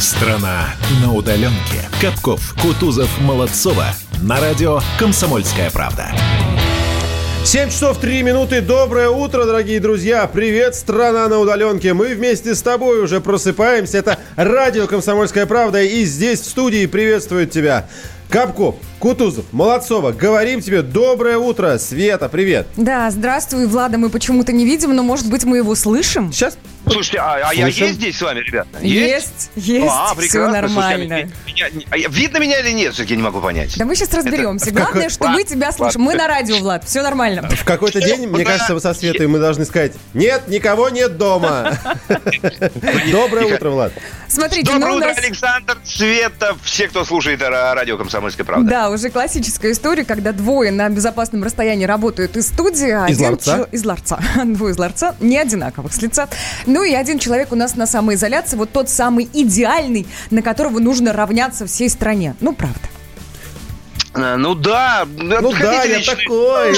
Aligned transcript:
Страна 0.00 0.74
на 1.02 1.14
удаленке. 1.14 1.88
Капков, 2.02 2.54
Кутузов, 2.60 3.08
Молодцова. 3.20 3.86
На 4.22 4.38
радио 4.40 4.80
«Комсомольская 4.98 5.70
правда». 5.70 6.10
7 7.44 7.70
часов 7.70 7.98
3 7.98 8.22
минуты. 8.22 8.60
Доброе 8.60 9.08
утро, 9.08 9.46
дорогие 9.46 9.80
друзья. 9.80 10.26
Привет, 10.26 10.74
страна 10.74 11.28
на 11.28 11.38
удаленке. 11.38 11.94
Мы 11.94 12.14
вместе 12.14 12.54
с 12.54 12.60
тобой 12.60 13.02
уже 13.02 13.22
просыпаемся. 13.22 13.96
Это 13.96 14.18
радио 14.36 14.86
«Комсомольская 14.86 15.46
правда». 15.46 15.80
И 15.82 16.04
здесь, 16.04 16.40
в 16.40 16.44
студии, 16.44 16.84
приветствует 16.84 17.50
тебя 17.50 17.88
Капков, 18.28 18.74
Кутузов, 18.98 19.44
Молодцова, 19.52 20.10
говорим 20.12 20.60
тебе 20.60 20.82
доброе 20.82 21.38
утро. 21.38 21.78
Света, 21.78 22.28
привет. 22.28 22.66
Да, 22.76 23.08
здравствуй, 23.10 23.66
Влада, 23.66 23.98
мы 23.98 24.10
почему-то 24.10 24.52
не 24.52 24.64
видим, 24.64 24.94
но, 24.96 25.02
может 25.04 25.28
быть, 25.30 25.44
мы 25.44 25.58
его 25.58 25.74
слышим? 25.74 26.32
Сейчас 26.32 26.58
Слушайте, 26.88 27.18
а, 27.18 27.48
а 27.48 27.52
я 27.52 27.66
есть 27.66 27.94
здесь 27.96 28.16
с 28.16 28.22
вами, 28.22 28.38
ребята? 28.40 28.78
Есть, 28.80 29.50
есть, 29.56 29.86
А, 29.90 30.06
все 30.14 30.16
прекрасно. 30.22 30.52
нормально. 30.60 31.16
Слушайте, 31.44 31.64
а 31.66 31.70
меня- 31.74 31.84
а 31.90 31.96
я- 31.96 32.08
видно 32.08 32.38
меня 32.38 32.60
или 32.60 32.70
нет, 32.70 32.94
все-таки 32.94 33.16
не 33.16 33.22
могу 33.24 33.40
понять. 33.40 33.76
Да 33.76 33.84
мы 33.84 33.96
сейчас 33.96 34.14
разберемся. 34.14 34.70
Главное, 34.70 35.08
что 35.08 35.26
мы 35.26 35.42
тебя 35.42 35.72
слышим. 35.72 36.02
Мы 36.02 36.14
на 36.14 36.28
радио, 36.28 36.58
Влад, 36.58 36.84
все 36.84 37.02
нормально. 37.02 37.48
в 37.48 37.64
какой-то 37.64 38.00
день, 38.00 38.28
мне 38.28 38.44
кажется, 38.44 38.78
со 38.78 38.94
Светой 38.94 39.26
мы 39.26 39.40
должны 39.40 39.64
сказать 39.64 39.92
«Нет, 40.14 40.46
никого 40.46 40.88
нет 40.88 41.16
дома». 41.18 41.76
Доброе 43.10 43.54
утро, 43.56 43.70
Влад. 43.70 43.92
Смотрите, 44.28 44.70
ну 44.72 44.78
Доброе 44.78 44.92
у 44.94 44.96
утро. 44.98 45.08
Александр, 45.10 45.78
Света, 45.84 46.56
все, 46.62 46.86
кто 46.88 47.04
слушает 47.04 47.40
ра- 47.40 47.74
радио 47.74 47.96
«Комсомольская 47.98 48.15
правда». 48.44 48.68
Да, 48.70 48.90
уже 48.90 49.10
классическая 49.10 49.72
история, 49.72 50.04
когда 50.04 50.32
двое 50.32 50.70
на 50.72 50.88
безопасном 50.88 51.44
расстоянии 51.44 51.84
работают 51.84 52.36
из 52.36 52.48
студии, 52.48 52.90
а 52.90 53.06
Из 53.08 53.16
один 53.18 53.30
ларца? 53.32 53.56
чел- 53.56 53.68
из 53.72 53.84
ларца. 53.84 54.18
Двое 54.44 54.72
из 54.74 54.78
ларца, 54.78 55.14
не 55.20 55.38
одинаковых 55.38 55.92
с 55.92 56.00
лица. 56.02 56.28
Ну 56.66 56.84
и 56.84 56.92
один 56.94 57.18
человек 57.18 57.52
у 57.52 57.56
нас 57.56 57.76
на 57.76 57.86
самоизоляции, 57.86 58.56
вот 58.56 58.70
тот 58.72 58.88
самый 58.88 59.28
идеальный, 59.32 60.06
на 60.30 60.42
которого 60.42 60.78
нужно 60.78 61.12
равняться 61.12 61.66
всей 61.66 61.88
стране. 61.90 62.34
Ну, 62.40 62.52
правда. 62.52 62.80
Э, 64.16 64.36
Ну 64.36 64.54
да, 64.54 65.06
Ну 65.16 65.52
да, 65.52 65.84
я 65.84 66.00
такой. 66.02 66.74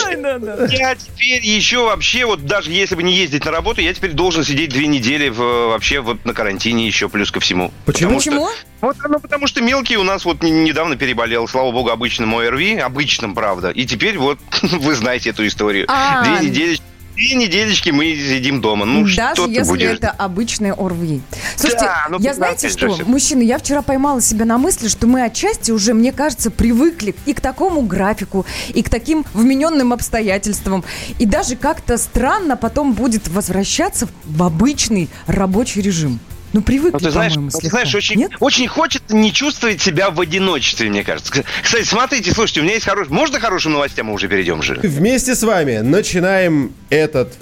Я 0.71 0.95
теперь 0.97 1.45
еще 1.45 1.85
вообще, 1.85 2.25
вот 2.27 2.45
даже 2.47 2.71
если 2.71 2.95
бы 2.95 3.03
не 3.03 3.13
ездить 3.15 3.45
на 3.45 3.51
работу, 3.51 3.81
я 3.81 3.93
теперь 3.95 4.13
должен 4.13 4.45
сидеть 4.45 4.71
две 4.71 4.87
недели 4.87 5.29
в, 5.29 5.39
вообще 5.69 6.01
вот 6.01 6.25
на 6.25 6.35
карантине 6.35 6.87
еще 6.87 7.09
плюс 7.09 7.31
ко 7.31 7.41
всему. 7.41 7.73
Почему? 7.87 8.19
Потому 8.19 8.21
что- 8.21 8.31
Почему? 8.31 8.49
Вот, 8.81 8.97
ну, 9.09 9.19
потому 9.21 9.47
что 9.49 9.61
мелкий 9.61 9.97
у 9.97 10.05
нас 10.05 10.25
вот 10.25 10.43
не- 10.43 10.51
недавно 10.53 10.97
переболел, 10.97 11.49
слава 11.49 11.73
богу, 11.73 11.91
обычным 11.91 12.35
ОРВИ, 12.37 12.77
обычным, 12.77 13.35
правда. 13.35 13.71
И 13.71 13.85
теперь 13.87 14.19
вот 14.19 14.39
вы 14.63 14.95
знаете 14.95 15.31
эту 15.31 15.47
историю. 15.47 15.87
А. 15.89 16.23
Две 16.25 16.49
недели 16.49 16.79
Две 17.19 17.35
неделечки 17.35 17.91
мы 17.91 18.15
сидим 18.15 18.61
дома. 18.61 18.85
Ну, 18.87 19.03
Даже 19.03 19.35
что 19.35 19.47
если 19.49 19.69
будешь? 19.69 19.91
это 19.91 20.11
обычное 20.13 20.73
ОРВИ. 20.73 21.21
Слушайте, 21.57 21.87
Да, 21.87 22.07
ну, 22.11 22.19
я 22.21 22.33
знаете 22.33 22.69
что, 22.69 22.89
всё. 22.95 23.05
мужчины, 23.07 23.43
я 23.43 23.59
вчера 23.59 23.83
поймала 23.83 24.21
себя 24.23 24.45
на 24.45 24.57
мысли, 24.57 24.87
что 24.87 25.09
мы 25.09 25.25
отчасти 25.25 25.73
уже, 25.73 25.95
мне 25.95 26.13
кажется, 26.13 26.53
привыкли 26.53 27.17
и 27.27 27.35
к 27.35 27.41
такому 27.41 27.83
графику, 27.83 28.47
и 28.73 28.85
к 28.85 28.89
таким 28.89 29.25
вмененным 29.35 29.93
обстоятельствам. 29.93 30.85
И 31.19 31.27
даже 31.27 31.57
как-то 31.57 31.99
странно 31.99 32.57
потом 32.57 32.93
будет 32.93 33.27
возвращаться 33.27 34.09
в 34.25 34.43
обычный 34.45 35.09
рабочий 35.27 35.81
режим. 35.81 36.21
Ну, 36.53 36.63
привыкли, 36.63 36.93
Ну, 36.93 36.99
ты 36.99 37.11
знаешь, 37.11 37.33
по-моему, 37.35 37.51
ты 37.51 37.59
слегка. 37.59 37.71
знаешь, 37.79 37.95
очень, 37.95 38.17
Нет? 38.17 38.33
очень 38.41 38.67
хочется 38.69 39.15
не 39.15 39.33
чувствовать 39.33 39.83
себя 39.83 40.11
в 40.11 40.21
одиночестве, 40.21 40.89
мне 40.89 41.05
кажется. 41.05 41.45
Кстати, 41.63 41.85
смотрите, 41.85 42.33
слушайте, 42.33 42.61
у 42.61 42.65
меня 42.65 42.75
есть 42.75 42.87
хороший... 42.87 43.11
Можно 43.11 43.39
хорошим 43.39 43.73
новостям 43.73 44.07
мы 44.07 44.15
уже 44.15 44.29
перейдем 44.29 44.63
же? 44.63 44.81
Вместе 44.83 45.35
с 45.35 45.43
вами 45.43 45.79
начинаем 45.79 46.73
этот 46.89 47.35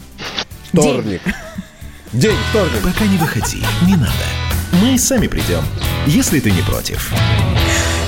вторник. 0.72 1.20
День 2.12 2.36
вторник. 2.50 2.80
Пока 2.82 3.04
не 3.06 3.16
выходи, 3.18 3.58
не 3.82 3.94
надо. 3.96 4.12
Мы 4.82 4.98
сами 4.98 5.26
придем, 5.28 5.62
если 6.06 6.40
ты 6.40 6.50
не 6.50 6.62
против. 6.62 7.12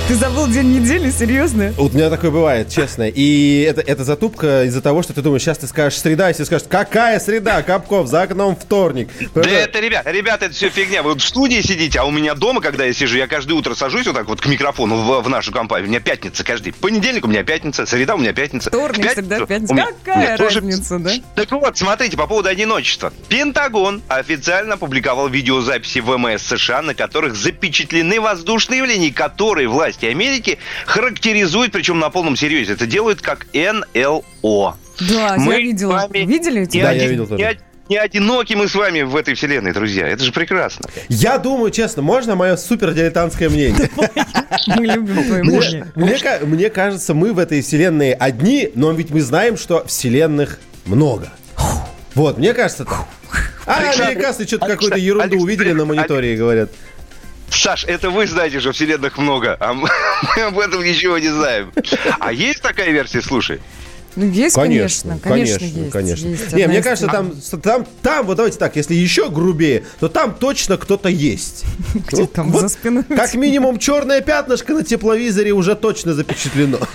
Ты 0.08 0.14
забыл 0.14 0.46
день 0.48 0.72
недели, 0.80 1.10
серьезно? 1.10 1.74
Вот 1.76 1.92
у 1.92 1.94
меня 1.98 2.08
такое 2.08 2.30
бывает, 2.30 2.70
честно. 2.70 3.06
И 3.06 3.60
это, 3.68 3.82
это 3.82 4.04
затупка 4.04 4.64
из-за 4.64 4.80
того, 4.80 5.02
что 5.02 5.12
ты 5.12 5.20
думаешь, 5.20 5.42
сейчас 5.42 5.58
ты 5.58 5.66
скажешь 5.66 5.98
среда, 6.00 6.30
и 6.30 6.32
все 6.32 6.46
скажут, 6.46 6.66
какая 6.68 7.20
среда, 7.20 7.62
Капков, 7.62 8.06
за 8.06 8.22
окном 8.22 8.56
вторник. 8.56 9.10
Да 9.34 9.42
это, 9.42 9.80
ребята, 9.80 10.10
ребята, 10.10 10.46
это 10.46 10.54
все 10.54 10.70
фигня. 10.70 11.02
Вы 11.02 11.14
в 11.14 11.20
студии 11.20 11.60
сидите, 11.60 11.98
а 12.00 12.04
у 12.04 12.10
меня 12.10 12.34
дома, 12.34 12.62
когда 12.62 12.86
я 12.86 12.94
сижу, 12.94 13.18
я 13.18 13.26
каждое 13.26 13.52
утро 13.52 13.74
сажусь 13.74 14.06
вот 14.06 14.14
так 14.16 14.26
вот 14.28 14.40
к 14.40 14.46
микрофону 14.46 14.96
в, 14.96 15.20
в 15.22 15.28
нашу 15.28 15.52
компанию. 15.52 15.88
У 15.88 15.90
меня 15.90 16.00
пятница 16.00 16.42
каждый. 16.42 16.72
Понедельник 16.72 17.26
у 17.26 17.28
меня 17.28 17.44
пятница, 17.44 17.84
среда 17.84 18.14
у 18.14 18.18
меня 18.18 18.32
пятница. 18.32 18.70
Вторник, 18.70 19.10
В 19.10 19.12
среда, 19.12 19.44
пятница. 19.44 19.74
меня- 19.74 19.86
Какая 20.04 20.16
меня 20.24 20.36
тоже- 20.38 20.60
разница, 20.60 20.98
да? 20.98 21.10
Так 21.34 21.52
вот, 21.52 21.76
смотрите, 21.76 22.16
по 22.16 22.26
поводу 22.26 22.48
одиночества. 22.48 23.12
Пентагон 23.28 24.00
официально 24.08 24.74
опубликовал 24.74 25.28
видеозаписи 25.28 25.98
ВМС 25.98 26.44
США, 26.44 26.80
на 26.80 26.94
которых 26.94 27.36
запечатлены 27.36 28.22
воздушные 28.22 28.78
явления, 28.78 29.12
которые 29.12 29.68
власти 29.98 30.06
Америки 30.06 30.58
характеризуют, 30.86 31.72
причем 31.72 31.98
на 31.98 32.10
полном 32.10 32.36
серьезе. 32.36 32.72
Это 32.74 32.86
делают 32.86 33.20
как 33.20 33.46
НЛО. 33.52 34.76
Да, 35.00 35.34
Мы 35.38 35.52
я 35.54 35.58
видела. 35.60 36.08
Видели 36.12 36.62
эти? 36.62 36.76
Не, 36.76 36.82
Да, 36.82 36.92
я 36.92 37.02
оди- 37.04 37.10
видел 37.10 37.26
тоже. 37.26 37.42
не 37.42 37.48
од- 37.50 37.58
не 37.88 37.96
одиноки 37.96 38.52
мы 38.54 38.68
с 38.68 38.74
вами 38.74 39.02
в 39.02 39.16
этой 39.16 39.34
вселенной, 39.34 39.72
друзья. 39.72 40.06
Это 40.06 40.22
же 40.24 40.32
прекрасно. 40.32 40.88
Я 41.08 41.38
думаю, 41.38 41.70
честно, 41.70 42.02
можно 42.02 42.34
мое 42.36 42.56
супер 42.56 42.92
дилетантское 42.92 43.48
мнение? 43.48 43.88
Мы 44.66 44.86
любим 44.86 45.24
твое 45.24 45.42
Мне, 45.42 45.58
мнение. 45.58 45.86
мне 45.94 46.18
ка- 46.18 46.40
мне 46.42 46.68
кажется, 46.70 47.14
мы 47.14 47.32
в 47.32 47.38
этой 47.38 47.62
вселенной 47.62 48.12
одни, 48.12 48.70
но 48.74 48.92
ведь 48.92 49.10
мы 49.10 49.20
знаем, 49.22 49.56
что 49.56 49.84
вселенных 49.86 50.58
много. 50.84 51.30
Вот, 52.14 52.36
мне 52.38 52.52
кажется 52.52 52.84
так. 52.84 53.04
А 53.66 53.78
американцы 53.90 54.46
что-то 54.46 54.66
какую-то 54.66 54.98
ерунду 54.98 55.38
увидели 55.38 55.72
на 55.72 55.84
мониторе 55.84 56.34
и 56.34 56.36
говорят. 56.36 56.70
Саш, 57.58 57.84
это 57.84 58.10
вы 58.10 58.26
знаете, 58.26 58.60
что 58.60 58.72
вселенных 58.72 59.18
много, 59.18 59.56
а 59.58 59.74
мы 59.74 59.88
об 60.42 60.58
этом 60.58 60.82
ничего 60.84 61.18
не 61.18 61.28
знаем. 61.28 61.72
А 62.20 62.32
есть 62.32 62.62
такая 62.62 62.90
версия, 62.90 63.20
слушай? 63.20 63.60
Ну, 64.16 64.26
есть, 64.26 64.54
конечно, 64.54 65.18
конечно, 65.22 65.58
конечно, 65.58 65.80
есть. 65.80 65.90
конечно. 65.92 66.26
есть 66.26 66.52
Не, 66.52 66.66
мне 66.66 66.82
кажется, 66.82 67.06
там, 67.06 67.32
там, 67.62 67.86
там, 68.02 68.26
вот 68.26 68.36
давайте 68.36 68.58
так, 68.58 68.76
если 68.76 68.94
еще 68.94 69.30
грубее, 69.30 69.84
то 70.00 70.08
там 70.08 70.34
точно 70.34 70.76
кто-то 70.76 71.08
есть. 71.08 71.64
Где 71.94 72.22
Вот- 72.22 72.32
там 72.32 72.50
вот 72.50 72.62
за 72.62 72.68
спиной? 72.68 73.04
Как 73.04 73.34
минимум 73.34 73.78
черное 73.78 74.20
пятнышко 74.20 74.72
на 74.74 74.82
тепловизоре 74.82 75.52
уже 75.52 75.74
точно 75.74 76.14
запечатлено. 76.14 76.78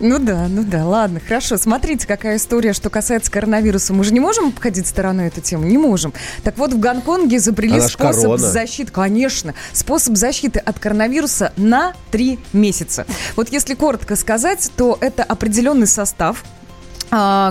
Ну 0.00 0.18
да, 0.18 0.48
ну 0.48 0.64
да, 0.64 0.86
ладно, 0.86 1.20
хорошо. 1.26 1.56
Смотрите, 1.56 2.06
какая 2.06 2.36
история, 2.36 2.74
что 2.74 2.90
касается 2.90 3.30
коронавируса. 3.30 3.94
Мы 3.94 4.04
же 4.04 4.12
не 4.12 4.20
можем 4.20 4.48
обходить 4.48 4.86
стороной 4.86 5.28
эту 5.28 5.40
тему? 5.40 5.64
Не 5.64 5.78
можем. 5.78 6.12
Так 6.42 6.58
вот, 6.58 6.74
в 6.74 6.78
Гонконге 6.78 7.36
изобрели 7.36 7.78
Она 7.78 7.88
способ 7.88 8.38
защиты, 8.38 8.92
конечно, 8.92 9.54
способ 9.72 10.16
защиты 10.16 10.58
от 10.58 10.78
коронавируса 10.78 11.52
на 11.56 11.94
три 12.10 12.38
месяца. 12.52 13.06
Вот 13.36 13.50
если 13.50 13.74
коротко 13.74 14.16
сказать, 14.16 14.70
то 14.76 14.98
это 15.00 15.22
определенный 15.22 15.86
состав, 15.86 16.44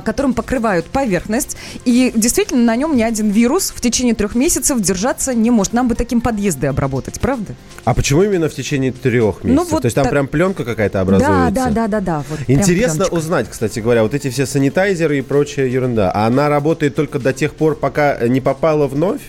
которым 0.05 0.33
покрывают 0.33 0.85
поверхность. 0.85 1.57
И 1.85 2.11
действительно 2.15 2.63
на 2.63 2.75
нем 2.75 2.95
ни 2.95 3.01
один 3.03 3.29
вирус 3.29 3.71
в 3.75 3.81
течение 3.81 4.13
трех 4.15 4.35
месяцев 4.35 4.79
держаться 4.79 5.33
не 5.33 5.51
может. 5.51 5.73
Нам 5.73 5.87
бы 5.87 5.95
таким 5.95 6.21
подъезды 6.21 6.67
обработать, 6.67 7.19
правда? 7.19 7.55
А 7.85 7.93
почему 7.93 8.23
именно 8.23 8.49
в 8.49 8.53
течение 8.53 8.91
трех 8.91 9.43
Ну, 9.43 9.49
месяцев? 9.53 9.71
вот 9.71 9.81
То 9.81 9.85
есть 9.87 9.95
там 9.95 10.03
так- 10.03 10.11
прям 10.11 10.27
пленка 10.27 10.63
какая-то 10.65 10.93
Да, 10.93 11.01
образуется? 11.01 11.51
да, 11.51 11.69
да, 11.69 11.87
да, 11.87 11.99
да. 11.99 12.23
Вот 12.29 12.39
прям 12.45 12.59
Интересно 12.59 13.05
узнать, 13.07 13.47
кстати 13.49 13.79
говоря, 13.79 14.03
вот 14.03 14.13
эти 14.13 14.29
все 14.29 14.45
санитайзеры 14.45 15.17
и 15.17 15.21
прочая 15.21 15.67
ерунда. 15.67 16.11
А 16.13 16.27
она 16.27 16.49
работает 16.49 16.95
только 16.95 17.19
до 17.19 17.33
тех 17.33 17.55
пор, 17.55 17.75
пока 17.75 18.17
не 18.27 18.41
попала 18.41 18.87
вновь? 18.87 19.21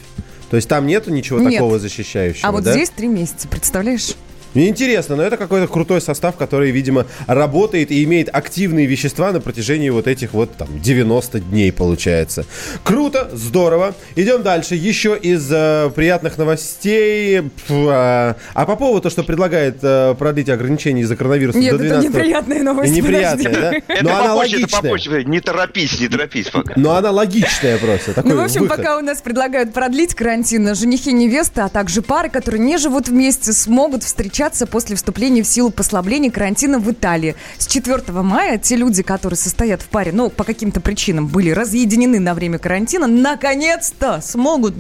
То 0.50 0.56
есть 0.56 0.69
там 0.69 0.87
нету 0.87 1.11
ничего 1.11 1.41
Нет. 1.41 1.55
такого 1.55 1.78
защищающего, 1.78 2.49
А 2.49 2.53
вот 2.53 2.62
да? 2.65 2.73
здесь 2.73 2.91
три 2.91 3.09
месяца, 3.09 3.49
представляешь? 3.49 4.15
Мне 4.55 4.69
интересно, 4.69 5.17
но 5.17 5.23
это 5.25 5.37
какой-то 5.37 5.67
крутой 5.67 6.01
состав, 6.01 6.37
который, 6.37 6.71
видимо, 6.71 7.07
работает 7.27 7.91
и 7.91 8.05
имеет 8.05 8.29
активные 8.33 8.87
вещества 8.87 9.33
на 9.33 9.41
протяжении 9.41 9.91
вот 9.91 10.07
этих 10.07 10.33
вот 10.33 10.55
там 10.57 10.69
90 10.81 11.41
дней, 11.41 11.73
получается. 11.73 12.47
Круто, 12.85 13.29
здорово. 13.33 13.95
Идем 14.15 14.43
дальше. 14.43 14.77
Еще 14.77 15.19
из 15.21 15.51
э, 15.51 15.91
приятных 15.95 16.39
новостей. 16.39 17.43
Пф, 17.43 17.71
а, 17.71 18.37
а 18.55 18.67
по 18.67 18.77
поводу 18.77 19.03
того, 19.03 19.11
что 19.11 19.25
предлагает 19.25 19.79
э, 19.83 20.15
продлить 20.17 20.49
ограничения 20.49 21.03
из-за 21.03 21.17
коронавируса 21.17 21.59
Нет, 21.59 21.77
до 21.77 21.85
это 21.85 22.00
12 22.00 22.11
неприятные 22.11 22.62
новости, 22.62 22.93
Неприятные, 22.95 23.49
да? 23.49 23.55
подожди. 23.55 23.85
Это 23.89 24.05
Но 24.05 24.17
она 24.17 24.29
попозже, 24.35 24.57
это 24.62 24.69
попозже. 24.69 25.25
Не 25.25 25.41
торопись, 25.41 26.00
не 26.00 26.09
торопись 26.09 26.49
пока. 26.50 26.75
Но 26.77 26.95
она 26.95 27.11
логичная 27.11 27.79
просто. 27.79 28.12
Такой 28.15 28.31
Ну, 28.31 28.37
в 28.41 28.45
общем, 28.45 28.61
выход. 28.62 28.77
пока 28.77 28.99
у 28.99 29.00
нас 29.00 29.21
предлагают 29.21 29.73
продлить 29.73 30.15
карантин, 30.15 30.75
женихи, 30.77 31.12
невесты, 31.12 31.62
а 31.62 31.69
также 31.69 32.03
пары, 32.03 32.29
которые 32.31 32.61
не 32.61 32.79
живут 32.79 33.09
вместе, 33.09 33.53
смогут 33.53 34.05
встречаться 34.05 34.44
после 34.67 34.96
вступления 34.96 35.43
в 35.43 35.46
силу 35.46 35.70
послабления 35.70 36.31
карантина 36.31 36.79
в 36.79 36.91
Италии. 36.91 37.35
С 37.58 37.67
4 37.67 38.02
мая 38.23 38.58
те 38.58 38.76
люди, 38.76 39.02
которые 39.02 39.37
состоят 39.37 39.82
в 39.82 39.88
паре, 39.88 40.12
но 40.12 40.29
по 40.29 40.44
каким-то 40.44 40.81
причинам 40.81 41.26
были 41.26 41.50
разъединены 41.50 42.20
на 42.20 42.35
время 42.35 42.58
карантина, 42.58 43.06
наконец-то 43.06 44.20
смогут 44.20 44.75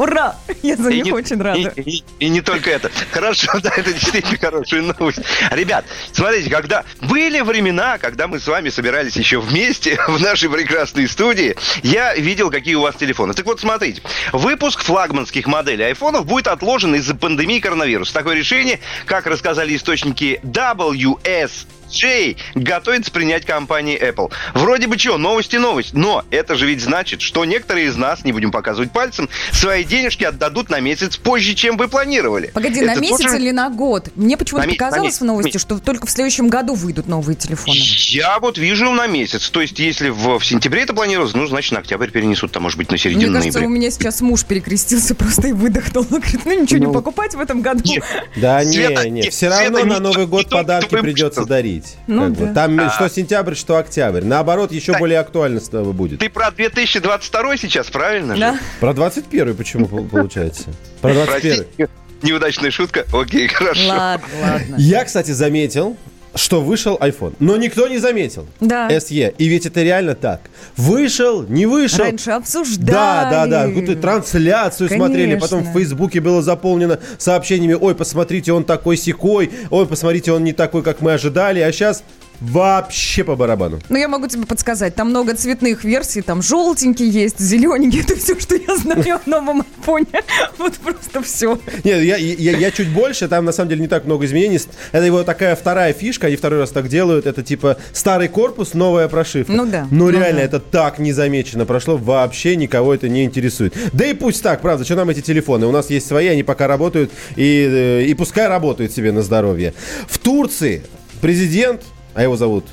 Ура! 0.00 0.34
Я 0.62 0.76
за 0.76 0.88
И 0.90 0.96
них 0.96 1.04
не- 1.04 1.12
очень 1.12 1.40
рада. 1.40 1.58
И, 1.76 1.80
и- 1.98 2.04
и 2.20 2.28
не 2.30 2.40
только 2.40 2.70
это. 2.70 2.90
Хорошо, 3.12 3.48
да, 3.62 3.70
это 3.76 3.92
действительно 3.92 4.38
хорошая 4.38 4.80
новость. 4.82 5.20
Ребят, 5.50 5.84
смотрите, 6.12 6.48
когда 6.48 6.84
были 7.02 7.40
времена, 7.40 7.98
когда 7.98 8.26
мы 8.26 8.40
с 8.40 8.46
вами 8.46 8.70
собирались 8.70 9.16
еще 9.16 9.40
вместе 9.40 9.98
в 10.08 10.18
нашей 10.20 10.48
прекрасной 10.48 11.06
студии, 11.06 11.54
я 11.82 12.14
видел, 12.14 12.50
какие 12.50 12.76
у 12.76 12.80
вас 12.80 12.96
телефоны. 12.96 13.34
Так 13.34 13.44
вот, 13.44 13.60
смотрите, 13.60 14.00
выпуск 14.32 14.80
флагманских 14.82 15.46
моделей 15.46 15.84
айфонов 15.84 16.24
будет 16.24 16.46
отложен 16.48 16.94
из-за 16.94 17.14
пандемии 17.14 17.58
коронавируса. 17.60 18.14
Такое 18.14 18.36
решение, 18.36 18.80
как 19.04 19.26
рассказали 19.26 19.76
источники 19.76 20.40
WS 20.44 21.50
Джей 21.90 22.36
готовится 22.54 23.10
принять 23.10 23.44
компания 23.44 23.98
Apple. 23.98 24.30
Вроде 24.54 24.86
бы 24.86 24.98
что, 24.98 25.18
новости 25.18 25.56
новость, 25.56 25.92
но 25.94 26.24
это 26.30 26.54
же 26.54 26.66
ведь 26.66 26.80
значит, 26.80 27.20
что 27.20 27.44
некоторые 27.44 27.86
из 27.86 27.96
нас, 27.96 28.24
не 28.24 28.32
будем 28.32 28.50
показывать 28.50 28.90
пальцем, 28.92 29.28
свои 29.52 29.84
денежки 29.84 30.24
отдадут 30.24 30.70
на 30.70 30.80
месяц 30.80 31.16
позже, 31.16 31.54
чем 31.54 31.76
вы 31.76 31.88
планировали. 31.88 32.48
Погоди, 32.54 32.80
Это 32.80 32.94
на 32.94 33.00
месяц 33.00 33.22
тоже- 33.24 33.36
или 33.38 33.50
на 33.50 33.68
год? 33.70 34.08
Мне 34.14 34.36
почему-то 34.36 34.66
На 34.66 34.70
ме- 34.70 34.76
на 34.78 34.84
показалось 34.84 35.20
в 35.20 35.24
новости, 35.24 35.58
что 35.58 35.78
только 35.78 36.06
в 36.06 36.10
следующем 36.10 36.48
году 36.48 36.74
выйдут 36.74 37.06
новые 37.08 37.36
телефоны. 37.36 37.76
Я 37.76 38.38
вот 38.38 38.58
вижу 38.58 38.90
на 38.92 39.06
месяц. 39.06 39.50
То 39.50 39.60
есть, 39.60 39.78
если 39.78 40.08
в, 40.10 40.38
в 40.38 40.44
сентябре 40.44 40.82
это 40.82 40.94
планировалось, 40.94 41.34
ну, 41.34 41.46
значит, 41.46 41.72
на 41.72 41.80
октябрь 41.80 42.10
перенесут, 42.10 42.52
там, 42.52 42.62
может 42.62 42.78
быть, 42.78 42.88
на 42.88 42.94
Мне 42.94 42.98
середину 42.98 43.32
кажется, 43.34 43.58
ноября. 43.58 43.66
у 43.66 43.70
меня 43.70 43.90
сейчас 43.90 44.20
муж 44.20 44.44
перекрестился 44.44 45.14
просто 45.20 45.48
и 45.48 45.52
выдохнул. 45.52 46.06
Он 46.10 46.20
говорит, 46.20 46.40
ну 46.44 46.62
ничего 46.62 46.78
не 46.78 46.86
Ну, 46.86 46.92
покупать 46.92 47.34
в 47.34 47.40
этом 47.40 47.60
году. 47.62 47.82
нет. 47.84 48.02
Да 48.36 48.62
не, 48.64 48.76
не, 48.78 49.10
нет, 49.10 49.32
все 49.32 49.48
равно 49.48 49.80
не 49.80 49.84
на 49.84 50.00
Новый 50.00 50.24
не 50.24 50.26
год 50.30 50.48
подарки 50.48 50.96
придется 50.96 51.40
мыслите. 51.40 51.50
Дарить. 51.80 51.96
Ну 52.06 52.28
бы. 52.30 52.46
да. 52.46 52.54
Там 52.54 52.76
А. 52.86 52.90
что 52.90 53.08
сентябрь, 53.08 53.54
что 53.54 53.76
октябрь. 53.76 54.24
Наоборот, 54.24 54.72
еще 54.72 54.92
Так. 54.92 55.00
более 55.00 55.18
актуально 55.18 55.60
будет. 55.92 56.20
Ты 56.20 56.28
про 56.28 56.50
2022 56.50 57.56
сейчас, 57.56 57.88
правильно 57.88 58.34
же? 58.34 58.40
Да. 58.40 58.58
Про 58.80 58.94
21 58.94 59.54
почему 59.56 59.86
пол- 59.86 60.04
получается? 60.06 60.70
Про 61.00 61.14
21 61.14 61.64
Простите, 61.64 61.88
неудачная 62.22 62.70
шутка. 62.70 63.04
Окей, 63.12 63.48
хорошо. 63.48 63.88
Ладно, 63.88 64.26
ладно. 64.42 64.76
Я, 64.78 65.04
кстати, 65.04 65.30
заметил, 65.30 65.96
что 66.34 66.60
вышел 66.60 66.96
iPhone. 67.00 67.34
Но 67.38 67.56
никто 67.56 67.88
не 67.88 67.98
заметил. 67.98 68.46
Да. 68.60 68.88
SE. 68.90 69.34
И 69.36 69.48
ведь 69.48 69.66
это 69.66 69.82
реально 69.82 70.14
так. 70.14 70.40
Вышел, 70.76 71.42
не 71.42 71.66
вышел. 71.66 72.04
Раньше 72.04 72.30
обсуждали. 72.30 72.90
Да, 72.90 73.28
да, 73.30 73.46
да. 73.46 73.66
Какую-то 73.66 73.96
трансляцию 73.96 74.88
смотрели, 74.88 75.34
потом 75.34 75.60
в 75.60 75.62
Конечно. 75.64 75.80
Фейсбуке 75.80 76.20
было 76.20 76.42
заполнено 76.42 76.98
сообщениями, 77.18 77.74
ой, 77.74 77.94
посмотрите, 77.94 78.52
он 78.52 78.64
такой 78.64 78.96
секой, 78.96 79.50
ой, 79.70 79.86
посмотрите, 79.86 80.32
он 80.32 80.44
не 80.44 80.52
такой, 80.52 80.82
как 80.82 81.00
мы 81.00 81.12
ожидали, 81.12 81.60
а 81.60 81.72
сейчас 81.72 82.02
вообще 82.40 83.24
по 83.24 83.36
барабану. 83.36 83.80
Ну, 83.88 83.96
я 83.96 84.08
могу 84.08 84.26
тебе 84.26 84.46
подсказать, 84.46 84.94
там 84.94 85.10
много 85.10 85.34
цветных 85.34 85.84
версий, 85.84 86.22
там 86.22 86.42
желтенький 86.42 87.08
есть, 87.08 87.38
зелененький, 87.38 88.00
это 88.04 88.16
все, 88.16 88.38
что 88.38 88.56
я 88.56 88.76
знаю 88.76 89.20
о 89.24 89.30
новом 89.30 89.62
айфоне. 89.78 90.06
Вот 90.58 90.74
просто 90.74 91.22
все. 91.22 91.58
Нет, 91.84 92.02
я, 92.02 92.16
я, 92.16 92.56
я 92.56 92.70
чуть 92.70 92.88
больше, 92.90 93.28
там 93.28 93.44
на 93.44 93.52
самом 93.52 93.70
деле 93.70 93.82
не 93.82 93.88
так 93.88 94.04
много 94.04 94.26
изменений. 94.26 94.60
Это 94.92 95.04
его 95.04 95.22
такая 95.22 95.56
вторая 95.56 95.92
фишка, 95.92 96.26
они 96.26 96.36
второй 96.36 96.60
раз 96.60 96.70
так 96.70 96.88
делают. 96.88 97.26
Это 97.26 97.42
типа 97.42 97.78
старый 97.92 98.28
корпус, 98.28 98.74
новая 98.74 99.08
прошивка. 99.08 99.52
Ну 99.52 99.66
да, 99.66 99.86
Ну 99.90 100.04
ну 100.04 100.10
реально, 100.10 100.40
да. 100.40 100.44
это 100.44 100.60
так 100.60 100.98
незамеченно 100.98 101.64
прошло, 101.66 101.96
вообще 101.96 102.56
никого 102.56 102.94
это 102.94 103.08
не 103.08 103.24
интересует. 103.24 103.74
Да 103.92 104.06
и 104.06 104.12
пусть 104.14 104.42
так, 104.42 104.60
правда, 104.60 104.84
что 104.84 104.96
нам 104.96 105.08
эти 105.08 105.20
телефоны? 105.20 105.66
У 105.66 105.72
нас 105.72 105.88
есть 105.90 106.06
свои, 106.06 106.26
они 106.26 106.42
пока 106.42 106.66
работают, 106.66 107.10
и, 107.36 107.66
э, 107.70 108.04
и 108.04 108.14
пускай 108.14 108.48
работают 108.48 108.92
себе 108.92 109.12
на 109.12 109.22
здоровье. 109.22 109.72
В 110.08 110.18
Турции 110.18 110.82
президент, 111.20 111.82
а 112.14 112.22
его 112.22 112.36
зовут 112.36 112.64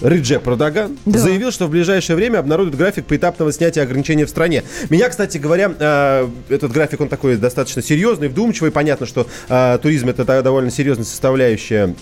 Риджеп 0.00 0.44
Продаган 0.44 0.96
Да. 1.06 1.18
заявил, 1.18 1.50
что 1.50 1.66
в 1.66 1.70
ближайшее 1.70 2.14
время 2.14 2.38
обнародует 2.38 2.76
график 2.76 3.06
поэтапного 3.06 3.52
снятия 3.52 3.82
ограничений 3.82 4.24
в 4.24 4.28
стране. 4.28 4.62
Меня, 4.90 5.08
кстати 5.08 5.38
говоря, 5.38 5.72
э, 5.76 6.28
этот 6.48 6.70
график, 6.70 7.00
он 7.00 7.08
такой 7.08 7.36
достаточно 7.36 7.82
серьезный, 7.82 8.28
вдумчивый. 8.28 8.70
Понятно, 8.70 9.06
что 9.06 9.26
э, 9.48 9.78
туризм 9.82 10.08
это 10.08 10.24
довольно 10.42 10.70
серьезная 10.70 11.04
составляющая 11.04 11.96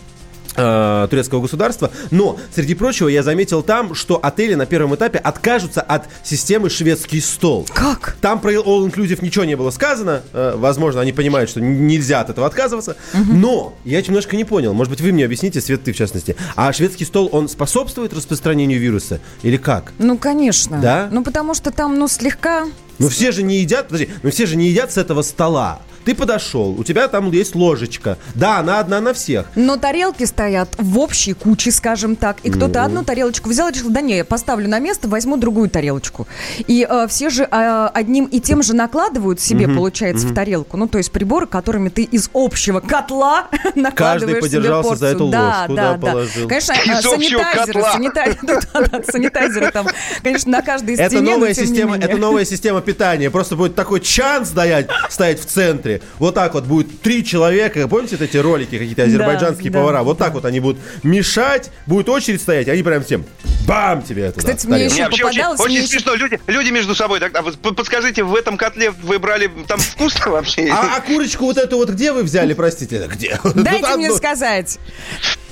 э, 0.54 1.06
турецкого 1.10 1.40
государства. 1.42 1.90
Но, 2.10 2.38
среди 2.54 2.74
прочего, 2.74 3.08
я 3.08 3.22
заметил 3.22 3.62
там, 3.62 3.94
что 3.94 4.18
отели 4.22 4.54
на 4.54 4.66
первом 4.66 4.94
этапе 4.94 5.18
откажутся 5.18 5.80
от 5.80 6.04
системы 6.22 6.70
шведский 6.70 7.20
стол. 7.20 7.66
Как? 7.74 8.16
Там 8.20 8.40
про 8.40 8.52
All 8.52 8.88
Inclusive 8.90 9.22
ничего 9.24 9.44
не 9.44 9.56
было 9.56 9.70
сказано. 9.70 10.22
Э, 10.32 10.54
Возможно, 10.56 11.00
они 11.00 11.12
понимают, 11.12 11.50
что 11.50 11.60
нельзя 11.60 12.20
от 12.20 12.30
этого 12.30 12.46
отказываться. 12.46 12.96
Но 13.14 13.74
я 13.84 14.00
немножко 14.02 14.36
не 14.36 14.44
понял. 14.44 14.72
Может 14.72 14.90
быть, 14.90 15.00
вы 15.00 15.12
мне 15.12 15.24
объясните, 15.24 15.60
Свет, 15.60 15.84
ты 15.84 15.92
в 15.92 15.96
частности. 15.96 16.36
А 16.56 16.72
шведский 16.72 17.04
стол, 17.04 17.28
он 17.32 17.48
способствует 17.48 18.12
распространению 18.12 18.80
вируса? 18.80 19.20
Или 19.42 19.56
как? 19.56 19.92
Ну, 19.98 20.18
конечно. 20.18 20.78
Да? 20.80 21.08
Ну, 21.10 21.22
потому 21.22 21.54
что 21.54 21.70
там, 21.70 21.98
ну, 21.98 22.08
слегка... 22.08 22.66
Ну 22.98 23.08
все 23.08 23.32
же 23.32 23.42
не 23.42 23.58
едят, 23.58 23.88
подожди, 23.88 24.08
ну 24.22 24.30
все 24.30 24.46
же 24.46 24.56
не 24.56 24.68
едят 24.68 24.92
с 24.92 24.96
этого 24.98 25.22
стола. 25.22 25.80
Ты 26.04 26.14
подошел, 26.14 26.70
у 26.78 26.84
тебя 26.84 27.08
там 27.08 27.32
есть 27.32 27.56
ложечка. 27.56 28.16
Да, 28.36 28.58
она 28.60 28.78
одна 28.78 29.00
на 29.00 29.12
всех. 29.12 29.46
Но 29.56 29.76
тарелки 29.76 30.22
стоят 30.22 30.68
в 30.78 31.00
общей 31.00 31.32
куче, 31.32 31.72
скажем 31.72 32.14
так. 32.14 32.36
И 32.44 32.48
Ну. 32.50 32.56
кто-то 32.56 32.84
одну 32.84 33.02
тарелочку 33.02 33.48
взял 33.48 33.68
и 33.68 33.72
решил, 33.72 33.90
да 33.90 34.00
не, 34.02 34.18
я 34.18 34.24
поставлю 34.24 34.68
на 34.68 34.78
место, 34.78 35.08
возьму 35.08 35.36
другую 35.36 35.68
тарелочку. 35.68 36.28
И 36.68 36.86
э, 36.88 37.06
все 37.08 37.28
же 37.28 37.42
э, 37.50 37.88
одним 37.92 38.26
и 38.26 38.38
тем 38.38 38.62
же 38.62 38.76
накладывают 38.76 39.40
себе, 39.40 39.66
получается, 39.66 40.28
в 40.28 40.32
тарелку. 40.32 40.76
Ну, 40.76 40.86
то 40.86 40.98
есть 40.98 41.10
приборы, 41.10 41.48
которыми 41.48 41.88
ты 41.88 42.04
из 42.04 42.30
общего 42.32 42.78
котла 42.78 43.48
накладываешь 43.74 44.36
себе 44.44 44.58
подержался 44.60 44.88
порцию. 44.90 45.08
за 45.08 45.16
эту 45.16 45.28
да, 45.28 45.42
ложку, 45.58 45.74
да, 45.74 45.90
да, 45.90 45.96
да. 45.98 46.12
положил. 46.12 46.48
Конечно, 46.48 46.72
э, 46.72 46.98
Из 47.00 47.06
общего 47.06 47.42
санитайзеры, 47.42 47.82
санитайзеры, 47.82 48.38
да, 48.72 48.80
да, 48.80 49.02
санитайзеры 49.10 49.72
там, 49.72 49.88
конечно, 50.22 50.52
на 50.52 50.62
каждой 50.62 50.94
Это 50.94 51.08
стене, 51.16 51.22
но 51.22 51.30
новая 51.32 51.52
система, 51.52 51.96
это 51.96 52.16
новая 52.16 52.44
система 52.44 52.80
питания. 52.86 53.30
Просто 53.30 53.56
будет 53.56 53.74
такой 53.74 54.00
чан 54.00 54.46
стоять, 54.46 54.88
стоять 55.10 55.40
в 55.40 55.44
центре. 55.44 56.00
Вот 56.18 56.34
так 56.34 56.54
вот 56.54 56.64
будет 56.64 57.02
три 57.02 57.24
человека. 57.24 57.86
Помните 57.88 58.16
эти 58.18 58.38
ролики 58.38 58.78
какие-то 58.78 59.02
азербайджанские 59.02 59.70
да, 59.70 59.78
повара? 59.78 60.02
Вот 60.02 60.16
да. 60.18 60.24
так 60.24 60.34
вот 60.34 60.44
они 60.44 60.60
будут 60.60 60.80
мешать, 61.02 61.70
будет 61.86 62.08
очередь 62.08 62.40
стоять, 62.40 62.68
они 62.68 62.82
прям 62.82 63.04
всем 63.04 63.24
бам 63.66 64.02
тебе 64.02 64.30
туда. 64.30 64.54
Кстати, 64.54 64.66
мне 64.66 64.86
еще 64.86 65.06
очень, 65.06 65.22
попадалось, 65.22 65.60
очень 65.60 65.70
мне 65.70 65.78
еще- 65.80 65.88
смешно. 65.88 66.14
Люди, 66.14 66.40
люди 66.46 66.70
между 66.70 66.94
собой. 66.94 67.20
Так, 67.20 67.36
а 67.36 67.42
вы 67.42 67.52
подскажите, 67.52 68.22
в 68.22 68.34
этом 68.34 68.56
котле 68.56 68.90
вы 68.90 69.18
брали 69.18 69.50
там 69.66 69.78
вкусно 69.78 70.30
вообще? 70.30 70.68
А, 70.70 70.96
а 70.96 71.00
курочку 71.00 71.44
вот 71.44 71.58
эту 71.58 71.76
вот 71.76 71.90
где 71.90 72.12
вы 72.12 72.22
взяли, 72.22 72.54
простите? 72.54 73.06
Где? 73.08 73.38
Дайте 73.54 73.96
мне 73.96 74.12
сказать. 74.12 74.78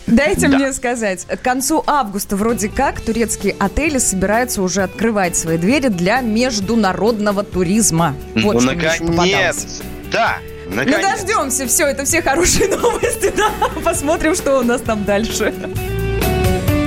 Дайте 0.07 0.49
мне 0.49 0.73
сказать. 0.73 1.25
К 1.27 1.41
концу 1.41 1.83
августа 1.87 2.37
вроде 2.37 2.69
как 2.69 3.01
турецкие 3.01 3.57
отели 3.59 3.99
собираются 3.99 4.63
уже 4.63 4.83
открывать 4.83 5.37
свои 5.37 5.57
двери 5.59 5.89
для 5.89 6.21
международного 6.21 7.43
туризма. 7.43 8.15
Вот 8.35 8.63
ну, 8.63 8.71
еще 8.73 8.99
попадалось. 9.01 9.07
наконец. 9.17 9.83
Да, 10.13 10.37
Ну 10.69 10.77
наконец. 10.77 11.03
дождемся, 11.03 11.67
все, 11.67 11.87
это 11.87 12.05
все 12.05 12.23
хорошие 12.23 12.69
новости, 12.77 13.33
да. 13.37 13.51
Посмотрим, 13.83 14.35
что 14.35 14.61
у 14.61 14.63
нас 14.63 14.81
там 14.83 15.05
дальше. 15.05 15.53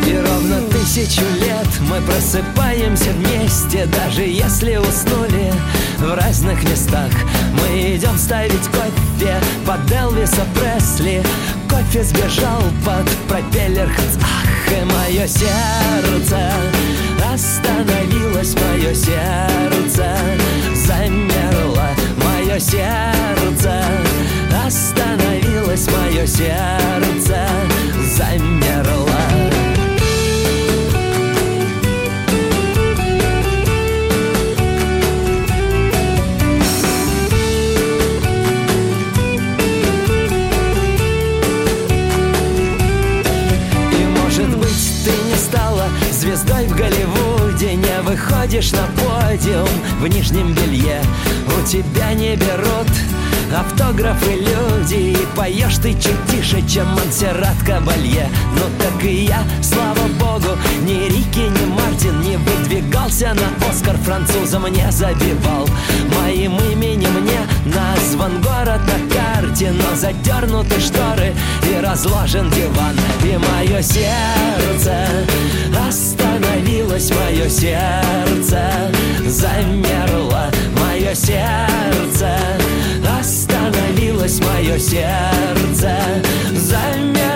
И 0.05 0.15
ровно 0.15 0.61
тысячу 0.69 1.21
лет 1.41 1.67
мы 1.89 1.99
просыпаемся 2.01 3.09
вместе 3.11 3.85
Даже 3.87 4.21
если 4.21 4.77
уснули 4.77 5.51
в 5.99 6.15
разных 6.15 6.63
местах. 6.69 7.11
Мы 7.53 7.95
идем 7.95 8.17
ставить 8.17 8.67
кофе 8.67 9.35
под 9.65 9.91
Элвиса 9.91 10.45
Пресли. 10.55 11.23
Кофе 11.69 12.03
сбежал 12.03 12.61
под 12.85 13.07
пропеллер. 13.27 13.89
Ах, 14.21 14.47
и 14.71 14.83
мое 14.83 15.27
сердце 15.27 16.51
Остановилось 17.33 18.55
мое 18.55 18.93
сердце 18.93 20.17
Замерло 20.75 21.89
мое 22.23 22.59
сердце 22.59 23.83
Остановилось 24.65 25.87
мое 25.91 26.25
сердце 26.25 27.47
Замерло 28.15 28.56
выходишь 48.47 48.71
на 48.71 48.87
подиум 48.95 49.67
в 49.99 50.07
нижнем 50.07 50.53
белье. 50.53 51.01
У 51.47 51.67
тебя 51.67 52.13
не 52.13 52.35
берут 52.35 52.87
автографы 53.53 54.31
люди 54.31 55.11
И 55.11 55.27
поешь 55.35 55.77
ты 55.77 55.93
чуть 55.93 56.25
тише, 56.29 56.61
чем 56.67 56.87
Монсеррат 56.87 57.57
Кабалье. 57.65 58.29
Ну 58.55 58.61
так 58.79 59.03
и 59.03 59.25
я, 59.25 59.43
слава 59.61 60.07
богу, 60.19 60.57
ни 60.83 61.09
Рики, 61.09 61.39
ни 61.39 61.65
Мартин 61.65 62.21
Не 62.21 62.37
выдвигался 62.37 63.33
на 63.33 63.69
Оскар 63.69 63.97
французом 63.97 64.67
не 64.67 64.89
забивал. 64.91 65.67
Моим 66.21 66.57
именем 66.71 67.25
не 67.25 67.73
назван 67.73 68.41
город 68.41 68.81
на 68.85 69.15
карте 69.15 69.71
Но 69.71 69.95
задернуты 69.95 70.79
шторы 70.79 71.33
и 71.63 71.81
разложен 71.81 72.49
диван. 72.51 72.95
И 73.23 73.37
мое 73.37 73.81
сердце 73.81 75.07
Сквозь 76.97 77.11
мое 77.11 77.47
сердце 77.47 78.59
замерло 79.27 80.49
мое 80.79 81.13
сердце. 81.13 82.35
Остановилось 83.19 84.39
мое 84.39 84.79
сердце 84.79 85.95
замерло 86.55 87.26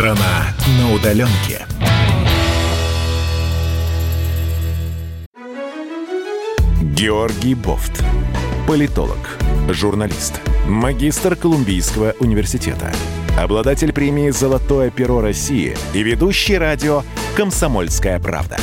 Страна 0.00 0.54
на 0.78 0.94
удаленке. 0.94 1.66
Георгий 6.80 7.54
Бофт. 7.54 8.02
Политолог, 8.66 9.18
журналист, 9.68 10.40
магистр 10.66 11.36
Колумбийского 11.36 12.14
университета, 12.18 12.90
обладатель 13.38 13.92
премии 13.92 14.30
«Золотое 14.30 14.88
перо 14.88 15.20
России» 15.20 15.76
и 15.92 16.02
ведущий 16.02 16.56
радио 16.56 17.02
«Комсомольская 17.36 18.18
правда». 18.20 18.56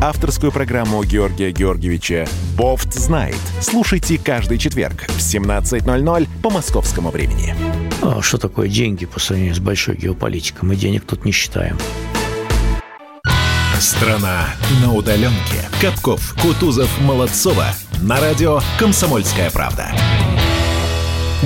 Авторскую 0.00 0.52
программу 0.52 1.02
Георгия 1.02 1.50
Георгиевича 1.50 2.28
«Бофт 2.56 2.94
знает». 2.94 3.34
Слушайте 3.60 4.20
каждый 4.24 4.58
четверг 4.58 5.06
в 5.08 5.18
17.00 5.18 6.28
по 6.44 6.50
московскому 6.50 7.10
времени. 7.10 7.85
А 8.02 8.20
что 8.22 8.38
такое 8.38 8.68
деньги 8.68 9.06
по 9.06 9.20
сравнению 9.20 9.54
с 9.54 9.58
большой 9.58 9.96
геополитикой? 9.96 10.68
Мы 10.68 10.76
денег 10.76 11.04
тут 11.06 11.24
не 11.24 11.32
считаем. 11.32 11.78
Страна 13.78 14.46
на 14.82 14.92
удаленке. 14.92 15.68
Капков, 15.80 16.34
Кутузов, 16.40 16.90
Молодцова. 17.00 17.66
На 18.02 18.20
радио 18.20 18.60
«Комсомольская 18.78 19.50
правда». 19.50 19.92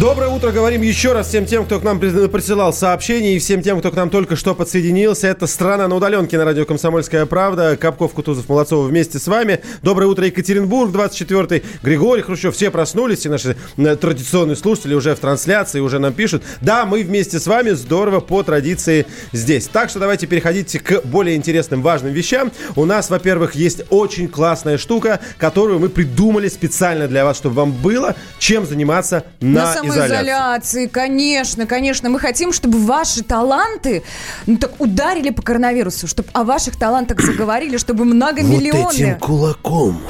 Доброе 0.00 0.30
утро, 0.30 0.50
говорим 0.50 0.80
еще 0.80 1.12
раз 1.12 1.28
всем 1.28 1.44
тем, 1.44 1.66
кто 1.66 1.78
к 1.78 1.82
нам 1.82 2.00
присылал 2.00 2.72
сообщения, 2.72 3.36
и 3.36 3.38
всем 3.38 3.60
тем, 3.60 3.80
кто 3.80 3.90
к 3.90 3.94
нам 3.94 4.08
только 4.08 4.34
что 4.34 4.54
подсоединился. 4.54 5.26
Это 5.26 5.46
«Страна 5.46 5.88
на 5.88 5.94
удаленке» 5.96 6.38
на 6.38 6.46
радио 6.46 6.64
«Комсомольская 6.64 7.26
правда». 7.26 7.76
Капков, 7.76 8.14
Кутузов, 8.14 8.48
Молодцова 8.48 8.86
вместе 8.86 9.18
с 9.18 9.26
вами. 9.26 9.60
Доброе 9.82 10.06
утро, 10.06 10.24
Екатеринбург, 10.24 10.90
24-й. 10.90 11.62
Григорий 11.82 12.22
Хрущев. 12.22 12.54
Все 12.54 12.70
проснулись, 12.70 13.18
все 13.18 13.28
наши 13.28 13.56
традиционные 13.76 14.56
слушатели 14.56 14.94
уже 14.94 15.14
в 15.14 15.18
трансляции, 15.18 15.80
уже 15.80 15.98
нам 15.98 16.14
пишут. 16.14 16.44
Да, 16.62 16.86
мы 16.86 17.02
вместе 17.02 17.38
с 17.38 17.46
вами, 17.46 17.72
здорово, 17.72 18.20
по 18.20 18.42
традиции 18.42 19.04
здесь. 19.32 19.68
Так 19.68 19.90
что 19.90 19.98
давайте 19.98 20.26
переходите 20.26 20.80
к 20.80 21.04
более 21.04 21.36
интересным, 21.36 21.82
важным 21.82 22.14
вещам. 22.14 22.50
У 22.74 22.86
нас, 22.86 23.10
во-первых, 23.10 23.54
есть 23.54 23.82
очень 23.90 24.28
классная 24.28 24.78
штука, 24.78 25.20
которую 25.36 25.78
мы 25.78 25.90
придумали 25.90 26.48
специально 26.48 27.06
для 27.06 27.26
вас, 27.26 27.36
чтобы 27.36 27.56
вам 27.56 27.72
было 27.72 28.16
чем 28.38 28.64
заниматься 28.64 29.24
на, 29.40 29.74
на 29.74 29.89
самоизоляции, 29.92 30.86
конечно, 30.86 31.66
конечно. 31.66 32.10
Мы 32.10 32.18
хотим, 32.18 32.52
чтобы 32.52 32.78
ваши 32.78 33.22
таланты 33.22 34.02
ну, 34.46 34.56
так 34.56 34.80
ударили 34.80 35.30
по 35.30 35.42
коронавирусу, 35.42 36.06
чтобы 36.06 36.28
о 36.32 36.44
ваших 36.44 36.76
талантах 36.78 37.20
заговорили, 37.22 37.76
чтобы 37.76 38.04
многомиллионные... 38.04 38.84
Вот 38.84 38.94
этим 38.94 39.18
кулаком 39.18 40.02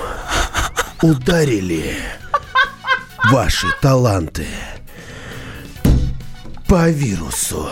ударили 1.02 1.96
ваши 3.30 3.66
таланты 3.80 4.46
по 6.68 6.88
вирусу. 6.88 7.68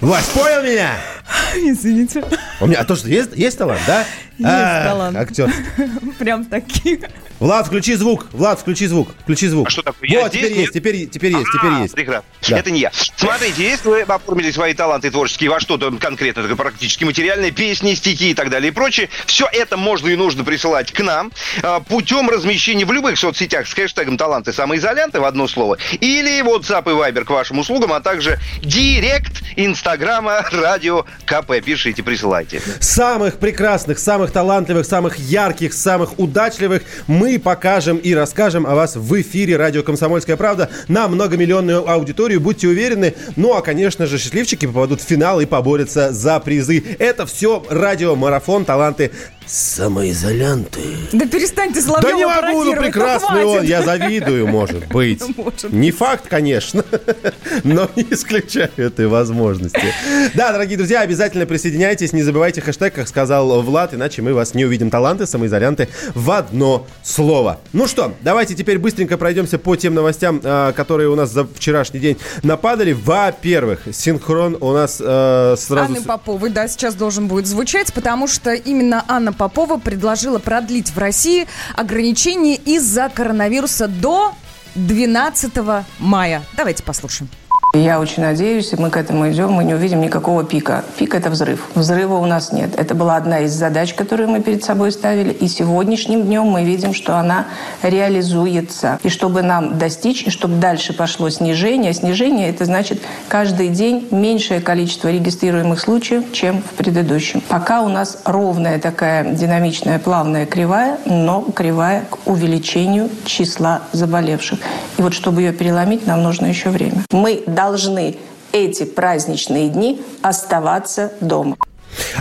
Вась, 0.00 0.26
понял 0.26 0.62
меня? 0.62 0.92
Извините. 1.54 2.24
У 2.60 2.66
меня, 2.66 2.80
а 2.80 2.84
то 2.84 2.96
что, 2.96 3.08
есть, 3.08 3.30
есть 3.34 3.58
талант, 3.58 3.80
да? 3.86 4.00
Есть 4.38 4.50
а, 4.50 4.84
талант. 4.84 5.16
Актер. 5.16 5.52
Прям 6.18 6.44
такие. 6.44 7.00
Влад, 7.40 7.66
включи 7.66 7.94
звук. 7.94 8.26
Влад, 8.32 8.60
включи 8.60 8.86
звук. 8.86 9.08
Включи 9.22 9.48
звук. 9.48 9.66
А 9.68 9.70
что 9.70 9.82
такое? 9.82 10.08
Вот, 10.10 10.22
Я 10.22 10.28
теперь 10.28 10.46
здесь? 10.46 10.58
есть, 10.58 10.72
теперь, 10.72 11.06
теперь 11.06 11.32
есть, 11.32 11.46
теперь 11.52 11.70
А, 11.70 11.80
есть. 11.80 11.94
прекрасно. 11.94 12.24
Да. 12.48 12.58
Это 12.58 12.70
не 12.70 12.80
я. 12.80 12.92
Смотрите, 13.16 13.62
если 13.62 13.88
вы 13.88 14.00
оформили 14.02 14.50
свои 14.50 14.74
таланты 14.74 15.10
творческие 15.10 15.50
во 15.50 15.58
что-то 15.60 15.90
конкретно, 15.92 16.42
такое 16.42 16.56
практически 16.56 17.04
материальное, 17.04 17.50
песни, 17.50 17.94
стихи 17.94 18.30
и 18.30 18.34
так 18.34 18.50
далее 18.50 18.68
и 18.70 18.72
прочее, 18.72 19.08
все 19.26 19.48
это 19.52 19.76
можно 19.76 20.08
и 20.08 20.16
нужно 20.16 20.44
присылать 20.44 20.92
к 20.92 21.00
нам 21.02 21.32
а, 21.62 21.80
путем 21.80 22.28
размещения 22.30 22.84
в 22.84 22.92
любых 22.92 23.18
соцсетях 23.18 23.66
с 23.66 23.72
хэштегом 23.74 24.16
«Таланты 24.18 24.52
самоизолянты» 24.52 25.20
в 25.20 25.24
одно 25.24 25.48
слово, 25.48 25.78
или 26.00 26.40
WhatsApp 26.42 26.84
и 26.90 26.94
Viber 26.94 27.24
к 27.24 27.30
вашим 27.30 27.58
услугам, 27.58 27.92
а 27.92 28.00
также 28.00 28.38
директ 28.62 29.42
Инстаграма, 29.56 30.44
радио 30.52 31.04
КП. 31.24 31.60
Пишите, 31.64 32.02
присылайте. 32.02 32.60
Самых 32.80 33.38
прекрасных, 33.38 33.98
самых 33.98 34.30
талантливых, 34.30 34.86
самых 34.86 35.18
ярких, 35.18 35.72
самых 35.72 36.18
удачливых 36.18 36.82
мы 37.06 37.38
покажем 37.38 37.96
и 37.96 38.14
расскажем 38.14 38.66
о 38.66 38.74
вас 38.74 38.96
в 38.96 39.20
эфире 39.20 39.56
радио 39.56 39.82
«Комсомольская 39.82 40.36
правда» 40.36 40.70
на 40.88 41.08
многомиллионную 41.08 41.88
аудиторию. 41.88 42.40
Будьте 42.40 42.68
уверены. 42.68 43.14
Ну, 43.36 43.54
а, 43.54 43.62
конечно 43.62 44.06
же, 44.06 44.18
счастливчики 44.18 44.66
попадут 44.66 45.00
в 45.00 45.04
финал 45.04 45.40
и 45.40 45.46
поборются 45.46 46.12
за 46.12 46.38
призы. 46.40 46.82
Это 46.98 47.26
все 47.26 47.64
радиомарафон 47.68 48.64
«Таланты 48.64 49.10
самоизолянты». 49.46 50.80
Да 51.12 51.26
перестаньте 51.26 51.80
Да 51.80 51.86
Соловьева 51.86 52.16
не 52.16 52.24
могу, 52.26 52.40
ну 52.40 52.52
пародировать, 52.52 52.80
прекрасный 52.80 53.28
хватит. 53.28 53.60
он, 53.60 53.64
я 53.64 53.82
завидую, 53.82 54.46
может 54.46 54.88
быть. 54.92 55.22
Может 55.36 55.72
Не 55.72 55.90
факт, 55.90 56.26
конечно, 56.28 56.84
но 57.64 57.88
не 57.96 58.06
исключаю 58.10 58.70
этой 58.76 59.06
возможности. 59.06 59.92
Да, 60.34 60.52
дорогие 60.52 60.76
друзья, 60.76 61.00
обязательно 61.00 61.46
присоединяйтесь, 61.46 62.12
не 62.12 62.22
забывайте 62.22 62.60
хэштег, 62.60 62.94
как 62.94 63.08
сказал 63.08 63.62
Влад, 63.62 63.94
иначе 63.94 64.22
мы 64.22 64.34
вас 64.34 64.54
не 64.54 64.64
увидим. 64.64 64.90
Таланты, 64.90 65.26
самоизолянты 65.26 65.88
в 66.14 66.30
одно 66.30 66.86
слово. 67.02 67.60
Ну 67.72 67.86
что, 67.86 68.14
давайте 68.20 68.54
теперь 68.54 68.78
быстренько 68.78 69.18
пройдемся 69.18 69.58
по 69.58 69.76
тем 69.76 69.94
новостям, 69.94 70.40
а, 70.42 70.72
которые 70.72 71.08
у 71.08 71.14
нас 71.14 71.30
за 71.30 71.44
вчерашний 71.44 72.00
день 72.00 72.16
нападали. 72.42 72.92
Во-первых, 72.92 73.80
синхрон 73.92 74.56
у 74.60 74.72
нас 74.72 75.00
э, 75.00 75.54
сразу... 75.58 75.94
Анны 75.94 76.02
Поповой, 76.02 76.50
да, 76.50 76.68
сейчас 76.68 76.94
должен 76.94 77.28
будет 77.28 77.46
звучать, 77.46 77.92
потому 77.92 78.26
что 78.26 78.52
именно 78.54 79.04
Анна 79.08 79.32
Попова 79.36 79.78
предложила 79.78 80.38
продлить 80.38 80.90
в 80.90 80.98
России 80.98 81.46
ограничения 81.74 82.56
из-за 82.56 83.08
коронавируса 83.08 83.88
до 83.88 84.34
12 84.74 85.52
мая. 85.98 86.42
Давайте 86.56 86.82
послушаем. 86.82 87.30
Я 87.74 88.00
очень 88.00 88.22
надеюсь, 88.22 88.72
и 88.72 88.76
мы 88.76 88.88
к 88.90 88.96
этому 88.96 89.30
идем, 89.30 89.52
мы 89.52 89.62
не 89.62 89.74
увидим 89.74 90.00
никакого 90.00 90.44
пика. 90.44 90.82
Пик– 90.96 91.14
это 91.16 91.28
взрыв. 91.28 91.66
Взрыва 91.74 92.14
у 92.14 92.24
нас 92.24 92.52
нет. 92.52 92.74
Это 92.78 92.94
была 92.94 93.16
одна 93.16 93.40
из 93.40 93.52
задач, 93.52 93.92
которую 93.92 94.30
мы 94.30 94.40
перед 94.40 94.64
собой 94.64 94.92
ставили. 94.92 95.32
И 95.32 95.46
сегодняшним 95.46 96.22
днем 96.22 96.44
мы 96.44 96.64
видим, 96.64 96.94
что 96.94 97.18
она 97.18 97.46
реализуется. 97.82 98.98
И 99.02 99.10
чтобы 99.10 99.42
нам 99.42 99.78
достичь, 99.78 100.22
и 100.22 100.30
чтобы 100.30 100.56
дальше 100.56 100.94
пошло 100.94 101.28
снижение. 101.28 101.92
Снижение– 101.92 102.48
это 102.50 102.64
значит 102.64 103.02
каждый 103.28 103.68
день 103.68 104.08
меньшее 104.10 104.60
количество 104.60 105.08
регистрируемых 105.08 105.78
случаев, 105.78 106.24
чем 106.32 106.62
в 106.62 106.70
предыдущем. 106.76 107.42
Пока 107.48 107.82
у 107.82 107.88
нас 107.88 108.18
ровная 108.24 108.78
такая 108.78 109.24
динамичная 109.24 109.98
плавная 109.98 110.46
кривая, 110.46 110.98
но 111.04 111.42
кривая 111.42 112.04
к 112.08 112.26
увеличению 112.26 113.10
числа 113.26 113.82
заболевших. 113.92 114.60
И 114.96 115.02
вот 115.02 115.12
чтобы 115.12 115.42
ее 115.42 115.52
переломить, 115.52 116.06
нам 116.06 116.22
нужно 116.22 116.46
еще 116.46 116.70
время. 116.70 117.02
Мы 117.10 117.42
должны 117.56 118.16
эти 118.52 118.84
праздничные 118.84 119.68
дни 119.68 120.00
оставаться 120.22 121.12
дома. 121.20 121.56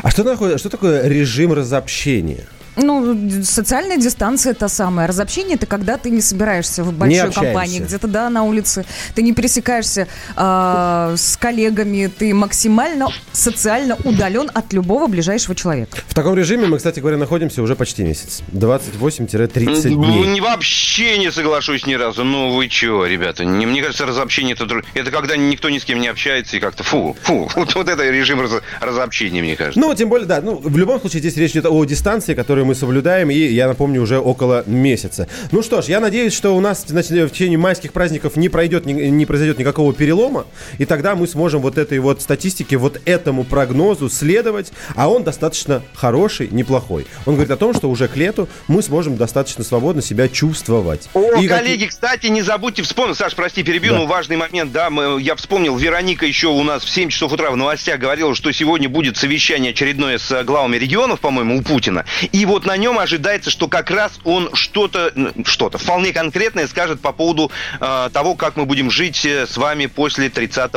А 0.02 0.10
что 0.10 0.24
что 0.58 0.70
такое 0.70 1.08
режим 1.08 1.54
разобщения? 1.54 2.48
Ну, 2.78 3.18
социальная 3.44 3.98
дистанция 3.98 4.54
та 4.54 4.68
самая. 4.70 5.08
Разобщение 5.08 5.56
это 5.56 5.66
когда 5.66 5.98
ты 5.98 6.10
не 6.10 6.22
собираешься 6.22 6.84
в 6.84 6.92
большой 6.94 7.32
компании, 7.32 7.80
где-то 7.80 8.08
да 8.08 8.30
на 8.30 8.44
улице, 8.44 8.86
ты 9.14 9.22
не 9.22 9.34
пересекаешься 9.34 10.08
а, 10.36 11.14
с 11.18 11.38
коллегами, 11.38 12.08
ты 12.08 12.34
максимально 12.34 13.08
социально 13.32 13.96
удален 14.04 14.50
от 14.54 14.74
любого 14.74 15.08
ближайшего 15.08 15.56
человека. 15.56 15.98
В 16.08 16.14
таком 16.14 16.36
режиме 16.36 16.68
мы, 16.68 16.78
кстати 16.78 17.00
говоря, 17.00 17.18
находимся 17.18 17.62
уже 17.62 17.76
почти 17.76 18.04
месяц. 18.04 18.42
28-30 18.52 19.90
Ну, 19.90 20.04
дней. 20.06 20.28
не- 20.28 20.42
вообще 20.42 21.18
не 21.18 21.32
соглашусь 21.32 21.86
ни 21.88 21.94
разу. 21.96 22.24
Ну 22.24 22.56
вы 22.56 22.68
чего, 22.68 23.06
ребята? 23.06 23.46
Не, 23.46 23.66
мне 23.66 23.82
кажется, 23.82 24.06
разобщение 24.06 24.56
это, 24.60 24.68
это 24.94 25.12
когда 25.12 25.36
никто 25.38 25.70
ни 25.70 25.80
с 25.80 25.86
кем 25.86 26.00
не 26.00 26.08
общается 26.08 26.58
и 26.58 26.60
как-то 26.60 26.84
фу, 26.84 27.16
фу. 27.22 27.50
Вот, 27.56 27.74
вот 27.76 27.90
это 27.90 28.04
режим 28.10 28.42
раз- 28.42 28.62
разобщения, 28.82 29.42
мне 29.42 29.56
кажется. 29.56 29.80
Ну, 29.80 29.94
тем 29.96 30.10
более, 30.10 30.28
да. 30.28 30.42
Ну, 30.42 30.56
в 30.58 30.78
любом 30.78 31.00
случае, 31.00 31.20
здесь 31.22 31.38
речь 31.38 31.52
идет 31.52 31.66
о 31.68 31.84
дистанции, 31.86 32.34
которую 32.34 32.65
которые 32.66 32.68
мы 32.68 32.76
соблюдаем, 32.76 33.30
и, 33.30 33.38
я 33.38 33.68
напомню, 33.68 34.02
уже 34.02 34.20
около 34.20 34.64
месяца. 34.66 35.28
Ну 35.52 35.62
что 35.62 35.82
ж, 35.82 35.86
я 35.86 36.00
надеюсь, 36.00 36.34
что 36.34 36.56
у 36.56 36.60
нас 36.60 36.84
значит, 36.88 37.12
в 37.12 37.30
течение 37.30 37.58
майских 37.58 37.94
праздников 37.94 38.36
не, 38.36 38.50
пройдет, 38.50 38.86
не, 38.86 38.94
не 38.94 39.26
произойдет 39.26 39.60
никакого 39.60 39.94
перелома, 39.94 40.46
и 40.80 40.86
тогда 40.86 41.16
мы 41.16 41.28
сможем 41.28 41.62
вот 41.62 41.78
этой 41.78 42.00
вот 42.00 42.22
статистике, 42.22 42.78
вот 42.78 43.02
этому 43.06 43.44
прогнозу 43.44 44.10
следовать, 44.10 44.72
а 44.96 45.10
он 45.10 45.24
достаточно 45.24 45.82
хороший, 45.94 46.50
неплохой. 46.52 47.06
Он 47.26 47.36
говорит 47.36 47.52
о 47.52 47.58
том, 47.58 47.74
что 47.74 47.90
уже 47.90 48.08
к 48.08 48.16
лету 48.16 48.48
мы 48.68 48.82
сможем 48.82 49.18
достаточно 49.18 49.64
свободно 49.64 50.02
себя 50.02 50.28
чувствовать. 50.28 51.10
О, 51.14 51.40
И 51.40 51.48
коллеги, 51.48 51.86
кстати, 51.86 52.28
не 52.28 52.42
забудьте 52.42 52.82
вспомнить, 52.82 53.18
Саш, 53.18 53.36
прости, 53.36 53.64
перебью, 53.64 53.94
Да. 53.94 54.00
но 54.00 54.06
важный 54.06 54.38
момент, 54.38 54.72
да, 54.72 54.90
мы, 54.90 55.22
я 55.22 55.36
вспомнил, 55.36 55.76
Вероника 55.78 56.26
еще 56.26 56.48
у 56.48 56.64
нас 56.64 56.84
в 56.84 56.90
7 56.90 57.10
часов 57.10 57.32
утра 57.32 57.52
в 57.52 57.58
новостях 57.58 58.00
говорила, 58.00 58.34
что 58.36 58.52
сегодня 58.52 58.90
будет 58.90 59.18
совещание 59.18 59.72
очередное 59.72 60.18
с 60.18 60.44
главами 60.44 60.78
регионов, 60.78 61.20
по-моему, 61.20 61.58
у 61.60 61.62
Путина, 61.62 62.06
и 62.32 62.46
вот 62.46 62.55
на 62.64 62.78
нем 62.78 62.98
ожидается, 62.98 63.50
что 63.50 63.68
как 63.68 63.92
раз 63.92 64.14
он 64.24 64.50
что-то, 64.54 65.12
что-то 65.44 65.78
вполне 65.78 66.14
конкретное 66.14 66.68
скажет 66.68 67.02
по 67.02 67.12
поводу 67.12 67.52
э, 67.82 68.10
того, 68.14 68.36
как 68.36 68.56
мы 68.56 68.66
будем 68.66 68.90
жить 68.90 69.26
э, 69.26 69.46
с 69.46 69.58
вами 69.58 69.88
после 69.88 70.30
30 70.30 70.72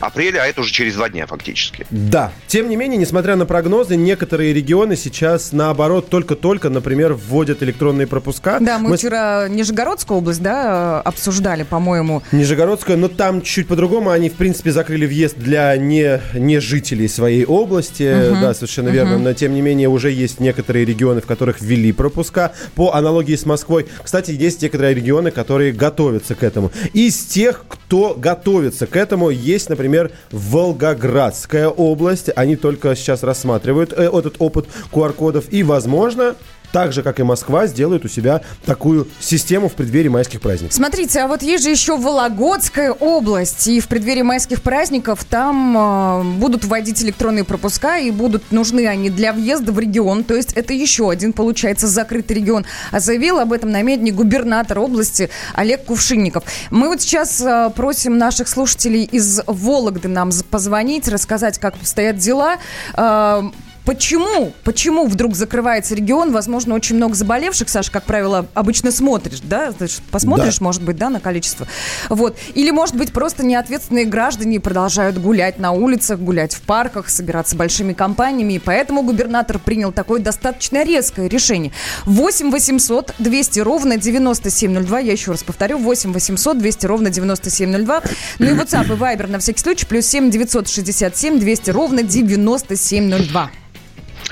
апреля, 0.00 0.42
а 0.42 0.46
это 0.46 0.60
уже 0.62 0.72
через 0.72 0.94
два 0.94 1.08
дня 1.08 1.26
фактически. 1.26 1.86
Да. 1.90 2.32
Тем 2.46 2.68
не 2.68 2.76
менее, 2.76 2.98
несмотря 2.98 3.36
на 3.36 3.46
прогнозы, 3.46 3.96
некоторые 3.96 4.52
регионы 4.52 4.96
сейчас, 4.96 5.52
наоборот, 5.52 6.08
только-только, 6.08 6.70
например, 6.70 7.12
вводят 7.14 7.62
электронные 7.62 8.06
пропуска. 8.06 8.58
Да, 8.60 8.78
мы, 8.78 8.96
вчера 8.96 9.48
Нижегородскую 9.48 10.18
область, 10.18 10.42
да, 10.42 11.00
обсуждали, 11.00 11.62
по-моему. 11.62 12.22
Нижегородская, 12.32 12.96
но 12.96 13.08
там 13.08 13.42
чуть 13.42 13.68
по-другому. 13.68 14.10
Они, 14.10 14.28
в 14.28 14.34
принципе, 14.34 14.72
закрыли 14.72 15.06
въезд 15.06 15.36
для 15.36 15.76
не, 15.76 16.20
не 16.34 16.58
жителей 16.60 17.08
своей 17.08 17.44
области. 17.44 18.30
Да, 18.40 18.54
совершенно 18.54 18.88
верно. 18.88 19.18
Но, 19.18 19.32
тем 19.34 19.54
не 19.54 19.60
менее, 19.60 19.88
уже 19.88 20.10
есть 20.10 20.40
некоторые 20.40 20.84
регионы, 20.84 21.20
в 21.20 21.26
которых 21.26 21.60
ввели 21.60 21.92
пропуска 21.92 22.52
по 22.74 22.92
аналогии 22.92 23.36
с 23.36 23.46
Москвой. 23.46 23.86
Кстати, 24.02 24.32
есть 24.32 24.62
некоторые 24.62 24.94
регионы, 24.94 25.30
которые 25.30 25.72
готовятся 25.72 26.34
к 26.34 26.42
этому. 26.42 26.72
Из 26.92 27.24
тех, 27.24 27.64
кто 27.68 28.14
готовится 28.14 28.86
к 28.86 28.96
этому, 28.96 29.30
есть, 29.30 29.68
например, 29.68 29.81
Волгоградская 30.30 31.68
область. 31.68 32.30
Они 32.34 32.56
только 32.56 32.94
сейчас 32.96 33.22
рассматривают 33.22 33.92
э, 33.92 34.04
этот 34.04 34.36
опыт 34.38 34.66
QR-кодов. 34.92 35.46
И, 35.50 35.62
возможно, 35.62 36.36
так 36.72 36.92
же, 36.92 37.02
как 37.02 37.20
и 37.20 37.22
Москва, 37.22 37.66
сделают 37.66 38.04
у 38.04 38.08
себя 38.08 38.40
такую 38.64 39.06
систему 39.20 39.68
в 39.68 39.74
преддверии 39.74 40.08
майских 40.08 40.40
праздников. 40.40 40.74
Смотрите, 40.74 41.20
а 41.20 41.28
вот 41.28 41.42
есть 41.42 41.64
же 41.64 41.70
еще 41.70 41.96
Вологодская 41.96 42.92
область, 42.92 43.66
и 43.68 43.80
в 43.80 43.88
преддверии 43.88 44.22
майских 44.22 44.62
праздников 44.62 45.24
там 45.24 45.76
э, 45.76 46.22
будут 46.38 46.64
вводить 46.64 47.02
электронные 47.02 47.44
пропуска, 47.44 47.98
и 47.98 48.10
будут 48.10 48.50
нужны 48.50 48.86
они 48.86 49.10
для 49.10 49.32
въезда 49.32 49.72
в 49.72 49.78
регион, 49.78 50.24
то 50.24 50.34
есть 50.34 50.54
это 50.54 50.72
еще 50.72 51.10
один, 51.10 51.32
получается, 51.32 51.86
закрытый 51.86 52.36
регион. 52.36 52.64
А 52.90 53.00
заявил 53.00 53.38
об 53.38 53.52
этом 53.52 53.70
намедни 53.70 54.10
губернатор 54.10 54.78
области 54.78 55.28
Олег 55.54 55.84
Кувшинников. 55.84 56.44
Мы 56.70 56.88
вот 56.88 57.02
сейчас 57.02 57.40
э, 57.40 57.70
просим 57.76 58.16
наших 58.16 58.48
слушателей 58.48 59.04
из 59.04 59.40
Вологды 59.46 60.08
нам 60.08 60.30
позвонить, 60.50 61.08
рассказать, 61.08 61.58
как 61.58 61.74
обстоят 61.74 62.16
дела. 62.16 62.56
Э, 62.96 63.42
Почему? 63.84 64.52
Почему 64.62 65.06
вдруг 65.06 65.34
закрывается 65.34 65.94
регион? 65.96 66.30
Возможно, 66.30 66.74
очень 66.74 66.96
много 66.96 67.14
заболевших, 67.14 67.68
Саша, 67.68 67.90
как 67.90 68.04
правило, 68.04 68.46
обычно 68.54 68.92
смотришь, 68.92 69.40
да? 69.42 69.72
Посмотришь, 70.12 70.58
Да. 70.58 70.64
может 70.64 70.82
быть, 70.82 70.96
да, 70.96 71.10
на 71.10 71.18
количество. 71.18 71.66
Вот. 72.08 72.38
Или, 72.54 72.70
может 72.70 72.94
быть, 72.94 73.12
просто 73.12 73.44
неответственные 73.44 74.04
граждане 74.04 74.60
продолжают 74.60 75.18
гулять 75.18 75.58
на 75.58 75.72
улицах, 75.72 76.20
гулять 76.20 76.54
в 76.54 76.60
парках, 76.62 77.08
собираться 77.08 77.56
большими 77.56 77.92
компаниями. 77.92 78.52
И 78.54 78.58
поэтому 78.60 79.02
губернатор 79.02 79.58
принял 79.58 79.90
такое 79.90 80.20
достаточно 80.20 80.84
резкое 80.84 81.28
решение. 81.28 81.72
8 82.04 82.50
800 82.52 83.14
200 83.18 83.60
ровно 83.60 83.96
9702. 83.96 85.00
Я 85.00 85.12
еще 85.12 85.32
раз 85.32 85.42
повторю. 85.42 85.78
8 85.78 86.12
800 86.12 86.58
200 86.58 86.86
ровно 86.86 87.10
9702. 87.10 88.02
Ну 88.38 88.46
и 88.46 88.50
WhatsApp 88.50 88.84
и 88.86 88.96
Viber 88.96 89.26
на 89.26 89.40
всякий 89.40 89.60
случай. 89.60 89.86
Плюс 89.86 90.06
7 90.06 90.30
967 90.30 91.40
200 91.40 91.70
ровно 91.70 92.02
9702. 92.04 93.50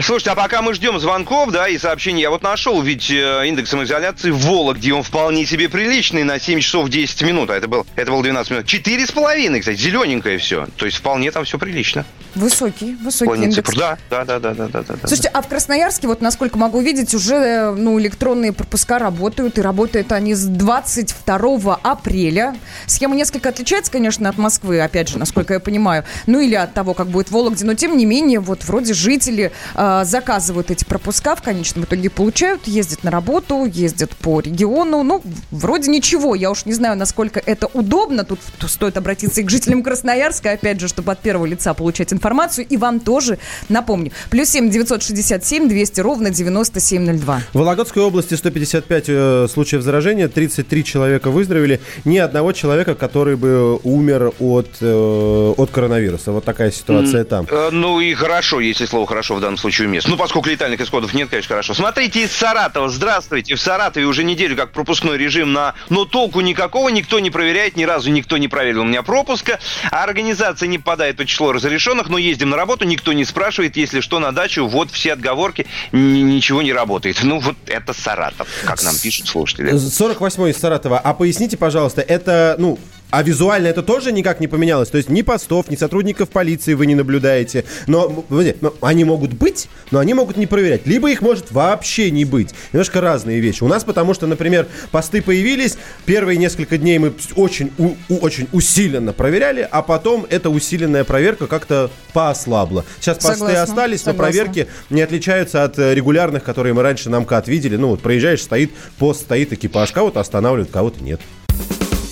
Слушайте, 0.02 0.30
а 0.30 0.35
пока 0.35 0.62
мы 0.62 0.73
ждем 0.73 0.99
звонков, 0.99 1.50
да, 1.50 1.69
и 1.69 1.76
сообщений, 1.76 2.23
я 2.23 2.30
вот 2.30 2.42
нашел 2.42 2.80
ведь 2.80 3.11
э, 3.11 3.42
индекс 3.47 3.71
самоизоляции 3.71 4.30
в 4.30 4.38
Вологде, 4.38 4.95
он 4.95 5.02
вполне 5.02 5.45
себе 5.45 5.69
приличный, 5.69 6.23
на 6.23 6.38
7 6.38 6.61
часов 6.61 6.88
10 6.88 7.23
минут, 7.23 7.50
а 7.50 7.57
это, 7.57 7.69
был, 7.69 7.87
это 7.97 8.11
было 8.11 8.23
12 8.23 8.50
минут. 8.50 8.66
Четыре 8.66 9.07
с 9.07 9.12
половиной, 9.12 9.61
кстати, 9.61 9.76
зелененькое 9.76 10.38
все. 10.38 10.66
То 10.76 10.87
есть 10.87 10.99
вполне 10.99 11.30
там 11.30 11.45
все 11.45 11.59
прилично. 11.59 12.07
Высокий, 12.35 12.97
высокий 13.02 13.25
Вполне 13.25 13.47
индекс. 13.47 13.75
да, 13.75 13.99
да, 14.09 14.25
да, 14.25 14.38
да, 14.38 14.54
да, 14.54 14.69
да. 14.69 14.83
да. 14.83 14.97
Слушайте, 15.00 15.28
а 15.28 15.42
в 15.42 15.49
Красноярске, 15.49 16.07
вот 16.07 16.21
насколько 16.21 16.57
могу 16.57 16.80
видеть, 16.80 17.12
уже 17.12 17.35
э, 17.35 17.75
ну, 17.75 17.99
электронные 18.00 18.52
пропуска 18.52 18.99
работают, 18.99 19.59
и 19.59 19.62
работают 19.62 20.12
они 20.12 20.35
с 20.35 20.45
22 20.45 21.75
апреля. 21.83 22.57
Схема 22.87 23.16
несколько 23.16 23.49
отличается, 23.49 23.90
конечно, 23.90 24.28
от 24.28 24.38
Москвы, 24.38 24.80
опять 24.80 25.09
же, 25.09 25.19
насколько 25.19 25.54
я 25.54 25.61
понимаю, 25.61 26.04
ну 26.26 26.40
или 26.40 26.54
от 26.54 26.73
того, 26.73 26.95
как 26.95 27.09
будет 27.09 27.28
в 27.28 27.32
Вологде, 27.32 27.65
но 27.65 27.75
тем 27.75 27.97
не 27.97 28.06
менее, 28.06 28.39
вот 28.39 28.65
вроде 28.65 28.95
жители 28.95 29.50
э, 29.75 29.90
заказывают 30.05 30.71
эти 30.71 30.85
пропуска, 30.85 31.37
в 31.37 31.43
конечном 31.43 31.85
итоге 31.85 32.11
получают, 32.11 32.67
ездят 32.67 33.05
на 33.05 33.11
работу, 33.11 33.65
ездят 33.65 34.11
по 34.17 34.41
региону, 34.41 35.03
ну, 35.03 35.23
вроде 35.50 35.91
ничего, 35.91 36.35
я 36.35 36.50
уж 36.50 36.67
не 36.67 36.73
знаю, 36.73 36.97
насколько 36.97 37.41
это 37.45 37.67
удобно, 37.73 38.25
тут, 38.25 38.41
стоит 38.69 38.97
обратиться 38.97 39.41
и 39.41 39.45
к 39.45 39.50
жителям 39.50 39.83
Красноярска, 39.83 40.53
опять 40.53 40.81
же, 40.81 40.89
чтобы 40.89 41.13
от 41.13 41.21
первого 41.21 41.47
лица 41.47 41.75
получать 41.75 42.13
информацию, 42.13 42.67
и 42.69 42.76
вам 42.76 43.00
тоже 43.00 43.39
напомню. 43.69 44.13
Плюс 44.31 44.49
7 44.49 44.71
967 44.71 45.69
200 45.69 46.00
ровно 46.00 46.31
9702. 46.31 47.43
В 47.53 47.59
Вологодской 47.59 48.03
области 48.03 48.35
155 48.35 49.05
э, 49.09 49.47
случаев 49.53 49.83
заражения, 49.83 50.29
33 50.29 50.85
человека 50.85 51.31
выздоровели, 51.31 51.81
ни 52.05 52.19
одного 52.19 52.53
человека, 52.53 52.95
который 52.95 53.37
бы 53.37 53.76
умер 53.83 54.33
от, 54.39 54.69
э, 54.81 55.55
от 55.57 55.71
коронавируса. 55.71 56.33
Вот 56.33 56.45
такая 56.45 56.71
ситуация 56.71 57.25
там. 57.25 57.47
Э, 57.50 57.71
Ну 57.73 58.00
и 58.00 58.15
хорошо, 58.15 58.61
если 58.61 58.87
слово 58.87 59.07
хорошо 59.07 59.37
в 59.37 59.41
данном 59.41 59.57
случае 59.57 59.79
уместно. 59.86 60.10
Ну, 60.10 60.16
поскольку 60.16 60.49
летальных 60.49 60.80
исходов 60.80 61.14
нет, 61.14 61.28
конечно, 61.30 61.49
хорошо. 61.49 61.75
Смотрите, 61.75 62.25
из 62.25 62.32
Саратова. 62.32 62.88
Здравствуйте. 62.88 63.54
В 63.54 63.60
Саратове 63.60 64.06
уже 64.06 64.25
неделю 64.25 64.56
как 64.56 64.73
пропускной 64.73 65.19
режим 65.19 65.52
на... 65.52 65.75
Но 65.88 66.04
толку 66.04 66.40
никакого, 66.40 66.88
никто 66.88 67.19
не 67.21 67.30
проверяет, 67.30 67.76
ни 67.76 67.84
разу 67.84 68.10
никто 68.10 68.36
не 68.38 68.49
проверил 68.49 68.82
у 68.82 68.84
меня 68.84 69.02
пропуска. 69.02 69.58
А 69.90 70.04
организация 70.04 70.66
не 70.66 70.78
попадает 70.78 71.16
по 71.16 71.25
число 71.25 71.52
разрешенных, 71.52 72.08
но 72.08 72.19
ездим 72.19 72.50
на 72.50 72.56
работу, 72.56 72.84
никто 72.84 73.12
не 73.12 73.25
спрашивает, 73.25 73.76
если 73.76 74.00
что, 74.00 74.19
на 74.19 74.32
дачу, 74.32 74.66
вот 74.66 74.90
все 74.90 75.12
отговорки, 75.12 75.66
ни- 75.93 76.21
ничего 76.21 76.62
не 76.62 76.73
работает. 76.73 77.21
Ну, 77.23 77.38
вот 77.40 77.56
это 77.66 77.93
Саратов, 77.93 78.49
как 78.64 78.82
нам 78.82 78.95
пишут 78.97 79.28
слушатели. 79.28 79.76
48 79.76 80.49
из 80.49 80.56
Саратова. 80.58 80.99
А 80.99 81.14
поясните, 81.14 81.56
пожалуйста, 81.56 82.00
это, 82.02 82.56
ну, 82.58 82.78
а 83.11 83.23
визуально 83.23 83.67
это 83.69 83.83
тоже 83.83 84.13
никак 84.13 84.41
не 84.41 84.49
поменялось? 84.49 84.89
То 84.89 84.97
есть 84.99 85.09
ни 85.09 85.23
постов, 85.23 85.69
ни 85.71 85.77
сотрудников 85.77 86.29
полиции 86.31 86.75
вы 86.75 86.87
не 86.87 86.95
наблюдаете. 86.95 87.65
Но, 87.87 88.25
но 88.61 88.75
они 88.81 89.05
могут 89.05 89.33
быть, 89.33 89.69
но 89.91 89.99
они 89.99 90.15
могут 90.15 90.37
не 90.37 90.47
проверять. 90.47 90.87
Либо 90.87 91.11
их 91.11 91.21
может 91.23 91.51
вообще 91.53 92.11
не 92.11 92.25
быть. 92.25 92.55
Немножко 92.73 93.01
разные 93.01 93.41
вещи. 93.41 93.63
У 93.63 93.69
нас 93.69 93.85
потому 93.85 94.15
что, 94.15 94.27
например, 94.27 94.67
посты 94.91 95.23
появились, 95.23 95.77
первые 96.07 96.39
несколько 96.39 96.79
дней 96.79 96.99
мы 96.99 97.13
очень, 97.37 97.71
у- 97.79 97.95
очень 98.21 98.49
усиленно 98.53 99.13
проверяли, 99.13 99.67
а 99.71 99.83
потом 99.83 100.27
эта 100.31 100.51
усиленная 100.51 101.05
проверка 101.05 101.47
как-то 101.47 101.91
поослабла. 102.13 102.85
Сейчас 103.01 103.17
посты 103.19 103.39
Согласна, 103.39 103.63
остались, 103.63 104.05
но 104.07 104.13
согласна. 104.13 104.23
проверки 104.33 104.67
не 104.91 105.03
отличаются 105.03 105.65
от 105.65 105.79
э, 105.79 105.95
регулярных, 105.95 106.43
которые 106.45 106.75
мы 106.75 106.83
раньше 106.83 107.11
на 107.11 107.21
МКАД 107.21 107.49
видели. 107.49 107.77
Ну 107.77 107.89
вот 107.89 108.01
проезжаешь, 108.01 108.43
стоит 108.43 108.71
пост, 108.99 109.23
стоит 109.23 109.53
экипаж, 109.53 109.93
кого-то 109.93 110.21
останавливают, 110.21 110.71
кого-то 110.71 111.03
нет. 111.03 111.21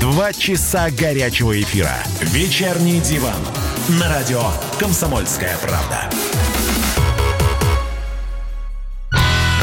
Два 0.00 0.32
часа 0.32 0.90
горячего 0.90 1.58
эфира. 1.60 1.96
Вечерний 2.20 3.00
диван. 3.00 3.40
На 4.00 4.08
радио 4.08 4.42
«Комсомольская 4.78 5.56
правда». 5.58 6.10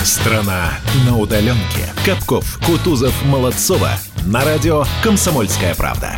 Страна 0.04 0.72
на 1.06 1.17
удаленке. 1.17 1.93
Капков, 2.04 2.60
Кутузов, 2.65 3.13
Молодцова. 3.26 3.91
На 4.26 4.43
радио 4.43 4.86
«Комсомольская 5.04 5.76
правда». 5.76 6.15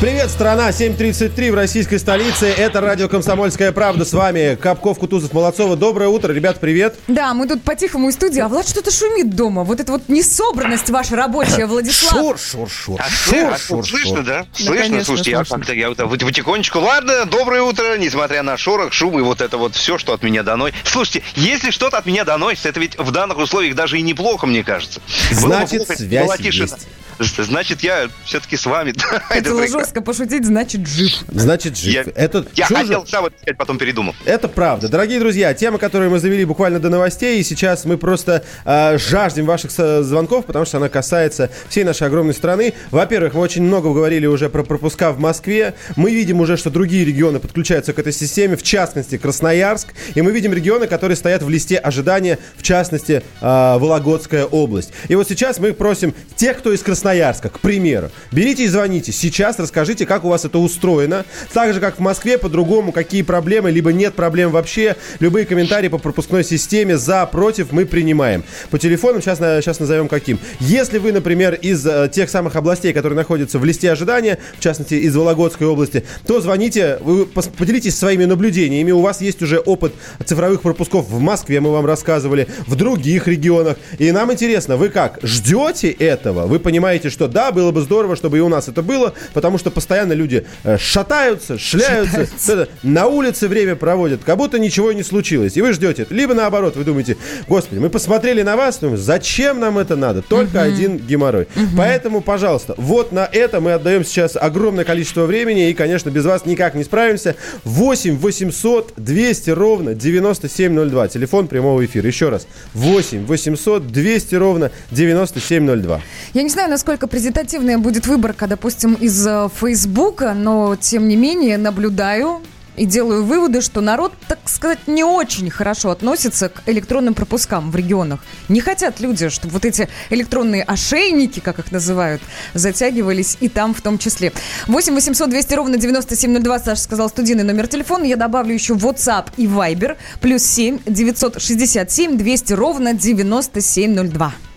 Привет, 0.00 0.30
страна! 0.30 0.70
7.33 0.70 1.50
в 1.50 1.54
российской 1.56 1.98
столице. 1.98 2.46
Это 2.46 2.80
радио 2.80 3.08
«Комсомольская 3.08 3.72
правда». 3.72 4.04
С 4.04 4.12
вами 4.12 4.54
Капков, 4.54 4.96
Кутузов, 5.00 5.32
Молодцова. 5.32 5.74
Доброе 5.76 6.08
утро, 6.08 6.32
ребят, 6.32 6.60
привет. 6.60 6.94
Да, 7.08 7.34
мы 7.34 7.48
тут 7.48 7.64
по-тихому 7.64 8.08
из 8.08 8.14
студии, 8.14 8.38
а 8.38 8.46
Влад 8.46 8.68
что-то 8.68 8.92
шумит 8.92 9.34
дома. 9.34 9.64
Вот 9.64 9.80
эта 9.80 9.90
вот 9.90 10.02
несобранность 10.08 10.88
ваша 10.90 11.16
рабочая, 11.16 11.66
Владислав. 11.66 12.12
Шур, 12.12 12.38
шур, 12.38 12.70
шур. 12.70 13.00
А, 13.00 13.08
Шур, 13.10 13.52
а, 13.52 13.58
шур, 13.58 13.84
слышно, 13.88 14.16
шур. 14.18 14.24
да? 14.24 14.46
Слышно, 14.52 14.76
конечно, 14.76 15.04
слушайте, 15.04 15.30
я 15.32 15.36
слышно. 15.38 15.56
как-то 15.58 15.72
я 15.74 15.88
вот 15.88 15.98
вот 16.00 16.20
потихонечку. 16.20 16.78
Ладно, 16.78 17.24
доброе 17.24 17.62
утро, 17.62 17.98
несмотря 17.98 18.44
на 18.44 18.56
шорох, 18.56 18.92
шум 18.92 19.18
и 19.18 19.22
вот 19.22 19.40
это 19.40 19.58
вот 19.58 19.74
все, 19.74 19.98
что 19.98 20.12
от 20.12 20.22
меня 20.22 20.44
доносит. 20.44 20.76
Слушайте, 20.84 21.24
если 21.34 21.72
что-то 21.72 21.98
от 21.98 22.06
меня 22.06 22.22
доносится, 22.22 22.68
это 22.68 22.78
ведь 22.78 22.96
в 22.96 23.10
данных 23.10 23.38
условиях 23.38 23.74
даже 23.74 23.98
и 23.98 24.02
неплохо, 24.02 24.46
мне 24.46 24.62
кажется. 24.62 25.00
Было 25.32 25.40
бы 25.40 25.46
Значит, 25.56 25.86
плохо, 25.86 25.96
связь 25.96 26.38
есть. 26.40 26.86
Значит, 27.18 27.80
я 27.82 28.08
все-таки 28.24 28.56
с 28.56 28.66
вами. 28.66 28.92
Прекрасно. 29.28 29.66
жестко 29.66 30.02
пошутить, 30.02 30.44
значит, 30.44 30.86
жив. 30.86 31.12
Значит, 31.28 31.76
жив. 31.76 32.06
Я, 32.06 32.12
Это 32.14 32.46
я 32.54 32.66
хотел 32.66 33.06
сам 33.06 33.26
это 33.26 33.36
сказать, 33.38 33.58
потом 33.58 33.78
передумал. 33.78 34.14
Это 34.24 34.48
правда. 34.48 34.88
Дорогие 34.88 35.18
друзья, 35.18 35.52
тема, 35.54 35.78
которую 35.78 36.10
мы 36.10 36.18
завели 36.18 36.44
буквально 36.44 36.78
до 36.78 36.88
новостей, 36.88 37.40
и 37.40 37.42
сейчас 37.42 37.84
мы 37.84 37.98
просто 37.98 38.44
э, 38.64 38.98
жаждем 38.98 39.46
ваших 39.46 39.70
звонков, 39.70 40.46
потому 40.46 40.64
что 40.64 40.76
она 40.76 40.88
касается 40.88 41.50
всей 41.68 41.84
нашей 41.84 42.06
огромной 42.06 42.34
страны. 42.34 42.74
Во-первых, 42.90 43.34
мы 43.34 43.40
очень 43.40 43.62
много 43.62 43.92
говорили 43.92 44.26
уже 44.26 44.48
про 44.48 44.62
пропуска 44.62 45.12
в 45.12 45.18
Москве. 45.18 45.74
Мы 45.96 46.12
видим 46.12 46.40
уже, 46.40 46.56
что 46.56 46.70
другие 46.70 47.04
регионы 47.04 47.40
подключаются 47.40 47.92
к 47.92 47.98
этой 47.98 48.12
системе, 48.12 48.56
в 48.56 48.62
частности, 48.62 49.18
Красноярск. 49.18 49.88
И 50.14 50.22
мы 50.22 50.30
видим 50.30 50.52
регионы, 50.52 50.86
которые 50.86 51.16
стоят 51.16 51.42
в 51.42 51.48
листе 51.48 51.78
ожидания, 51.78 52.38
в 52.56 52.62
частности, 52.62 53.22
э, 53.40 53.78
Вологодская 53.78 54.44
область. 54.44 54.92
И 55.08 55.14
вот 55.14 55.28
сейчас 55.28 55.58
мы 55.58 55.72
просим 55.72 56.14
тех, 56.36 56.58
кто 56.58 56.72
из 56.72 56.80
Красноярска, 56.82 57.07
к 57.48 57.60
примеру, 57.60 58.10
берите 58.32 58.64
и 58.64 58.68
звоните. 58.68 59.12
Сейчас 59.12 59.58
расскажите, 59.58 60.06
как 60.06 60.24
у 60.24 60.28
вас 60.28 60.44
это 60.44 60.58
устроено. 60.58 61.24
Так 61.52 61.74
же, 61.74 61.80
как 61.80 61.96
в 61.96 62.00
Москве, 62.00 62.38
по-другому, 62.38 62.92
какие 62.92 63.22
проблемы, 63.22 63.70
либо 63.70 63.92
нет 63.92 64.14
проблем 64.14 64.50
вообще. 64.50 64.96
Любые 65.20 65.46
комментарии 65.46 65.88
по 65.88 65.98
пропускной 65.98 66.44
системе 66.44 66.96
за, 66.96 67.24
против 67.26 67.72
мы 67.72 67.86
принимаем. 67.86 68.44
По 68.70 68.78
телефонам 68.78 69.22
сейчас, 69.22 69.38
сейчас 69.38 69.80
назовем 69.80 70.08
каким. 70.08 70.38
Если 70.60 70.98
вы, 70.98 71.12
например, 71.12 71.54
из 71.54 71.86
э, 71.86 72.10
тех 72.12 72.30
самых 72.30 72.56
областей, 72.56 72.92
которые 72.92 73.16
находятся 73.16 73.58
в 73.58 73.64
листе 73.64 73.90
ожидания, 73.90 74.38
в 74.56 74.60
частности, 74.60 74.94
из 74.94 75.14
Вологодской 75.14 75.66
области, 75.66 76.04
то 76.26 76.40
звоните, 76.40 76.98
вы 77.00 77.26
поделитесь 77.26 77.96
своими 77.96 78.24
наблюдениями. 78.24 78.90
У 78.90 79.00
вас 79.00 79.20
есть 79.20 79.42
уже 79.42 79.58
опыт 79.58 79.92
цифровых 80.24 80.62
пропусков 80.62 81.08
в 81.08 81.20
Москве, 81.20 81.60
мы 81.60 81.70
вам 81.70 81.86
рассказывали, 81.86 82.48
в 82.66 82.74
других 82.74 83.28
регионах. 83.28 83.76
И 83.98 84.10
нам 84.10 84.32
интересно, 84.32 84.76
вы 84.76 84.88
как, 84.88 85.18
ждете 85.22 85.90
этого? 85.90 86.46
Вы 86.46 86.58
понимаете, 86.58 86.97
что 87.06 87.28
да, 87.28 87.52
было 87.52 87.70
бы 87.70 87.80
здорово, 87.82 88.16
чтобы 88.16 88.38
и 88.38 88.40
у 88.40 88.48
нас 88.48 88.68
это 88.68 88.82
было, 88.82 89.14
потому 89.34 89.58
что 89.58 89.70
постоянно 89.70 90.12
люди 90.12 90.44
э, 90.64 90.78
шатаются, 90.78 91.58
шляются, 91.58 92.26
это, 92.48 92.68
на 92.82 93.06
улице 93.06 93.48
время 93.48 93.76
проводят, 93.76 94.22
как 94.24 94.36
будто 94.36 94.58
ничего 94.58 94.92
не 94.92 95.02
случилось. 95.02 95.56
И 95.56 95.62
вы 95.62 95.72
ждете. 95.72 96.06
Либо 96.10 96.34
наоборот, 96.34 96.76
вы 96.76 96.84
думаете, 96.84 97.16
господи, 97.46 97.78
мы 97.78 97.90
посмотрели 97.90 98.42
на 98.42 98.56
вас, 98.56 98.78
думаем, 98.78 98.98
зачем 98.98 99.60
нам 99.60 99.78
это 99.78 99.96
надо? 99.96 100.22
Только 100.22 100.62
один 100.62 100.98
геморрой. 100.98 101.46
Поэтому, 101.76 102.20
пожалуйста, 102.20 102.74
вот 102.76 103.12
на 103.12 103.28
это 103.30 103.60
мы 103.60 103.72
отдаем 103.72 104.04
сейчас 104.04 104.36
огромное 104.36 104.84
количество 104.84 105.26
времени, 105.26 105.70
и, 105.70 105.74
конечно, 105.74 106.10
без 106.10 106.24
вас 106.24 106.46
никак 106.46 106.74
не 106.74 106.84
справимся. 106.84 107.36
8 107.64 108.16
800 108.18 108.94
200 108.96 109.50
ровно 109.50 109.94
9702. 109.94 111.08
Телефон 111.08 111.48
прямого 111.48 111.84
эфира. 111.84 112.06
Еще 112.06 112.28
раз. 112.28 112.46
8 112.74 113.26
800 113.26 113.86
200 113.86 114.34
ровно 114.34 114.70
9702. 114.90 116.00
Я 116.34 116.42
не 116.42 116.48
знаю, 116.48 116.70
насколько 116.70 116.87
презентативная 116.96 117.78
будет 117.78 118.06
выборка, 118.06 118.46
допустим, 118.46 118.94
из 118.94 119.26
э, 119.26 119.48
Фейсбука, 119.60 120.32
но, 120.34 120.76
тем 120.76 121.06
не 121.08 121.16
менее, 121.16 121.58
наблюдаю 121.58 122.40
и 122.78 122.86
делаю 122.86 123.24
выводы, 123.24 123.60
что 123.60 123.80
народ, 123.80 124.12
так 124.28 124.38
сказать, 124.46 124.78
не 124.86 125.04
очень 125.04 125.50
хорошо 125.50 125.90
относится 125.90 126.48
к 126.48 126.62
электронным 126.66 127.14
пропускам 127.14 127.70
в 127.70 127.76
регионах. 127.76 128.20
Не 128.48 128.60
хотят 128.60 129.00
люди, 129.00 129.28
чтобы 129.28 129.52
вот 129.54 129.64
эти 129.64 129.88
электронные 130.10 130.62
ошейники, 130.62 131.40
как 131.40 131.58
их 131.58 131.72
называют, 131.72 132.22
затягивались 132.54 133.36
и 133.40 133.48
там 133.48 133.74
в 133.74 133.80
том 133.82 133.98
числе. 133.98 134.32
8 134.66 134.94
800 134.94 135.28
200 135.28 135.54
ровно 135.54 135.76
9702, 135.76 136.58
Саша 136.60 136.80
сказал, 136.80 137.08
студийный 137.08 137.44
номер 137.44 137.66
телефона. 137.66 138.04
Я 138.04 138.16
добавлю 138.16 138.54
еще 138.54 138.74
WhatsApp 138.74 139.26
и 139.36 139.46
Viber. 139.46 139.96
Плюс 140.20 140.42
7 140.44 140.78
967 140.86 142.16
200 142.16 142.52
ровно 142.52 142.94
9702. 142.94 144.47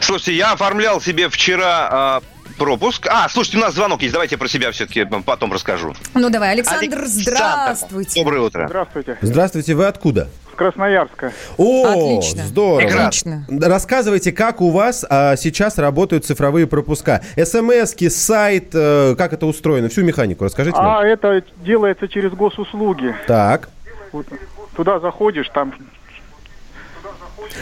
Слушайте, 0.00 0.34
я 0.34 0.52
оформлял 0.52 1.00
себе 1.00 1.28
вчера 1.28 1.88
а, 1.90 2.22
пропуск. 2.58 3.06
А, 3.08 3.28
слушайте, 3.28 3.58
у 3.58 3.60
нас 3.60 3.74
звонок 3.74 4.02
есть. 4.02 4.12
Давайте 4.12 4.34
я 4.34 4.38
про 4.38 4.48
себя 4.48 4.70
все-таки 4.72 5.04
потом 5.04 5.52
расскажу. 5.52 5.94
Ну 6.14 6.30
давай, 6.30 6.52
Александр, 6.52 6.98
Александр, 6.98 7.06
здравствуйте. 7.06 8.20
Доброе 8.20 8.42
утро. 8.42 8.66
Здравствуйте. 8.68 9.18
Здравствуйте, 9.20 9.74
вы 9.74 9.86
откуда? 9.86 10.28
С 10.52 10.54
Красноярска. 10.54 11.32
О, 11.56 11.86
Отлично. 11.86 12.46
здорово. 12.46 13.06
Отлично. 13.06 13.46
Рассказывайте, 13.48 14.32
как 14.32 14.60
у 14.60 14.70
вас 14.70 15.04
а, 15.08 15.36
сейчас 15.36 15.78
работают 15.78 16.24
цифровые 16.24 16.66
пропуска. 16.66 17.22
СМСки, 17.36 18.08
сайт, 18.10 18.70
э, 18.74 19.14
как 19.16 19.32
это 19.32 19.46
устроено, 19.46 19.88
всю 19.88 20.02
механику 20.02 20.44
расскажите. 20.44 20.76
А 20.78 21.04
это 21.04 21.42
делается 21.64 22.06
через 22.08 22.32
госуслуги. 22.32 23.14
Так. 23.26 23.70
Вот 24.12 24.26
Туда 24.76 25.00
заходишь, 25.00 25.48
там 25.50 25.74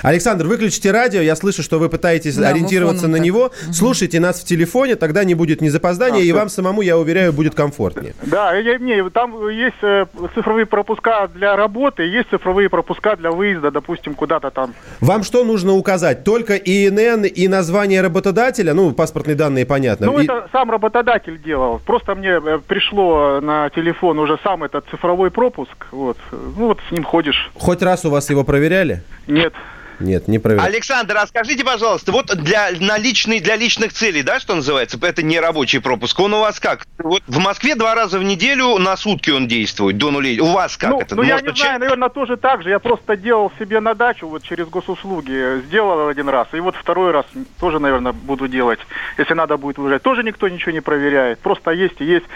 Александр, 0.02 0.46
выключите 0.46 0.90
радио. 0.90 1.20
Я 1.20 1.36
слышу, 1.36 1.62
что 1.62 1.78
вы 1.78 1.88
пытаетесь 1.88 2.36
Да, 2.36 2.48
ориентироваться 2.48 3.08
на 3.08 3.16
так. 3.18 3.26
него. 3.26 3.50
Слушайте 3.72 4.20
нас 4.20 4.40
в 4.40 4.44
телефоне, 4.44 4.96
тогда 4.96 5.24
не 5.24 5.34
будет 5.34 5.60
ни 5.60 5.68
запоздания, 5.68 6.20
А, 6.20 6.24
и 6.24 6.32
вам 6.32 6.48
самому, 6.48 6.82
я 6.82 6.96
уверяю, 6.98 7.32
будет 7.32 7.54
комфортнее. 7.54 8.14
Да, 8.22 8.54
я, 8.54 8.78
не, 8.78 9.08
там 9.10 9.48
есть 9.48 9.76
э, 9.82 10.06
цифровые 10.34 10.66
пропуска 10.66 11.28
для 11.28 11.56
работы, 11.56 12.02
есть 12.04 12.30
цифровые 12.30 12.68
пропуска 12.68 13.16
для 13.16 13.30
выезда, 13.30 13.70
допустим, 13.70 14.14
куда-то 14.14 14.50
там. 14.50 14.74
Вам 15.00 15.22
что 15.22 15.44
нужно 15.44 15.72
указать? 15.74 16.24
Только 16.24 16.56
ИНН 16.56 17.24
и 17.24 17.48
название 17.48 18.00
работодателя? 18.02 18.74
Ну, 18.74 18.92
паспортные 18.92 19.34
данные, 19.36 19.66
понятно. 19.66 20.06
Ну, 20.06 20.18
И- 20.20 20.24
это 20.24 20.48
сам 20.52 20.70
работодатель 20.70 21.40
делал. 21.42 21.80
Просто 21.84 22.14
мне 22.14 22.40
э, 22.44 22.58
пришло 22.66 23.40
на 23.40 23.70
телефон 23.70 24.18
уже 24.18 24.38
сам 24.42 24.64
этот 24.64 24.84
цифровой 24.90 25.30
пропуск. 25.30 25.86
Вот. 25.90 26.16
Ну, 26.32 26.66
вот 26.68 26.78
с 26.88 26.92
ним 26.92 27.04
ходишь. 27.04 27.50
Хоть 27.54 27.82
раз 27.82 28.04
у 28.04 28.10
вас 28.10 28.30
его 28.30 28.44
проверяли? 28.44 29.02
Нет. 29.26 29.52
Нет, 30.00 30.28
не 30.28 30.38
проверяли. 30.38 30.66
Александр, 30.66 31.16
а 31.18 31.26
скажите, 31.26 31.64
пожалуйста, 31.64 32.12
вот 32.12 32.26
для, 32.36 32.70
на 32.80 32.98
личный, 32.98 33.40
для 33.40 33.56
личных 33.56 33.92
целей, 33.92 34.22
да, 34.22 34.40
что 34.40 34.54
называется, 34.54 34.98
это 35.02 35.22
не 35.22 35.38
рабочий 35.40 35.80
пропуск, 35.80 36.18
он 36.20 36.34
у 36.34 36.40
вас 36.40 36.58
как? 36.60 36.86
Вот 36.98 37.22
в 37.26 37.38
Москве 37.38 37.74
два 37.74 37.94
раза 37.94 38.18
в 38.18 38.22
неделю 38.22 38.78
на 38.78 38.96
сутки 38.96 39.30
он 39.30 39.46
действует, 39.48 39.98
до 39.98 40.10
нулей. 40.10 40.40
У 40.40 40.46
вас 40.46 40.76
как 40.76 40.90
ну, 40.90 41.00
это? 41.00 41.14
ну, 41.14 41.22
я 41.22 41.34
Может, 41.34 41.48
не 41.48 41.54
ча- 41.54 41.64
знаю, 41.64 41.80
наверное, 41.80 42.08
тоже 42.08 42.36
так 42.36 42.62
же. 42.62 42.70
Я 42.70 42.78
просто 42.78 43.16
делал 43.16 43.52
себе 43.58 43.80
на 43.80 43.94
дачу 43.94 44.26
вот 44.26 44.42
через 44.42 44.66
госуслуги. 44.68 45.62
Сделал 45.66 46.08
один 46.08 46.28
раз. 46.28 46.48
И 46.52 46.60
вот 46.60 46.76
второй 46.76 47.10
раз 47.12 47.26
тоже, 47.58 47.78
наверное, 47.78 48.12
буду 48.12 48.48
делать. 48.48 48.80
Если 49.18 49.34
надо 49.34 49.56
будет 49.56 49.78
выезжать. 49.78 50.02
Тоже 50.02 50.22
никто 50.22 50.48
ничего 50.48 50.72
не 50.72 50.80
проверяет. 50.80 51.38
Просто 51.40 51.70
есть 51.70 52.00
и 52.00 52.04
есть. 52.04 52.26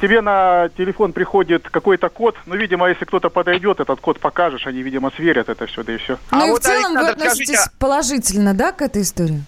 Тебе 0.00 0.20
на 0.20 0.68
телефон 0.76 1.12
приходит 1.12 1.68
какой-то 1.70 2.08
код. 2.08 2.36
Ну, 2.46 2.56
видимо, 2.56 2.88
если 2.88 3.04
кто-то 3.04 3.30
подойдет, 3.30 3.80
этот 3.80 4.00
код 4.00 4.20
покажешь, 4.20 4.66
они, 4.66 4.82
видимо, 4.82 5.10
сверят 5.16 5.48
это 5.48 5.66
все, 5.66 5.82
да 5.82 5.94
и 5.94 5.96
все. 5.96 6.18
Ну 6.30 6.42
А 6.42 6.46
и 6.46 6.50
вот, 6.50 6.60
в 6.60 6.64
целом 6.64 6.94
вы 6.94 7.09
Относитесь 7.12 7.54
скажите, 7.54 7.70
положительно, 7.78 8.54
да, 8.54 8.72
к 8.72 8.82
этой 8.82 9.02
истории? 9.02 9.42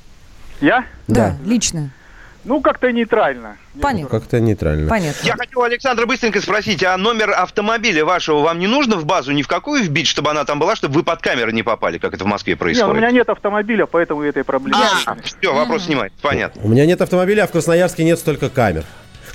Я? 0.60 0.84
Да, 1.08 1.36
лично. 1.44 1.90
Ну, 2.44 2.60
как-то 2.60 2.90
нейтрально. 2.90 3.56
Понятно. 3.80 4.08
Как-то 4.08 4.40
нейтрально. 4.40 4.88
Понятно. 4.88 5.24
Я 5.24 5.36
хотел 5.36 5.62
Александра 5.62 6.06
быстренько 6.06 6.40
спросить, 6.40 6.82
а 6.82 6.96
номер 6.96 7.30
автомобиля 7.30 8.04
вашего 8.04 8.40
вам 8.40 8.58
не 8.58 8.66
нужно 8.66 8.96
в 8.96 9.04
базу 9.04 9.30
ни 9.30 9.42
в 9.42 9.48
какую 9.48 9.84
вбить, 9.84 10.08
чтобы 10.08 10.30
она 10.30 10.44
там 10.44 10.58
была, 10.58 10.74
чтобы 10.74 10.94
вы 10.94 11.02
под 11.04 11.20
камеры 11.20 11.52
не 11.52 11.62
попали, 11.62 11.98
как 11.98 12.14
это 12.14 12.24
в 12.24 12.26
Москве 12.26 12.56
происходит? 12.56 12.88
ну, 12.88 12.94
у 12.94 12.96
меня 12.96 13.12
нет 13.12 13.28
автомобиля, 13.28 13.86
поэтому 13.86 14.22
этой 14.22 14.42
проблемы. 14.42 14.82
А, 15.06 15.16
все, 15.22 15.54
вопрос 15.54 15.84
снимается, 15.84 16.18
понятно. 16.20 16.60
У 16.64 16.68
меня 16.68 16.84
нет 16.84 17.00
автомобиля, 17.00 17.44
а 17.44 17.46
в 17.46 17.52
Красноярске 17.52 18.02
нет 18.02 18.18
столько 18.18 18.50
камер. 18.50 18.84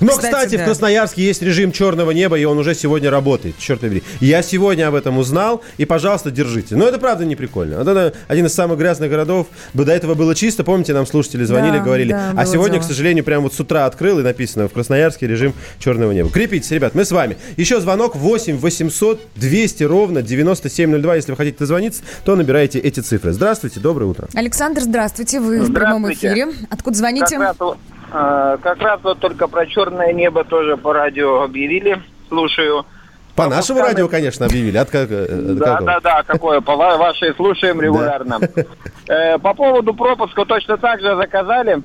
Но, 0.00 0.08
Кстати, 0.12 0.26
кстати, 0.32 0.56
да. 0.56 0.62
в 0.62 0.66
Красноярске 0.66 1.22
есть 1.22 1.42
режим 1.42 1.72
черного 1.72 2.10
неба, 2.12 2.38
и 2.38 2.44
он 2.44 2.58
уже 2.58 2.74
сегодня 2.74 3.10
работает. 3.10 3.58
Черт 3.58 3.80
побери. 3.80 4.02
Я 4.20 4.42
сегодня 4.42 4.86
об 4.88 4.94
этом 4.94 5.18
узнал, 5.18 5.62
и, 5.76 5.84
пожалуйста, 5.84 6.30
держите. 6.30 6.76
Но 6.76 6.86
это 6.86 6.98
правда 6.98 7.24
не 7.24 7.34
прикольно. 7.36 7.78
Вот 7.78 7.88
это 7.88 8.14
один 8.28 8.46
из 8.46 8.54
самых 8.54 8.78
грязных 8.78 9.10
городов. 9.10 9.48
Бы 9.74 9.84
До 9.84 9.92
этого 9.92 10.14
было 10.14 10.34
чисто. 10.34 10.62
Помните, 10.64 10.94
нам 10.94 11.06
слушатели 11.06 11.44
звонили, 11.44 11.78
Да, 11.78 11.84
говорили. 11.84 12.12
да, 12.12 12.32
а 12.36 12.46
сегодня, 12.46 12.74
дело. 12.74 12.82
к 12.82 12.86
сожалению, 12.86 13.24
прям 13.24 13.42
вот 13.42 13.54
с 13.54 13.60
утра 13.60 13.86
открыл, 13.86 14.18
и 14.20 14.22
написано 14.22 14.68
в 14.68 14.72
Красноярске 14.72 15.26
режим 15.26 15.52
черного 15.78 16.12
неба. 16.12 16.30
Крепитесь, 16.30 16.70
ребят, 16.70 16.94
мы 16.94 17.04
с 17.04 17.10
вами. 17.10 17.36
Еще 17.56 17.80
звонок 17.80 18.14
8 18.14 18.56
800 18.58 19.20
200 19.34 19.82
ровно 19.84 20.22
9702. 20.22 21.16
Если 21.16 21.30
вы 21.32 21.36
хотите 21.36 21.56
дозвониться, 21.58 22.02
то 22.24 22.36
набирайте 22.36 22.78
эти 22.78 23.00
цифры. 23.00 23.32
Здравствуйте, 23.32 23.80
доброе 23.80 24.06
утро. 24.06 24.28
Александр, 24.34 24.80
здравствуйте, 24.82 25.40
вы 25.40 25.60
в 25.60 25.72
прямом 25.72 26.02
Здравствуйте. 26.04 26.34
эфире. 26.44 26.66
Откуда 26.70 26.96
звоните? 26.96 27.36
Как 27.38 27.58
раз, 27.60 27.76
как 28.10 28.80
раз 28.82 29.00
вот 29.02 29.18
только 29.18 29.48
про 29.48 29.66
черное 29.66 30.12
небо 30.12 30.44
тоже 30.44 30.76
по 30.76 30.92
радио 30.92 31.42
объявили. 31.42 32.00
Слушаю. 32.28 32.84
По 33.36 33.44
Ну, 33.44 33.50
нашему 33.50 33.78
пускай- 33.78 33.92
радио, 33.94 34.08
конечно, 34.08 34.46
объявили. 34.46 34.76
От, 34.78 34.90
как, 34.90 35.08
э, 35.10 35.26
Да, 35.30 35.78
да, 35.80 36.00
да, 36.00 36.22
какое, 36.24 36.60
по 36.60 36.74
ва- 36.76 36.96
вашей 36.96 37.34
слушаем 37.34 37.80
регулярно. 37.80 38.40
Э, 39.08 39.38
По 39.38 39.54
поводу 39.54 39.94
пропуска 39.94 40.44
точно 40.44 40.76
так 40.76 41.00
же 41.00 41.16
заказали. 41.16 41.78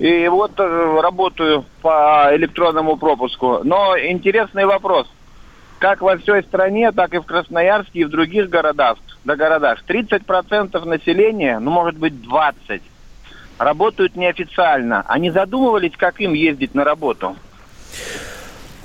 И 0.00 0.26
вот 0.28 0.58
работаю 0.58 1.64
по 1.80 2.28
электронному 2.32 2.96
пропуску. 2.96 3.60
Но 3.62 3.96
интересный 3.96 4.66
вопрос. 4.66 5.06
Как 5.78 6.00
во 6.02 6.16
всей 6.16 6.42
стране, 6.42 6.90
так 6.92 7.14
и 7.14 7.18
в 7.18 7.22
Красноярске 7.24 8.00
и 8.00 8.04
в 8.04 8.08
других 8.10 8.48
городах, 8.48 8.98
до 9.24 9.36
городах 9.36 9.78
30% 9.86 10.84
населения, 10.84 11.58
ну 11.60 11.70
может 11.70 11.98
быть 11.98 12.14
20%, 12.14 12.80
работают 13.58 14.16
неофициально. 14.16 15.02
Они 15.08 15.30
задумывались, 15.30 15.92
как 15.96 16.20
им 16.20 16.34
ездить 16.34 16.74
на 16.74 16.84
работу? 16.84 17.36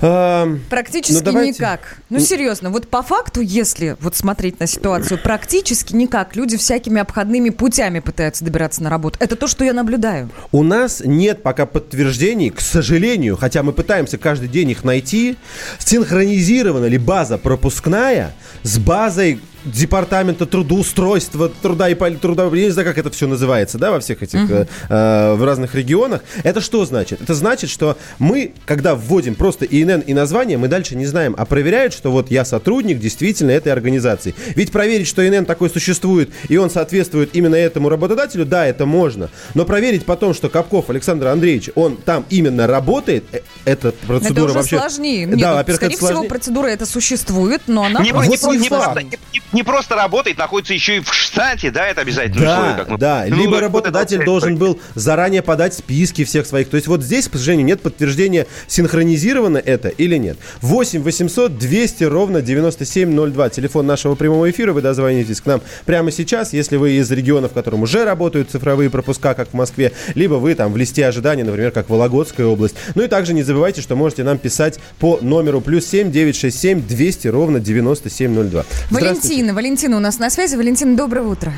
Эм, 0.02 0.60
Практически 0.68 1.18
ну, 1.18 1.22
давайте. 1.22 1.52
никак. 1.52 1.98
Ну, 2.10 2.18
серьезно, 2.18 2.70
вот 2.70 2.88
по 2.88 3.02
факту, 3.02 3.40
если 3.40 3.96
вот 4.00 4.16
смотреть 4.16 4.58
на 4.58 4.66
ситуацию, 4.66 5.18
практически 5.22 5.94
никак. 5.94 6.34
Люди 6.34 6.56
всякими 6.56 7.00
обходными 7.00 7.50
путями 7.50 8.00
пытаются 8.00 8.44
добираться 8.44 8.82
на 8.82 8.90
работу. 8.90 9.16
Это 9.20 9.36
то, 9.36 9.46
что 9.46 9.64
я 9.64 9.72
наблюдаю. 9.72 10.28
У 10.50 10.64
нас 10.64 11.02
нет 11.04 11.44
пока 11.44 11.66
подтверждений, 11.66 12.50
к 12.50 12.60
сожалению, 12.60 13.36
хотя 13.36 13.62
мы 13.62 13.72
пытаемся 13.72 14.18
каждый 14.18 14.48
день 14.48 14.70
их 14.70 14.82
найти, 14.82 15.36
синхронизирована 15.78 16.86
ли 16.86 16.98
база 16.98 17.38
пропускная 17.38 18.34
с 18.64 18.78
базой 18.78 19.40
департамента 19.64 20.46
трудоустройства, 20.46 21.48
труда 21.48 21.88
и 21.88 21.94
труда, 21.94 22.44
я 22.44 22.64
не 22.64 22.70
знаю, 22.70 22.88
как 22.88 22.98
это 22.98 23.10
все 23.10 23.26
называется, 23.26 23.78
да, 23.78 23.90
во 23.90 24.00
всех 24.00 24.22
этих, 24.22 24.50
э, 24.50 24.66
э, 24.88 25.34
в 25.34 25.44
разных 25.44 25.74
регионах. 25.74 26.22
Это 26.42 26.60
что 26.60 26.84
значит? 26.84 27.20
Это 27.22 27.34
значит, 27.34 27.70
что 27.70 27.96
мы, 28.18 28.52
когда 28.64 28.94
вводим 28.94 29.34
просто 29.34 29.64
ИНН 29.64 30.00
и 30.00 30.14
название, 30.14 30.58
мы 30.58 30.68
дальше 30.68 30.96
не 30.96 31.06
знаем, 31.06 31.34
а 31.38 31.44
проверяют, 31.44 31.92
что 31.92 32.10
вот 32.10 32.30
я 32.30 32.44
сотрудник 32.44 32.98
действительно 32.98 33.50
этой 33.50 33.72
организации. 33.72 34.34
Ведь 34.56 34.72
проверить, 34.72 35.06
что 35.06 35.26
ИНН 35.26 35.44
такой 35.44 35.70
существует, 35.70 36.30
и 36.48 36.56
он 36.56 36.70
соответствует 36.70 37.34
именно 37.34 37.54
этому 37.54 37.88
работодателю, 37.88 38.44
да, 38.44 38.66
это 38.66 38.86
можно. 38.86 39.30
Но 39.54 39.64
проверить 39.64 40.04
потом, 40.04 40.34
что 40.34 40.48
Капков 40.48 40.90
Александр 40.90 41.28
Андреевич, 41.28 41.70
он 41.74 41.96
там 41.96 42.24
именно 42.30 42.66
работает, 42.66 43.24
э, 43.32 43.40
эта 43.64 43.92
процедура 43.92 44.32
это 44.32 44.44
уже 44.44 44.54
вообще... 44.54 44.78
сложнее. 44.78 45.26
Нет, 45.26 45.38
да, 45.38 45.50
ну, 45.50 45.56
во-первых, 45.56 45.76
скорее 45.76 45.94
это 45.94 45.96
всего, 45.98 46.08
сложнее. 46.10 46.28
процедура 46.28 46.66
эта 46.66 46.86
существует, 46.86 47.62
но 47.66 47.84
она... 47.84 48.02
Не, 48.02 48.12
Вот 48.12 48.24
не 48.24 48.28
не 48.28 48.58
не 48.58 48.68
факт. 48.68 48.84
просто, 48.94 49.02
не- 49.02 49.42
не 49.52 49.62
просто 49.62 49.94
работает, 49.94 50.38
находится 50.38 50.74
еще 50.74 50.96
и 50.96 51.00
в 51.00 51.12
штате, 51.12 51.70
да, 51.70 51.86
это 51.86 52.00
обязательно 52.00 52.40
Да, 52.40 52.52
условие, 52.54 52.76
как 52.76 52.88
мы- 52.90 52.98
да. 52.98 53.24
Ну, 53.28 53.36
Либо 53.36 53.50
вот 53.50 53.60
работодатель 53.60 54.16
это- 54.16 54.24
должен 54.26 54.56
был 54.56 54.80
заранее 54.94 55.42
подать 55.42 55.74
списки 55.74 56.24
всех 56.24 56.46
своих. 56.46 56.68
То 56.68 56.76
есть 56.76 56.86
вот 56.88 57.02
здесь, 57.02 57.28
к 57.28 57.32
сожалению, 57.36 57.66
нет 57.66 57.80
подтверждения, 57.82 58.46
синхронизировано 58.66 59.58
это 59.58 59.88
или 59.88 60.16
нет. 60.16 60.38
8 60.60 61.02
800 61.02 61.58
200 61.58 62.04
ровно 62.04 62.42
9702. 62.42 63.48
Телефон 63.50 63.86
нашего 63.86 64.14
прямого 64.14 64.50
эфира. 64.50 64.72
Вы 64.72 64.82
дозвонитесь 64.82 65.40
к 65.40 65.46
нам 65.46 65.60
прямо 65.86 66.10
сейчас, 66.10 66.52
если 66.52 66.76
вы 66.76 66.92
из 66.92 67.10
региона, 67.10 67.48
в 67.48 67.52
котором 67.52 67.82
уже 67.82 68.04
работают 68.04 68.50
цифровые 68.50 68.90
пропуска, 68.90 69.34
как 69.34 69.50
в 69.50 69.54
Москве, 69.54 69.92
либо 70.14 70.34
вы 70.34 70.54
там 70.54 70.72
в 70.72 70.76
листе 70.76 71.06
ожидания, 71.06 71.44
например, 71.44 71.70
как 71.70 71.88
Вологодская 71.90 72.46
область. 72.46 72.74
Ну 72.94 73.02
и 73.02 73.08
также 73.08 73.34
не 73.34 73.42
забывайте, 73.42 73.80
что 73.82 73.96
можете 73.96 74.24
нам 74.24 74.38
писать 74.38 74.78
по 74.98 75.18
номеру 75.22 75.60
плюс 75.60 75.86
7 75.86 76.10
967 76.10 76.80
200 76.86 77.28
ровно 77.28 77.60
9702. 77.60 78.64
Здравствуйте. 78.90 79.41
Валентина, 79.42 79.54
Валентина 79.54 79.96
у 79.96 80.00
нас 80.00 80.20
на 80.20 80.30
связи. 80.30 80.54
Валентина, 80.54 80.96
доброе 80.96 81.22
утро. 81.22 81.52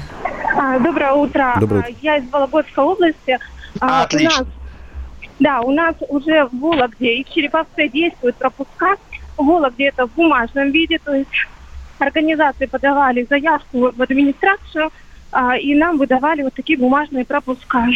А, 0.56 0.78
Доброе 0.78 1.12
утро. 1.12 1.54
Доброе 1.60 1.82
А, 1.82 1.90
Я 2.00 2.16
из 2.16 2.30
Вологодской 2.30 2.82
области. 2.82 3.38
А, 3.78 4.04
Отлично. 4.04 4.30
У 4.30 4.38
нас, 4.38 4.46
да, 5.38 5.60
у 5.60 5.70
нас 5.70 5.94
уже 6.08 6.46
в 6.46 6.58
Вологде 6.60 7.16
и 7.16 7.24
в 7.24 7.28
Череповце 7.28 7.88
действуют 7.88 8.36
пропуска. 8.36 8.94
В 9.36 9.44
Вологде 9.44 9.88
это 9.88 10.06
в 10.06 10.12
бумажном 10.14 10.70
виде, 10.70 10.98
то 10.98 11.12
есть 11.14 11.28
организации 11.98 12.64
подавали 12.64 13.26
заявку 13.28 13.90
в 13.94 14.00
администрацию, 14.00 14.90
а, 15.30 15.58
и 15.58 15.74
нам 15.74 15.98
выдавали 15.98 16.42
вот 16.42 16.54
такие 16.54 16.78
бумажные 16.78 17.26
пропуска. 17.26 17.86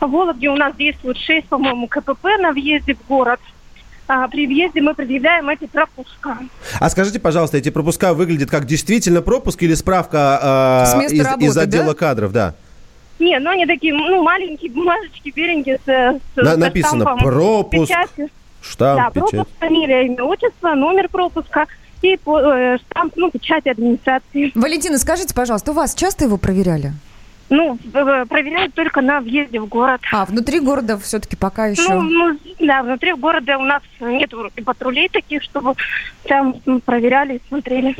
В 0.00 0.06
Вологде 0.06 0.48
у 0.48 0.56
нас 0.56 0.76
действует 0.76 1.16
6, 1.18 1.48
по-моему, 1.48 1.88
КПП 1.88 2.24
на 2.38 2.52
въезде 2.52 2.94
в 2.94 3.04
город. 3.08 3.40
А, 4.06 4.28
При 4.28 4.46
въезде 4.46 4.80
мы 4.82 4.94
предъявляем 4.94 5.48
эти 5.48 5.66
пропуска. 5.66 6.38
А 6.78 6.90
скажите, 6.90 7.18
пожалуйста, 7.18 7.56
эти 7.56 7.70
пропуска 7.70 8.12
выглядят 8.12 8.50
как 8.50 8.66
действительно 8.66 9.22
пропуск 9.22 9.62
или 9.62 9.74
справка 9.74 10.84
э, 11.00 11.12
из, 11.14 11.24
работы, 11.24 11.44
из 11.46 11.56
отдела 11.56 11.86
да? 11.86 11.94
кадров, 11.94 12.32
да? 12.32 12.54
Не, 13.18 13.38
ну 13.38 13.50
они 13.50 13.64
такие, 13.64 13.94
ну, 13.94 14.22
маленькие 14.22 14.70
бумажечки, 14.72 15.32
беленькие, 15.34 15.78
с, 15.86 15.88
с- 15.88 16.20
На- 16.36 16.56
написано 16.56 17.04
штампом, 17.04 17.18
пропуск, 17.24 17.88
печатью. 17.90 18.28
Штамп, 18.60 19.00
да, 19.00 19.10
печать. 19.10 19.30
пропуск, 19.30 19.50
фамилия, 19.58 20.06
имя, 20.06 20.22
отчество, 20.24 20.74
номер 20.74 21.08
пропуска 21.08 21.66
и 22.02 22.18
по- 22.22 22.40
э, 22.40 22.78
штамп, 22.78 23.14
ну, 23.16 23.30
печать 23.30 23.66
администрации. 23.66 24.52
Валентина, 24.54 24.98
скажите, 24.98 25.32
пожалуйста, 25.34 25.70
у 25.70 25.74
вас 25.74 25.94
часто 25.94 26.24
его 26.24 26.36
проверяли? 26.36 26.92
Ну, 27.50 27.78
в- 27.84 28.26
проверяют 28.26 28.74
только 28.74 29.00
на 29.00 29.20
въезде 29.20 29.60
в 29.60 29.66
город. 29.66 30.00
А, 30.12 30.24
внутри 30.24 30.60
города 30.60 30.98
все-таки 30.98 31.36
пока 31.36 31.66
еще... 31.66 31.82
Ну, 31.92 32.02
ну, 32.02 32.38
да, 32.60 32.82
внутри 32.82 33.12
города 33.14 33.58
у 33.58 33.62
нас 33.62 33.82
нет 34.00 34.32
патрулей 34.64 35.08
таких, 35.08 35.42
чтобы 35.42 35.74
там 36.26 36.54
проверяли 36.84 37.36
и 37.36 37.42
смотрели. 37.48 37.94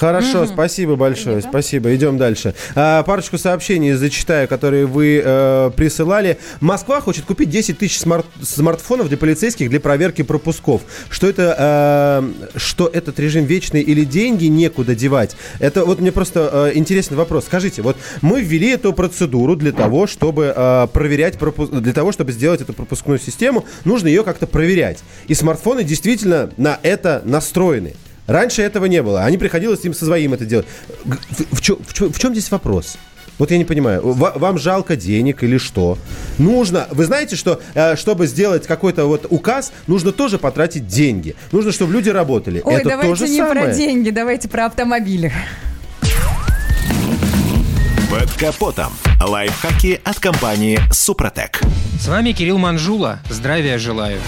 Хорошо, 0.00 0.46
спасибо 0.46 0.96
большое, 0.96 1.42
спасибо. 1.42 1.94
Идем 1.94 2.16
дальше. 2.16 2.54
А, 2.74 3.02
парочку 3.02 3.36
сообщений 3.36 3.92
зачитаю, 3.92 4.48
которые 4.48 4.86
вы 4.86 5.20
э, 5.22 5.70
присылали. 5.76 6.38
Москва 6.60 7.02
хочет 7.02 7.26
купить 7.26 7.50
10 7.50 7.76
тысяч 7.76 7.98
смарт- 8.00 8.24
смартфонов 8.42 9.08
для 9.08 9.18
полицейских 9.18 9.68
для 9.68 9.78
проверки 9.78 10.22
пропусков. 10.22 10.80
Что 11.10 11.28
это, 11.28 12.22
э, 12.56 12.58
что 12.58 12.88
этот 12.88 13.20
режим 13.20 13.44
вечный 13.44 13.82
или 13.82 14.04
деньги 14.04 14.46
некуда 14.46 14.94
девать? 14.94 15.36
Это 15.58 15.84
вот 15.84 16.00
мне 16.00 16.12
просто 16.12 16.48
э, 16.50 16.78
интересный 16.78 17.18
вопрос. 17.18 17.44
Скажите, 17.44 17.82
вот 17.82 17.98
мы 18.22 18.40
ввели 18.40 18.70
эту 18.70 18.94
процедуру 18.94 19.54
для 19.54 19.72
того, 19.72 20.06
чтобы 20.06 20.54
э, 20.56 20.86
проверять 20.94 21.38
пропуск, 21.38 21.72
для 21.72 21.92
того, 21.92 22.12
чтобы 22.12 22.32
сделать 22.32 22.62
эту 22.62 22.72
пропускную 22.72 23.18
систему, 23.18 23.66
нужно 23.84 24.08
ее 24.08 24.24
как-то 24.24 24.46
проверять. 24.46 25.00
И 25.28 25.34
смартфоны 25.34 25.84
действительно 25.84 26.48
на 26.56 26.80
это 26.82 27.20
настроены. 27.26 27.92
Раньше 28.30 28.62
этого 28.62 28.84
не 28.86 29.02
было. 29.02 29.24
Они 29.24 29.38
приходилось 29.38 29.84
им 29.84 29.92
со 29.92 30.04
своим 30.04 30.32
это 30.34 30.44
делать. 30.46 30.66
В, 31.04 31.56
в 31.56 31.60
чё- 31.60 31.76
в 31.84 31.92
чё- 31.92 32.08
в 32.10 32.18
чем 32.18 32.32
здесь 32.32 32.48
вопрос? 32.50 32.96
Вот 33.38 33.50
я 33.50 33.58
не 33.58 33.64
понимаю, 33.64 34.02
Ва- 34.12 34.34
вам 34.36 34.56
жалко 34.58 34.94
денег 34.96 35.42
или 35.42 35.58
что? 35.58 35.98
Нужно, 36.38 36.86
вы 36.90 37.04
знаете, 37.06 37.34
что 37.36 37.60
э, 37.74 37.96
чтобы 37.96 38.26
сделать 38.28 38.66
какой-то 38.66 39.06
вот 39.06 39.26
указ, 39.30 39.72
нужно 39.88 40.12
тоже 40.12 40.38
потратить 40.38 40.86
деньги. 40.86 41.34
Нужно, 41.50 41.72
чтобы 41.72 41.92
люди 41.92 42.10
работали. 42.10 42.60
Ой, 42.64 42.74
это 42.74 42.84
то 42.84 42.88
давайте 42.90 43.14
же 43.16 43.28
не 43.32 43.38
самое. 43.38 43.64
про 43.66 43.74
деньги, 43.74 44.10
давайте 44.10 44.48
про 44.48 44.66
автомобили. 44.66 45.32
Под 48.10 48.30
капотом. 48.38 48.92
Лайфхаки 49.20 50.00
от 50.02 50.18
компании 50.18 50.80
«Супротек». 50.90 51.60
С 52.00 52.08
вами 52.08 52.32
Кирилл 52.32 52.56
Манжула. 52.56 53.20
Здравия 53.28 53.76
желаю. 53.76 54.18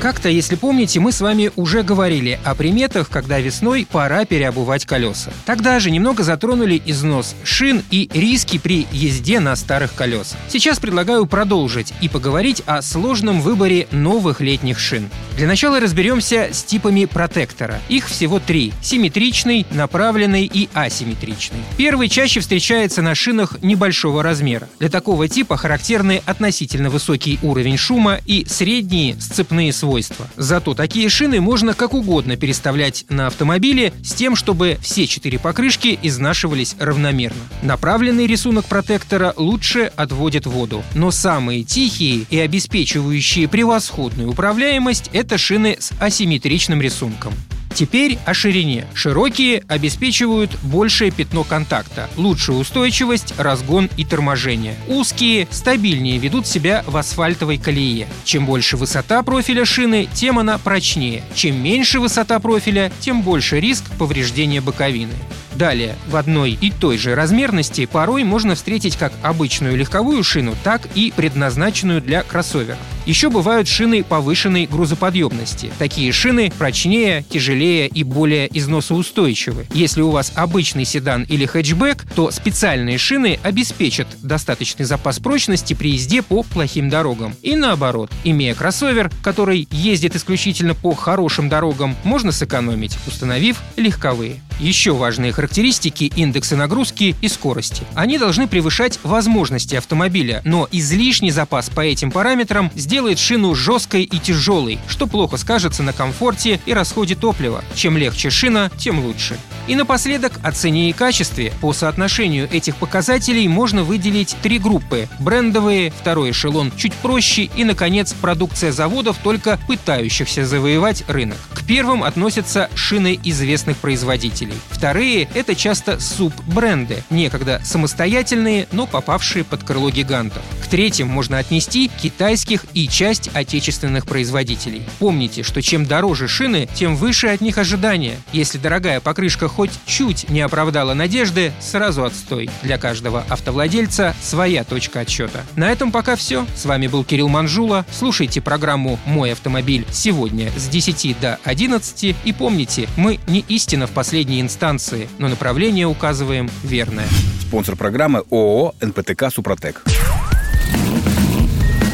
Как-то, 0.00 0.28
если 0.28 0.54
помните, 0.54 1.00
мы 1.00 1.10
с 1.10 1.20
вами 1.20 1.50
уже 1.56 1.82
говорили 1.82 2.38
о 2.44 2.54
приметах, 2.54 3.08
когда 3.08 3.40
весной 3.40 3.88
пора 3.90 4.24
переобувать 4.24 4.86
колеса. 4.86 5.32
Тогда 5.44 5.80
же 5.80 5.90
немного 5.90 6.22
затронули 6.22 6.80
износ 6.86 7.34
шин 7.42 7.82
и 7.90 8.08
риски 8.14 8.58
при 8.58 8.86
езде 8.92 9.40
на 9.40 9.56
старых 9.56 9.94
колесах. 9.94 10.38
Сейчас 10.48 10.78
предлагаю 10.78 11.26
продолжить 11.26 11.92
и 12.00 12.08
поговорить 12.08 12.62
о 12.66 12.82
сложном 12.82 13.40
выборе 13.40 13.88
новых 13.90 14.40
летних 14.40 14.78
шин. 14.78 15.10
Для 15.36 15.48
начала 15.48 15.80
разберемся 15.80 16.50
с 16.52 16.62
типами 16.62 17.06
протектора. 17.06 17.80
Их 17.88 18.06
всего 18.06 18.38
три– 18.38 18.72
симметричный, 18.82 19.66
направленный 19.72 20.44
и 20.44 20.68
асимметричный. 20.74 21.58
Первый 21.76 22.08
чаще 22.08 22.38
встречается 22.38 23.02
на 23.02 23.16
шинах 23.16 23.60
небольшого 23.62 24.22
размера. 24.22 24.35
Для 24.78 24.88
такого 24.88 25.28
типа 25.28 25.56
характерны 25.56 26.22
относительно 26.26 26.90
высокий 26.90 27.38
уровень 27.42 27.76
шума 27.76 28.20
и 28.26 28.44
средние 28.48 29.20
сцепные 29.20 29.72
свойства. 29.72 30.28
Зато 30.36 30.74
такие 30.74 31.08
шины 31.08 31.40
можно 31.40 31.74
как 31.74 31.94
угодно 31.94 32.36
переставлять 32.36 33.04
на 33.08 33.26
автомобиле 33.26 33.92
с 34.02 34.12
тем, 34.12 34.36
чтобы 34.36 34.78
все 34.80 35.06
четыре 35.06 35.38
покрышки 35.38 35.98
изнашивались 36.02 36.76
равномерно. 36.78 37.40
Направленный 37.62 38.26
рисунок 38.26 38.66
протектора 38.66 39.32
лучше 39.36 39.90
отводит 39.96 40.46
воду. 40.46 40.82
Но 40.94 41.10
самые 41.10 41.64
тихие 41.64 42.26
и 42.30 42.38
обеспечивающие 42.38 43.48
превосходную 43.48 44.30
управляемость– 44.30 45.10
это 45.12 45.38
шины 45.38 45.76
с 45.78 45.92
асимметричным 46.00 46.80
рисунком. 46.80 47.32
Теперь 47.76 48.18
о 48.24 48.32
ширине. 48.32 48.86
Широкие 48.94 49.62
обеспечивают 49.68 50.50
большее 50.62 51.10
пятно 51.10 51.44
контакта, 51.44 52.08
лучшую 52.16 52.58
устойчивость, 52.58 53.34
разгон 53.36 53.90
и 53.98 54.04
торможение. 54.06 54.76
Узкие 54.88 55.46
стабильнее 55.50 56.16
ведут 56.16 56.46
себя 56.46 56.82
в 56.86 56.96
асфальтовой 56.96 57.58
колее. 57.58 58.06
Чем 58.24 58.46
больше 58.46 58.78
высота 58.78 59.22
профиля 59.22 59.66
шины, 59.66 60.08
тем 60.14 60.38
она 60.38 60.56
прочнее. 60.56 61.22
Чем 61.34 61.62
меньше 61.62 62.00
высота 62.00 62.38
профиля, 62.38 62.90
тем 63.00 63.20
больше 63.20 63.60
риск 63.60 63.84
повреждения 63.98 64.62
боковины. 64.62 65.12
Далее, 65.56 65.96
в 66.06 66.16
одной 66.16 66.52
и 66.52 66.70
той 66.70 66.98
же 66.98 67.14
размерности 67.14 67.86
порой 67.86 68.24
можно 68.24 68.54
встретить 68.54 68.96
как 68.96 69.12
обычную 69.22 69.74
легковую 69.74 70.22
шину, 70.22 70.54
так 70.62 70.82
и 70.94 71.12
предназначенную 71.16 72.02
для 72.02 72.22
кроссоверов. 72.22 72.76
Еще 73.06 73.30
бывают 73.30 73.66
шины 73.66 74.04
повышенной 74.04 74.66
грузоподъемности. 74.66 75.72
Такие 75.78 76.12
шины 76.12 76.52
прочнее, 76.58 77.24
тяжелее 77.30 77.65
и 77.66 78.02
более 78.04 78.48
износоустойчивы. 78.56 79.66
Если 79.72 80.00
у 80.02 80.10
вас 80.10 80.32
обычный 80.34 80.84
седан 80.84 81.24
или 81.24 81.46
хэтчбэк, 81.46 82.06
то 82.14 82.30
специальные 82.30 82.98
шины 82.98 83.38
обеспечат 83.42 84.06
достаточный 84.22 84.84
запас 84.84 85.18
прочности 85.18 85.74
при 85.74 85.92
езде 85.92 86.22
по 86.22 86.42
плохим 86.42 86.88
дорогам. 86.88 87.34
И 87.42 87.56
наоборот, 87.56 88.10
имея 88.24 88.54
кроссовер, 88.54 89.10
который 89.22 89.68
ездит 89.70 90.16
исключительно 90.16 90.74
по 90.74 90.94
хорошим 90.94 91.48
дорогам, 91.48 91.96
можно 92.04 92.32
сэкономить, 92.32 92.96
установив 93.06 93.60
легковые. 93.76 94.40
Еще 94.58 94.94
важные 94.94 95.32
характеристики– 95.32 96.10
индексы 96.16 96.56
нагрузки 96.56 97.14
и 97.20 97.28
скорости. 97.28 97.84
Они 97.94 98.16
должны 98.16 98.48
превышать 98.48 98.98
возможности 99.02 99.74
автомобиля, 99.74 100.40
но 100.44 100.66
излишний 100.72 101.30
запас 101.30 101.68
по 101.68 101.82
этим 101.82 102.10
параметрам 102.10 102.70
сделает 102.74 103.18
шину 103.18 103.54
жесткой 103.54 104.04
и 104.04 104.18
тяжелой, 104.18 104.78
что 104.88 105.06
плохо 105.06 105.36
скажется 105.36 105.82
на 105.82 105.92
комфорте 105.92 106.58
и 106.64 106.72
расходе 106.72 107.14
топлива. 107.14 107.55
Чем 107.74 107.96
легче 107.96 108.30
шина, 108.30 108.70
тем 108.76 109.00
лучше. 109.00 109.38
И 109.66 109.74
напоследок 109.74 110.32
о 110.42 110.52
цене 110.52 110.90
и 110.90 110.92
качестве. 110.92 111.52
По 111.60 111.72
соотношению 111.72 112.48
этих 112.52 112.76
показателей 112.76 113.48
можно 113.48 113.82
выделить 113.82 114.36
три 114.42 114.58
группы. 114.58 115.08
Брендовые, 115.18 115.90
второй 115.90 116.30
эшелон 116.30 116.72
чуть 116.76 116.94
проще 116.94 117.44
и, 117.44 117.64
наконец, 117.64 118.12
продукция 118.12 118.70
заводов, 118.70 119.16
только 119.22 119.58
пытающихся 119.66 120.46
завоевать 120.46 121.04
рынок. 121.08 121.38
К 121.52 121.64
первым 121.64 122.04
относятся 122.04 122.70
шины 122.74 123.18
известных 123.24 123.76
производителей. 123.78 124.54
Вторые— 124.70 125.28
это 125.34 125.54
часто 125.54 125.98
суб-бренды, 125.98 127.02
некогда 127.10 127.60
самостоятельные, 127.64 128.68
но 128.70 128.86
попавшие 128.86 129.44
под 129.44 129.64
крыло 129.64 129.90
гигантов. 129.90 130.42
К 130.62 130.68
третьим 130.68 131.08
можно 131.08 131.38
отнести 131.38 131.90
китайских 132.00 132.66
и 132.72 132.88
часть 132.88 133.30
отечественных 133.34 134.06
производителей. 134.06 134.82
Помните, 134.98 135.42
что 135.42 135.60
чем 135.62 135.86
дороже 135.86 136.28
шины, 136.28 136.68
тем 136.74 136.96
выше 136.96 137.28
от 137.36 137.42
них 137.42 137.58
ожидания. 137.58 138.18
Если 138.32 138.58
дорогая 138.58 139.00
покрышка 139.00 139.46
хоть 139.46 139.70
чуть 139.86 140.28
не 140.28 140.40
оправдала 140.40 140.94
надежды, 140.94 141.52
сразу 141.60 142.04
отстой. 142.04 142.50
Для 142.62 142.78
каждого 142.78 143.24
автовладельца 143.28 144.14
своя 144.20 144.64
точка 144.64 145.00
отсчета. 145.00 145.44
На 145.54 145.70
этом 145.70 145.92
пока 145.92 146.16
все. 146.16 146.46
С 146.56 146.64
вами 146.64 146.86
был 146.86 147.04
Кирилл 147.04 147.28
Манжула. 147.28 147.84
Слушайте 147.92 148.40
программу 148.40 148.98
«Мой 149.04 149.32
автомобиль» 149.32 149.86
сегодня 149.92 150.50
с 150.56 150.68
10 150.68 151.20
до 151.20 151.38
11. 151.44 152.16
И 152.24 152.32
помните, 152.32 152.88
мы 152.96 153.20
не 153.28 153.40
истина 153.48 153.86
в 153.86 153.90
последней 153.90 154.40
инстанции, 154.40 155.08
но 155.18 155.28
направление 155.28 155.86
указываем 155.86 156.50
верное. 156.62 157.06
Спонсор 157.42 157.76
программы 157.76 158.24
ООО 158.30 158.74
«НПТК 158.80 159.30
Супротек». 159.30 159.84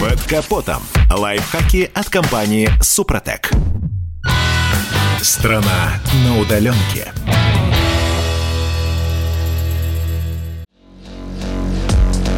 Под 0.01 0.21
капотом. 0.23 0.83
Лайфхаки 1.11 1.91
от 1.95 2.09
компании 2.09 2.71
«Супротек». 2.81 3.51
Страна 5.23 6.01
на 6.25 6.41
удаленке. 6.41 7.13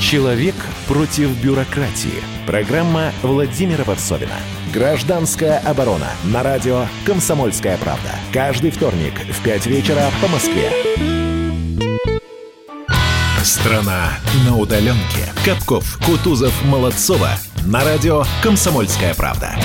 Человек 0.00 0.54
против 0.86 1.30
бюрократии. 1.42 2.22
Программа 2.46 3.10
Владимира 3.22 3.82
Варсовина. 3.84 4.36
Гражданская 4.72 5.58
оборона. 5.58 6.10
На 6.24 6.42
радио 6.42 6.86
«Комсомольская 7.04 7.76
правда». 7.78 8.10
Каждый 8.32 8.70
вторник 8.70 9.14
в 9.28 9.42
5 9.42 9.66
вечера 9.66 10.10
по 10.20 10.28
Москве. 10.28 10.70
Страна 13.42 14.10
на 14.46 14.56
удаленке. 14.56 15.32
Капков, 15.44 15.98
Кутузов, 16.04 16.52
Молодцова. 16.64 17.30
На 17.66 17.82
радио 17.82 18.24
«Комсомольская 18.42 19.14
правда». 19.14 19.56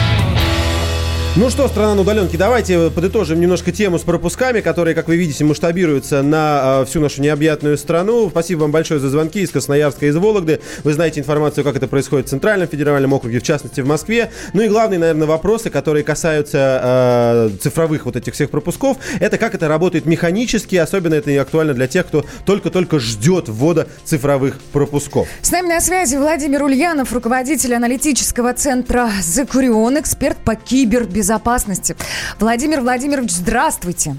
Ну 1.36 1.52
что, 1.52 1.68
страна 1.68 1.94
на 1.94 2.02
удаленке, 2.02 2.40
давайте 2.40 2.90
подытожим 2.90 3.40
немножко 3.40 3.72
тему 3.72 4.00
с 4.00 4.02
пропусками, 4.02 4.62
которые, 4.62 4.96
как 4.96 5.08
вы 5.08 5.16
видите, 5.16 5.46
масштабируются 5.46 6.24
на 6.24 6.82
э, 6.82 6.86
всю 6.86 7.00
нашу 7.00 7.22
необъятную 7.22 7.78
страну. 7.78 8.30
Спасибо 8.32 8.62
вам 8.62 8.72
большое 8.72 9.00
за 9.00 9.10
звонки 9.10 9.42
из 9.42 9.52
Красноярска 9.52 10.08
из 10.08 10.16
Вологды. 10.18 10.60
Вы 10.84 10.92
знаете 10.92 11.20
информацию, 11.20 11.64
как 11.64 11.76
это 11.76 11.88
происходит 11.88 12.26
в 12.26 12.30
Центральном 12.32 12.68
федеральном 12.68 13.14
округе, 13.14 13.40
в 13.40 13.44
частности 13.44 13.80
в 13.80 13.86
Москве. 13.86 14.32
Ну 14.54 14.64
и 14.64 14.68
главные, 14.68 15.00
наверное, 15.00 15.28
вопросы, 15.28 15.70
которые 15.70 16.04
касаются 16.04 16.82
э, 16.84 17.58
цифровых 17.62 18.06
вот 18.06 18.16
этих 18.16 18.34
всех 18.34 18.50
пропусков, 18.50 18.98
это 19.20 19.38
как 19.38 19.54
это 19.54 19.68
работает 19.68 20.08
механически, 20.08 20.78
особенно 20.78 21.14
это 21.14 21.40
актуально 21.40 21.76
для 21.76 21.88
тех, 21.88 22.08
кто 22.08 22.26
только-только 22.44 23.00
ждет 23.00 23.50
ввода 23.50 23.88
цифровых 24.04 24.60
пропусков. 24.74 25.28
С 25.44 25.52
нами 25.52 25.68
на 25.68 25.80
связи 25.80 26.16
Владимир 26.16 26.64
Ульянов, 26.64 27.14
руководитель 27.14 27.76
аналитического 27.76 28.54
центра 28.56 29.12
«Закурион», 29.22 30.00
эксперт 30.00 30.38
по 30.38 30.56
кибербезопасности 30.56 31.19
безопасности. 31.20 31.98
Владимир 32.40 32.80
Владимирович, 32.80 33.32
здравствуйте. 33.32 34.16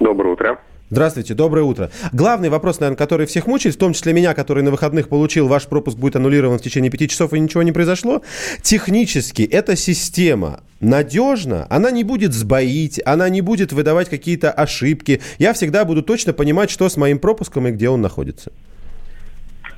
Доброе 0.00 0.32
утро. 0.32 0.58
Здравствуйте, 0.88 1.34
доброе 1.34 1.64
утро. 1.64 1.90
Главный 2.12 2.48
вопрос, 2.48 2.80
наверное, 2.80 2.96
который 2.96 3.26
всех 3.26 3.46
мучает, 3.46 3.74
в 3.74 3.78
том 3.78 3.92
числе 3.92 4.14
меня, 4.14 4.32
который 4.32 4.62
на 4.62 4.70
выходных 4.70 5.08
получил, 5.08 5.48
ваш 5.48 5.66
пропуск 5.66 5.98
будет 5.98 6.16
аннулирован 6.16 6.58
в 6.58 6.62
течение 6.62 6.90
пяти 6.90 7.08
часов 7.08 7.34
и 7.34 7.40
ничего 7.40 7.62
не 7.62 7.72
произошло. 7.72 8.22
Технически 8.62 9.42
эта 9.42 9.76
система 9.76 10.60
надежна, 10.80 11.66
она 11.68 11.90
не 11.90 12.04
будет 12.04 12.32
сбоить, 12.32 13.00
она 13.04 13.28
не 13.28 13.42
будет 13.42 13.72
выдавать 13.72 14.08
какие-то 14.08 14.50
ошибки. 14.50 15.20
Я 15.38 15.52
всегда 15.52 15.84
буду 15.84 16.02
точно 16.02 16.32
понимать, 16.32 16.70
что 16.70 16.88
с 16.88 16.96
моим 16.96 17.18
пропуском 17.18 17.66
и 17.66 17.70
где 17.72 17.90
он 17.90 18.00
находится. 18.00 18.50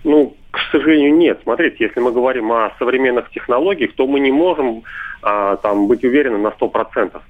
Ну, 0.06 0.36
к 0.52 0.60
сожалению, 0.70 1.16
нет. 1.16 1.40
Смотрите, 1.42 1.78
если 1.80 1.98
мы 1.98 2.12
говорим 2.12 2.52
о 2.52 2.72
современных 2.78 3.28
технологиях, 3.32 3.92
то 3.94 4.06
мы 4.06 4.20
не 4.20 4.30
можем 4.30 4.84
а, 5.20 5.56
там, 5.56 5.88
быть 5.88 6.04
уверены 6.04 6.38
на 6.38 6.48
100%. 6.48 7.20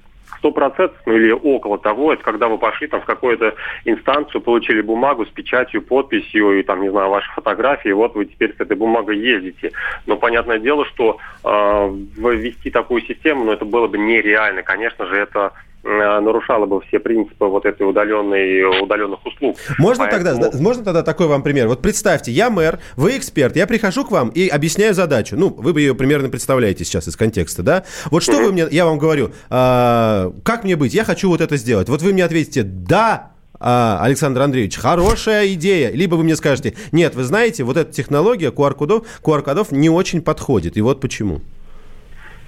100% 0.43 0.91
ну, 1.07 1.13
или 1.13 1.31
около 1.31 1.79
того, 1.79 2.13
это 2.13 2.21
когда 2.21 2.47
вы 2.47 2.59
пошли 2.59 2.85
там 2.85 3.01
в 3.01 3.05
какую-то 3.05 3.55
инстанцию, 3.85 4.41
получили 4.41 4.81
бумагу 4.81 5.25
с 5.25 5.29
печатью, 5.29 5.81
подписью 5.81 6.59
и 6.59 6.61
там, 6.61 6.83
не 6.83 6.91
знаю, 6.91 7.09
ваши 7.09 7.31
фотографии, 7.31 7.89
вот 7.89 8.13
вы 8.13 8.25
теперь 8.25 8.55
с 8.55 8.59
этой 8.59 8.77
бумагой 8.77 9.17
ездите. 9.17 9.71
Но 10.05 10.15
понятное 10.15 10.59
дело, 10.59 10.85
что 10.85 11.17
э, 11.43 11.95
ввести 12.15 12.69
такую 12.69 13.01
систему, 13.01 13.45
ну, 13.45 13.53
это 13.53 13.65
было 13.65 13.87
бы 13.87 13.97
нереально. 13.97 14.61
Конечно 14.61 15.07
же, 15.07 15.15
это 15.15 15.51
нарушала 15.87 16.65
бы 16.65 16.81
все 16.81 16.99
принципы 16.99 17.45
вот 17.45 17.65
этой 17.65 17.89
удаленной, 17.89 18.83
удаленных 18.83 19.25
услуг. 19.25 19.55
Можно, 19.79 20.07
Поэтому... 20.09 20.41
тогда, 20.41 20.57
можно 20.59 20.83
тогда 20.83 21.03
такой 21.03 21.27
вам 21.27 21.43
пример? 21.43 21.67
Вот 21.67 21.81
представьте, 21.81 22.31
я 22.31 22.49
мэр, 22.49 22.79
вы 22.95 23.17
эксперт, 23.17 23.55
я 23.55 23.65
прихожу 23.67 24.05
к 24.05 24.11
вам 24.11 24.29
и 24.29 24.47
объясняю 24.47 24.93
задачу. 24.93 25.35
Ну, 25.37 25.49
вы 25.49 25.73
бы 25.73 25.81
ее 25.81 25.95
примерно 25.95 26.29
представляете 26.29 26.83
сейчас 26.83 27.07
из 27.07 27.15
контекста, 27.15 27.63
да? 27.63 27.83
Вот 28.11 28.23
что 28.23 28.33
mm-hmm. 28.33 28.45
вы 28.45 28.51
мне, 28.51 28.67
я 28.71 28.85
вам 28.85 28.97
говорю, 28.97 29.31
а, 29.49 30.31
как 30.43 30.63
мне 30.63 30.75
быть, 30.75 30.93
я 30.93 31.03
хочу 31.03 31.29
вот 31.29 31.41
это 31.41 31.55
сделать. 31.57 31.89
Вот 31.89 32.01
вы 32.01 32.13
мне 32.13 32.25
ответите, 32.25 32.63
да, 32.63 33.31
а, 33.59 33.99
Александр 34.01 34.41
Андреевич, 34.41 34.77
хорошая 34.77 35.47
идея. 35.53 35.91
Либо 35.91 36.15
вы 36.15 36.23
мне 36.23 36.35
скажете, 36.35 36.73
нет, 36.91 37.15
вы 37.15 37.23
знаете, 37.23 37.63
вот 37.63 37.77
эта 37.77 37.91
технология 37.91 38.51
QR-кодов, 38.51 39.05
QR-кодов 39.23 39.71
не 39.71 39.89
очень 39.89 40.21
подходит. 40.21 40.77
И 40.77 40.81
вот 40.81 41.01
почему. 41.01 41.41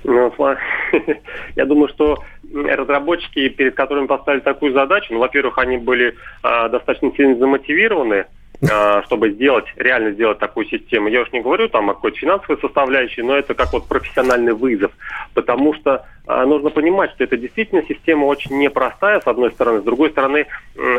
Ну, 0.04 0.32
я 1.56 1.66
думаю, 1.66 1.90
что 1.90 2.24
разработчики, 2.54 3.50
перед 3.50 3.76
которыми 3.76 4.08
поставили 4.08 4.42
такую 4.42 4.74
задачу, 4.74 5.14
ну, 5.14 5.20
во-первых, 5.20 5.58
они 5.58 5.78
были 5.78 6.16
э, 6.44 6.70
достаточно 6.70 7.12
сильно 7.16 7.36
замотивированы, 7.36 8.26
э, 8.62 9.02
чтобы 9.06 9.32
сделать, 9.32 9.66
реально 9.78 10.12
сделать 10.12 10.40
такую 10.40 10.66
систему. 10.68 11.10
Я 11.10 11.22
уж 11.22 11.32
не 11.32 11.42
говорю 11.42 11.70
там 11.70 11.90
о 11.90 11.94
какой-то 11.94 12.18
финансовой 12.18 12.60
составляющей, 12.60 13.22
но 13.22 13.36
это 13.36 13.54
как 13.54 13.72
вот 13.74 13.88
профессиональный 13.88 14.54
вызов, 14.54 14.92
потому 15.34 15.74
что 15.76 16.06
нужно 16.30 16.70
понимать, 16.70 17.12
что 17.12 17.24
это 17.24 17.38
действительно 17.38 17.84
система 17.88 18.26
очень 18.26 18.58
непростая, 18.60 19.20
с 19.20 19.28
одной 19.28 19.52
стороны. 19.52 19.80
С 19.80 19.84
другой 19.84 20.12
стороны, 20.12 20.46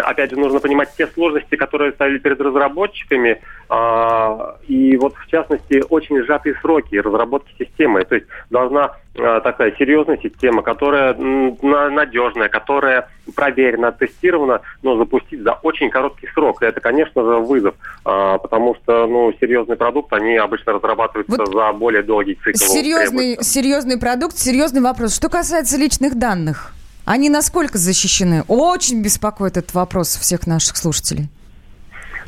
опять 0.03 0.31
же, 0.31 0.37
нужно 0.39 0.59
понимать 0.61 0.91
те 0.97 1.07
сложности, 1.07 1.57
которые 1.57 1.93
ставили 1.93 2.19
перед 2.19 2.41
разработчиками. 2.41 3.41
а, 3.69 4.57
И 4.67 4.97
вот, 4.97 5.15
в 5.15 5.27
частности, 5.29 5.85
очень 5.89 6.23
сжатые 6.25 6.57
сроки 6.61 6.97
разработки 6.97 7.55
системы. 7.59 8.05
То 8.05 8.17
есть 8.17 8.27
должна 8.51 8.97
а, 9.19 9.41
такая 9.41 9.73
серьезная 9.79 10.19
система, 10.23 10.63
которая 10.63 11.15
надежная, 11.15 12.49
которая 12.49 13.09
проверена, 13.35 13.93
тестирована, 13.93 14.61
но 14.83 14.97
запустить 14.97 15.43
за 15.43 15.53
очень 15.63 15.91
короткий 15.91 16.29
срок. 16.29 16.63
И 16.63 16.67
это, 16.67 16.81
конечно 16.81 17.23
же, 17.23 17.37
вызов, 17.37 17.75
а, 18.05 18.39
потому 18.39 18.75
что 18.77 19.07
ну, 19.07 19.33
серьезный 19.41 19.77
продукт, 19.77 20.13
они 20.13 20.37
обычно 20.37 20.75
разрабатываются 20.75 21.47
за 21.47 21.73
более 21.73 22.03
долгий 22.03 22.35
цикл. 22.35 22.59
Серьезный, 22.59 23.39
серьезный 23.43 23.99
продукт, 23.99 24.37
серьезный 24.37 24.81
вопрос. 24.81 25.15
Что 25.21 25.29
касается 25.29 25.77
личных 25.77 26.15
данных, 26.15 26.73
они 27.05 27.29
насколько 27.29 27.77
защищены? 27.77 28.43
Очень 28.49 29.03
беспокоит 29.03 29.59
этот 29.59 29.75
вопрос 29.75 30.17
всех 30.17 30.47
наших 30.47 30.79
слушателей. 30.79 31.29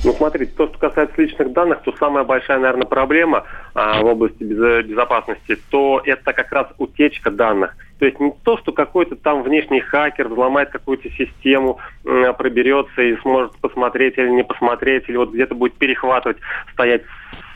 Ну, 0.04 0.12
смотрите, 0.12 0.52
то, 0.54 0.68
что 0.68 0.76
касается 0.76 1.22
личных 1.22 1.54
данных, 1.54 1.80
то 1.84 1.96
самая 1.96 2.24
большая, 2.24 2.58
наверное, 2.58 2.84
проблема 2.84 3.44
а, 3.72 4.02
в 4.02 4.04
области 4.04 4.42
без- 4.42 4.84
безопасности, 4.84 5.56
то 5.70 6.02
это 6.04 6.34
как 6.34 6.52
раз 6.52 6.66
утечка 6.76 7.30
данных. 7.30 7.74
То 7.98 8.04
есть 8.04 8.20
не 8.20 8.30
то, 8.44 8.58
что 8.58 8.72
какой-то 8.72 9.16
там 9.16 9.42
внешний 9.42 9.80
хакер 9.80 10.28
взломает 10.28 10.68
какую-то 10.68 11.08
систему, 11.12 11.78
м, 12.04 12.34
проберется 12.34 13.00
и 13.00 13.16
сможет 13.22 13.56
посмотреть 13.56 14.18
или 14.18 14.28
не 14.28 14.44
посмотреть, 14.44 15.08
или 15.08 15.16
вот 15.16 15.32
где-то 15.32 15.54
будет 15.54 15.78
перехватывать, 15.78 16.36
стоять 16.74 17.04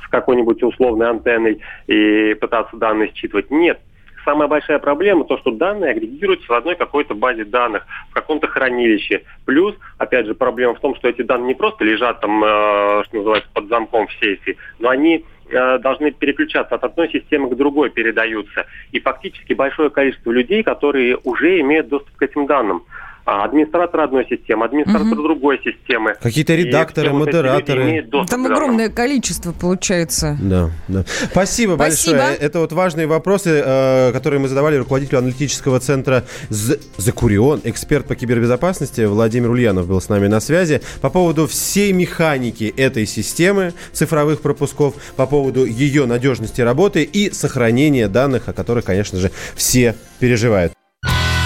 с 0.03 0.09
какой-нибудь 0.09 0.63
условной 0.63 1.11
антенной 1.11 1.61
и 1.89 2.33
пытаться 2.41 2.75
данные 2.79 3.13
считывать. 3.15 3.51
Нет. 3.51 3.79
Самая 4.27 4.49
большая 4.49 4.81
проблема 4.81 5.25
то, 5.25 5.39
что 5.39 5.53
данные 5.53 5.93
агрегируются 5.93 6.49
в 6.49 6.53
одной 6.57 6.75
какой-то 6.75 7.15
базе 7.15 7.45
данных, 7.45 7.87
в 8.11 8.13
каком-то 8.13 8.49
хранилище. 8.49 9.23
Плюс, 9.45 9.77
опять 9.99 10.27
же, 10.27 10.35
проблема 10.35 10.75
в 10.75 10.81
том, 10.81 10.97
что 10.97 11.09
эти 11.09 11.23
данные 11.23 11.47
не 11.47 11.55
просто 11.55 11.85
лежат 11.85 12.21
там, 12.21 12.43
э, 12.43 13.05
что 13.05 13.19
называется, 13.19 13.49
под 13.55 13.69
замком 13.69 14.09
в 14.09 14.13
сейфе, 14.15 14.57
но 14.81 14.89
они 14.89 15.25
э, 15.49 15.79
должны 15.79 16.11
переключаться 16.11 16.75
от 16.75 16.83
одной 16.83 17.09
системы 17.11 17.49
к 17.51 17.55
другой, 17.55 17.91
передаются. 17.91 18.67
И 18.91 18.99
фактически 18.99 19.53
большое 19.53 19.91
количество 19.91 20.33
людей, 20.33 20.65
которые 20.65 21.19
уже 21.23 21.61
имеют 21.61 21.87
доступ 21.87 22.17
к 22.17 22.23
этим 22.23 22.47
данным. 22.47 22.83
А 23.27 23.45
администратор 23.45 24.03
одной 24.03 24.25
системы, 24.29 24.67
администратор 24.67 25.17
другой 25.17 25.59
системы. 25.59 26.15
Какие-то 26.23 26.55
редакторы, 26.55 27.11
вот 27.11 27.27
модераторы. 27.27 28.09
Там 28.29 28.47
огромное 28.47 28.89
количество 28.89 29.51
получается. 29.51 30.39
Да, 30.41 30.71
да. 30.87 31.05
Спасибо, 31.33 31.75
Спасибо. 31.75 32.19
большое. 32.19 32.37
Это 32.37 32.61
вот 32.61 32.71
важные 32.71 33.09
вопросы, 33.09 33.63
э, 33.65 34.13
которые 34.13 34.39
мы 34.39 34.47
задавали 34.47 34.77
руководителю 34.77 35.19
аналитического 35.19 35.81
центра 35.81 36.23
Закурион, 36.51 37.63
эксперт 37.65 38.07
по 38.07 38.15
кибербезопасности 38.15 39.01
Владимир 39.01 39.51
Ульянов 39.51 39.89
был 39.89 40.01
с 40.01 40.09
нами 40.09 40.29
на 40.29 40.39
связи. 40.39 40.81
По 41.01 41.11
поводу 41.11 41.49
всей 41.49 41.93
механики 41.93 42.73
этой 42.77 43.07
системы 43.07 43.73
цифровых 43.93 44.41
пропусков, 44.41 44.95
по 45.17 45.27
поводу 45.27 45.65
ее 45.65 46.07
надежности 46.07 46.61
работы 46.61 47.03
и 47.03 47.33
сохранения 47.33 48.07
данных, 48.07 48.49
о 48.49 48.53
которых, 48.53 48.85
конечно 48.85 49.19
же, 49.19 49.33
все 49.57 49.97
переживают. 50.21 50.73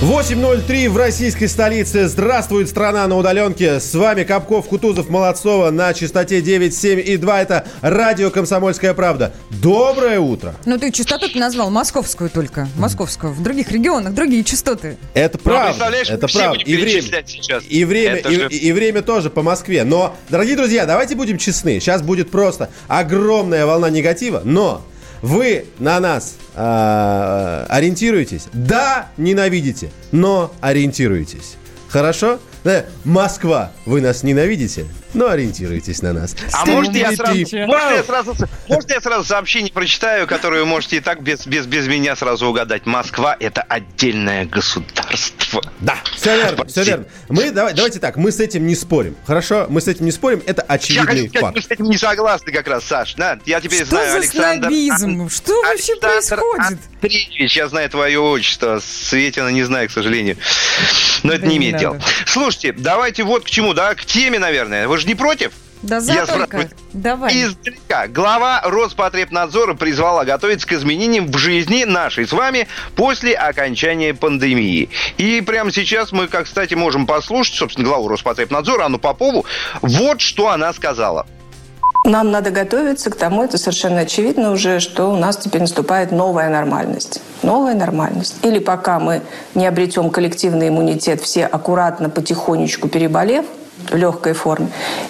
8.03 0.00 0.88
в 0.88 0.96
российской 0.96 1.44
столице. 1.46 2.08
Здравствует 2.08 2.70
страна 2.70 3.06
на 3.06 3.16
удаленке. 3.18 3.80
С 3.80 3.94
вами 3.94 4.24
Капков, 4.24 4.66
Кутузов, 4.66 5.10
Молодцова 5.10 5.70
на 5.70 5.92
частоте 5.92 6.40
9.7 6.40 7.00
и 7.02 7.18
2. 7.18 7.42
Это 7.42 7.66
радио 7.82 8.30
«Комсомольская 8.30 8.94
правда». 8.94 9.34
Доброе 9.50 10.18
утро. 10.18 10.54
Ну, 10.64 10.78
ты 10.78 10.90
частоту 10.90 11.28
ты 11.28 11.38
назвал 11.38 11.68
московскую 11.70 12.30
только. 12.30 12.66
Московскую. 12.78 13.34
В 13.34 13.42
других 13.42 13.70
регионах 13.72 14.14
другие 14.14 14.42
частоты. 14.42 14.96
Это 15.12 15.36
Ну, 15.36 15.44
правда. 15.44 15.68
представляешь, 15.72 16.08
это 16.08 16.28
правда. 16.28 16.62
И 16.64 16.76
время, 16.78 17.02
сейчас. 17.26 17.62
и, 17.68 17.84
время, 17.84 18.14
Это 18.16 18.30
и, 18.30 18.34
же- 18.36 18.48
и 18.48 18.72
время 18.72 19.02
тоже 19.02 19.28
по 19.28 19.42
Москве. 19.42 19.84
Но, 19.84 20.16
дорогие 20.30 20.56
друзья, 20.56 20.86
давайте 20.86 21.14
будем 21.14 21.36
честны. 21.36 21.78
Сейчас 21.78 22.00
будет 22.00 22.30
просто 22.30 22.70
огромная 22.88 23.66
волна 23.66 23.90
негатива, 23.90 24.40
но 24.44 24.80
вы 25.22 25.66
на 25.78 26.00
нас 26.00 26.36
а, 26.54 27.66
ориентируетесь? 27.68 28.44
Да, 28.52 29.08
ненавидите, 29.16 29.90
но 30.12 30.52
ориентируетесь. 30.60 31.56
Хорошо? 31.88 32.38
Да, 32.64 32.84
Москва, 33.04 33.72
вы 33.86 34.00
нас 34.00 34.22
ненавидите, 34.22 34.86
но 35.14 35.28
ориентируйтесь 35.28 36.02
на 36.02 36.12
нас. 36.12 36.34
А 36.52 36.66
может 36.66 36.94
я, 36.94 37.12
сразу, 37.12 37.38
можно, 37.66 37.94
я 37.94 38.02
сразу, 38.04 38.34
можно 38.68 38.92
я 38.92 39.00
сразу 39.00 39.24
сообщение 39.24 39.72
прочитаю, 39.72 40.26
которое 40.26 40.60
вы 40.60 40.66
можете 40.66 40.96
и 40.96 41.00
так 41.00 41.22
без, 41.22 41.46
без, 41.46 41.66
без 41.66 41.86
меня 41.88 42.16
сразу 42.16 42.46
угадать? 42.46 42.86
Москва– 42.86 43.36
это 43.40 43.62
отдельное 43.62 44.44
государство. 44.44 45.62
Да, 45.80 45.96
все 46.16 46.36
верно, 46.36 46.64
все 46.66 46.82
верно. 46.84 47.04
Мы, 47.28 47.50
давай, 47.50 47.74
давайте 47.74 47.98
так, 47.98 48.16
мы 48.16 48.32
с 48.32 48.40
этим 48.40 48.66
не 48.66 48.74
спорим. 48.74 49.16
Хорошо? 49.26 49.66
Мы 49.68 49.80
с 49.80 49.88
этим 49.88 50.04
не 50.04 50.12
спорим, 50.12 50.42
это 50.46 50.62
Я 50.62 50.74
хочу 50.74 50.94
очевидный 51.02 51.28
сказать, 51.28 51.40
факт. 51.40 51.56
мы 51.56 51.62
с 51.62 51.70
этим 51.70 51.84
не 51.86 51.98
согласны 51.98 52.52
как 52.52 52.68
раз, 52.68 52.84
Саш. 52.84 53.14
Да, 53.14 53.38
я 53.46 53.60
теперь 53.60 53.78
Что 53.84 53.96
знаю 53.96 54.10
за 54.10 54.16
Александр... 54.18 54.68
снобизм? 54.68 55.28
Что 55.28 55.62
вообще 55.62 55.92
Александр 55.92 56.42
происходит? 56.42 56.78
Андреевич, 57.02 57.56
я 57.56 57.68
знаю 57.68 57.90
твое 57.90 58.18
отчество. 58.20 58.80
Светина 58.84 59.48
не 59.48 59.62
знаю, 59.62 59.88
к 59.88 59.92
сожалению. 59.92 60.36
Но 61.22 61.32
это 61.32 61.42
Да 61.42 61.46
не 61.48 61.52
не 61.52 61.56
имеет 61.58 61.76
дела. 61.78 62.00
Слушайте, 62.26 62.72
давайте 62.72 63.24
вот 63.24 63.44
к 63.44 63.50
чему, 63.50 63.74
да, 63.74 63.94
к 63.94 64.04
теме, 64.04 64.38
наверное. 64.38 64.88
Вы 64.88 64.98
же 65.00 65.06
не 65.06 65.14
против? 65.14 65.52
Да 65.82 66.00
за 66.00 66.12
Я 66.12 66.26
только. 66.26 66.68
Давай. 66.92 67.32
Издалека. 67.32 68.06
Глава 68.08 68.60
Роспотребнадзора 68.64 69.74
призвала 69.74 70.24
готовиться 70.24 70.66
к 70.66 70.72
изменениям 70.72 71.30
в 71.30 71.38
жизни 71.38 71.84
нашей 71.84 72.26
с 72.26 72.32
вами 72.32 72.68
после 72.96 73.34
окончания 73.34 74.12
пандемии. 74.12 74.90
И 75.16 75.40
прямо 75.40 75.72
сейчас 75.72 76.12
мы, 76.12 76.28
как 76.28 76.44
кстати, 76.44 76.74
можем 76.74 77.06
послушать, 77.06 77.54
собственно, 77.54 77.88
главу 77.88 78.08
Роспотребнадзора 78.08 78.84
Анну 78.84 78.98
Попову. 78.98 79.46
Вот 79.80 80.20
что 80.20 80.50
она 80.50 80.72
сказала. 80.74 81.26
Нам 82.04 82.30
надо 82.30 82.50
готовиться 82.50 83.10
к 83.10 83.16
тому, 83.16 83.42
это 83.42 83.58
совершенно 83.58 84.00
очевидно 84.00 84.52
уже, 84.52 84.80
что 84.80 85.12
у 85.12 85.16
нас 85.16 85.36
теперь 85.36 85.60
наступает 85.60 86.12
новая 86.12 86.48
нормальность. 86.48 87.20
Новая 87.42 87.74
нормальность. 87.74 88.36
Или 88.42 88.58
пока 88.58 88.98
мы 88.98 89.20
не 89.54 89.66
обретем 89.66 90.08
коллективный 90.08 90.68
иммунитет, 90.68 91.20
все 91.20 91.44
аккуратно, 91.44 92.08
потихонечку 92.08 92.88
переболев, 92.88 93.44
в 93.90 93.96
легкой 93.96 94.32
форме. 94.32 94.68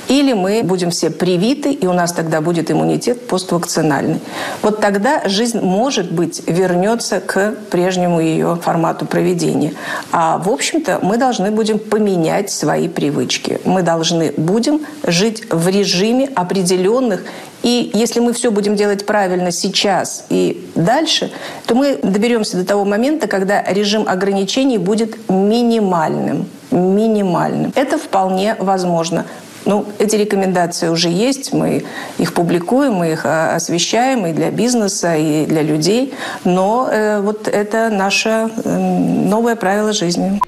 Или 0.08 0.32
мы 0.32 0.62
будем 0.62 0.90
все 0.90 1.10
привиты, 1.10 1.72
и 1.72 1.86
у 1.86 1.92
нас 1.92 2.12
тогда 2.12 2.40
будет 2.40 2.70
иммунитет 2.70 3.26
поствакцинальный. 3.26 4.20
Вот 4.62 4.80
тогда 4.80 5.22
жизнь, 5.26 5.60
может 5.60 6.10
быть, 6.12 6.42
вернется 6.46 7.20
к 7.20 7.54
прежнему 7.70 8.20
ее 8.20 8.58
формату 8.62 9.06
проведения. 9.06 9.74
А, 10.12 10.38
в 10.38 10.48
общем-то, 10.48 11.00
мы 11.02 11.16
должны 11.16 11.50
будем 11.50 11.78
поменять 11.78 12.50
свои 12.50 12.88
привычки. 12.88 13.60
Мы 13.64 13.82
должны 13.82 14.32
будем 14.36 14.80
жить 15.06 15.44
в 15.50 15.68
режиме 15.68 16.28
определенных 16.34 17.22
и 17.62 17.90
если 17.92 18.20
мы 18.20 18.32
все 18.32 18.50
будем 18.50 18.74
делать 18.74 19.04
правильно 19.04 19.50
сейчас 19.50 20.24
и 20.30 20.66
дальше, 20.74 21.30
то 21.66 21.74
мы 21.74 21.98
доберемся 22.02 22.56
до 22.56 22.64
того 22.64 22.84
момента, 22.84 23.26
когда 23.26 23.62
режим 23.62 24.08
ограничений 24.08 24.78
будет 24.78 25.28
минимальным. 25.28 26.46
Минимальным. 26.70 27.72
Это 27.74 27.98
вполне 27.98 28.56
возможно. 28.58 29.24
Ну, 29.66 29.84
эти 29.98 30.16
рекомендации 30.16 30.88
уже 30.88 31.10
есть, 31.10 31.52
мы 31.52 31.84
их 32.18 32.32
публикуем, 32.32 32.94
мы 32.94 33.12
их 33.12 33.26
а, 33.26 33.54
освещаем 33.54 34.26
и 34.26 34.32
для 34.32 34.50
бизнеса, 34.50 35.16
и 35.16 35.44
для 35.44 35.62
людей. 35.62 36.14
Но 36.44 36.88
э, 36.90 37.20
вот 37.20 37.46
это 37.46 37.90
наше 37.90 38.48
э, 38.64 38.98
новое 39.28 39.56
правило 39.56 39.92
жизни. 39.92 40.40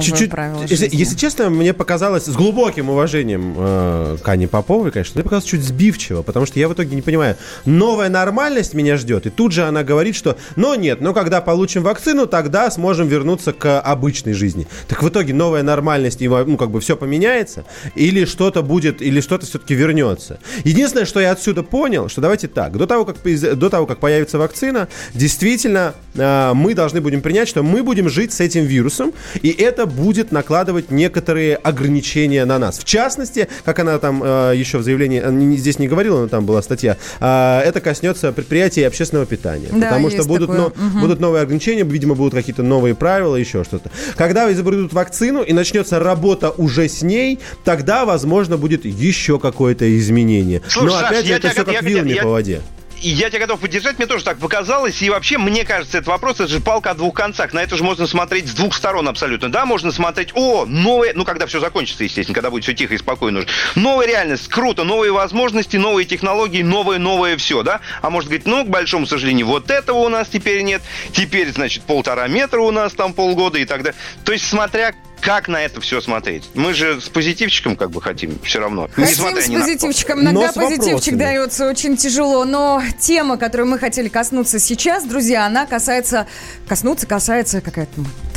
Чуть-чуть, 0.00 0.30
если, 0.68 0.88
если 0.90 1.16
честно, 1.16 1.50
мне 1.50 1.72
показалось, 1.72 2.24
с 2.24 2.34
глубоким 2.34 2.90
уважением 2.90 3.54
э, 3.56 4.16
к 4.22 4.28
Ане 4.28 4.48
Поповой, 4.48 4.90
конечно, 4.90 5.12
мне 5.14 5.24
показалось 5.24 5.44
чуть 5.44 5.62
сбивчиво, 5.62 6.22
потому 6.22 6.46
что 6.46 6.58
я 6.58 6.68
в 6.68 6.74
итоге 6.74 6.94
не 6.94 7.02
понимаю, 7.02 7.36
новая 7.64 8.08
нормальность 8.08 8.74
меня 8.74 8.96
ждет, 8.96 9.26
и 9.26 9.30
тут 9.30 9.52
же 9.52 9.64
она 9.64 9.84
говорит, 9.84 10.16
что, 10.16 10.36
но 10.56 10.74
нет, 10.74 11.00
но 11.00 11.14
когда 11.14 11.40
получим 11.40 11.82
вакцину, 11.82 12.26
тогда 12.26 12.70
сможем 12.70 13.08
вернуться 13.08 13.52
к 13.52 13.80
обычной 13.80 14.32
жизни. 14.32 14.66
Так 14.88 15.02
в 15.02 15.08
итоге 15.08 15.34
новая 15.34 15.62
нормальность, 15.62 16.20
и, 16.22 16.28
ну, 16.28 16.56
как 16.56 16.70
бы 16.70 16.80
все 16.80 16.96
поменяется, 16.96 17.64
или 17.94 18.24
что-то 18.24 18.62
будет, 18.62 19.00
или 19.00 19.20
что-то 19.20 19.46
все-таки 19.46 19.74
вернется. 19.74 20.38
Единственное, 20.64 21.06
что 21.06 21.20
я 21.20 21.32
отсюда 21.32 21.62
понял, 21.62 22.08
что 22.08 22.20
давайте 22.20 22.48
так, 22.48 22.76
до 22.76 22.86
того, 22.86 23.04
как, 23.04 23.16
до 23.22 23.70
того, 23.70 23.86
как 23.86 24.00
появится 24.00 24.38
вакцина, 24.38 24.88
действительно, 25.14 25.94
э, 26.14 26.52
мы 26.54 26.74
должны 26.74 27.00
будем 27.00 27.20
принять, 27.20 27.48
что 27.48 27.62
мы 27.62 27.82
будем 27.82 28.08
жить 28.08 28.32
с 28.32 28.40
этим 28.40 28.64
вирусом, 28.64 29.12
и 29.42 29.51
это 29.52 29.86
будет 29.86 30.32
накладывать 30.32 30.90
некоторые 30.90 31.56
ограничения 31.56 32.44
на 32.44 32.58
нас. 32.58 32.78
В 32.78 32.84
частности, 32.84 33.48
как 33.64 33.78
она 33.78 33.98
там 33.98 34.22
э, 34.24 34.52
еще 34.56 34.78
в 34.78 34.82
заявлении, 34.82 35.20
э, 35.24 35.30
не- 35.30 35.56
здесь 35.56 35.78
не 35.78 35.88
говорила, 35.88 36.20
но 36.20 36.28
там 36.28 36.44
была 36.46 36.62
статья, 36.62 36.96
э, 37.20 37.60
это 37.64 37.80
коснется 37.80 38.32
предприятий 38.32 38.82
общественного 38.82 39.26
питания. 39.26 39.68
Да, 39.72 39.88
потому 39.88 40.10
что 40.10 40.24
будут, 40.24 40.48
такое. 40.50 40.72
но- 40.76 40.86
Мгм. 40.88 41.00
будут 41.00 41.20
новые 41.20 41.42
ограничения, 41.42 41.84
видимо, 41.84 42.14
будут 42.14 42.34
какие-то 42.34 42.62
новые 42.62 42.94
правила, 42.94 43.36
еще 43.36 43.64
что-то. 43.64 43.90
Когда 44.16 44.50
изобретут 44.52 44.92
вакцину 44.92 45.42
и 45.42 45.52
начнется 45.52 45.98
работа 45.98 46.50
уже 46.50 46.88
с 46.88 47.02
ней, 47.02 47.38
тогда, 47.64 48.04
возможно, 48.04 48.56
будет 48.56 48.84
еще 48.84 49.38
какое-то 49.38 49.98
изменение. 49.98 50.62
Слушай, 50.68 50.84
Но 50.86 50.90
Саш, 51.00 51.10
опять 51.10 51.26
же, 51.26 51.32
это 51.34 51.50
все 51.50 51.64
как 51.64 51.74
я- 51.74 51.80
вилами 51.80 52.10
я- 52.12 52.22
по 52.22 52.30
воде. 52.30 52.60
Я 53.02 53.30
тебя 53.30 53.40
готов 53.40 53.60
поддержать, 53.60 53.98
мне 53.98 54.06
тоже 54.06 54.24
так 54.24 54.38
показалось. 54.38 55.02
И 55.02 55.10
вообще, 55.10 55.38
мне 55.38 55.64
кажется, 55.64 55.98
этот 55.98 56.08
вопрос, 56.08 56.36
это 56.36 56.48
же 56.48 56.60
палка 56.60 56.92
о 56.92 56.94
двух 56.94 57.14
концах. 57.14 57.52
На 57.52 57.62
это 57.62 57.76
же 57.76 57.82
можно 57.82 58.06
смотреть 58.06 58.48
с 58.48 58.54
двух 58.54 58.74
сторон 58.74 59.08
абсолютно. 59.08 59.50
Да, 59.50 59.66
можно 59.66 59.90
смотреть, 59.90 60.30
о, 60.34 60.66
новая, 60.66 61.12
ну, 61.14 61.24
когда 61.24 61.46
все 61.46 61.58
закончится, 61.58 62.04
естественно, 62.04 62.34
когда 62.34 62.50
будет 62.50 62.62
все 62.62 62.74
тихо 62.74 62.94
и 62.94 62.98
спокойно 62.98 63.40
уже. 63.40 63.48
Новая 63.74 64.06
реальность, 64.06 64.46
круто, 64.48 64.84
новые 64.84 65.12
возможности, 65.12 65.76
новые 65.76 66.06
технологии, 66.06 66.62
новое, 66.62 66.98
новое 66.98 67.36
все, 67.36 67.62
да? 67.62 67.80
А 68.02 68.10
может 68.10 68.28
говорить, 68.28 68.46
ну, 68.46 68.64
к 68.64 68.68
большому 68.68 69.06
сожалению, 69.06 69.46
вот 69.46 69.70
этого 69.70 69.98
у 69.98 70.08
нас 70.08 70.28
теперь 70.28 70.62
нет. 70.62 70.82
Теперь, 71.12 71.50
значит, 71.50 71.82
полтора 71.82 72.28
метра 72.28 72.60
у 72.60 72.70
нас 72.70 72.92
там 72.92 73.14
полгода 73.14 73.58
и 73.58 73.64
так 73.64 73.82
далее. 73.82 73.98
То 74.24 74.32
есть, 74.32 74.48
смотря 74.48 74.94
как 75.22 75.48
на 75.48 75.62
это 75.62 75.80
все 75.80 76.00
смотреть. 76.00 76.50
Мы 76.54 76.74
же 76.74 77.00
с 77.00 77.08
позитивчиком 77.08 77.76
как 77.76 77.90
бы 77.90 78.02
хотим 78.02 78.38
все 78.42 78.58
равно. 78.58 78.88
Хотим 78.92 79.04
несмотря 79.04 79.42
с 79.42 79.48
ни 79.48 79.56
на 79.56 79.64
позитивчиком. 79.64 80.20
Иногда 80.20 80.52
позитивчик 80.52 81.16
дается 81.16 81.68
очень 81.68 81.96
тяжело. 81.96 82.44
Но 82.44 82.82
тема, 82.98 83.38
которую 83.38 83.70
мы 83.70 83.78
хотели 83.78 84.08
коснуться 84.08 84.58
сейчас, 84.58 85.04
друзья, 85.04 85.46
она 85.46 85.64
касается... 85.66 86.26
Коснуться 86.66 87.06
касается 87.06 87.60
какая-то 87.60 87.92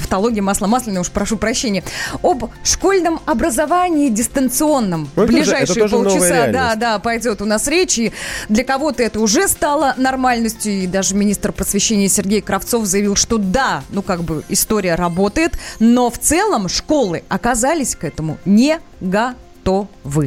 тавтология 0.06 0.44
масла 0.44 0.68
масляная, 0.68 1.02
уж 1.02 1.10
прошу 1.10 1.38
прощения. 1.38 1.84
Об 2.22 2.52
школьном 2.64 3.20
образовании 3.26 4.10
дистанционном. 4.10 5.10
Ну, 5.16 5.26
ближайшие 5.26 5.88
тоже 5.88 5.96
полчаса, 5.96 6.48
да, 6.52 6.76
да, 6.76 7.00
пойдет 7.00 7.42
у 7.42 7.46
нас 7.46 7.68
речь. 7.68 7.98
И 7.98 8.14
для 8.48 8.64
кого-то 8.64 9.02
это 9.02 9.20
уже 9.20 9.48
стало 9.48 9.96
нормальностью. 9.98 10.74
И 10.74 10.88
даже 10.88 11.16
министр 11.16 11.52
просвещения 11.52 12.08
Сергей 12.08 12.42
Кравцов 12.42 12.86
заявил, 12.86 13.16
что 13.16 13.38
да, 13.38 13.84
ну 13.90 14.02
как 14.04 14.24
бы 14.24 14.44
история 14.50 14.96
работает, 14.96 15.58
но 15.80 16.10
в 16.10 16.20
целом 16.20 16.70
школы 16.70 17.24
оказались 17.28 17.96
к 17.96 18.04
этому 18.04 18.38
не 18.46 18.80
готовы. 19.02 19.45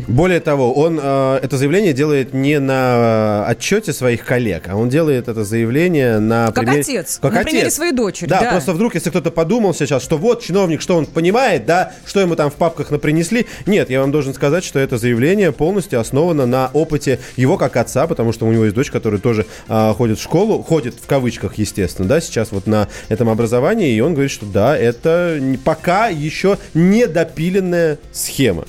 Более 0.09 0.41
того, 0.41 0.73
он 0.75 0.99
э, 1.03 1.39
это 1.43 1.57
заявление 1.57 1.93
делает 1.93 2.35
не 2.35 2.59
на 2.59 3.45
э, 3.47 3.51
отчете 3.53 3.93
своих 3.93 4.25
коллег, 4.25 4.65
а 4.69 4.77
он 4.77 4.89
делает 4.89 5.29
это 5.29 5.45
заявление 5.45 6.19
на 6.19 6.47
Как 6.47 6.65
примере- 6.65 6.81
отец, 6.81 7.19
как 7.23 7.33
на 7.33 7.43
примере 7.45 7.63
отец. 7.67 7.75
своей 7.77 7.93
дочери, 7.93 8.29
Да, 8.29 8.41
да. 8.41 8.51
просто 8.51 8.73
вдруг, 8.73 8.95
если 8.97 9.11
кто-то 9.11 9.31
подумал 9.31 9.73
сейчас, 9.75 10.03
что 10.03 10.19
вот 10.19 10.43
чиновник, 10.43 10.81
что 10.81 10.97
он 10.97 11.07
понимает, 11.07 11.67
да, 11.67 11.93
что 12.05 12.21
ему 12.21 12.35
там 12.37 12.51
в 12.51 12.55
папках 12.55 12.91
напринесли. 12.91 13.47
Нет, 13.67 13.91
я 13.91 14.01
вам 14.01 14.11
должен 14.11 14.35
сказать, 14.35 14.65
что 14.65 14.79
это 14.81 14.99
заявление 14.99 15.53
полностью 15.53 16.01
основано 16.01 16.45
на 16.47 16.71
опыте 16.73 17.21
его 17.37 17.57
как 17.57 17.77
отца, 17.77 18.07
потому 18.09 18.33
что 18.33 18.45
у 18.47 18.53
него 18.53 18.65
есть 18.65 18.75
дочь, 18.75 18.91
которая 18.91 19.21
тоже 19.21 19.47
а, 19.69 19.95
ходит 19.95 20.19
в 20.19 20.23
школу, 20.23 20.63
ходит 20.63 20.95
в 21.01 21.07
кавычках, 21.07 21.59
естественно, 21.59 22.09
да, 22.09 22.21
сейчас 22.21 22.51
вот 22.51 22.67
на 22.67 22.89
этом 23.09 23.29
образовании, 23.29 23.95
и 23.95 24.01
он 24.01 24.15
говорит, 24.15 24.33
что 24.33 24.47
да, 24.47 24.77
это 24.77 25.39
не- 25.41 25.57
пока 25.59 26.09
еще 26.09 26.59
недопиленная 26.75 27.99
схема. 28.13 28.65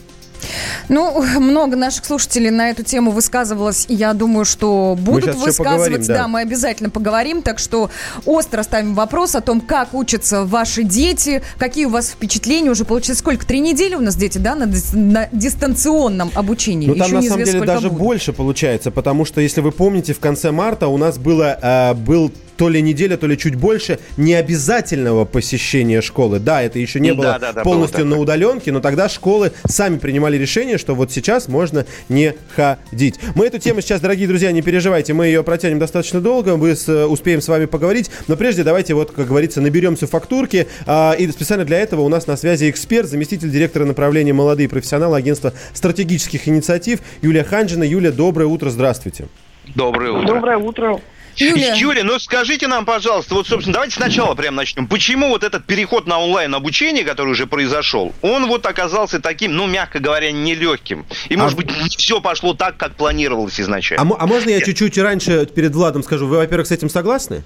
Ну, 0.87 1.23
много 1.39 1.75
наших 1.75 2.05
слушателей 2.05 2.49
на 2.49 2.69
эту 2.69 2.83
тему 2.83 3.11
высказывалось, 3.11 3.85
и 3.87 3.95
я 3.95 4.13
думаю, 4.13 4.45
что 4.45 4.95
будут 4.99 5.23
сейчас 5.25 5.35
еще 5.35 5.45
высказывать. 5.45 5.77
поговорим, 5.77 6.05
да. 6.07 6.17
да, 6.17 6.27
мы 6.27 6.41
обязательно 6.41 6.89
поговорим. 6.89 7.41
Так 7.41 7.59
что 7.59 7.89
остро 8.25 8.63
ставим 8.63 8.95
вопрос 8.95 9.35
о 9.35 9.41
том, 9.41 9.61
как 9.61 9.93
учатся 9.93 10.45
ваши 10.45 10.83
дети, 10.83 11.41
какие 11.57 11.85
у 11.85 11.89
вас 11.89 12.09
впечатления. 12.09 12.69
Уже 12.71 12.85
получилось 12.85 13.19
сколько? 13.19 13.45
Три 13.45 13.59
недели 13.59 13.95
у 13.95 14.01
нас 14.01 14.15
дети, 14.15 14.37
да, 14.37 14.55
на, 14.55 14.63
дис- 14.63 14.95
на 14.95 15.27
дистанционном 15.31 16.31
обучении. 16.35 16.87
Ну, 16.87 16.95
там 16.95 17.07
Еще 17.07 17.15
на 17.15 17.21
самом 17.21 17.45
деле 17.45 17.61
даже 17.61 17.89
будет. 17.89 17.99
больше 17.99 18.33
получается, 18.33 18.91
потому 18.91 19.25
что, 19.25 19.41
если 19.41 19.61
вы 19.61 19.71
помните, 19.71 20.13
в 20.13 20.19
конце 20.19 20.51
марта 20.51 20.87
у 20.87 20.97
нас 20.97 21.17
было, 21.17 21.57
э, 21.61 21.93
был 21.93 22.31
то 22.59 22.67
ли 22.67 22.81
неделя, 22.81 23.15
то 23.15 23.25
ли 23.25 23.37
чуть 23.37 23.55
больше 23.55 23.99
необязательного 24.17 25.23
посещения 25.23 26.01
школы. 26.01 26.39
Да, 26.39 26.61
это 26.61 26.77
еще 26.77 26.99
не 26.99 27.13
было 27.13 27.37
да, 27.39 27.53
да, 27.53 27.63
полностью 27.63 28.01
было 28.05 28.15
на 28.15 28.17
удаленке, 28.19 28.73
но 28.73 28.81
тогда 28.81 29.07
школы 29.07 29.53
сами 29.65 29.97
принимали 29.97 30.35
решение, 30.37 30.77
что 30.77 30.93
вот 30.93 31.09
сейчас 31.09 31.47
можно 31.47 31.85
не 32.09 32.33
ходить. 32.53 33.17
Мы 33.35 33.45
эту 33.45 33.59
тему 33.59 33.79
сейчас, 33.79 34.01
дорогие 34.01 34.27
друзья, 34.27 34.51
не 34.51 34.61
переживайте, 34.61 35.13
мы 35.13 35.27
ее 35.27 35.41
протянем 35.41 35.79
достаточно 35.79 36.19
долго, 36.19 36.57
мы 36.57 36.75
с- 36.75 36.89
э, 36.89 37.05
успеем 37.05 37.39
с 37.39 37.47
вами 37.47 37.63
поговорить, 37.63 38.11
но 38.27 38.35
прежде 38.35 38.63
давайте 38.65 38.93
вот, 38.93 39.11
как 39.11 39.27
говорится, 39.27 39.61
наберемся 39.61 40.05
фактурки, 40.05 40.67
а, 40.85 41.13
и 41.17 41.31
специально 41.31 41.63
для 41.63 41.79
этого 41.79 42.01
у 42.01 42.09
нас 42.09 42.27
на 42.27 42.35
связи 42.35 42.69
эксперт, 42.69 43.07
заместитель 43.07 43.49
директора 43.49 43.85
направления 43.85 44.33
«Молодые 44.33 44.67
профессионалы» 44.67 45.15
агентства 45.17 45.53
стратегических 45.73 46.45
инициатив 46.49 46.99
Юлия 47.21 47.45
Ханжина. 47.45 47.85
Юлия, 47.85 48.11
доброе 48.11 48.47
утро, 48.47 48.69
здравствуйте. 48.69 49.29
Доброе 49.75 50.11
утро. 50.11 50.27
Доброе 50.35 50.57
утро. 50.57 50.99
Юлия. 51.39 52.03
ну 52.03 52.19
скажите 52.19 52.67
нам, 52.67 52.85
пожалуйста, 52.85 53.35
вот, 53.35 53.47
собственно, 53.47 53.73
давайте 53.73 53.95
сначала 53.95 54.35
прям 54.35 54.55
начнем. 54.55 54.87
Почему 54.87 55.29
вот 55.29 55.43
этот 55.43 55.65
переход 55.65 56.07
на 56.07 56.19
онлайн-обучение, 56.19 57.03
который 57.03 57.29
уже 57.29 57.47
произошел, 57.47 58.13
он 58.21 58.47
вот 58.47 58.65
оказался 58.65 59.19
таким, 59.19 59.55
ну, 59.55 59.67
мягко 59.67 59.99
говоря, 59.99 60.31
нелегким? 60.31 61.05
И, 61.29 61.35
может 61.35 61.57
быть, 61.57 61.69
не 61.69 61.89
все 61.89 62.21
пошло 62.21 62.53
так, 62.53 62.77
как 62.77 62.95
планировалось 62.95 63.59
изначально? 63.59 64.15
А, 64.15 64.23
а 64.23 64.27
можно 64.27 64.49
я 64.49 64.61
чуть-чуть 64.61 64.97
раньше 64.97 65.45
перед 65.45 65.73
Владом 65.73 66.03
скажу? 66.03 66.27
Вы, 66.27 66.37
во-первых, 66.37 66.67
с 66.67 66.71
этим 66.71 66.89
согласны? 66.89 67.43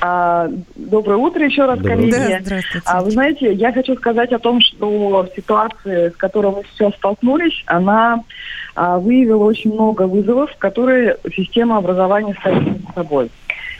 А, 0.00 0.48
доброе 0.74 1.16
утро 1.16 1.44
еще 1.44 1.64
раз, 1.64 1.78
Доброе 1.78 1.96
коллеги. 1.96 2.14
утро. 2.14 2.28
Да, 2.28 2.38
здравствуйте. 2.40 2.86
А, 2.86 3.02
вы 3.02 3.10
знаете, 3.10 3.52
я 3.52 3.72
хочу 3.72 3.94
сказать 3.96 4.32
о 4.32 4.38
том, 4.38 4.60
что 4.60 5.28
ситуация, 5.34 6.10
с 6.10 6.16
которой 6.16 6.52
мы 6.54 6.62
сейчас 6.72 6.94
столкнулись, 6.94 7.62
она 7.66 8.22
а, 8.74 8.98
выявила 8.98 9.44
очень 9.44 9.72
много 9.72 10.02
вызовов, 10.02 10.50
которые 10.58 11.16
система 11.34 11.78
образования 11.78 12.36
ставит 12.40 12.64
перед 12.64 12.94
собой. 12.94 13.30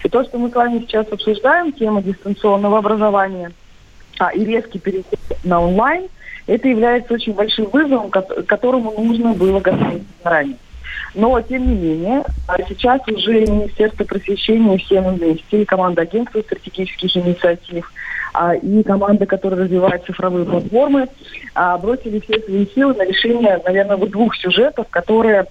И 0.05 0.09
то, 0.09 0.25
что 0.25 0.39
мы 0.39 0.51
с 0.51 0.55
вами 0.55 0.81
сейчас 0.81 1.07
обсуждаем, 1.11 1.73
тема 1.73 2.03
дистанционного 2.03 2.79
образования 2.79 3.53
а, 4.19 4.31
и 4.31 4.45
резкий 4.45 4.79
переход 4.79 5.19
на 5.45 5.61
онлайн, 5.61 6.07
это 6.47 6.69
является 6.69 7.13
очень 7.15 7.35
большим 7.35 7.67
вызовом, 7.67 8.11
к 8.11 8.23
которому 8.47 8.93
нужно 8.97 9.35
было 9.35 9.61
готовиться 9.61 10.07
заранее. 10.23 10.57
Но, 11.17 11.41
тем 11.41 11.67
не 11.67 11.75
менее, 11.75 12.25
а 12.47 12.59
сейчас 12.69 13.01
уже 13.09 13.41
Министерство 13.41 14.05
просвещения 14.05 14.77
все 14.77 15.01
мы 15.01 15.13
вместе, 15.13 15.63
и 15.63 15.65
команда 15.65 16.03
агентства 16.03 16.43
стратегических 16.43 17.17
инициатив, 17.17 17.91
а, 18.35 18.55
и 18.55 18.83
команда, 18.83 19.25
которая 19.25 19.61
развивает 19.61 20.05
цифровые 20.05 20.45
платформы, 20.45 21.09
а, 21.55 21.79
бросили 21.79 22.21
все 22.21 22.39
свои 22.41 22.67
силы 22.67 22.93
на 22.93 23.07
решение, 23.07 23.59
наверное, 23.65 23.97
вот 23.97 24.11
двух 24.11 24.37
сюжетов, 24.37 24.89
которые 24.91 25.47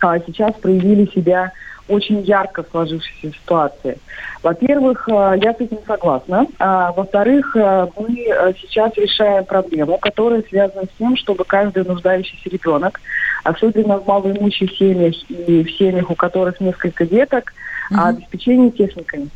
сейчас 0.00 0.54
проявили 0.54 1.10
себя 1.12 1.52
очень 1.88 2.20
ярко 2.20 2.64
сложившейся 2.70 3.32
ситуации. 3.36 3.98
Во-первых, 4.42 5.08
э, 5.08 5.34
я 5.42 5.52
с 5.52 5.60
этим 5.60 5.78
согласна. 5.86 6.46
А, 6.58 6.92
Во-вторых, 6.92 7.56
э, 7.56 7.86
мы 7.96 8.24
э, 8.24 8.52
сейчас 8.60 8.92
решаем 8.96 9.44
проблему, 9.44 9.98
которая 9.98 10.42
связана 10.42 10.84
с 10.84 10.98
тем, 10.98 11.16
чтобы 11.16 11.44
каждый 11.44 11.84
нуждающийся 11.84 12.48
ребенок, 12.50 13.00
особенно 13.44 13.98
в 13.98 14.06
малоимущих 14.06 14.76
семьях 14.76 15.14
и 15.28 15.62
в 15.62 15.70
семьях, 15.72 16.10
у 16.10 16.14
которых 16.14 16.60
несколько 16.60 17.06
деток, 17.06 17.52
а, 17.90 18.08
обеспечение 18.08 18.70
техниками 18.70 19.28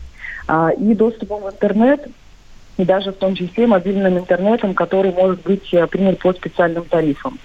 а, 0.49 0.70
и 0.70 0.94
доступом 0.94 1.42
в 1.42 1.51
интернет, 1.51 2.09
и 2.77 2.85
даже 2.85 3.12
в 3.12 3.16
том 3.16 3.35
числе 3.35 3.66
мобильным 3.66 4.18
интернетом, 4.18 4.74
который 4.74 5.12
может 5.12 5.43
быть 5.43 5.72
э, 5.72 5.87
принят 5.87 6.18
по 6.18 6.33
специальным 6.33 6.85
тарифам. 6.85 7.39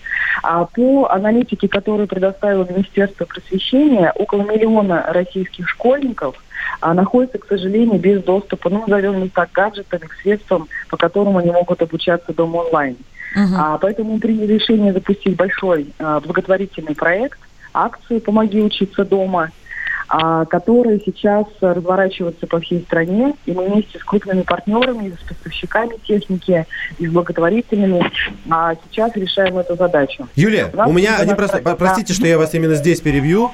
А 0.44 0.66
по 0.66 1.10
аналитике, 1.10 1.68
которую 1.68 2.08
предоставило 2.08 2.68
Министерство 2.70 3.26
просвещения, 3.26 4.12
около 4.16 4.44
миллиона 4.44 5.06
российских 5.10 5.70
школьников 5.70 6.42
а, 6.80 6.94
находятся, 6.94 7.38
к 7.38 7.48
сожалению, 7.48 8.00
без 8.00 8.24
доступа, 8.24 8.70
ну, 8.70 8.84
назовем 8.88 9.24
их 9.24 9.34
так, 9.34 9.52
к 9.52 9.56
гаджетам, 9.56 10.00
к 10.00 10.14
средствам, 10.22 10.68
по 10.90 10.98
которым 10.98 11.38
они 11.38 11.52
могут 11.52 11.82
обучаться 11.82 12.34
дома 12.34 12.58
онлайн. 12.58 12.98
А, 13.58 13.78
поэтому 13.78 14.14
мы 14.14 14.20
приняли 14.20 14.54
решение 14.54 14.94
запустить 14.94 15.36
большой 15.36 15.88
а, 16.00 16.20
благотворительный 16.20 16.96
проект, 16.96 17.40
акцию 17.74 18.20
«Помоги 18.22 18.62
учиться 18.62 19.06
дома», 19.06 19.52
а, 20.14 20.44
которая 20.44 21.00
сейчас 21.06 21.46
разворачивается 21.62 22.46
по 22.46 22.60
всей 22.60 22.82
стране. 22.82 23.34
И 23.46 23.54
мы 23.54 23.70
вместе 23.70 23.98
с 23.98 24.04
крупными 24.04 24.42
партнерами, 24.42 25.16
с 25.16 25.26
поставщиками 25.26 25.94
техники, 26.06 26.66
и 27.00 27.08
с 27.08 27.12
благотворительными 27.12 28.12
а, 28.50 28.74
сейчас 28.76 29.16
решаем 29.16 29.58
эту 29.58 29.78
задачу. 29.78 30.28
Юлия, 30.36 30.70
нас 30.74 30.90
у 30.90 30.92
меня 30.92 31.16
один 31.16 31.38
просто... 31.38 31.58
настроено- 31.60 31.78
Простите, 31.78 32.14
что 32.14 32.28
я 32.28 32.38
вас 32.38 32.54
именно 32.54 32.76
здесь 32.76 33.00
перебью. 33.00 33.52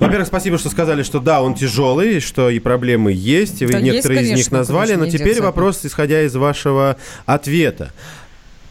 Во-первых, 0.00 0.26
спасибо, 0.26 0.58
что 0.58 0.68
сказали, 0.68 1.04
что 1.04 1.20
да, 1.20 1.42
он 1.42 1.54
тяжелый, 1.54 2.18
что 2.18 2.50
и 2.50 2.58
проблемы 2.58 3.12
есть, 3.12 3.62
и 3.62 3.66
вы 3.66 3.72
Да 3.72 3.78
есть, 3.78 3.92
некоторые 3.92 4.22
из 4.22 4.26
них 4.26 4.34
конечно, 4.34 4.58
назвали, 4.58 4.94
но 4.96 5.06
теперь 5.06 5.40
вопрос, 5.40 5.84
исходя 5.84 6.22
из 6.22 6.34
вашего 6.34 6.96
ответа. 7.24 7.92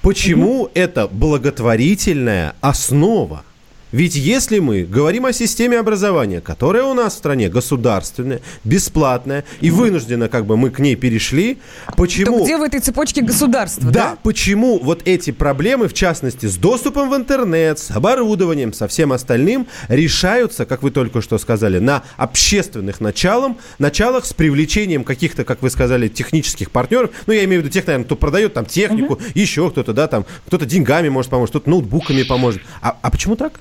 Почему 0.02 0.70
это 0.74 1.08
благотворительная 1.08 2.54
основа? 2.60 3.44
Ведь 3.92 4.16
если 4.16 4.60
мы 4.60 4.84
говорим 4.84 5.26
о 5.26 5.34
системе 5.34 5.80
образования, 5.80 6.42
которая 6.42 6.84
у 6.84 6.94
нас 6.94 7.14
в 7.14 7.18
стране 7.18 7.48
государственная, 7.48 8.42
бесплатная 8.66 9.46
и 9.62 9.72
вынуждена, 9.72 10.28
как 10.28 10.46
бы 10.46 10.58
мы 10.58 10.72
к 10.72 10.80
ней 10.80 10.96
перешли, 10.96 11.60
почему... 11.96 12.40
То 12.40 12.44
где 12.44 12.58
в 12.58 12.64
этой 12.64 12.82
цепочке 12.82 13.22
государство, 13.22 13.90
Да, 13.90 14.12
да? 14.12 14.18
почему 14.24 14.78
вот 14.80 15.04
эти 15.06 15.32
проблемы, 15.32 15.88
в 15.88 15.94
частности, 15.94 16.48
с 16.48 16.58
доступом 16.58 17.10
в 17.10 17.16
интернет, 17.16 17.80
с 17.80 17.92
оборудованием, 17.92 18.74
со 18.74 18.90
всем 18.90 19.14
остальным, 19.14 19.68
решаются, 19.88 20.66
как 20.66 20.84
вы 20.84 20.92
только 20.92 21.22
что 21.22 21.38
сказали, 21.38 21.80
на 21.80 22.04
общественных 22.18 23.00
началом, 23.00 23.58
началах 23.80 24.26
с 24.26 24.34
привлечением 24.34 25.06
каких-то, 25.06 25.46
как 25.46 25.62
вы 25.62 25.70
сказали, 25.70 26.10
технических 26.10 26.72
партнеров. 26.72 27.12
Ну, 27.26 27.34
я 27.34 27.46
имею 27.46 27.62
в 27.62 27.64
виду 27.64 27.74
тех, 27.74 27.88
наверное, 27.88 28.06
кто 28.06 28.18
продает 28.18 28.54
там 28.54 28.66
технику, 28.66 29.20
еще 29.34 29.70
кто-то, 29.70 29.94
да, 29.94 30.08
там, 30.08 30.26
кто-то 30.48 30.66
деньгами 30.66 31.08
может 31.08 31.32
помочь, 31.32 31.50
кто-то 31.50 31.70
ноутбуками 31.70 32.24
поможет. 32.24 32.62
А, 32.82 32.98
а 33.02 33.10
почему 33.10 33.38
так? 33.38 33.54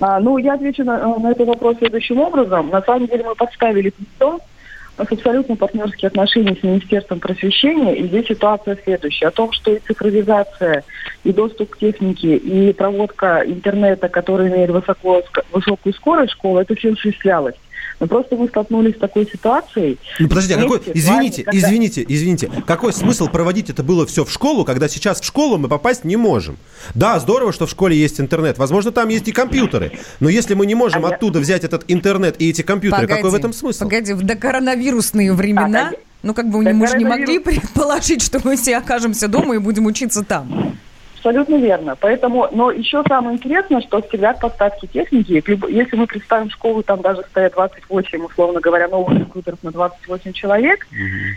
А, 0.00 0.20
ну, 0.20 0.38
я 0.38 0.54
отвечу 0.54 0.84
на, 0.84 1.18
на 1.18 1.30
этот 1.30 1.46
вопрос 1.46 1.78
следующим 1.78 2.20
образом. 2.20 2.70
На 2.70 2.82
самом 2.82 3.06
деле 3.06 3.24
мы 3.24 3.34
подставили 3.34 3.90
пистон. 3.90 4.40
У 4.96 5.02
нас 5.02 5.12
абсолютно 5.12 5.56
партнерские 5.56 6.08
отношения 6.08 6.54
с 6.54 6.62
Министерством 6.62 7.20
просвещения. 7.20 7.94
И 7.94 8.06
здесь 8.06 8.26
ситуация 8.26 8.76
следующая. 8.84 9.28
О 9.28 9.30
том, 9.30 9.52
что 9.52 9.72
и 9.72 9.78
цифровизация, 9.78 10.84
и 11.24 11.32
доступ 11.32 11.70
к 11.70 11.78
технике, 11.78 12.36
и 12.36 12.72
проводка 12.72 13.42
интернета, 13.46 14.08
который 14.08 14.48
имеет 14.48 14.70
высоко, 14.70 15.22
высокую 15.52 15.94
скорость 15.94 16.32
школы, 16.32 16.62
это 16.62 16.74
все 16.74 16.92
осуществлялось. 16.92 17.56
Но 18.00 18.06
просто 18.06 18.34
мы 18.34 18.48
столкнулись 18.48 18.96
с 18.96 18.98
такой 18.98 19.26
ситуацией. 19.30 19.98
Ну, 20.18 20.28
подождите, 20.28 20.58
а 20.58 20.62
какой, 20.62 20.80
извините, 20.94 21.44
вами, 21.44 21.44
когда- 21.44 21.58
извините, 21.58 22.04
извините, 22.08 22.50
какой 22.66 22.94
смысл 22.94 23.28
проводить 23.28 23.68
это 23.68 23.82
было 23.82 24.06
все 24.06 24.24
в 24.24 24.32
школу, 24.32 24.64
когда 24.64 24.88
сейчас 24.88 25.20
в 25.20 25.24
школу 25.24 25.58
мы 25.58 25.68
попасть 25.68 26.04
не 26.04 26.16
можем? 26.16 26.56
Да, 26.94 27.18
здорово, 27.18 27.52
что 27.52 27.66
в 27.66 27.70
школе 27.70 27.96
есть 27.96 28.18
интернет, 28.18 28.56
возможно, 28.56 28.90
там 28.90 29.08
есть 29.10 29.28
и 29.28 29.32
компьютеры, 29.32 29.92
но 30.18 30.30
если 30.30 30.54
мы 30.54 30.64
не 30.66 30.74
можем 30.74 31.04
оттуда 31.04 31.40
взять 31.40 31.62
этот 31.62 31.84
интернет 31.88 32.40
и 32.40 32.48
эти 32.48 32.62
компьютеры, 32.62 33.06
какой 33.06 33.30
в 33.30 33.34
этом 33.34 33.52
смысл? 33.52 33.84
Погоди, 33.84 34.14
в 34.14 34.22
докоронавирусные 34.22 35.32
времена, 35.34 35.92
ну 36.22 36.32
как 36.32 36.48
бы 36.48 36.62
мы 36.72 36.86
же 36.86 36.96
не 36.96 37.04
могли 37.04 37.38
предположить, 37.38 38.22
что 38.22 38.40
мы 38.42 38.56
все 38.56 38.78
окажемся 38.78 39.28
дома 39.28 39.56
и 39.56 39.58
будем 39.58 39.84
учиться 39.86 40.24
там. 40.24 40.74
Абсолютно 41.20 41.56
верно. 41.56 41.96
Поэтому, 42.00 42.48
но 42.50 42.70
еще 42.70 43.02
самое 43.06 43.36
интересное, 43.36 43.82
что 43.82 44.00
всегда 44.00 44.32
к 44.32 44.40
поставке 44.40 44.86
техники, 44.86 45.42
если 45.68 45.96
мы 45.96 46.06
представим 46.06 46.48
школу, 46.48 46.82
там 46.82 47.02
даже 47.02 47.20
стоят 47.30 47.52
28, 47.52 48.24
условно 48.24 48.60
говоря, 48.60 48.88
новых 48.88 49.18
рекрутеров 49.18 49.62
на 49.62 49.70
28 49.70 50.32
человек, 50.32 50.86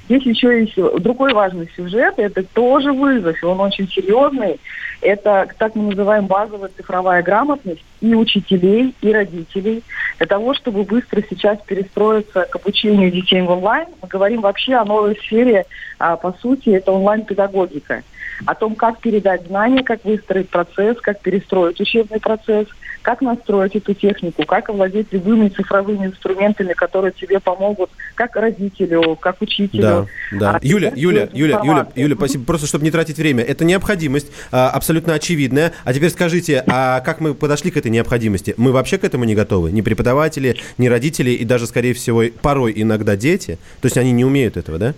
здесь 0.06 0.24
еще 0.24 0.62
есть 0.62 0.76
другой 1.02 1.34
важный 1.34 1.70
сюжет, 1.76 2.14
это 2.16 2.44
тоже 2.44 2.94
вызов, 2.94 3.44
и 3.44 3.46
он 3.46 3.60
очень 3.60 3.90
серьезный. 3.90 4.58
Это 5.02 5.50
так 5.58 5.76
мы 5.76 5.90
называем 5.90 6.28
базовая 6.28 6.70
цифровая 6.78 7.22
грамотность 7.22 7.84
и 8.00 8.16
учителей, 8.16 8.96
и 9.02 9.12
родителей. 9.12 9.84
Для 10.18 10.28
того, 10.28 10.54
чтобы 10.54 10.84
быстро 10.84 11.22
сейчас 11.30 11.60
перестроиться 11.66 12.48
к 12.50 12.56
обучению 12.56 13.12
детей 13.12 13.42
в 13.42 13.52
онлайн, 13.52 13.88
мы 14.02 14.08
говорим 14.08 14.40
вообще 14.40 14.76
о 14.76 14.86
новой 14.86 15.18
сфере, 15.18 15.66
а, 16.00 16.16
по 16.16 16.32
сути, 16.42 16.70
это 16.70 16.94
онлайн-педагогика 16.94 18.02
о 18.46 18.56
том, 18.56 18.76
как 18.76 19.00
передать 19.00 19.46
знания, 19.48 19.84
как 19.84 20.04
выстроить 20.04 20.50
процесс, 20.50 20.98
как 21.02 21.22
перестроить 21.22 21.80
учебный 21.80 22.20
процесс, 22.20 22.68
как 23.04 23.22
настроить 23.22 23.76
эту 23.76 23.94
технику, 23.94 24.46
как 24.46 24.70
овладеть 24.70 25.08
любыми 25.12 25.50
цифровыми 25.50 26.08
инструментами, 26.08 26.74
которые 26.74 27.12
тебе 27.12 27.40
помогут 27.40 27.92
как 28.16 28.36
родителю, 28.36 29.16
как 29.18 29.42
учителю. 29.42 29.82
Да, 29.82 30.06
да. 30.32 30.52
А, 30.56 30.60
Юля, 30.64 30.94
Юля, 30.96 31.30
Юля, 31.34 31.60
Юля. 31.64 31.88
Юля, 31.96 32.16
спасибо. 32.16 32.46
Просто 32.46 32.66
чтобы 32.66 32.86
не 32.86 32.92
тратить 32.92 33.18
время. 33.18 33.44
Это 33.44 33.66
необходимость, 33.66 34.32
а, 34.52 34.70
абсолютно 34.70 35.14
очевидная. 35.14 35.74
А 35.84 35.94
теперь 35.94 36.10
скажите, 36.10 36.64
а 36.66 37.02
как 37.02 37.20
мы 37.20 37.36
подошли 37.36 37.72
к 37.72 37.78
этой 37.78 37.92
необходимости? 37.92 38.56
Мы 38.58 38.72
вообще 38.72 38.98
к 38.98 39.04
этому 39.04 39.26
не 39.26 39.36
готовы? 39.36 39.72
Ни 39.72 39.82
преподаватели, 39.82 40.58
ни 40.78 40.88
родители 40.88 41.32
и 41.32 41.44
даже, 41.44 41.68
скорее 41.68 41.94
всего, 41.94 42.24
порой 42.42 42.74
иногда 42.76 43.16
дети. 43.16 43.60
То 43.82 43.88
есть 43.88 43.98
они 43.98 44.12
не 44.14 44.24
умеют 44.24 44.56
этого, 44.58 44.80
да? 44.80 44.94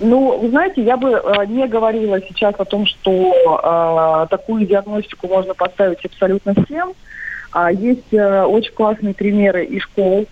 Ну, 0.00 0.38
вы 0.38 0.50
знаете, 0.50 0.82
я 0.82 0.96
бы 0.96 1.10
э, 1.10 1.46
не 1.46 1.66
говорила 1.66 2.20
сейчас 2.20 2.54
о 2.58 2.64
том, 2.64 2.86
что 2.86 3.10
э, 3.10 4.26
такую 4.28 4.66
диагностику 4.66 5.26
можно 5.26 5.54
поставить 5.54 6.04
абсолютно 6.04 6.54
всем. 6.64 6.92
А 7.52 7.72
есть 7.72 8.12
э, 8.12 8.42
очень 8.42 8.72
классные 8.72 9.14
примеры 9.14 9.64
и 9.64 9.80
школ, 9.80 10.26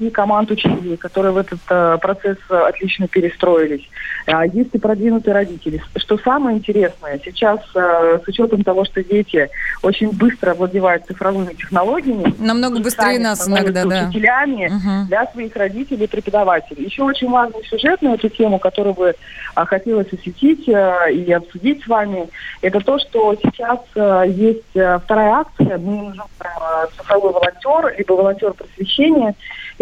э, 0.00 0.04
и 0.04 0.10
команд 0.10 0.50
учителей, 0.50 0.96
которые 0.96 1.32
в 1.32 1.38
этот 1.38 1.60
э, 1.68 1.98
процесс 2.00 2.38
э, 2.50 2.54
отлично 2.54 3.08
перестроились. 3.08 3.88
А 4.26 4.46
есть 4.46 4.70
и 4.72 4.78
продвинутые 4.78 5.34
родители. 5.34 5.82
Что 5.96 6.18
самое 6.18 6.58
интересное, 6.58 7.20
сейчас 7.24 7.60
э, 7.74 8.18
с 8.24 8.28
учетом 8.28 8.64
того, 8.64 8.84
что 8.84 9.02
дети 9.02 9.48
очень 9.82 10.10
быстро 10.10 10.52
овладевают 10.52 11.06
цифровыми 11.06 11.52
технологиями, 11.54 12.34
Намного 12.38 12.80
быстрее 12.80 13.18
нас 13.18 13.48
иногда, 13.48 13.84
да. 13.84 14.08
учителями 14.08 14.70
для 15.08 15.26
своих 15.26 15.54
родителей 15.56 16.04
и 16.04 16.08
преподавателей. 16.08 16.84
Еще 16.84 17.02
очень 17.02 17.30
важный 17.30 17.64
сюжет 17.64 18.02
на 18.02 18.14
эту 18.14 18.28
тему, 18.28 18.58
который 18.58 18.92
бы 18.92 19.14
а, 19.54 19.66
хотелось 19.66 20.12
осветить 20.12 20.68
э, 20.68 21.12
и 21.12 21.32
обсудить 21.32 21.82
с 21.84 21.86
вами, 21.86 22.28
это 22.62 22.80
то, 22.80 22.98
что 22.98 23.34
сейчас 23.34 23.78
э, 23.94 24.24
есть 24.28 24.74
э, 24.74 24.98
вторая 25.04 25.32
акция, 25.34 25.78
мы 25.78 26.08
называем 26.08 26.26
э, 26.38 26.86
цифровой 26.96 27.32
волонтер, 27.32 27.94
либо 27.96 28.12
волонтер 28.12 28.52
просвещения. 28.52 29.34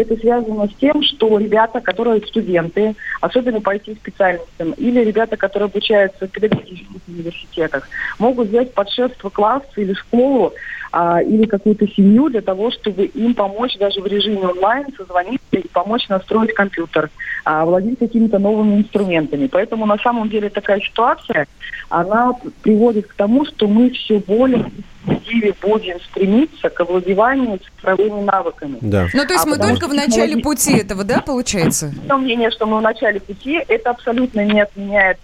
Это 0.02 0.16
связано 0.16 0.66
с 0.66 0.74
тем, 0.80 1.00
что 1.00 1.38
ребята, 1.38 1.80
которые 1.80 2.20
студенты, 2.26 2.96
особенно 3.20 3.60
по 3.60 3.72
IT-специальностям, 3.76 4.72
или 4.72 5.04
ребята, 5.04 5.36
которые 5.36 5.66
обучаются 5.66 6.26
в 6.26 6.30
педагогических 6.30 7.00
университетах, 7.06 7.88
могут 8.18 8.48
взять 8.48 8.74
под 8.74 8.90
шефство 8.90 9.30
класс 9.30 9.62
или 9.76 9.92
школу, 9.94 10.52
а, 10.92 11.22
или 11.22 11.46
какую-то 11.46 11.88
семью 11.88 12.28
для 12.28 12.42
того, 12.42 12.70
чтобы 12.70 13.06
им 13.06 13.34
помочь 13.34 13.76
даже 13.78 14.00
в 14.00 14.06
режиме 14.06 14.46
онлайн 14.46 14.86
созвониться 14.96 15.56
и 15.56 15.66
помочь 15.68 16.08
настроить 16.08 16.54
компьютер, 16.54 17.10
а, 17.44 17.64
владеть 17.64 17.98
какими-то 17.98 18.38
новыми 18.38 18.76
инструментами. 18.76 19.46
Поэтому 19.46 19.86
на 19.86 19.96
самом 19.98 20.28
деле 20.28 20.50
такая 20.50 20.80
ситуация, 20.80 21.46
она 21.88 22.32
приводит 22.62 23.06
к 23.06 23.14
тому, 23.14 23.44
что 23.46 23.66
мы 23.66 23.90
все 23.90 24.18
более 24.18 24.66
перспективе 25.04 25.54
будем 25.60 26.00
стремиться 26.00 26.68
к 26.68 26.80
овладеванию 26.80 27.58
цифровыми 27.58 28.22
навыками. 28.22 28.78
Да. 28.80 29.08
Ну, 29.12 29.24
то 29.24 29.32
есть 29.32 29.46
А 29.46 29.48
мы 29.48 29.58
только 29.58 29.88
в 29.88 29.94
начале 29.94 30.36
пути 30.38 30.76
этого, 30.76 31.04
да, 31.04 31.20
получается? 31.20 31.92
Мое 32.08 32.18
мнение, 32.18 32.50
что 32.50 32.66
мы 32.66 32.78
в 32.78 32.82
начале 32.82 33.20
пути, 33.20 33.60
это 33.66 33.90
абсолютно 33.90 34.44
не 34.44 34.60
отменяет 34.60 35.18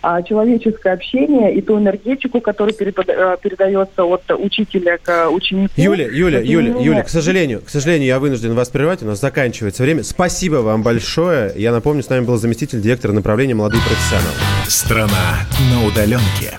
а, 0.00 0.22
человеческое 0.22 0.94
общение 0.94 1.54
и 1.54 1.60
ту 1.60 1.78
энергетику, 1.78 2.40
которая 2.40 2.74
перепода- 2.74 3.36
передается 3.42 4.04
от 4.04 4.22
учителя 4.38 4.98
к 4.98 5.28
ученику. 5.30 5.72
Юля, 5.76 6.06
Юля, 6.06 6.40
не 6.40 6.48
Юля, 6.50 6.68
менее, 6.70 6.84
Юля, 6.84 7.02
к 7.02 7.08
сожалению, 7.08 7.60
к 7.60 7.68
сожалению, 7.68 8.08
я 8.08 8.18
вынужден 8.18 8.54
вас 8.54 8.68
прервать, 8.68 9.02
у 9.02 9.06
нас 9.06 9.20
заканчивается 9.20 9.82
время. 9.82 10.02
Спасибо 10.02 10.56
вам 10.56 10.82
большое. 10.82 11.52
Я 11.56 11.72
напомню, 11.72 12.02
с 12.02 12.08
нами 12.08 12.24
был 12.24 12.36
заместитель 12.36 12.80
директора 12.80 13.12
направления 13.12 13.54
«Молодые 13.54 13.82
профессионалы». 13.82 14.36
Страна 14.68 15.40
на 15.70 15.86
удаленке. 15.86 16.58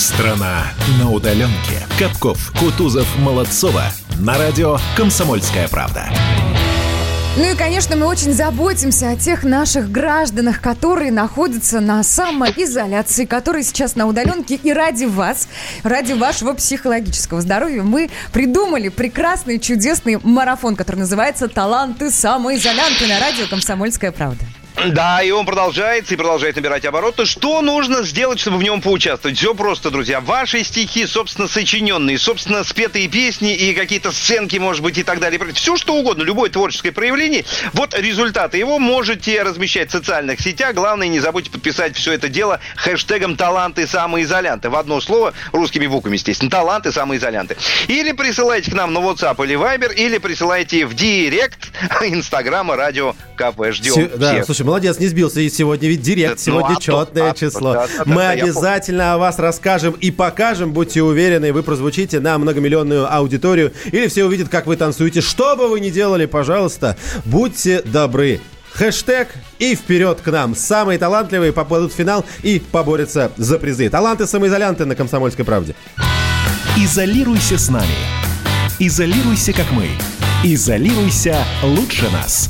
Страна 0.00 0.62
на 0.98 1.10
удаленке. 1.10 1.86
Капков, 1.98 2.54
Кутузов, 2.58 3.06
Молодцова. 3.18 3.84
На 4.18 4.38
радио 4.38 4.78
«Комсомольская 4.96 5.68
правда». 5.68 6.06
Ну 7.36 7.52
и, 7.52 7.54
конечно, 7.54 7.96
мы 7.96 8.06
очень 8.06 8.32
заботимся 8.32 9.10
о 9.10 9.16
тех 9.16 9.44
наших 9.44 9.92
гражданах, 9.92 10.62
которые 10.62 11.12
находятся 11.12 11.80
на 11.80 12.02
самоизоляции, 12.02 13.26
которые 13.26 13.62
сейчас 13.62 13.94
на 13.94 14.06
удаленке. 14.06 14.54
И 14.54 14.72
ради 14.72 15.04
вас, 15.04 15.48
ради 15.82 16.14
вашего 16.14 16.54
психологического 16.54 17.42
здоровья 17.42 17.82
мы 17.82 18.08
придумали 18.32 18.88
прекрасный, 18.88 19.58
чудесный 19.58 20.18
марафон, 20.22 20.76
который 20.76 21.00
называется 21.00 21.46
«Таланты 21.46 22.10
самоизолянты» 22.10 23.06
на 23.06 23.20
радио 23.20 23.46
«Комсомольская 23.50 24.12
правда». 24.12 24.46
Да, 24.76 25.22
и 25.22 25.30
он 25.30 25.44
продолжается 25.44 26.14
и 26.14 26.16
продолжает 26.16 26.56
набирать 26.56 26.84
обороты. 26.86 27.26
Что 27.26 27.60
нужно 27.60 28.02
сделать, 28.02 28.40
чтобы 28.40 28.56
в 28.58 28.62
нем 28.62 28.80
поучаствовать? 28.80 29.36
Все 29.36 29.54
просто, 29.54 29.90
друзья. 29.90 30.20
Ваши 30.20 30.64
стихи, 30.64 31.06
собственно, 31.06 31.48
сочиненные, 31.48 32.18
собственно, 32.18 32.64
спетые 32.64 33.08
песни 33.08 33.54
и 33.54 33.74
какие-то 33.74 34.10
сценки, 34.12 34.56
может 34.56 34.82
быть, 34.82 34.96
и 34.96 35.02
так 35.02 35.18
далее. 35.20 35.38
Все 35.54 35.76
что 35.76 35.94
угодно, 35.94 36.22
любое 36.22 36.50
творческое 36.50 36.92
проявление. 36.92 37.44
Вот 37.72 37.94
результаты 37.98 38.56
его 38.58 38.78
можете 38.78 39.42
размещать 39.42 39.90
в 39.90 39.92
социальных 39.92 40.40
сетях. 40.40 40.74
Главное, 40.74 41.08
не 41.08 41.20
забудьте 41.20 41.50
подписать 41.50 41.96
все 41.96 42.12
это 42.12 42.28
дело 42.28 42.60
хэштегом 42.76 43.36
«Таланты 43.36 43.86
самоизолянты». 43.86 44.70
В 44.70 44.76
одно 44.76 45.00
слово, 45.00 45.34
русскими 45.52 45.86
буквами, 45.86 46.14
естественно. 46.14 46.50
«Таланты 46.50 46.90
самоизолянты». 46.92 47.56
Или 47.88 48.12
присылайте 48.12 48.70
к 48.70 48.74
нам 48.74 48.94
на 48.94 48.98
WhatsApp 48.98 49.44
или 49.44 49.56
Viber, 49.56 49.92
или 49.94 50.16
присылайте 50.18 50.86
в 50.86 50.94
директ 50.94 51.58
Инстаграма 52.02 52.76
Радио 52.76 53.14
КП. 53.36 53.72
Ждем 53.72 53.92
Се- 53.94 54.08
Да, 54.16 54.32
всех. 54.32 54.44
слушай, 54.46 54.59
молодец, 54.64 54.98
не 54.98 55.06
сбился. 55.06 55.40
И 55.40 55.48
сегодня 55.50 55.88
ведь 55.88 56.02
директ, 56.02 56.38
Ну, 56.38 56.52
сегодня 56.52 56.72
а 56.72 56.74
то- 56.76 56.80
четное 56.80 57.30
а 57.30 57.32
то- 57.32 57.38
число. 57.40 57.72
да, 57.74 57.86
да, 57.98 58.02
Мы 58.06 58.16
да, 58.16 58.30
обязательно 58.30 59.14
о 59.14 59.18
вас 59.18 59.38
расскажем 59.38 59.92
и 60.00 60.10
покажем. 60.10 60.72
Будьте 60.72 61.02
уверены, 61.02 61.52
вы 61.52 61.62
прозвучите 61.62 62.20
на 62.20 62.38
многомиллионную 62.38 63.12
аудиторию. 63.12 63.72
Или 63.92 64.08
все 64.08 64.24
увидят, 64.24 64.48
как 64.48 64.66
вы 64.66 64.76
танцуете. 64.76 65.20
Что 65.20 65.56
бы 65.56 65.68
вы 65.68 65.80
ни 65.80 65.90
делали, 65.90 66.26
пожалуйста, 66.26 66.96
будьте 67.24 67.82
добры. 67.82 68.40
Хэштег 68.72 69.28
и 69.58 69.74
вперед 69.74 70.20
к 70.22 70.30
нам. 70.30 70.54
Самые 70.54 70.98
талантливые 70.98 71.52
попадут 71.52 71.92
в 71.92 71.96
финал 71.96 72.24
и 72.42 72.60
поборются 72.70 73.32
за 73.36 73.58
призы. 73.58 73.88
Таланты 73.88 74.26
самоизолянты 74.26 74.84
на 74.84 74.94
«Комсомольской 74.94 75.44
правде». 75.44 75.74
Изолируйся 76.76 77.58
с 77.58 77.68
нами. 77.68 77.86
Изолируйся, 78.78 79.52
как 79.52 79.70
мы. 79.72 79.88
Изолируйся 80.44 81.44
лучше 81.62 82.08
нас. 82.10 82.48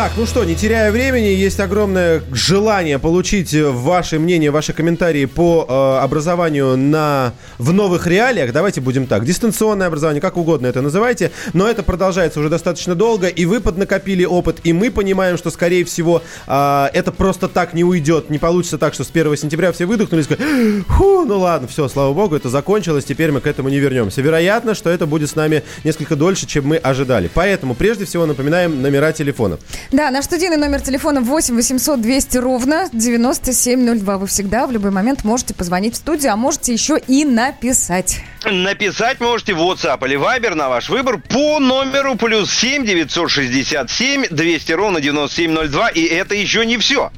Так, 0.00 0.12
ну 0.16 0.24
что, 0.24 0.44
не 0.44 0.54
теряя 0.54 0.90
времени, 0.92 1.26
есть 1.26 1.60
огромное 1.60 2.22
желание 2.32 2.98
получить 2.98 3.52
э, 3.52 3.68
ваше 3.68 4.18
мнение, 4.18 4.50
ваши 4.50 4.72
комментарии 4.72 5.26
по 5.26 5.66
э, 5.68 6.02
образованию 6.02 6.74
на, 6.78 7.34
в 7.58 7.74
новых 7.74 8.06
реалиях. 8.06 8.50
Давайте 8.54 8.80
будем 8.80 9.06
так. 9.06 9.26
Дистанционное 9.26 9.88
образование, 9.88 10.22
как 10.22 10.38
угодно 10.38 10.68
это 10.68 10.80
называйте, 10.80 11.32
но 11.52 11.68
это 11.68 11.82
продолжается 11.82 12.40
уже 12.40 12.48
достаточно 12.48 12.94
долго, 12.94 13.26
и 13.26 13.44
вы 13.44 13.60
поднакопили 13.60 14.24
опыт, 14.24 14.60
и 14.64 14.72
мы 14.72 14.90
понимаем, 14.90 15.36
что, 15.36 15.50
скорее 15.50 15.84
всего, 15.84 16.22
э, 16.46 16.86
это 16.94 17.12
просто 17.12 17.48
так 17.48 17.74
не 17.74 17.84
уйдет. 17.84 18.30
Не 18.30 18.38
получится 18.38 18.78
так, 18.78 18.94
что 18.94 19.04
с 19.04 19.10
1 19.10 19.36
сентября 19.36 19.70
все 19.70 19.84
выдохнули 19.84 20.22
и 20.22 20.24
сказали, 20.24 20.80
фу, 20.88 21.26
ну 21.26 21.40
ладно, 21.40 21.68
все, 21.68 21.88
слава 21.88 22.14
богу, 22.14 22.36
это 22.36 22.48
закончилось, 22.48 23.04
теперь 23.04 23.32
мы 23.32 23.42
к 23.42 23.46
этому 23.46 23.68
не 23.68 23.78
вернемся. 23.78 24.22
Вероятно, 24.22 24.74
что 24.74 24.88
это 24.88 25.04
будет 25.04 25.28
с 25.28 25.36
нами 25.36 25.62
несколько 25.84 26.16
дольше, 26.16 26.46
чем 26.46 26.68
мы 26.68 26.78
ожидали. 26.78 27.28
Поэтому, 27.34 27.74
прежде 27.74 28.06
всего, 28.06 28.24
напоминаем 28.24 28.80
номера 28.80 29.12
телефонов. 29.12 29.60
Да, 29.92 30.12
наш 30.12 30.26
студийный 30.26 30.56
номер 30.56 30.80
телефона 30.80 31.20
8 31.20 31.56
800 31.56 32.00
200 32.00 32.38
ровно 32.38 32.88
9702. 32.92 34.18
Вы 34.18 34.26
всегда 34.28 34.68
в 34.68 34.70
любой 34.70 34.92
момент 34.92 35.24
можете 35.24 35.52
позвонить 35.52 35.94
в 35.94 35.96
студию, 35.96 36.32
а 36.32 36.36
можете 36.36 36.72
еще 36.72 36.96
и 37.08 37.24
написать. 37.24 38.18
Написать 38.44 39.20
можете 39.20 39.52
в 39.54 39.58
WhatsApp 39.58 40.04
или 40.06 40.16
Viber 40.18 40.54
на 40.54 40.68
ваш 40.70 40.88
выбор 40.88 41.18
по 41.18 41.58
номеру 41.58 42.16
плюс 42.16 42.50
7 42.50 42.86
967 42.86 44.26
200 44.30 44.72
ровно 44.72 45.00
9702. 45.00 45.88
И 45.90 46.04
это 46.04 46.34
еще 46.34 46.64
не 46.64 46.78
все. 46.78 47.10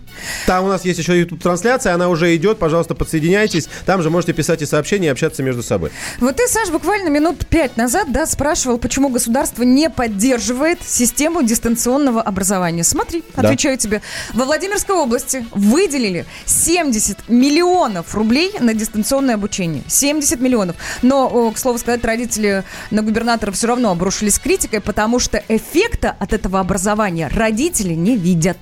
Там 0.47 0.65
у 0.65 0.69
нас 0.69 0.85
есть 0.85 0.99
еще 0.99 1.19
YouTube-трансляция, 1.19 1.95
она 1.95 2.09
уже 2.09 2.37
идет, 2.37 2.59
пожалуйста, 2.59 2.95
подсоединяйтесь. 2.95 3.69
Там 3.87 4.03
же 4.03 4.11
можете 4.11 4.33
писать 4.35 4.61
и 4.63 4.67
сообщения, 4.67 5.07
и 5.09 5.11
общаться 5.11 5.43
между 5.43 5.63
собой. 5.63 5.91
Вот 6.21 6.37
ты, 6.37 6.47
Саш, 6.49 6.69
буквально 6.69 7.09
минут 7.09 7.47
пять 7.47 7.77
назад, 7.77 8.13
да, 8.13 8.27
спрашивал, 8.27 8.79
почему 8.79 9.09
государство 9.09 9.63
не 9.63 9.89
поддерживает 9.91 10.81
систему 10.87 11.43
дистанционного 11.43 12.21
образования. 12.21 12.85
Смотри, 12.85 13.25
Да. 13.35 13.49
отвечаю 13.49 13.79
тебе. 13.79 14.03
Во 14.35 14.45
Владимирской 14.45 14.95
области 14.95 15.47
выделили 15.53 16.27
70 16.45 17.29
миллионов 17.29 18.15
рублей 18.15 18.53
на 18.61 18.75
дистанционное 18.75 19.37
обучение. 19.37 19.83
70 19.89 20.41
миллионов. 20.41 20.77
Но, 21.01 21.12
о, 21.15 21.51
к 21.53 21.59
слову 21.59 21.79
сказать, 21.79 22.05
родители 22.05 22.65
на 22.91 23.03
губернатора 23.03 23.53
все 23.53 23.67
равно 23.69 23.91
обрушились 23.91 24.39
критикой, 24.39 24.81
потому 24.81 25.19
что 25.19 25.43
эффекта 25.49 26.17
от 26.19 26.33
этого 26.33 26.61
образования 26.61 27.31
родители 27.35 27.95
не 27.95 28.17
видят. 28.17 28.59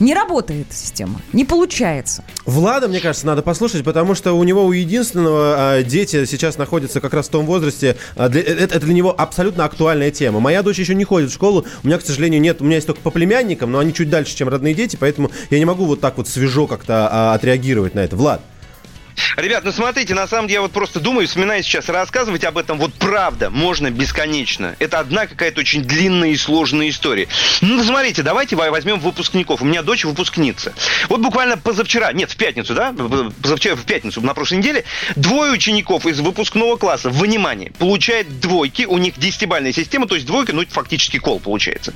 Не 0.00 0.14
работает 0.14 0.68
система, 0.70 1.20
не 1.32 1.44
получается. 1.44 2.22
Влада, 2.46 2.86
мне 2.86 3.00
кажется, 3.00 3.26
надо 3.26 3.42
послушать, 3.42 3.82
потому 3.82 4.14
что 4.14 4.32
у 4.34 4.44
него 4.44 4.64
у 4.64 4.70
единственного 4.70 5.54
а, 5.78 5.82
дети 5.82 6.24
сейчас 6.24 6.56
находятся 6.56 7.00
как 7.00 7.14
раз 7.14 7.26
в 7.26 7.30
том 7.30 7.44
возрасте. 7.46 7.96
а, 8.14 8.28
для- 8.28 8.42
это, 8.42 8.76
это 8.76 8.78
для 8.86 8.94
него 8.94 9.12
абсолютно 9.18 9.64
актуальная 9.64 10.12
тема. 10.12 10.38
Моя 10.38 10.62
дочь 10.62 10.78
еще 10.78 10.94
не 10.94 11.02
ходит 11.02 11.30
в 11.30 11.34
школу. 11.34 11.66
У 11.82 11.86
меня, 11.88 11.98
к 11.98 12.02
сожалению, 12.06 12.40
нет. 12.40 12.60
У 12.60 12.64
меня 12.64 12.76
есть 12.76 12.86
только 12.86 13.00
по 13.00 13.10
племянникам, 13.10 13.72
но 13.72 13.80
они 13.80 13.92
чуть 13.92 14.08
дальше, 14.08 14.36
чем 14.36 14.48
родные 14.48 14.72
дети, 14.72 14.96
поэтому 14.98 15.32
я 15.50 15.58
не 15.58 15.64
могу 15.64 15.84
вот 15.84 16.00
так 16.00 16.16
вот 16.16 16.28
свежо 16.28 16.68
как-то 16.68 17.08
а, 17.10 17.34
отреагировать 17.34 17.96
на 17.96 18.00
это. 18.00 18.14
Влад. 18.14 18.40
Ребят, 19.36 19.64
ну 19.64 19.72
смотрите, 19.72 20.14
на 20.14 20.26
самом 20.26 20.46
деле 20.48 20.54
я 20.54 20.62
вот 20.62 20.72
просто 20.72 21.00
думаю, 21.00 21.26
вспоминаю 21.28 21.62
сейчас, 21.62 21.88
рассказывать 21.88 22.44
об 22.44 22.58
этом 22.58 22.78
вот 22.78 22.94
правда 22.94 23.50
можно 23.50 23.90
бесконечно. 23.90 24.76
Это 24.78 24.98
одна 24.98 25.26
какая-то 25.26 25.60
очень 25.60 25.82
длинная 25.82 26.30
и 26.30 26.36
сложная 26.36 26.88
история. 26.88 27.28
Ну, 27.60 27.82
смотрите, 27.84 28.22
давайте 28.22 28.56
во- 28.56 28.70
возьмем 28.70 28.98
выпускников. 28.98 29.62
У 29.62 29.64
меня 29.64 29.82
дочь 29.82 30.04
выпускница. 30.04 30.72
Вот 31.08 31.20
буквально 31.20 31.56
позавчера, 31.56 32.12
нет, 32.12 32.30
в 32.30 32.36
пятницу, 32.36 32.74
да, 32.74 32.94
позавчера 33.42 33.76
в 33.76 33.84
пятницу, 33.84 34.20
на 34.20 34.34
прошлой 34.34 34.58
неделе, 34.58 34.84
двое 35.16 35.52
учеников 35.52 36.06
из 36.06 36.20
выпускного 36.20 36.76
класса, 36.76 37.10
внимание, 37.10 37.70
получают 37.78 38.40
двойки, 38.40 38.84
у 38.84 38.98
них 38.98 39.18
десятибальная 39.18 39.72
система, 39.72 40.06
то 40.06 40.14
есть 40.14 40.26
двойка, 40.26 40.52
ну, 40.52 40.62
это 40.62 40.72
фактически 40.72 41.18
кол 41.18 41.40
получается, 41.40 41.92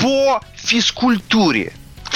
по 0.00 0.40
физкультуре. 0.56 1.72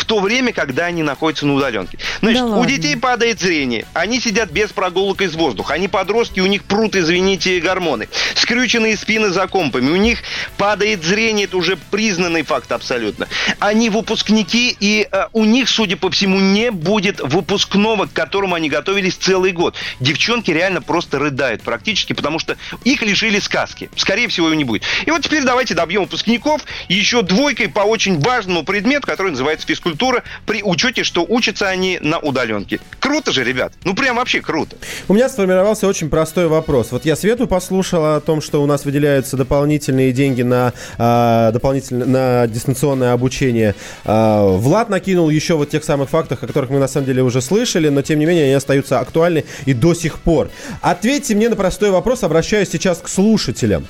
То 0.09 0.21
время, 0.21 0.55
когда 0.55 0.87
они 0.87 1.03
находятся 1.03 1.45
на 1.47 1.53
удаленке. 1.53 1.99
Значит, 2.21 2.41
Да 2.41 2.47
у 2.47 2.51
ладно? 2.61 2.67
детей 2.67 2.97
падает 2.97 3.41
зрение. 3.41 3.85
Они 3.93 4.21
сидят 4.21 4.51
без 4.51 4.71
прогулок 4.71 5.21
из 5.21 5.35
воздуха. 5.35 5.75
Они 5.75 5.87
подростки, 5.87 6.41
у 6.41 6.47
них 6.47 6.65
прут, 6.65 6.97
извините, 6.97 7.61
гормоны. 7.61 8.09
Скрюченные 8.35 8.97
спины 8.97 9.29
за 9.29 9.47
компами. 9.49 9.91
У 9.91 9.97
них 9.97 10.21
падает 10.57 11.05
зрение. 11.05 11.45
Это 11.45 11.59
уже 11.59 11.77
признанный 11.77 12.43
факт 12.43 12.73
абсолютно. 12.73 13.29
Они 13.59 13.91
выпускники, 13.91 14.75
и 14.81 15.07
э, 15.13 15.27
у 15.35 15.45
них, 15.45 15.69
судя 15.69 15.99
по 15.99 16.11
всему, 16.11 16.41
не 16.41 16.71
будет 16.71 17.21
выпускного, 17.21 18.07
к 18.07 18.13
которому 18.15 18.55
они 18.55 18.71
готовились 18.71 19.15
целый 19.15 19.53
год. 19.53 19.75
Девчонки 20.01 20.51
реально 20.51 20.81
просто 20.81 21.19
рыдают 21.19 21.61
практически, 21.61 22.15
потому 22.15 22.39
что 22.39 22.57
их 22.85 23.03
лишили 23.03 23.41
сказки. 23.41 23.91
Скорее 23.95 24.29
всего, 24.29 24.47
его 24.47 24.57
не 24.57 24.65
будет. 24.65 24.85
И 25.05 25.11
вот 25.11 25.21
теперь 25.23 25.43
давайте 25.45 25.75
добьем 25.75 26.05
выпускников 26.05 26.63
еще 26.89 27.21
двойкой 27.21 27.69
по 27.69 27.81
очень 27.81 28.19
важному 28.21 28.65
предмету, 28.65 29.07
который 29.07 29.33
называется 29.33 29.67
физкультура, 29.67 29.98
при 30.47 30.63
учете, 30.63 31.05
что 31.05 31.25
учатся 31.29 31.69
они 31.69 31.99
на 32.01 32.19
удаленке. 32.19 32.81
Круто 33.01 33.33
же, 33.33 33.45
ребят. 33.45 33.73
Ну, 33.85 33.95
прям 33.95 34.17
вообще 34.17 34.41
круто. 34.41 34.77
У 35.09 35.15
меня 35.15 35.29
сформировался 35.29 35.87
очень 35.87 36.09
простой 36.09 36.49
вопрос. 36.49 36.93
Вот 36.93 37.05
я 37.05 37.17
Свету 37.17 37.47
послушал 37.47 38.17
о 38.17 38.21
том, 38.21 38.41
что 38.41 38.63
у 38.63 38.67
нас 38.67 38.85
выделяются 38.85 39.37
дополнительные 39.37 40.13
деньги 40.13 40.43
на, 40.43 40.73
а, 40.99 41.51
дополнительно, 41.53 42.07
на 42.07 42.47
дистанционное 42.47 43.13
обучение. 43.13 43.75
А, 44.05 44.47
Влад 44.47 44.89
накинул 44.89 45.31
еще 45.31 45.55
вот 45.55 45.71
тех 45.71 45.85
самых 45.85 46.11
фактов, 46.11 46.43
о 46.43 46.47
которых 46.47 46.71
мы 46.71 46.79
на 46.79 46.89
самом 46.89 47.07
деле 47.07 47.23
уже 47.23 47.41
слышали, 47.41 47.89
но 47.89 48.03
тем 48.03 48.19
не 48.19 48.27
менее 48.27 48.45
они 48.45 48.55
остаются 48.55 49.01
актуальны 49.01 49.45
и 49.67 49.75
до 49.75 49.95
сих 49.95 50.19
пор. 50.21 50.51
Ответьте 50.81 51.35
мне 51.35 51.49
на 51.49 51.57
простой 51.57 51.91
вопрос, 51.91 52.23
обращаюсь 52.23 52.71
сейчас 52.71 52.99
к 52.99 53.09
слушателям. 53.09 53.87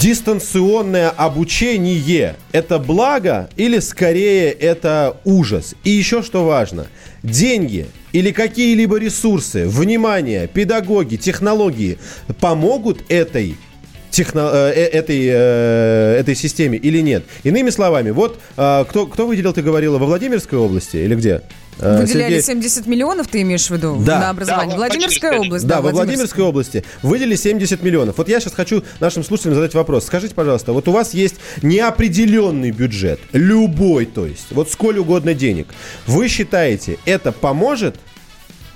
Дистанционное 0.00 1.10
обучение– 1.10 2.36
это 2.52 2.78
благо 2.78 3.50
или 3.56 3.80
скорее 3.80 4.50
это 4.50 5.18
ужас? 5.24 5.74
И 5.84 5.90
еще 5.90 6.22
что 6.22 6.46
важно, 6.46 6.86
деньги 7.22 7.86
или 8.12 8.30
какие-либо 8.30 8.98
ресурсы, 8.98 9.68
внимание, 9.68 10.46
педагоги, 10.46 11.16
технологии 11.16 11.98
помогут 12.40 13.04
этой 13.10 13.56
техно- 14.10 14.50
э, 14.52 14.72
э, 14.74 14.84
этой, 14.86 15.26
э, 15.30 16.16
этой 16.20 16.34
системе 16.34 16.78
или 16.78 17.00
нет. 17.00 17.24
Иными 17.44 17.70
словами, 17.70 18.10
вот 18.10 18.40
э, 18.56 18.84
кто, 18.88 19.06
кто 19.06 19.26
выделил, 19.26 19.52
ты 19.52 19.62
говорила, 19.62 19.98
во 19.98 20.06
Владимирской 20.06 20.58
области 20.58 20.96
или 20.96 21.14
где? 21.14 21.42
Э, 21.80 22.00
Выделяли 22.00 22.40
Сергей- 22.40 22.42
70 22.42 22.86
миллионов, 22.88 23.28
ты 23.28 23.40
имеешь 23.42 23.66
в 23.68 23.70
виду, 23.70 24.02
Да. 24.04 24.18
на 24.18 24.30
образование? 24.30 24.70
Да, 24.72 24.76
Владимирская 24.78 25.38
область. 25.38 25.64
Да, 25.66 25.80
во 25.80 25.90
Владимирской 25.92 26.42
области 26.42 26.82
выделили 27.02 27.36
70 27.36 27.82
миллионов. 27.84 28.18
Вот 28.18 28.28
я 28.28 28.40
сейчас 28.40 28.54
хочу 28.54 28.82
нашим 28.98 29.22
слушателям 29.22 29.54
задать 29.54 29.74
вопрос. 29.74 30.04
Скажите, 30.06 30.34
пожалуйста, 30.34 30.72
вот 30.72 30.88
у 30.88 30.92
вас 30.92 31.14
есть 31.14 31.36
неопределенный 31.62 32.72
бюджет, 32.72 33.20
любой, 33.32 34.06
то 34.06 34.26
есть, 34.26 34.46
вот 34.50 34.70
сколь 34.72 34.98
угодно 34.98 35.34
денег. 35.34 35.68
Вы 36.08 36.26
считаете, 36.26 36.98
это 37.04 37.30
поможет 37.30 37.94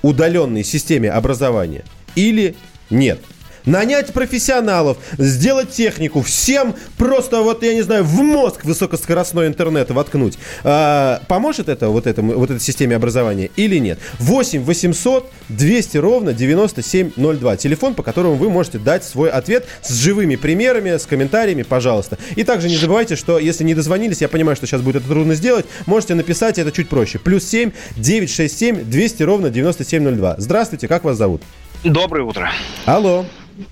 удаленной 0.01 0.63
системе 0.63 1.11
образования 1.11 1.83
или 2.15 2.55
нет? 2.89 3.19
Нанять 3.65 4.13
профессионалов, 4.13 4.97
сделать 5.17 5.71
технику, 5.71 6.21
всем 6.21 6.75
просто 6.97 7.41
вот, 7.41 7.63
я 7.63 7.73
не 7.73 7.81
знаю, 7.81 8.03
в 8.03 8.21
мозг 8.21 8.65
высокоскоростной 8.65 9.47
интернет 9.47 9.91
воткнуть. 9.91 10.37
А, 10.63 11.21
поможет 11.27 11.69
это 11.69 11.89
вот, 11.89 12.07
этому, 12.07 12.33
вот 12.33 12.51
этой 12.51 12.59
системе 12.59 12.95
образования 12.95 13.49
или 13.55 13.77
нет? 13.77 13.99
8 14.19 14.63
800 14.63 15.31
200 15.49 15.97
ровно 15.97 16.33
9702. 16.33 17.57
Телефон, 17.57 17.93
по 17.95 18.03
которому 18.03 18.35
вы 18.35 18.49
можете 18.49 18.79
дать 18.79 19.03
свой 19.03 19.29
ответ 19.29 19.65
с 19.81 19.93
живыми 19.93 20.35
примерами, 20.35 20.97
с 20.97 21.05
комментариями, 21.05 21.63
пожалуйста. 21.63 22.17
И 22.35 22.43
также 22.43 22.69
не 22.69 22.77
забывайте, 22.77 23.15
что 23.15 23.39
если 23.39 23.63
не 23.63 23.75
дозвонились, 23.75 24.21
я 24.21 24.27
понимаю, 24.27 24.55
что 24.55 24.65
сейчас 24.65 24.81
будет 24.81 24.97
это 24.97 25.07
трудно 25.07 25.35
сделать, 25.35 25.65
можете 25.85 26.15
написать 26.15 26.57
это 26.57 26.71
чуть 26.71 26.89
проще. 26.89 27.19
Плюс 27.19 27.45
7 27.45 27.71
967 27.97 28.83
200 28.83 29.23
ровно 29.23 29.49
9702. 29.49 30.35
Здравствуйте, 30.37 30.87
как 30.87 31.03
вас 31.03 31.17
зовут? 31.17 31.41
Доброе 31.83 32.23
утро. 32.23 32.49
Алло. 32.85 33.25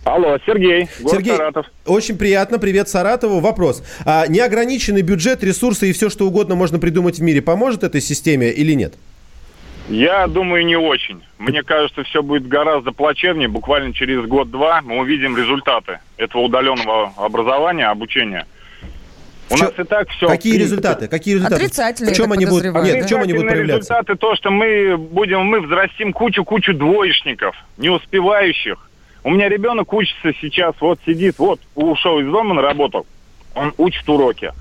Алло, 0.04 0.38
Сергей, 0.46 0.88
город 1.00 1.12
Сергей, 1.18 1.36
Саратов. 1.36 1.66
очень 1.86 2.18
приятно. 2.18 2.60
Привет 2.60 2.90
Саратову. 2.90 3.40
Вопрос. 3.40 3.84
А 4.06 4.28
неограниченный 4.28 5.02
бюджет, 5.02 5.44
ресурсы 5.44 5.90
и 5.90 5.94
все, 5.94 6.10
что 6.10 6.28
угодно 6.28 6.56
можно 6.56 6.80
придумать 6.80 7.18
в 7.20 7.22
мире, 7.22 7.42
поможет 7.42 7.84
этой 7.84 8.02
системе 8.02 8.52
или 8.52 8.74
нет? 8.74 8.94
Я 9.90 10.28
думаю, 10.28 10.66
не 10.66 10.76
очень. 10.76 11.22
Мне 11.40 11.64
кажется, 11.64 12.04
все 12.04 12.22
будет 12.22 12.48
гораздо 12.48 12.92
плачевнее. 12.92 13.48
Буквально 13.48 13.94
через 13.94 14.26
год-два 14.26 14.82
мы 14.84 15.00
увидим 15.00 15.36
результаты 15.36 16.00
этого 16.18 16.44
удаленного 16.44 17.12
образования, 17.18 17.88
обучения. 17.88 18.46
У 19.50 19.58
нас 19.58 19.74
и 19.78 19.84
так 19.84 20.08
все. 20.10 20.28
Какие 20.28 20.58
результаты? 20.58 21.08
Какие 21.10 21.34
результаты? 21.36 21.56
Отрицательные, 21.66 22.14
В 22.14 22.18
чем 22.18 22.32
они 22.32 22.46
будут? 22.46 22.74
Нет, 22.84 23.06
в 23.06 23.10
чем 23.10 23.22
они 23.22 23.34
будут 23.34 23.50
проявляться? 23.50 23.96
результаты 23.96 24.16
то, 24.16 24.36
что 24.36 24.50
мы 24.50 24.96
будем, 24.98 25.42
мы 25.42 25.60
взрастим 25.60 26.14
кучу-кучу 26.14 26.74
двоечников, 26.74 27.56
не 27.78 27.90
успевающих. 27.90 28.78
У 29.24 29.30
меня 29.30 29.50
ребенок 29.50 29.92
учится 29.94 30.32
сейчас, 30.42 30.74
вот 30.80 31.00
сидит, 31.06 31.38
вот 31.38 31.60
ушел 31.76 32.20
из 32.20 32.26
дома 32.32 32.56
на 32.56 32.62
работу, 32.62 33.06
он 33.54 33.74
учит 33.78 34.08
уроки. 34.10 34.52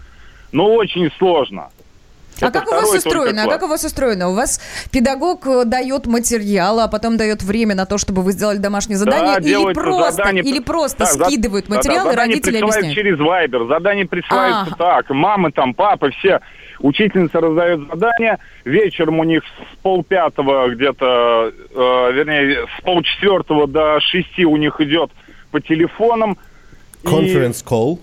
Но 0.53 0.75
очень 0.75 1.11
сложно. 1.19 1.69
А 2.43 2.47
Это 2.47 2.61
как 2.61 2.69
у 2.69 2.73
вас 2.75 2.95
устроено? 2.95 3.45
А 3.45 3.49
как 3.49 3.63
у 3.63 3.67
вас 3.67 3.85
устроено? 3.85 4.29
У 4.31 4.35
вас 4.35 4.61
педагог 4.91 5.47
э, 5.47 5.65
дает 5.67 6.07
материал, 6.07 6.81
а 6.81 6.89
потом 6.89 7.17
дает 7.19 7.43
время 7.43 7.75
на 7.75 7.85
то, 7.87 7.99
чтобы 7.99 8.23
вы 8.23 8.33
сделали 8.33 8.57
домашнее 8.57 8.97
задание, 8.97 9.41
Да, 9.41 9.47
или 9.49 9.73
просто, 9.75 10.13
задание- 10.13 10.45
или 10.45 10.59
просто 10.61 10.99
Да, 11.01 11.07
скидывают 11.27 11.67
да, 11.67 11.71
да, 11.71 11.77
материал, 11.77 12.11
и 12.11 12.15
родители 12.15 12.53
присылают 12.53 12.77
объясняют? 12.77 12.97
через 12.97 13.19
Вайбер, 13.19 13.67
задание 13.67 14.07
присылается 14.07 14.75
А. 14.75 14.77
так, 14.77 15.11
мамы 15.11 15.53
там, 15.53 15.75
папы, 15.75 16.11
все. 16.19 16.41
Учительница 16.81 17.41
раздает 17.41 17.81
задание, 17.89 18.39
вечером 18.65 19.19
у 19.21 19.25
них 19.25 19.43
с 19.45 19.77
полпятого 19.83 20.69
где-то, 20.71 21.53
э, 21.75 22.13
вернее, 22.13 22.67
с 22.79 22.83
полчетвертого 22.83 23.67
до 23.67 24.01
шести 24.01 24.45
у 24.47 24.57
них 24.57 24.81
идет 24.81 25.11
по 25.51 25.61
телефонам. 25.61 26.39
И- 27.03 27.07
Conference 27.07 27.65
call. 27.65 27.99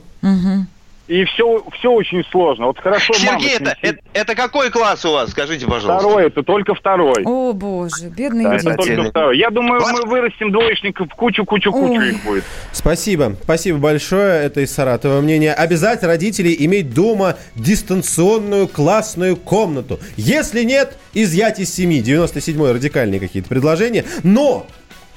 И, 1.08 1.24
все, 1.24 1.64
все 1.80 1.89
очень 1.89 2.24
сложно. 2.32 2.68
Вот 2.68 2.80
хорошо, 2.80 3.14
мама 3.26 3.39
Сергей, 3.39 3.60
ним 3.60 3.68
это, 3.68 3.78
это, 3.82 3.99
это 4.14 4.36
какой 4.36 4.70
класс 4.70 5.05
у 5.05 5.14
вас? 5.14 5.32
Скажите, 5.32 5.66
пожалуйста. 5.66 6.05
Второй, 6.05 6.28
это 6.28 6.43
только 6.43 6.76
второй. 6.76 7.24
О, 7.24 7.53
боже, 7.53 8.10
бедные 8.10 8.47
Да, 8.47 8.58
дети. 8.58 8.68
это 8.68 8.78
только 8.78 9.10
второй. 9.10 9.38
Я 9.38 9.49
думаю, 9.49 9.82
мы 9.82 10.01
вырастим 10.05 10.51
двоечников, 10.51 11.08
кучу-кучу-кучу 11.16 12.01
их 12.01 12.24
будет. 12.26 12.43
Спасибо. 12.74 13.38
Спасибо 13.41 13.78
большое. 13.78 14.43
Это 14.43 14.62
из 14.62 14.74
Саратова 14.74 15.22
мнение. 15.22 15.53
Обязать 15.53 16.03
родителей 16.03 16.55
иметь 16.60 16.93
дома 16.93 17.38
дистанционную 17.55 18.68
классную 18.68 19.38
комнату. 19.38 19.99
Если 20.18 20.64
нет, 20.64 20.97
изъять 21.14 21.60
из 21.60 21.74
семьи. 21.74 22.03
97-й 22.03 22.74
радикальные 22.74 23.22
какие-то 23.22 23.47
предложения. 23.47 24.03
Но 24.24 24.68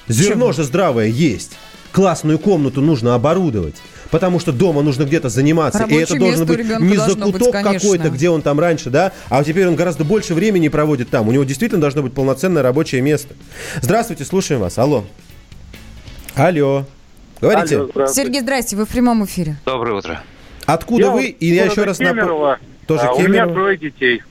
зерно 0.06 0.52
же 0.52 0.62
здравое 0.62 1.06
есть. 1.06 1.58
Классную 1.90 2.38
комнату 2.38 2.80
нужно 2.80 3.16
оборудовать. 3.16 3.74
Потому 4.10 4.40
что 4.40 4.52
дома 4.52 4.82
нужно 4.82 5.04
где-то 5.04 5.28
заниматься. 5.28 5.78
и 5.78 5.82
Рабочее 5.82 6.02
это 6.04 6.18
должен 6.18 6.46
быть 6.46 6.80
не 6.80 6.96
закуток 6.96 7.52
какой-то, 7.52 8.10
где 8.10 8.28
он 8.30 8.42
там 8.42 8.58
раньше, 8.58 8.90
да, 8.90 9.12
а 9.28 9.44
теперь 9.44 9.68
он 9.68 9.76
гораздо 9.76 10.04
больше 10.04 10.34
времени 10.34 10.68
проводит 10.68 11.10
там. 11.10 11.28
У 11.28 11.32
него 11.32 11.44
действительно 11.44 11.80
должно 11.80 12.02
быть 12.02 12.12
полноценное 12.12 12.62
рабочее 12.62 13.00
место. 13.02 13.34
Здравствуйте, 13.80 14.24
слушаем 14.24 14.60
вас. 14.60 14.78
Алло. 14.78 15.04
Алло. 16.34 16.84
Говорите. 17.40 17.86
Сергей, 18.08 18.40
здрасте, 18.42 18.76
вы 18.76 18.84
в 18.84 18.88
прямом 18.88 19.24
эфире. 19.24 19.56
Доброе 19.64 19.94
утро. 19.96 20.22
Откуда 20.66 21.04
Я 21.06 21.10
вы? 21.10 21.26
И 21.26 21.46
я 21.54 21.64
еще 21.64 21.84
раз 21.84 21.98
Кемерово. 21.98 22.50
напомню. 22.50 22.58
Тоже 22.86 23.02
А, 23.06 23.12
У 23.12 23.18
меня 23.20 23.26
Кемерово. 23.28 23.52
трое 23.54 23.76
детей. 23.78 24.22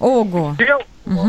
Ого. 0.00 0.56
Сел, 0.58 0.78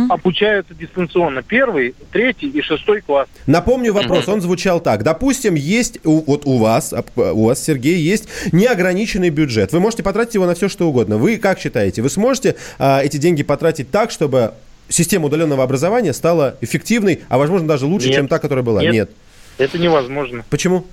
обучаются 0.09 0.73
дистанционно. 0.73 1.41
Первый, 1.41 1.95
третий 2.11 2.47
и 2.47 2.61
шестой 2.61 3.01
класс. 3.01 3.27
Напомню 3.45 3.93
вопрос, 3.93 4.27
он 4.27 4.41
звучал 4.41 4.79
так. 4.79 5.03
Допустим, 5.03 5.55
есть 5.55 5.99
у, 6.05 6.21
вот 6.21 6.43
у 6.45 6.57
вас, 6.57 6.93
у 7.15 7.45
вас, 7.45 7.63
Сергей, 7.63 7.97
есть 7.97 8.27
неограниченный 8.51 9.29
бюджет. 9.29 9.73
Вы 9.73 9.79
можете 9.79 10.03
потратить 10.03 10.35
его 10.35 10.45
на 10.45 10.55
все, 10.55 10.69
что 10.69 10.87
угодно. 10.87 11.17
Вы 11.17 11.37
как 11.37 11.59
считаете, 11.59 12.01
вы 12.01 12.09
сможете 12.09 12.55
а, 12.79 13.01
эти 13.03 13.17
деньги 13.17 13.43
потратить 13.43 13.91
так, 13.91 14.11
чтобы 14.11 14.53
система 14.89 15.25
удаленного 15.25 15.63
образования 15.63 16.13
стала 16.13 16.57
эффективной, 16.61 17.21
а 17.29 17.37
возможно 17.37 17.67
даже 17.67 17.85
лучше, 17.85 18.07
Нет. 18.07 18.15
чем 18.15 18.27
та, 18.27 18.39
которая 18.39 18.63
была? 18.63 18.83
Нет. 18.83 19.11
Это 19.57 19.77
невозможно. 19.77 20.43
Почему? 20.49 20.85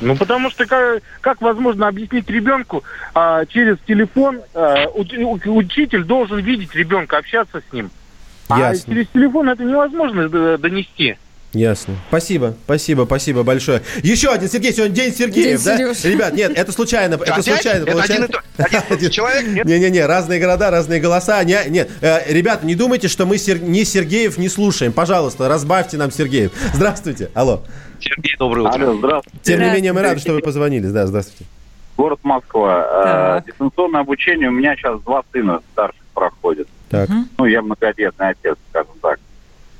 Ну, 0.00 0.16
потому 0.16 0.50
что 0.50 0.66
как, 0.66 1.02
как 1.20 1.40
возможно 1.40 1.88
объяснить 1.88 2.28
ребенку 2.28 2.84
а, 3.14 3.46
через 3.46 3.78
телефон? 3.86 4.40
а, 4.54 4.86
учитель 4.88 6.04
должен 6.04 6.40
видеть 6.40 6.74
ребенка, 6.74 7.18
общаться 7.18 7.62
с 7.68 7.72
ним. 7.72 7.90
А 8.48 8.58
Ясно. 8.58 8.92
через 8.94 9.08
телефон 9.08 9.48
это 9.48 9.64
невозможно 9.64 10.28
д- 10.28 10.58
донести. 10.58 11.16
Ясно. 11.54 11.94
Спасибо, 12.08 12.54
спасибо, 12.64 13.04
спасибо 13.04 13.42
большое. 13.44 13.82
Еще 14.02 14.28
один 14.30 14.48
Сергей, 14.50 14.72
сегодня 14.72 14.94
день 14.94 15.14
Сергеев, 15.14 15.62
День 15.62 15.64
да? 15.64 15.76
Серёж. 15.94 16.04
Ребят, 16.04 16.34
нет, 16.34 16.52
это 16.56 16.72
случайно, 16.72 17.14
это 17.14 17.24
Опять? 17.32 17.44
случайно 17.44 17.82
Это 17.82 17.82
один 17.82 17.86
и 17.86 17.92
получается. 17.92 18.28
тот- 18.28 18.66
один 18.66 18.80
и 18.80 18.88
тот 18.88 19.00
же 19.00 19.10
человек? 19.10 19.46
Нет? 19.46 19.64
Не-не-не, 19.64 20.04
разные 20.06 20.40
города, 20.40 20.70
разные 20.70 21.00
голоса. 21.00 21.42
Не, 21.44 21.58
нет, 21.68 21.90
э, 22.00 22.32
ребята, 22.32 22.66
не 22.66 22.74
думайте, 22.74 23.08
что 23.08 23.24
мы 23.24 23.38
Сер- 23.38 23.62
не 23.62 23.84
Сергеев 23.84 24.36
не 24.36 24.48
слушаем. 24.48 24.92
Пожалуйста, 24.92 25.48
разбавьте 25.48 25.96
нам 25.96 26.10
Сергеев. 26.10 26.52
Здравствуйте. 26.74 27.30
Алло. 27.34 27.62
Сергей, 28.00 28.36
доброе 28.38 28.62
утро. 28.68 28.84
Алло, 28.84 28.98
здравствуйте. 28.98 29.38
Тем 29.42 29.60
не 29.60 29.70
менее, 29.70 29.92
мы 29.92 30.02
рады, 30.02 30.18
что 30.20 30.32
вы 30.32 30.40
позвонили. 30.40 30.88
Да, 30.88 31.06
здравствуйте. 31.06 31.44
Город 31.96 32.18
Москва. 32.24 33.40
Э, 33.44 33.48
дистанционное 33.48 34.00
обучение 34.00 34.48
у 34.48 34.52
меня 34.52 34.74
сейчас 34.76 35.00
два 35.02 35.22
сына 35.32 35.60
старших 35.72 36.02
проходят. 36.12 36.66
Так. 36.90 37.08
Ну, 37.38 37.46
я 37.46 37.62
многодетный 37.62 38.30
отец, 38.30 38.56
скажем 38.70 38.92
так. 39.00 39.20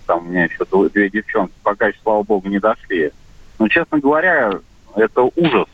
Там 0.07 0.27
у 0.27 0.31
меня 0.31 0.45
еще 0.45 0.59
дв- 0.71 0.91
две 0.93 1.09
девчонки, 1.11 1.55
пока 1.63 1.89
еще, 1.89 1.99
слава 2.03 2.23
богу, 2.23 2.49
не 2.49 2.59
дошли. 2.59 3.11
Но, 3.59 3.69
честно 3.69 3.99
говоря, 3.99 4.53
это 4.97 5.23
ужас. 5.23 5.67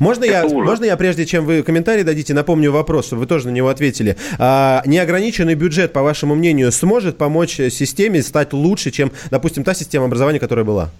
Можно 0.00 0.24
я, 0.24 0.44
ужас. 0.46 0.66
можно 0.66 0.84
я, 0.86 0.96
прежде 0.96 1.26
чем 1.26 1.44
вы 1.44 1.62
комментарий 1.62 2.02
дадите, 2.02 2.32
напомню 2.34 2.72
вопрос, 2.72 3.06
чтобы 3.06 3.20
вы 3.20 3.26
тоже 3.26 3.48
на 3.48 3.52
него 3.52 3.68
ответили. 3.68 4.16
А, 4.38 4.82
неограниченный 4.86 5.54
бюджет, 5.54 5.92
по 5.92 6.02
вашему 6.02 6.34
мнению, 6.34 6.72
сможет 6.72 7.18
помочь 7.18 7.60
э, 7.60 7.68
системе 7.70 8.22
стать 8.22 8.52
лучше, 8.54 8.90
чем, 8.90 9.12
допустим, 9.30 9.64
та 9.64 9.74
система 9.74 10.06
образования, 10.06 10.40
которая 10.40 10.64
была? 10.64 10.90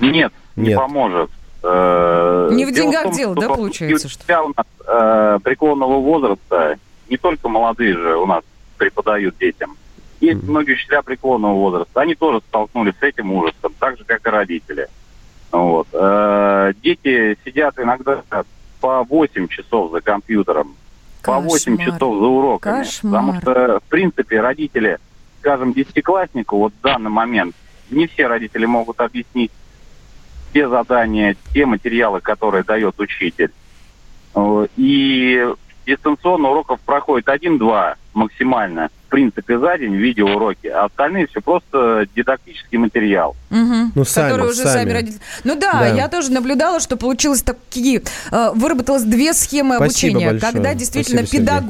Нет, 0.00 0.32
не 0.56 0.68
Нет. 0.68 0.78
поможет. 0.78 1.30
Э, 1.62 2.48
Не 2.52 2.64
в 2.64 2.72
дело 2.72 2.86
деньгах 2.86 3.02
том, 3.04 3.12
дело, 3.12 3.32
что 3.34 3.40
да, 3.48 3.54
получается, 3.54 4.08
что? 4.08 4.42
у 4.42 4.48
нас 4.48 4.66
э, 4.86 5.38
преклонного 5.44 6.00
возраста, 6.00 6.76
не 7.08 7.16
только 7.18 7.48
молодые 7.48 7.92
же 7.94 8.16
у 8.16 8.26
нас 8.26 8.42
преподают 8.78 9.36
детям. 9.38 9.76
Есть 10.20 10.42
многие 10.42 10.72
учителя 10.72 11.02
преклонного 11.02 11.54
возраста. 11.54 12.00
Они 12.00 12.14
тоже 12.14 12.40
столкнулись 12.48 12.94
с 12.98 13.02
этим 13.02 13.32
ужасом, 13.32 13.72
так 13.78 13.98
же, 13.98 14.04
как 14.04 14.26
и 14.26 14.30
родители. 14.30 14.88
Вот. 15.52 15.86
Э, 15.92 16.72
дети 16.82 17.38
сидят 17.44 17.78
иногда 17.78 18.22
по 18.80 19.04
8 19.04 19.48
часов 19.48 19.92
за 19.92 20.00
компьютером, 20.00 20.76
по 21.22 21.38
8 21.40 21.76
Кошмар. 21.76 21.92
часов 21.92 22.18
за 22.18 22.26
уроками. 22.26 22.78
Кошмар. 22.84 23.12
Потому 23.12 23.40
что, 23.40 23.80
в 23.80 23.88
принципе, 23.88 24.40
родители, 24.40 24.98
скажем, 25.40 25.72
десятикласснику, 25.72 26.58
вот 26.58 26.72
в 26.72 26.80
данный 26.82 27.10
момент, 27.10 27.54
не 27.90 28.06
все 28.06 28.26
родители 28.26 28.66
могут 28.66 29.00
объяснить 29.00 29.52
те 30.52 30.68
задания, 30.68 31.36
те 31.52 31.66
материалы, 31.66 32.20
которые 32.20 32.62
дает 32.64 32.98
учитель. 32.98 33.52
Э, 34.34 34.66
И 34.76 35.46
дистанционно 35.86 36.48
уроков 36.50 36.80
проходит 36.80 37.28
один-два 37.28 37.96
максимально, 38.14 38.90
принципе, 39.14 39.58
за 39.58 39.78
день 39.78 39.94
видеоуроки, 39.94 40.66
а 40.66 40.86
остальные 40.86 41.28
все 41.28 41.40
просто 41.40 42.06
дидактический 42.16 42.78
материал. 42.78 43.36
Мгм. 43.50 43.92
Ну, 43.94 44.04
сами, 44.04 44.30
которые 44.30 44.50
уже 44.50 44.62
сами. 44.62 44.72
сами. 44.72 44.92
родители. 44.92 45.20
Ну 45.44 45.54
да, 45.54 45.72
Да. 45.72 45.86
я 45.86 46.08
тоже 46.08 46.32
наблюдала, 46.32 46.80
что 46.80 46.96
получилось 46.96 47.42
такие, 47.42 48.02
э, 48.32 48.50
выработалось 48.54 49.04
две 49.04 49.32
схемы 49.32 49.76
Спасибо 49.76 49.84
обучения, 49.84 50.30
большое. 50.32 50.52
когда 50.52 50.74
действительно 50.74 51.18
Спасибо, 51.22 51.44
Сергей. 51.46 51.60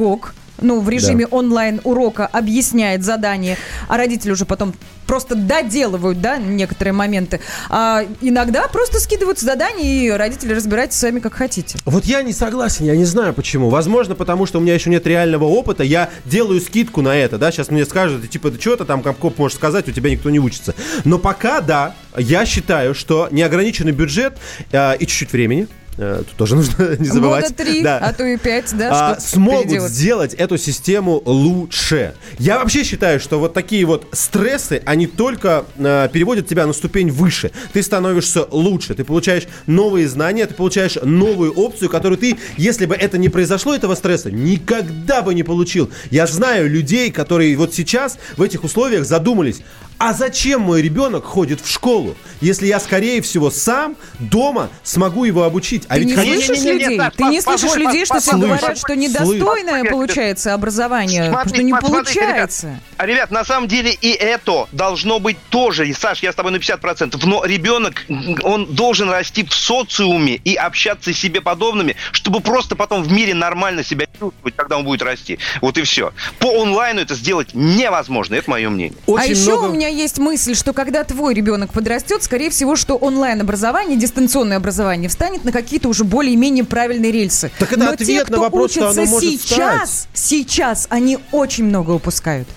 Ну, 0.65 0.81
в 0.81 0.89
режиме 0.89 1.27
онлайн 1.27 1.81
урока 1.85 2.27
объясняет 2.27 3.05
задание, 3.05 3.57
а 3.89 3.97
родители 3.97 4.33
уже 4.33 4.45
потом 4.45 4.75
просто 5.07 5.35
доделывают, 5.35 6.21
да, 6.21 6.39
некоторые 6.39 6.95
моменты. 6.95 7.41
А 7.69 8.05
иногда 8.21 8.67
просто 8.69 8.99
скидываются 8.99 9.45
задания, 9.45 9.85
и 9.85 10.11
родители 10.11 10.55
разбирайтесь 10.55 10.97
сами 10.97 11.21
как 11.21 11.35
хотите. 11.35 11.79
Вот 11.85 12.05
я 12.07 12.23
не 12.23 12.33
согласен, 12.33 12.87
я 12.87 12.97
не 12.97 13.05
знаю 13.05 13.35
почему. 13.35 13.69
Возможно, 13.69 14.15
потому 14.15 14.47
что 14.47 14.59
у 14.59 14.63
меня 14.63 14.75
еще 14.75 14.91
нет 14.91 15.07
реального 15.07 15.45
опыта, 15.45 15.85
я 15.85 16.11
делаю 16.25 16.61
скидку 16.61 17.03
на 17.03 17.15
это, 17.15 17.39
да, 17.39 17.53
сейчас 17.53 17.71
мне 17.71 17.85
скажут, 17.85 18.29
типа, 18.29 18.51
ты 18.51 18.61
что-то 18.61 18.85
там, 18.85 19.03
Капкоп 19.03 19.39
можешь 19.39 19.57
сказать, 19.57 19.89
у 19.89 19.93
тебя 19.93 20.11
никто 20.11 20.31
не 20.31 20.39
учится. 20.39 20.75
Но 21.05 21.19
пока, 21.19 21.61
да, 21.61 21.95
я 22.17 22.47
считаю, 22.47 22.95
что 22.95 23.29
неограниченный 23.31 23.93
бюджет 23.93 24.39
э, 24.73 24.97
и 24.97 25.07
чуть-чуть 25.07 25.33
времени, 25.33 25.69
тут 25.97 26.29
тоже 26.37 26.57
нужно 26.57 26.97
не 26.99 27.07
забывать. 27.09 27.45
Года 27.45 27.55
три, 27.55 27.83
Да. 27.83 27.99
а 27.99 28.13
то 28.13 28.25
и 28.25 28.37
пять, 28.37 28.77
да, 28.77 29.13
а, 29.13 29.21
смогут 29.21 29.65
переделать. 29.65 29.93
сделать 29.93 30.35
эту 30.35 30.59
систему 30.59 31.23
лучше. 31.25 32.15
Я 32.39 32.59
вообще 32.59 32.85
считаю, 32.85 33.21
что 33.21 33.39
вот 33.39 33.55
такие 33.55 33.85
вот 33.85 34.07
стрессы, 34.13 34.83
они 34.87 35.07
только 35.07 35.65
э, 35.77 36.09
переводят 36.13 36.47
тебя 36.49 36.67
на 36.67 36.73
ступень 36.73 37.11
выше. 37.11 37.51
Ты 37.73 37.83
становишься 37.83 38.47
лучше, 38.51 38.95
ты 38.95 39.05
получаешь 39.05 39.45
новые 39.67 40.09
знания, 40.09 40.47
ты 40.47 40.55
получаешь 40.55 40.97
новую 41.03 41.53
опцию, 41.53 41.91
которую 41.91 42.19
ты, 42.19 42.37
если 42.57 42.87
бы 42.87 42.95
это 42.95 43.19
не 43.19 43.29
произошло, 43.29 43.75
этого 43.75 43.95
стресса, 43.95 44.31
никогда 44.31 45.23
бы 45.23 45.35
не 45.35 45.43
получил. 45.43 45.91
Я 46.11 46.27
знаю 46.27 46.69
людей, 46.69 47.11
которые 47.11 47.57
вот 47.57 47.75
сейчас 47.75 48.19
в 48.37 48.43
этих 48.43 48.65
условиях 48.65 49.05
задумались, 49.05 49.61
а 49.99 50.13
зачем 50.13 50.63
мой 50.63 50.83
ребенок 50.83 51.25
ходит 51.25 51.61
в 51.61 51.71
школу, 51.71 52.15
если 52.41 52.67
я, 52.67 52.81
скорее 52.81 53.23
всего, 53.23 53.51
сам 53.51 53.97
дома 54.19 54.69
смогу 54.83 55.25
его 55.25 55.45
обучить? 55.45 55.85
А 55.89 55.95
Ты 55.95 56.01
ведь 56.01 56.09
не 56.09 56.15
ходить- 56.15 56.45
слышишь 56.47 56.65
людей? 56.65 57.01
Ты 57.17 57.25
не 57.25 57.41
слышишь 57.41 57.75
людей, 57.77 58.05
что 58.05 58.21
тебе 58.21 58.39
говорят, 58.39 58.79
что 58.79 58.95
недостойное 58.95 59.85
получается 59.85 60.55
образование, 60.55 61.35
что 61.47 61.63
не 61.63 61.73
получается. 61.73 62.67
Ребят, 62.67 62.81
а, 62.97 63.07
ребят, 63.07 63.31
на 63.31 63.45
самом 63.45 63.69
деле 63.69 63.93
и 63.93 64.11
это 64.11 64.69
должно 64.73 65.19
быть 65.21 65.37
тоже. 65.51 65.89
И, 65.89 65.93
Саш, 65.93 66.23
я 66.23 66.33
с 66.33 66.35
тобой 66.35 66.53
на 66.53 66.59
50%. 66.59 67.25
Но 67.25 67.45
ребенок, 67.45 68.05
он 68.43 68.67
должен 68.75 69.09
расти 69.11 69.45
в 69.45 69.53
социуме 69.55 70.35
и 70.37 70.55
общаться 70.55 71.13
с 71.13 71.17
себе 71.19 71.41
подобными, 71.41 71.97
чтобы 72.13 72.41
просто 72.41 72.77
потом 72.77 73.03
в 73.03 73.13
мире 73.13 73.35
нормально 73.35 73.83
себя 73.85 74.07
чувствовать, 74.07 74.55
когда 74.57 74.79
он 74.79 74.85
будет 74.85 75.03
расти. 75.03 75.39
Вот 75.61 75.79
и 75.79 75.83
все. 75.83 76.13
По 76.39 76.63
онлайну 76.63 77.01
это 77.01 77.15
сделать 77.15 77.49
невозможно. 77.55 78.35
Это 78.35 78.51
мое 78.51 78.69
мнение. 78.69 78.99
а 79.07 79.25
еще 79.25 79.55
у 79.55 79.73
меня 79.73 79.84
есть 79.89 80.19
мысль, 80.19 80.55
что 80.55 80.73
когда 80.73 81.05
твой 81.05 81.35
ребенок 81.35 81.73
подрастет, 81.73 82.23
скорее 82.23 82.51
всего, 82.51 82.77
что 82.77 82.97
онлайн-образование, 82.97 83.99
дистанционное 83.99 84.57
образование 84.57 85.09
встанет 85.09 85.45
на 85.45 85.53
какие-то 85.53 85.89
уже 85.89 86.05
более-менее 86.05 86.65
правильные 86.65 87.13
рельсы. 87.13 87.51
Так 87.59 87.73
это 87.73 87.85
Но 87.85 87.91
ответ 87.91 88.07
те, 88.07 88.19
на 88.21 88.25
кто 88.25 88.41
вопрос, 88.41 88.73
что 88.73 88.81
учатся 88.81 89.03
оно 89.03 89.11
может 89.11 89.31
сейчас, 89.31 90.09
сейчас, 90.13 90.87
они 90.91 91.19
очень 91.33 91.65
много 91.65 91.93
упускают. 91.93 92.49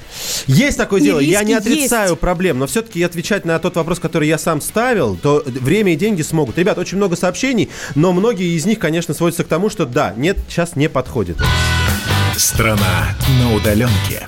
Есть 0.47 0.77
такое 0.77 0.99
И 1.01 1.03
дело. 1.03 1.19
Я 1.19 1.43
не 1.43 1.53
отрицаю 1.53 2.09
есть. 2.11 2.19
проблем, 2.19 2.59
но 2.59 2.67
все-таки 2.67 3.01
отвечать 3.03 3.45
на 3.45 3.59
тот 3.59 3.75
вопрос, 3.75 3.99
который 3.99 4.27
я 4.27 4.37
сам 4.37 4.61
ставил, 4.61 5.15
то 5.15 5.43
время 5.45 5.93
и 5.93 5.95
деньги 5.95 6.21
смогут. 6.21 6.57
Ребят, 6.57 6.77
очень 6.77 6.97
много 6.97 7.15
сообщений, 7.15 7.69
но 7.95 8.13
многие 8.13 8.55
из 8.55 8.65
них, 8.65 8.79
конечно, 8.79 9.13
сводятся 9.13 9.43
к 9.43 9.47
тому, 9.47 9.69
что 9.69 9.85
да, 9.85 10.13
нет, 10.15 10.37
сейчас 10.49 10.75
не 10.75 10.89
подходит. 10.89 11.37
Страна 12.35 13.15
на 13.39 13.55
удаленке. 13.55 14.27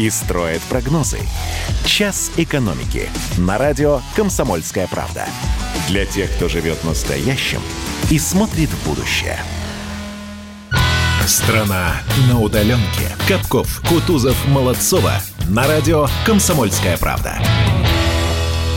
и 0.00 0.10
строят 0.10 0.62
прогнозы. 0.62 1.20
«Час 1.84 2.32
экономики» 2.36 3.08
на 3.36 3.58
радио 3.58 4.00
«Комсомольская 4.16 4.86
правда». 4.86 5.26
Для 5.88 6.06
тех, 6.06 6.30
кто 6.36 6.48
живет 6.48 6.82
настоящим 6.84 7.60
и 8.10 8.18
смотрит 8.18 8.70
в 8.70 8.88
будущее. 8.88 9.38
Страна 11.26 12.00
на 12.28 12.40
удаленке. 12.40 13.14
Капков, 13.28 13.82
Кутузов, 13.88 14.36
Молодцова. 14.48 15.20
На 15.48 15.66
радио 15.66 16.08
«Комсомольская 16.24 16.96
правда». 16.96 17.38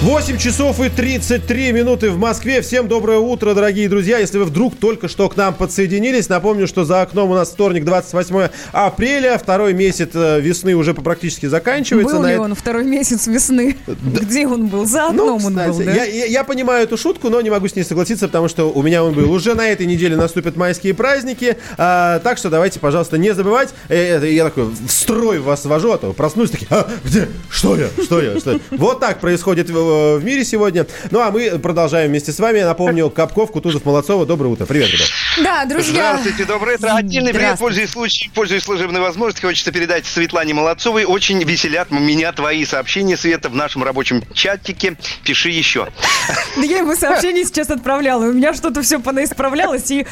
8 0.04 0.38
часов 0.38 0.82
и 0.82 0.90
33 0.90 1.72
минуты 1.72 2.10
в 2.12 2.18
Москве. 2.18 2.60
Всем 2.62 2.90
доброе 2.90 3.20
утро, 3.20 3.54
дорогие 3.54 3.88
друзья. 3.88 4.18
Если 4.18 4.38
вы 4.38 4.44
вдруг 4.44 4.76
только 4.76 5.08
что 5.08 5.30
к 5.30 5.38
нам 5.38 5.54
подсоединились, 5.54 6.28
напомню, 6.28 6.68
что 6.68 6.84
за 6.84 7.04
окном 7.04 7.32
у 7.32 7.36
нас 7.36 7.52
вторник, 7.52 7.86
28 7.86 8.50
апреля. 8.74 9.38
Второй 9.38 9.74
месяц 9.74 10.10
э, 10.14 10.42
весны 10.42 10.76
уже 10.76 10.94
практически 10.94 11.46
заканчивается. 11.46 12.18
Был 12.18 12.26
ли 12.26 12.36
он 12.36 12.54
второй 12.54 12.84
месяц 12.84 13.28
весны? 13.28 13.78
Где 13.88 14.46
он 14.46 14.68
был? 14.68 14.86
За 14.86 15.08
окном 15.08 15.46
он 15.46 15.54
был, 15.56 15.62
Ну, 15.68 15.72
Кстати, 15.72 15.86
да? 15.86 15.94
я, 15.94 16.04
я- 16.04 16.26
я 16.26 16.44
понимаю 16.44 16.84
эту 16.84 16.98
шутку, 16.98 17.30
но 17.30 17.40
не 17.40 17.50
могу 17.50 17.70
с 17.70 17.76
ней 17.78 17.84
согласиться, 17.84 18.28
потому 18.28 18.50
что 18.50 18.70
у 18.74 18.82
меня 18.82 19.06
он 19.06 19.14
был. 19.14 19.32
Уже 19.32 19.56
на 19.56 19.70
этой 19.70 19.86
неделе 19.86 20.18
наступят 20.18 20.58
майские 20.58 20.94
праздники, 20.96 21.56
а, 21.78 22.20
так 22.20 22.38
что 22.38 22.50
давайте, 22.50 22.82
пожалуйста, 22.82 23.18
не 23.18 23.34
забывать. 23.34 23.70
Э, 23.88 23.96
это 24.18 24.26
я 24.26 24.44
такой 24.44 24.66
в 24.66 24.90
строй 24.92 25.40
вас 25.40 25.64
ввожу, 25.64 25.94
а 25.94 25.98
то 25.98 26.12
проснусь 26.12 26.52
такие, 26.52 26.68
«А, 26.72 26.90
где? 27.06 27.30
Что 27.50 27.78
я? 27.78 27.88
Что 28.04 28.22
я? 28.22 28.38
Что 28.38 28.52
я?» 28.52 28.60
Вот 28.72 29.00
так 29.00 29.22
происходит 29.22 29.70
в, 29.70 29.93
в 30.18 30.24
мире 30.24 30.44
сегодня. 30.46 30.86
Ну, 31.12 31.20
а 31.20 31.32
мы 31.32 31.60
продолжаем 31.60 32.10
вместе 32.10 32.32
с 32.32 32.40
вами. 32.40 32.60
Я 32.60 32.68
напомню, 32.68 33.10
Капков, 33.10 33.52
Кутузов, 33.52 33.86
Молодцова. 33.86 34.26
Доброе 34.26 34.50
утро. 34.50 34.66
Привет, 34.66 34.90
ребят. 34.92 35.08
Да, 35.44 35.66
друзья. 35.66 36.18
Здравствуйте, 36.18 36.46
доброе 36.46 36.78
утро. 36.78 36.96
Отдельный 36.96 37.34
привет, 37.34 37.60
пользуясь 37.60 37.90
случаем, 37.90 38.32
пользуясь 38.34 38.64
служебной 38.64 39.02
возможностью, 39.02 39.50
хочется 39.50 39.72
передать 39.72 40.06
Светлане 40.06 40.54
Молодцовой. 40.54 41.06
Очень 41.06 41.44
веселят 41.44 41.92
меня 41.92 42.32
твои 42.32 42.66
сообщения, 42.66 43.18
Света, 43.18 43.50
в 43.50 43.56
нашем 43.56 43.84
рабочем 43.84 44.24
чатике. 44.34 44.98
Пиши 45.24 45.50
еще. 45.50 45.88
Да 46.56 46.64
я 46.64 46.80
ему 46.80 46.96
сообщение 46.96 47.46
сейчас 47.46 47.70
отправляла. 47.70 48.26
У 48.26 48.34
меня 48.34 48.54
что-то 48.54 48.82
все 48.82 49.00
понаисправлялось, 49.00 49.90
и 49.92 50.06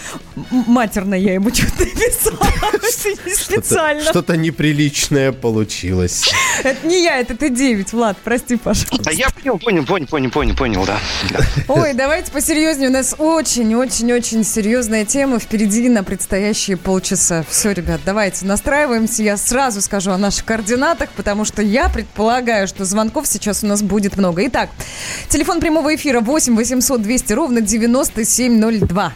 матерно 0.50 1.16
я 1.16 1.34
ему 1.34 1.54
что-то 1.54 1.86
написала. 1.86 2.38
Специально. 3.36 4.04
Что-то 4.04 4.38
неприличное 4.38 5.32
получилось. 5.32 6.30
Это 6.64 6.86
не 6.88 7.04
я, 7.04 7.20
это 7.20 7.36
ты 7.36 7.50
9, 7.50 7.94
Влад, 7.94 8.18
прости, 8.24 8.56
пожалуйста. 8.56 9.10
А 9.10 9.14
я 9.14 9.30
понял, 9.30 9.60
понял, 9.72 9.86
понял, 9.86 10.08
понял, 10.08 10.32
понял, 10.32 10.56
понял, 10.56 10.86
да. 10.86 11.00
Да. 11.30 11.40
Ой, 11.68 11.94
давайте 11.94 12.32
посерьезнее. 12.32 12.90
У 12.90 12.92
нас 12.92 13.16
очень-очень-очень 13.18 14.44
серьезная 14.44 15.06
тема 15.06 15.40
впереди 15.40 15.88
на 15.88 16.04
предстоящие 16.04 16.78
полчаса. 16.78 17.46
Все, 17.50 17.72
ребят, 17.72 18.02
давайте 18.06 18.46
настраиваемся. 18.46 19.24
Я 19.24 19.38
сразу 19.38 19.82
скажу 19.82 20.12
о 20.12 20.18
наших 20.18 20.46
координатах, 20.46 21.10
потому 21.12 21.46
что 21.46 21.62
я 21.62 21.88
предполагаю, 21.90 22.68
что 22.68 22.84
звонков 22.86 23.28
сейчас 23.28 23.64
у 23.64 23.68
нас 23.68 23.82
будет 23.82 24.18
много. 24.18 24.46
Итак, 24.48 24.70
телефон 25.30 25.62
прямого 25.62 25.96
эфира 25.96 26.20
8 26.20 26.56
800 26.56 27.02
200 27.02 27.34
ровно 27.34 27.62
9702. 27.62 29.14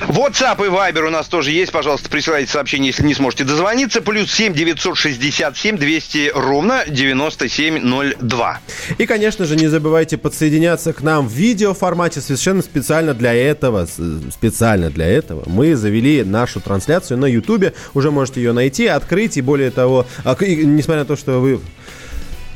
WhatsApp 0.00 0.64
и 0.66 0.68
Viber 0.68 1.06
у 1.06 1.10
нас 1.10 1.28
тоже 1.28 1.50
есть. 1.52 1.72
Пожалуйста, 1.72 2.08
присылайте 2.08 2.50
сообщение, 2.50 2.88
если 2.88 3.04
не 3.04 3.14
сможете 3.14 3.44
дозвониться. 3.44 4.00
Плюс 4.00 4.32
7 4.32 4.54
967 4.54 5.76
200 5.76 6.32
ровно 6.34 6.84
9702. 6.88 8.60
И, 8.98 9.06
конечно 9.06 9.44
же, 9.44 9.56
не 9.56 9.68
забывайте 9.68 10.16
подсоединяться 10.16 10.92
к 10.92 11.02
нам 11.02 11.28
в 11.28 11.32
видеоформате. 11.32 12.20
Совершенно 12.20 12.62
специально 12.62 13.14
для 13.14 13.34
этого, 13.34 13.86
специально 14.32 14.90
для 14.90 15.06
этого 15.06 15.44
мы 15.46 15.76
завели 15.76 16.24
нашу 16.24 16.60
трансляцию 16.60 17.18
на 17.18 17.26
Ютубе. 17.26 17.74
Уже 17.94 18.10
можете 18.10 18.40
ее 18.42 18.52
найти, 18.52 18.86
открыть. 18.86 19.36
И 19.36 19.42
более 19.42 19.70
того, 19.70 20.06
а, 20.24 20.36
несмотря 20.40 21.00
на 21.02 21.06
то, 21.06 21.16
что 21.16 21.40
вы... 21.40 21.60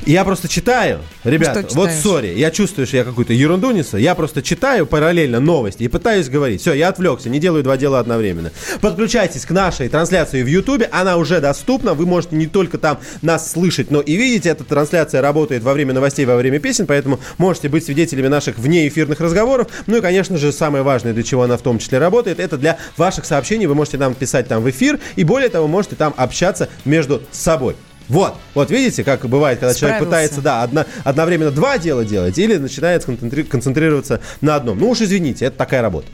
Я 0.05 0.23
просто 0.23 0.47
читаю, 0.47 0.99
ребята, 1.23 1.67
Что 1.67 1.75
вот 1.75 1.89
сори, 1.89 2.27
я 2.37 2.51
чувствую, 2.51 2.85
что 2.85 2.97
я 2.97 3.03
какую-то 3.03 3.33
ерунду 3.33 3.71
несу, 3.71 3.97
я 3.97 4.13
просто 4.13 4.43
читаю 4.43 4.85
параллельно 4.85 5.39
новости 5.39 5.83
и 5.83 5.87
пытаюсь 5.87 6.29
говорить. 6.29 6.61
Все, 6.61 6.73
я 6.73 6.89
отвлекся, 6.89 7.29
не 7.29 7.39
делаю 7.39 7.63
два 7.63 7.75
дела 7.75 7.99
одновременно. 7.99 8.51
Подключайтесь 8.81 9.45
к 9.45 9.51
нашей 9.51 9.89
трансляции 9.89 10.43
в 10.43 10.47
Ютубе, 10.47 10.87
она 10.91 11.17
уже 11.17 11.39
доступна, 11.39 11.95
вы 11.95 12.05
можете 12.05 12.35
не 12.35 12.45
только 12.45 12.77
там 12.77 12.99
нас 13.23 13.51
слышать, 13.51 13.89
но 13.89 13.99
и 13.99 14.15
видеть. 14.15 14.45
Эта 14.45 14.63
трансляция 14.63 15.21
работает 15.21 15.63
во 15.63 15.73
время 15.73 15.93
новостей, 15.93 16.25
во 16.25 16.35
время 16.35 16.59
песен, 16.59 16.85
поэтому 16.85 17.19
можете 17.39 17.69
быть 17.69 17.85
свидетелями 17.85 18.27
наших 18.27 18.59
внеэфирных 18.59 19.19
разговоров. 19.19 19.69
Ну 19.87 19.97
и, 19.97 20.01
конечно 20.01 20.37
же, 20.37 20.51
самое 20.51 20.83
важное, 20.83 21.13
для 21.13 21.23
чего 21.23 21.43
она 21.43 21.57
в 21.57 21.61
том 21.61 21.79
числе 21.79 21.97
работает, 21.97 22.39
это 22.39 22.57
для 22.57 22.77
ваших 22.97 23.25
сообщений. 23.25 23.65
Вы 23.65 23.73
можете 23.73 23.97
нам 23.97 24.13
писать 24.13 24.47
там 24.47 24.61
в 24.61 24.69
эфир, 24.69 24.99
и 25.15 25.23
более 25.23 25.49
того, 25.49 25.67
можете 25.67 25.95
там 25.95 26.13
общаться 26.15 26.69
между 26.83 27.23
собой. 27.31 27.75
Вот, 28.07 28.35
вот 28.53 28.69
видите, 28.71 29.03
как 29.03 29.27
бывает, 29.27 29.59
когда 29.59 29.73
человек 29.73 29.97
Справился. 29.97 30.05
пытается, 30.05 30.41
да, 30.41 30.63
одно- 30.63 30.85
одновременно 31.03 31.51
два 31.51 31.77
дела 31.77 32.05
делать 32.05 32.37
или 32.37 32.57
начинает 32.57 33.03
концентри- 33.05 33.43
концентрироваться 33.43 34.21
на 34.41 34.55
одном. 34.55 34.77
Ну 34.79 34.89
уж 34.89 35.01
извините, 35.01 35.45
это 35.45 35.57
такая 35.57 35.81
работа. 35.81 36.07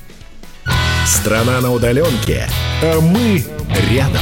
Страна 1.06 1.60
на 1.62 1.72
удаленке. 1.72 2.48
А 2.82 3.02
мы 3.02 3.44
рядом. 3.92 4.22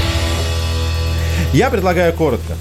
Я 1.53 1.69
предлагаю 1.69 2.13
коротко. 2.13 2.53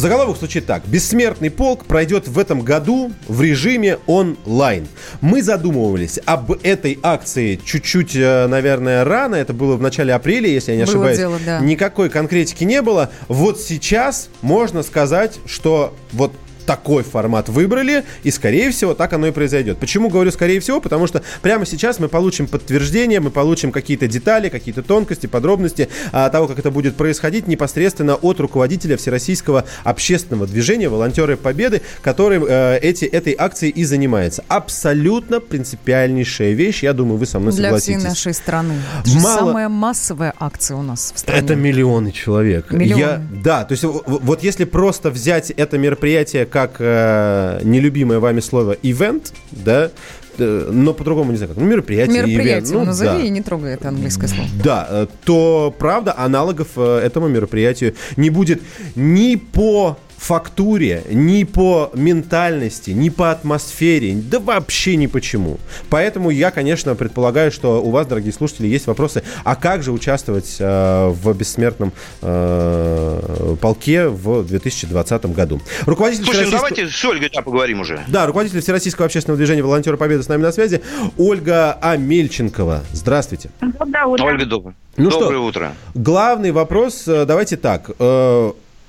Заголовок 0.00 0.38
звучит 0.38 0.64
так. 0.64 0.82
Бессмертный 0.86 1.50
полк 1.50 1.84
пройдет 1.84 2.26
в 2.26 2.38
этом 2.38 2.62
году 2.62 3.12
в 3.28 3.42
режиме 3.42 3.98
онлайн. 4.06 4.88
Мы 5.20 5.42
задумывались 5.42 6.18
об 6.24 6.52
этой 6.62 6.98
акции 7.02 7.60
чуть-чуть, 7.62 8.16
э, 8.16 8.46
наверное, 8.46 9.04
рано. 9.04 9.34
Это 9.34 9.52
было 9.52 9.76
в 9.76 9.82
начале 9.82 10.14
апреля, 10.14 10.48
если 10.48 10.72
я 10.72 10.78
не 10.78 10.84
Было 10.84 10.92
ошибаюсь. 10.94 11.18
дело, 11.18 11.38
да. 11.44 11.60
Никакой 11.60 12.08
конкретики 12.08 12.64
не 12.64 12.80
было. 12.80 13.10
Вот 13.28 13.60
сейчас 13.60 14.30
можно 14.40 14.82
сказать, 14.82 15.38
что 15.44 15.94
вот 16.12 16.32
такой 16.66 17.02
формат 17.02 17.48
выбрали, 17.48 18.04
и, 18.22 18.30
скорее 18.30 18.70
всего, 18.70 18.94
так 18.94 19.12
оно 19.12 19.26
и 19.26 19.30
произойдет. 19.30 19.78
Почему 19.78 20.08
говорю 20.08 20.30
«скорее 20.30 20.60
всего»? 20.60 20.80
Потому 20.80 21.06
что 21.06 21.22
прямо 21.42 21.66
сейчас 21.66 21.98
мы 21.98 22.08
получим 22.08 22.46
подтверждение, 22.46 23.20
мы 23.20 23.30
получим 23.30 23.72
какие-то 23.72 24.06
детали, 24.06 24.48
какие-то 24.48 24.82
тонкости, 24.82 25.26
подробности 25.26 25.88
а, 26.12 26.28
того, 26.30 26.48
как 26.48 26.58
это 26.58 26.70
будет 26.70 26.96
происходить 26.96 27.46
непосредственно 27.46 28.14
от 28.14 28.40
руководителя 28.40 28.96
Всероссийского 28.96 29.64
общественного 29.84 30.46
движения 30.46 30.88
«Волонтеры 30.88 31.36
Победы», 31.36 31.82
который 32.02 32.40
э, 32.46 32.78
эти, 32.78 33.04
этой 33.04 33.34
акцией 33.38 33.72
и 33.72 33.84
занимается. 33.84 34.44
Абсолютно 34.48 35.40
принципиальнейшая 35.40 36.52
вещь, 36.52 36.82
я 36.82 36.92
думаю, 36.92 37.18
вы 37.18 37.26
со 37.26 37.38
мной 37.38 37.52
Для 37.52 37.76
всей 37.76 37.94
согласитесь. 37.94 38.04
нашей 38.04 38.34
страны. 38.34 38.74
Это 39.00 39.10
Мало- 39.18 39.38
самая 39.38 39.68
массовая 39.68 40.34
акция 40.38 40.76
у 40.76 40.82
нас 40.82 41.12
в 41.14 41.18
стране. 41.18 41.40
Это 41.40 41.54
миллионы 41.56 42.12
человек. 42.12 42.70
Миллионы. 42.70 43.00
Я, 43.00 43.22
да, 43.42 43.64
то 43.64 43.72
есть 43.72 43.84
вот 43.84 44.42
если 44.42 44.64
просто 44.64 45.10
взять 45.10 45.50
это 45.50 45.78
мероприятие 45.78 46.46
как 46.50 46.76
э, 46.78 47.60
нелюбимое 47.62 48.18
вами 48.18 48.40
слово 48.40 48.76
«ивент», 48.82 49.32
да, 49.50 49.90
э, 50.38 50.70
но 50.70 50.92
по-другому 50.92 51.30
не 51.30 51.38
знаю 51.38 51.54
как, 51.54 51.62
ну, 51.62 51.68
мероприятие, 51.68 52.16
Мероприятие 52.16 52.54
ивент, 52.54 52.70
ну, 52.70 52.84
назови 52.84 53.18
да. 53.18 53.24
и 53.24 53.30
не 53.30 53.42
трогай 53.42 53.74
это 53.74 53.88
английское 53.88 54.28
слово. 54.28 54.48
Да, 54.62 54.86
э, 54.90 55.06
то 55.24 55.74
правда 55.78 56.14
аналогов 56.16 56.68
э, 56.76 56.98
этому 56.98 57.28
мероприятию 57.28 57.94
не 58.16 58.30
будет 58.30 58.62
ни 58.94 59.36
по 59.36 59.98
фактуре, 60.20 61.02
ни 61.10 61.44
по 61.44 61.90
ментальности, 61.94 62.90
ни 62.90 63.08
по 63.08 63.30
атмосфере, 63.30 64.12
да 64.14 64.38
вообще 64.38 64.96
ни 64.96 65.06
почему. 65.06 65.58
Поэтому 65.88 66.28
я, 66.30 66.50
конечно, 66.50 66.94
предполагаю, 66.94 67.50
что 67.50 67.82
у 67.82 67.90
вас, 67.90 68.06
дорогие 68.06 68.32
слушатели, 68.32 68.66
есть 68.66 68.86
вопросы, 68.86 69.22
а 69.44 69.56
как 69.56 69.82
же 69.82 69.92
участвовать 69.92 70.56
э, 70.58 71.08
в 71.08 71.32
бессмертном 71.34 71.92
э, 72.20 73.56
полке 73.60 74.08
в 74.08 74.44
2020 74.44 75.26
году. 75.34 75.60
Руководитель 75.86 76.24
Слушай, 76.24 76.44
ну 76.44 76.50
Всероссийского- 76.50 76.68
давайте 76.68 76.88
с 76.88 77.04
Ольгой 77.04 77.30
да, 77.34 77.40
поговорим 77.42 77.80
уже. 77.80 78.00
да, 78.06 78.26
руководитель 78.26 78.60
Всероссийского 78.60 79.06
общественного 79.06 79.38
движения 79.38 79.62
«Волонтеры 79.62 79.96
Победы» 79.96 80.22
с 80.22 80.28
нами 80.28 80.42
на 80.42 80.52
связи. 80.52 80.82
Ольга 81.16 81.72
Амельченкова. 81.80 82.82
Здравствуйте. 82.92 83.50
Доброе 83.60 84.04
утро. 84.04 84.24
Ольга, 84.24 84.46
доброе. 84.46 84.74
Ну 84.98 85.10
что? 85.10 85.20
Доброе 85.20 85.38
утро. 85.38 85.72
Главный 85.94 86.52
вопрос, 86.52 87.08
э, 87.08 87.24
давайте 87.24 87.56
так. 87.56 87.90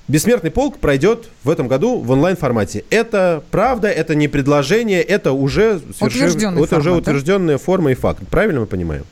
Бессмертный 0.08 0.50
полк 0.50 0.78
пройдет 0.78 1.28
в 1.44 1.50
этом 1.50 1.68
году 1.68 1.98
в 1.98 2.10
онлайн-формате. 2.10 2.84
Это 2.90 3.42
правда, 3.50 3.88
это 3.88 4.14
не 4.14 4.28
предложение, 4.28 5.00
это 5.00 5.32
уже, 5.32 5.80
Утвержденный 6.00 6.64
это 6.64 6.76
уже 6.78 6.90
формат, 6.90 7.04
да? 7.04 7.10
утвержденная 7.10 7.58
форма 7.58 7.92
и 7.92 7.94
факт. 7.94 8.22
Правильно 8.28 8.60
мы 8.60 8.66
понимаем? 8.66 9.04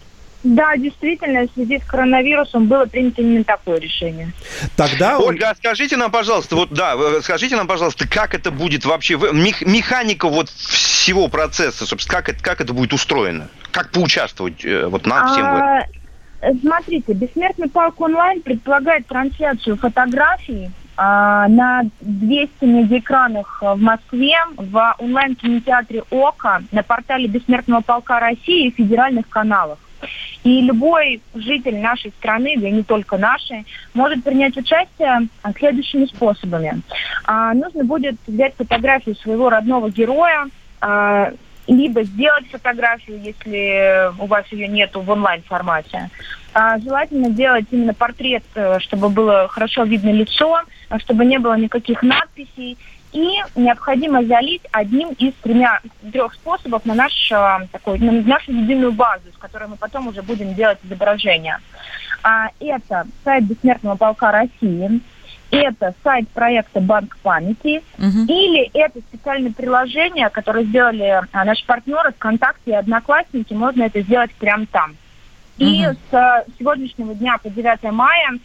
Да, 0.42 0.74
действительно, 0.76 1.46
в 1.46 1.52
связи 1.52 1.78
с 1.78 1.84
коронавирусом 1.84 2.66
было 2.66 2.86
принято 2.86 3.20
именно 3.20 3.44
такое 3.44 3.78
решение. 3.78 4.32
Тогда... 4.74 5.18
Ольга, 5.18 5.50
а 5.50 5.54
скажите 5.54 5.98
нам, 5.98 6.10
пожалуйста, 6.10 6.56
вот 6.56 6.72
да, 6.72 6.96
э, 6.96 7.20
скажите 7.22 7.56
нам, 7.56 7.66
пожалуйста, 7.66 8.08
как 8.08 8.34
это 8.34 8.50
будет 8.50 8.86
вообще, 8.86 9.14
мех- 9.14 9.66
механика 9.66 10.28
вот 10.28 10.48
всего 10.48 11.28
процесса, 11.28 11.84
собственно, 11.84 12.16
как 12.16 12.30
это, 12.30 12.42
как 12.42 12.60
это 12.62 12.72
будет 12.72 12.94
устроено? 12.94 13.48
Как 13.70 13.90
поучаствовать 13.90 14.64
э, 14.64 14.86
вот 14.86 15.04
нам 15.06 15.28
всем 15.28 15.44
в 15.44 15.56
этом? 15.56 15.99
А, 16.40 16.52
Смотрите, 16.60 17.12
«Бессмертный 17.12 17.68
парк 17.68 18.00
онлайн» 18.00 18.40
предполагает 18.42 19.06
трансляцию 19.06 19.76
фотографий 19.76 20.70
а, 20.96 21.48
на 21.48 21.82
200 22.00 22.64
медиаэкранах 22.64 23.62
в 23.62 23.80
Москве, 23.80 24.34
в 24.56 24.96
онлайн-кинотеатре 24.98 26.04
ОКО, 26.10 26.62
на 26.72 26.82
портале 26.82 27.28
«Бессмертного 27.28 27.82
полка 27.82 28.20
России» 28.20 28.68
и 28.68 28.70
федеральных 28.70 29.28
каналах. 29.28 29.78
И 30.44 30.62
любой 30.62 31.20
житель 31.34 31.78
нашей 31.78 32.10
страны, 32.12 32.54
да 32.56 32.68
и 32.68 32.72
не 32.72 32.82
только 32.82 33.18
нашей, 33.18 33.66
может 33.92 34.24
принять 34.24 34.56
участие 34.56 35.28
а, 35.42 35.52
следующими 35.52 36.06
способами. 36.06 36.80
А, 37.24 37.52
нужно 37.52 37.84
будет 37.84 38.16
взять 38.26 38.54
фотографию 38.56 39.14
своего 39.16 39.50
родного 39.50 39.90
героя, 39.90 40.46
а, 40.80 41.32
либо 41.74 42.02
сделать 42.02 42.50
фотографию, 42.50 43.20
если 43.20 44.10
у 44.18 44.26
вас 44.26 44.44
ее 44.50 44.66
нету 44.66 45.00
в 45.00 45.10
онлайн-формате. 45.10 46.10
А, 46.52 46.78
желательно 46.78 47.30
делать 47.30 47.66
именно 47.70 47.94
портрет, 47.94 48.42
э, 48.54 48.80
чтобы 48.80 49.08
было 49.08 49.46
хорошо 49.48 49.84
видно 49.84 50.10
лицо, 50.10 50.62
а, 50.88 50.98
чтобы 50.98 51.24
не 51.24 51.38
было 51.38 51.56
никаких 51.56 52.02
надписей. 52.02 52.76
И 53.12 53.38
необходимо 53.56 54.24
залить 54.24 54.62
одним 54.70 55.10
из 55.10 55.32
тремя, 55.42 55.80
трех 56.12 56.34
способов 56.34 56.84
на, 56.84 56.94
наш, 56.94 57.32
а, 57.32 57.66
такой, 57.72 57.98
на 57.98 58.12
нашу 58.22 58.52
единую 58.52 58.92
базу, 58.92 59.30
с 59.32 59.38
которой 59.38 59.68
мы 59.68 59.76
потом 59.76 60.08
уже 60.08 60.22
будем 60.22 60.54
делать 60.54 60.78
изображение. 60.84 61.58
А, 62.22 62.48
это 62.58 63.06
сайт 63.24 63.44
Бессмертного 63.44 63.96
полка 63.96 64.32
России, 64.32 65.00
это 65.50 65.94
сайт 66.04 66.28
проекта 66.28 66.80
Банк 66.80 67.16
памяти, 67.22 67.82
или 67.98 68.70
это 68.74 69.00
специальное 69.00 69.52
приложение, 69.52 70.28
которое 70.30 70.64
сделали 70.64 71.20
а, 71.32 71.44
наши 71.44 71.64
партнеры 71.66 72.12
ВКонтакте 72.12 72.70
и 72.70 72.74
Одноклассники, 72.74 73.52
можно 73.52 73.82
это 73.84 74.00
сделать 74.02 74.30
прямо 74.34 74.66
там. 74.66 74.96
И 75.58 75.84
Мгм. 75.84 75.96
с 76.10 76.14
а, 76.14 76.44
сегодняшнего 76.58 77.14
дня 77.14 77.36
по 77.42 77.50
9 77.50 77.82
мая 77.92 78.38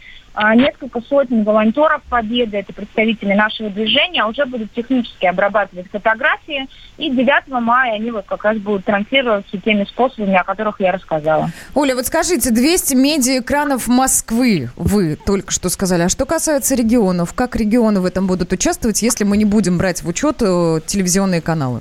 несколько 0.54 1.00
сотен 1.00 1.44
волонтеров 1.44 2.02
Победы, 2.10 2.58
это 2.58 2.72
представители 2.72 3.32
нашего 3.32 3.70
движения, 3.70 4.24
уже 4.24 4.44
будут 4.44 4.72
технически 4.72 5.26
обрабатывать 5.26 5.90
фотографии. 5.90 6.66
И 6.98 7.10
9 7.10 7.48
мая 7.48 7.94
они 7.94 8.10
вот 8.10 8.26
как 8.26 8.44
раз 8.44 8.58
будут 8.58 8.84
транслироваться 8.84 9.58
теми 9.58 9.84
способами, 9.84 10.34
о 10.34 10.44
которых 10.44 10.80
я 10.80 10.92
рассказала. 10.92 11.50
Оля, 11.74 11.94
вот 11.94 12.06
скажите, 12.06 12.50
200 12.50 12.94
медиаэкранов 12.94 13.88
Москвы 13.88 14.70
вы 14.76 15.16
только 15.16 15.52
что 15.52 15.68
сказали. 15.68 16.02
А 16.02 16.08
что 16.08 16.26
касается 16.26 16.74
регионов, 16.74 17.32
как 17.34 17.56
регионы 17.56 18.00
в 18.00 18.04
этом 18.04 18.26
будут 18.26 18.52
участвовать, 18.52 19.02
если 19.02 19.24
мы 19.24 19.36
не 19.36 19.44
будем 19.44 19.78
брать 19.78 20.02
в 20.02 20.08
учет 20.08 20.42
э, 20.42 20.80
телевизионные 20.86 21.40
каналы? 21.40 21.80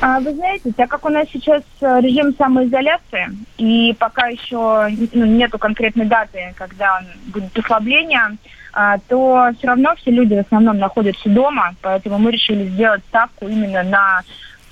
А, 0.00 0.20
Вы 0.20 0.34
знаете, 0.34 0.72
так 0.76 0.90
как 0.90 1.04
у 1.04 1.08
нас 1.08 1.26
сейчас 1.32 1.62
э, 1.80 2.00
режим 2.00 2.34
самоизоляции, 2.36 3.28
и 3.58 3.94
пока 3.98 4.28
еще 4.28 4.88
ну, 5.12 5.26
нету 5.26 5.58
конкретной 5.58 6.06
даты, 6.06 6.54
когда 6.56 7.00
будет 7.26 7.56
ослабление, 7.58 8.36
а, 8.72 8.98
то 9.08 9.50
все 9.58 9.68
равно 9.68 9.94
все 9.96 10.10
люди 10.10 10.34
в 10.34 10.40
основном 10.40 10.78
находятся 10.78 11.28
дома, 11.30 11.74
поэтому 11.80 12.18
мы 12.18 12.30
решили 12.30 12.68
сделать 12.68 13.02
ставку 13.08 13.48
именно 13.48 13.82
на 13.82 14.22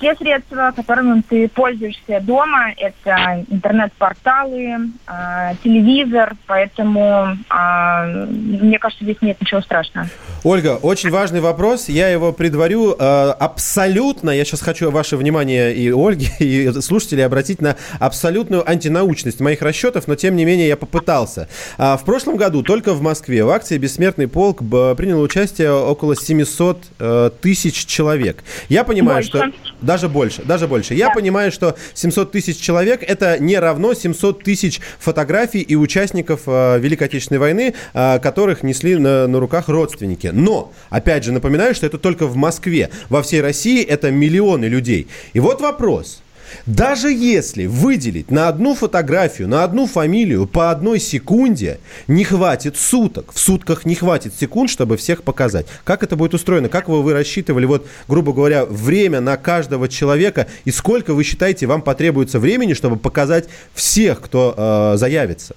те 0.05 0.15
средства, 0.17 0.71
которыми 0.77 1.23
ты 1.27 1.49
пользуешься 1.49 2.21
дома. 2.21 2.73
Это 2.77 3.43
интернет-порталы, 3.49 4.91
а, 5.07 5.55
телевизор, 5.65 6.35
поэтому 6.47 7.39
а, 7.49 8.27
мне 8.27 8.79
кажется, 8.79 9.03
здесь 9.03 9.17
нет 9.23 9.41
ничего 9.41 9.63
страшного. 9.63 10.07
Ольга, 10.43 10.79
очень 10.83 11.09
важный 11.09 11.41
вопрос. 11.41 11.89
Я 11.89 12.09
его 12.09 12.31
предварю 12.35 12.95
э, 12.99 13.31
абсолютно. 13.41 14.29
Я 14.29 14.45
сейчас 14.45 14.61
хочу 14.61 14.91
ваше 14.91 15.17
внимание 15.17 15.75
и 15.75 15.91
Ольги, 15.91 16.29
и 16.39 16.71
слушателей 16.83 17.25
обратить 17.25 17.63
на 17.63 17.77
абсолютную 17.99 18.69
антинаучность 18.69 19.41
моих 19.41 19.63
расчетов, 19.63 20.07
но 20.07 20.17
тем 20.17 20.37
не 20.37 20.45
менее 20.45 20.69
я 20.69 20.77
попытался. 20.77 21.49
В 21.79 22.03
прошлом 22.05 22.37
году 22.37 22.63
только 22.63 22.93
в 22.93 23.01
Москве 23.01 23.43
в 23.43 23.49
акции 23.49 23.79
«Бессмертный 23.79 24.29
полк» 24.29 24.59
приняло 24.59 25.23
участие 25.23 25.73
около 25.73 26.15
700 26.15 26.85
э, 26.99 27.31
тысяч 27.41 27.87
человек. 27.87 28.45
Я 28.69 28.85
понимаю, 28.85 29.25
Больше. 29.25 29.29
что... 29.31 29.53
Даже 29.95 30.09
больше, 30.09 30.43
даже 30.43 30.67
больше. 30.67 30.95
Я 30.95 31.11
понимаю, 31.11 31.53
что 31.53 31.77
700 31.95 32.33
тысяч 32.33 32.59
человек 32.59 33.05
это 33.07 33.39
не 33.39 33.57
равно 33.57 33.95
700 33.95 34.43
тысяч 34.43 34.81
фотографий 34.99 35.61
и 35.61 35.77
участников 35.77 36.41
э, 36.47 36.81
Великой 36.81 37.05
Отечественной 37.05 37.39
войны, 37.39 37.75
э, 37.93 38.19
которых 38.19 38.65
несли 38.65 38.97
на, 38.97 39.29
на 39.29 39.39
руках 39.39 39.69
родственники. 39.69 40.33
Но, 40.33 40.73
опять 40.91 41.23
же, 41.23 41.31
напоминаю, 41.31 41.77
что 41.77 41.87
это 41.87 41.99
только 41.99 42.27
в 42.27 42.35
Москве. 42.35 42.91
Во 43.09 43.23
всей 43.23 43.41
России 43.41 43.85
это 43.85 44.11
миллионы 44.11 44.65
людей. 44.65 45.07
И 45.33 45.39
вот 45.39 45.61
вопрос. 45.61 46.24
Даже 46.67 47.11
если 47.11 47.67
выделить 47.67 48.31
на 48.31 48.49
одну 48.49 48.75
фотографию, 48.75 49.49
на 49.49 49.65
одну 49.65 49.87
фамилию 49.87 50.47
по 50.47 50.71
одной 50.71 51.01
секунде, 51.01 51.79
не 52.07 52.25
хватит 52.25 52.77
суток. 52.77 53.33
В 53.33 53.39
сутках 53.39 53.85
не 53.85 53.95
хватит 53.95 54.35
секунд, 54.35 54.71
чтобы 54.71 54.97
всех 54.97 55.23
показать. 55.23 55.67
Как 55.85 56.03
это 56.03 56.17
будет 56.17 56.35
устроено? 56.35 56.69
Как 56.69 56.89
вы, 56.89 57.03
вы 57.03 57.13
рассчитывали, 57.13 57.65
вот, 57.65 57.87
грубо 58.09 58.33
говоря, 58.33 58.65
время 58.65 59.21
на 59.21 59.37
каждого 59.37 59.89
человека? 59.89 60.47
И 60.65 60.71
сколько 60.71 61.15
вы 61.15 61.25
считаете, 61.25 61.67
вам 61.67 61.83
потребуется 61.83 62.39
времени, 62.39 62.75
чтобы 62.75 62.97
показать 62.97 63.49
всех, 63.75 64.21
кто 64.21 64.55
э, 64.57 64.97
заявится? 64.97 65.55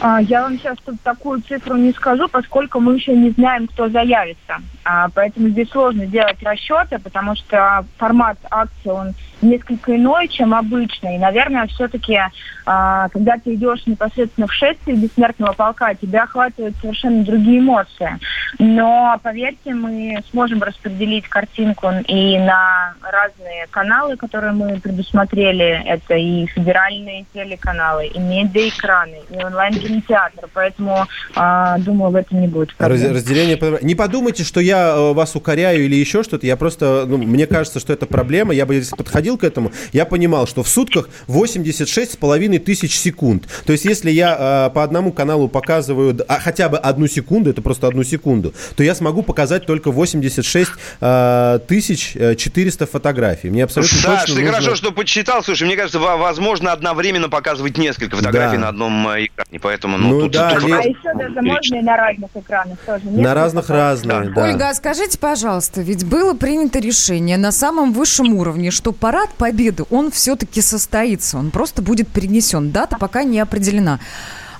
А, 0.00 0.20
Я 0.20 0.42
вам 0.42 0.58
сейчас 0.58 0.76
такую 1.02 1.40
цифру 1.42 1.76
не 1.76 1.92
скажу, 1.92 2.28
поскольку 2.28 2.80
мы 2.80 2.96
еще 2.96 3.16
не 3.16 3.30
знаем, 3.30 3.66
кто 3.68 3.88
заявится. 3.88 4.58
А, 4.84 5.08
Поэтому 5.14 5.48
здесь 5.48 5.70
сложно 5.70 6.06
делать 6.06 6.42
расчеты, 6.42 6.98
потому 6.98 7.34
что 7.36 7.86
формат 7.96 8.36
акции, 8.50 8.90
он 8.90 9.14
несколько 9.42 9.96
иной, 9.96 10.28
чем 10.28 10.54
обычно. 10.54 11.14
И, 11.14 11.18
наверное, 11.18 11.66
все-таки, 11.66 12.18
когда 12.64 13.36
ты 13.42 13.54
идешь 13.54 13.86
непосредственно 13.86 14.46
в 14.46 14.52
шествие 14.52 14.96
бессмертного 14.96 15.52
полка, 15.52 15.94
тебя 15.94 16.24
охватывают 16.24 16.76
совершенно 16.80 17.24
другие 17.24 17.60
эмоции. 17.60 18.18
Но, 18.58 19.18
поверьте, 19.22 19.74
мы 19.74 20.22
сможем 20.30 20.62
распределить 20.62 21.28
картинку 21.28 21.88
и 22.06 22.38
на 22.38 22.94
разные 23.02 23.66
каналы, 23.70 24.16
которые 24.16 24.52
мы 24.52 24.80
предусмотрели. 24.80 25.82
Это 25.86 26.14
и 26.14 26.46
федеральные 26.46 27.26
телеканалы, 27.34 28.06
и 28.06 28.18
медиаэкраны, 28.18 29.18
и 29.30 29.44
онлайн-кинотеатр. 29.44 30.48
Поэтому, 30.52 31.06
а, 31.34 31.78
думаю, 31.78 32.12
в 32.12 32.16
этом 32.16 32.40
не 32.40 32.48
будет 32.48 32.74
проблем. 32.74 33.12
разделение... 33.12 33.58
Не 33.82 33.94
подумайте, 33.94 34.44
что 34.44 34.60
я 34.60 34.94
э, 34.94 35.12
вас 35.12 35.34
укоряю 35.34 35.84
или 35.84 35.96
еще 35.96 36.22
что-то. 36.22 36.46
Я 36.46 36.56
просто... 36.56 37.04
ну, 37.06 37.18
мне 37.18 37.46
кажется, 37.46 37.80
что 37.80 37.92
это 37.92 38.06
проблема. 38.06 38.54
Я 38.54 38.66
бы, 38.66 38.74
если 38.74 38.94
подходил 38.94 39.33
к 39.38 39.44
этому, 39.44 39.72
я 39.92 40.04
понимал, 40.04 40.46
что 40.46 40.62
в 40.62 40.68
сутках 40.68 41.08
86 41.26 42.12
с 42.12 42.16
половиной 42.16 42.58
тысяч 42.58 42.96
секунд. 42.98 43.44
То 43.66 43.72
есть, 43.72 43.84
если 43.84 44.10
я 44.10 44.68
э, 44.68 44.74
по 44.74 44.82
одному 44.82 45.12
каналу 45.12 45.48
показываю 45.48 46.16
а, 46.28 46.38
хотя 46.40 46.68
бы 46.68 46.78
одну 46.78 47.06
секунду, 47.06 47.50
это 47.50 47.62
просто 47.62 47.86
одну 47.88 48.04
секунду, 48.04 48.54
то 48.76 48.82
я 48.82 48.94
смогу 48.94 49.22
показать 49.22 49.66
только 49.66 49.90
86 49.90 50.70
э, 51.00 51.58
тысяч 51.66 52.12
э, 52.16 52.34
400 52.34 52.86
фотографий. 52.86 53.50
Мне 53.50 53.64
абсолютно 53.64 53.98
Саш, 53.98 54.20
точно 54.20 54.34
ты 54.36 54.40
нужно- 54.42 54.52
хорошо, 54.60 54.74
что 54.76 54.92
почитал. 54.92 55.42
Слушай, 55.42 55.64
мне 55.64 55.76
кажется, 55.76 55.98
во- 55.98 56.16
возможно 56.16 56.72
одновременно 56.72 57.28
показывать 57.28 57.78
несколько 57.78 58.16
фотографий 58.16 58.56
Да. 58.56 58.62
на 58.62 58.68
одном 58.68 59.08
э, 59.08 59.26
экране. 59.26 59.60
Поэтому, 59.60 59.98
ну, 59.98 60.08
Ну 60.08 60.20
тут, 60.22 60.32
да, 60.32 60.50
тут 60.54 60.64
А 60.72 60.80
еще 60.82 61.14
даже 61.14 61.40
можно 61.42 61.76
и 61.76 61.82
на 61.82 61.96
разных 61.96 62.30
экранах 62.34 62.78
тоже. 62.86 63.04
На 63.04 63.10
Несколько 63.10 63.34
разных 63.34 63.68
разные, 63.70 64.30
да. 64.34 64.42
Ольга, 64.44 64.68
а 64.70 64.74
скажите, 64.74 65.18
пожалуйста, 65.18 65.80
ведь 65.80 66.04
было 66.04 66.34
принято 66.34 66.78
решение 66.78 67.36
на 67.36 67.52
самом 67.52 67.92
высшем 67.92 68.34
уровне, 68.34 68.70
что 68.70 68.92
парад 69.14 69.30
Победы, 69.34 69.84
он 69.90 70.10
все-таки 70.10 70.60
состоится, 70.60 71.38
он 71.38 71.52
просто 71.52 71.82
будет 71.82 72.08
перенесен. 72.08 72.72
Дата 72.72 72.96
пока 72.98 73.22
не 73.22 73.38
определена. 73.38 74.00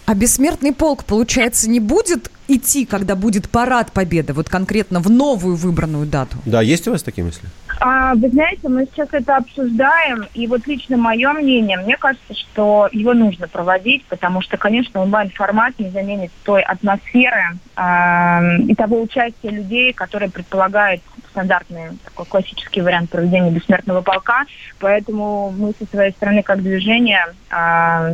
А 0.07 0.15
бессмертный 0.15 0.73
полк, 0.73 1.05
получается, 1.05 1.69
не 1.69 1.81
будет 1.81 2.31
идти, 2.47 2.87
когда 2.87 3.17
будет 3.17 3.49
парад 3.49 3.91
Победы, 3.91 4.33
вот 4.33 4.49
конкретно 4.49 5.01
в 5.01 5.11
новую 5.11 5.57
выбранную 5.57 6.07
дату? 6.07 6.37
Да, 6.47 6.63
есть 6.63 6.87
у 6.87 6.93
вас 6.93 7.03
такие 7.03 7.25
мысли? 7.25 7.49
А, 7.81 8.15
вы 8.15 8.29
знаете, 8.29 8.69
мы 8.69 8.87
сейчас 8.87 9.09
это 9.11 9.39
обсуждаем, 9.39 10.29
и 10.35 10.47
вот 10.47 10.67
лично 10.69 10.99
мое 10.99 11.33
мнение, 11.33 11.77
мне 11.79 11.97
кажется, 11.97 12.35
что 12.35 12.89
его 12.93 13.13
нужно 13.13 13.49
проводить, 13.49 14.05
потому 14.05 14.41
что, 14.41 14.57
конечно, 14.57 15.01
онлайн-формат 15.01 15.79
не 15.81 15.91
заменит 15.91 16.31
той 16.45 16.63
атмосферы 16.63 17.59
а, 17.75 18.41
и 18.69 18.75
того 18.77 19.01
участия 19.03 19.51
людей, 19.51 19.93
которые 19.93 20.31
предполагает 20.31 21.01
стандартный 21.35 21.99
такой 22.05 22.27
классический 22.27 22.81
вариант 22.81 23.11
проведения 23.11 23.51
бессмертного 23.51 24.03
полка. 24.03 24.45
Поэтому 24.79 25.51
мы 25.51 25.75
со 25.77 25.85
своей 25.87 26.13
стороны, 26.13 26.45
как 26.45 26.63
движение, 26.63 27.27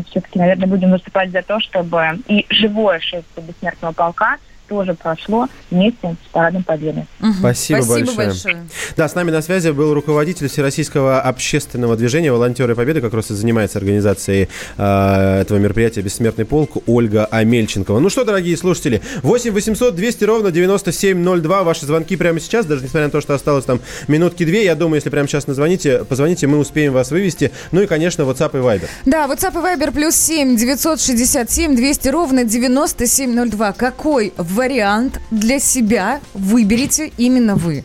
все-таки, 0.09 0.38
наверное, 0.38 0.66
будем 0.66 0.90
выступать 0.90 1.30
за 1.30 1.42
то, 1.42 1.60
чтобы 1.60 2.18
и 2.26 2.47
живое 2.48 2.98
шествие 3.01 3.47
бессмертного 3.47 3.92
полка 3.92 4.38
тоже 4.70 4.94
прошло 4.94 5.48
вместе 5.70 6.16
с 6.24 6.32
парадом 6.32 6.62
Победы. 6.62 7.05
Спасибо, 7.40 7.82
Спасибо 7.82 8.06
большое. 8.06 8.28
большое. 8.28 8.66
Да, 8.97 9.09
с 9.09 9.14
нами 9.16 9.32
на 9.32 9.42
связи 9.42 9.70
был 9.70 9.92
руководитель 9.92 10.48
Всероссийского 10.48 11.20
общественного 11.20 11.97
движения 11.97 12.30
«Волонтеры 12.30 12.76
Победы», 12.76 13.01
как 13.01 13.12
раз 13.12 13.32
и 13.32 13.34
занимается 13.34 13.78
организацией 13.78 14.48
э, 14.76 15.40
этого 15.40 15.59
мероприятия 15.59 16.02
«Бессмертный 16.02 16.44
полк» 16.44 16.76
Ольга 16.86 17.26
Амельченкова. 17.26 17.98
Ну 17.98 18.10
что, 18.10 18.24
дорогие 18.24 18.56
слушатели, 18.56 19.02
8 19.22 19.51
800 19.51 19.94
200 19.97 20.24
ровно 20.24 20.51
9702. 20.52 21.62
Ваши 21.64 21.84
звонки 21.84 22.16
прямо 22.16 22.38
сейчас, 22.38 22.64
даже 22.64 22.84
несмотря 22.84 23.06
на 23.06 23.10
то, 23.10 23.20
что 23.20 23.34
осталось 23.34 23.64
там 23.64 23.80
минутки 24.06 24.44
две. 24.44 24.64
Я 24.64 24.76
думаю, 24.76 24.97
если 24.97 25.10
прямо 25.10 25.26
сейчас 25.26 25.48
назвоните, 25.48 26.05
позвоните, 26.05 26.47
мы 26.47 26.59
успеем 26.59 26.92
вас 26.92 27.10
вывести. 27.10 27.51
Ну 27.72 27.82
и, 27.82 27.88
конечно, 27.88 28.22
WhatsApp 28.22 28.51
и 28.52 28.62
Viber. 28.62 28.88
Да, 29.05 29.26
WhatsApp 29.26 29.52
и 29.52 29.78
Viber 29.78 29.90
плюс 29.92 30.14
7 30.14 30.56
967 30.56 31.74
200 31.74 32.09
ровно 32.09 32.44
9702. 32.44 33.72
Какой 33.72 34.32
вариант 34.60 35.20
для 35.30 35.58
себя 35.58 36.20
выберете 36.34 37.12
именно 37.16 37.54
вы? 37.56 37.82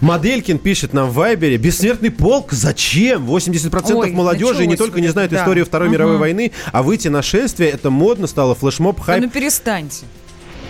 Моделькин 0.00 0.58
пишет 0.58 0.92
нам 0.92 1.08
в 1.10 1.14
Вайбере, 1.14 1.56
бессмертный 1.56 2.10
полк, 2.10 2.52
зачем? 2.52 3.24
80% 3.30 3.94
Ой, 3.94 4.10
молодежи 4.10 4.62
не 4.62 4.70
началось 4.70 4.78
только 4.78 5.00
не 5.00 5.08
знают 5.08 5.30
да. 5.30 5.38
историю 5.40 5.64
Второй 5.64 5.86
Мгм. 5.88 5.94
мировой 5.94 6.16
войны, 6.18 6.50
а 6.72 6.82
выйти 6.82 7.06
на 7.08 7.22
шествие, 7.22 7.70
это 7.70 7.90
модно 7.90 8.26
стало, 8.26 8.56
флешмоб, 8.56 8.98
Да 8.98 9.04
хайп. 9.04 9.24
ну 9.24 9.30
перестаньте. 9.30 10.04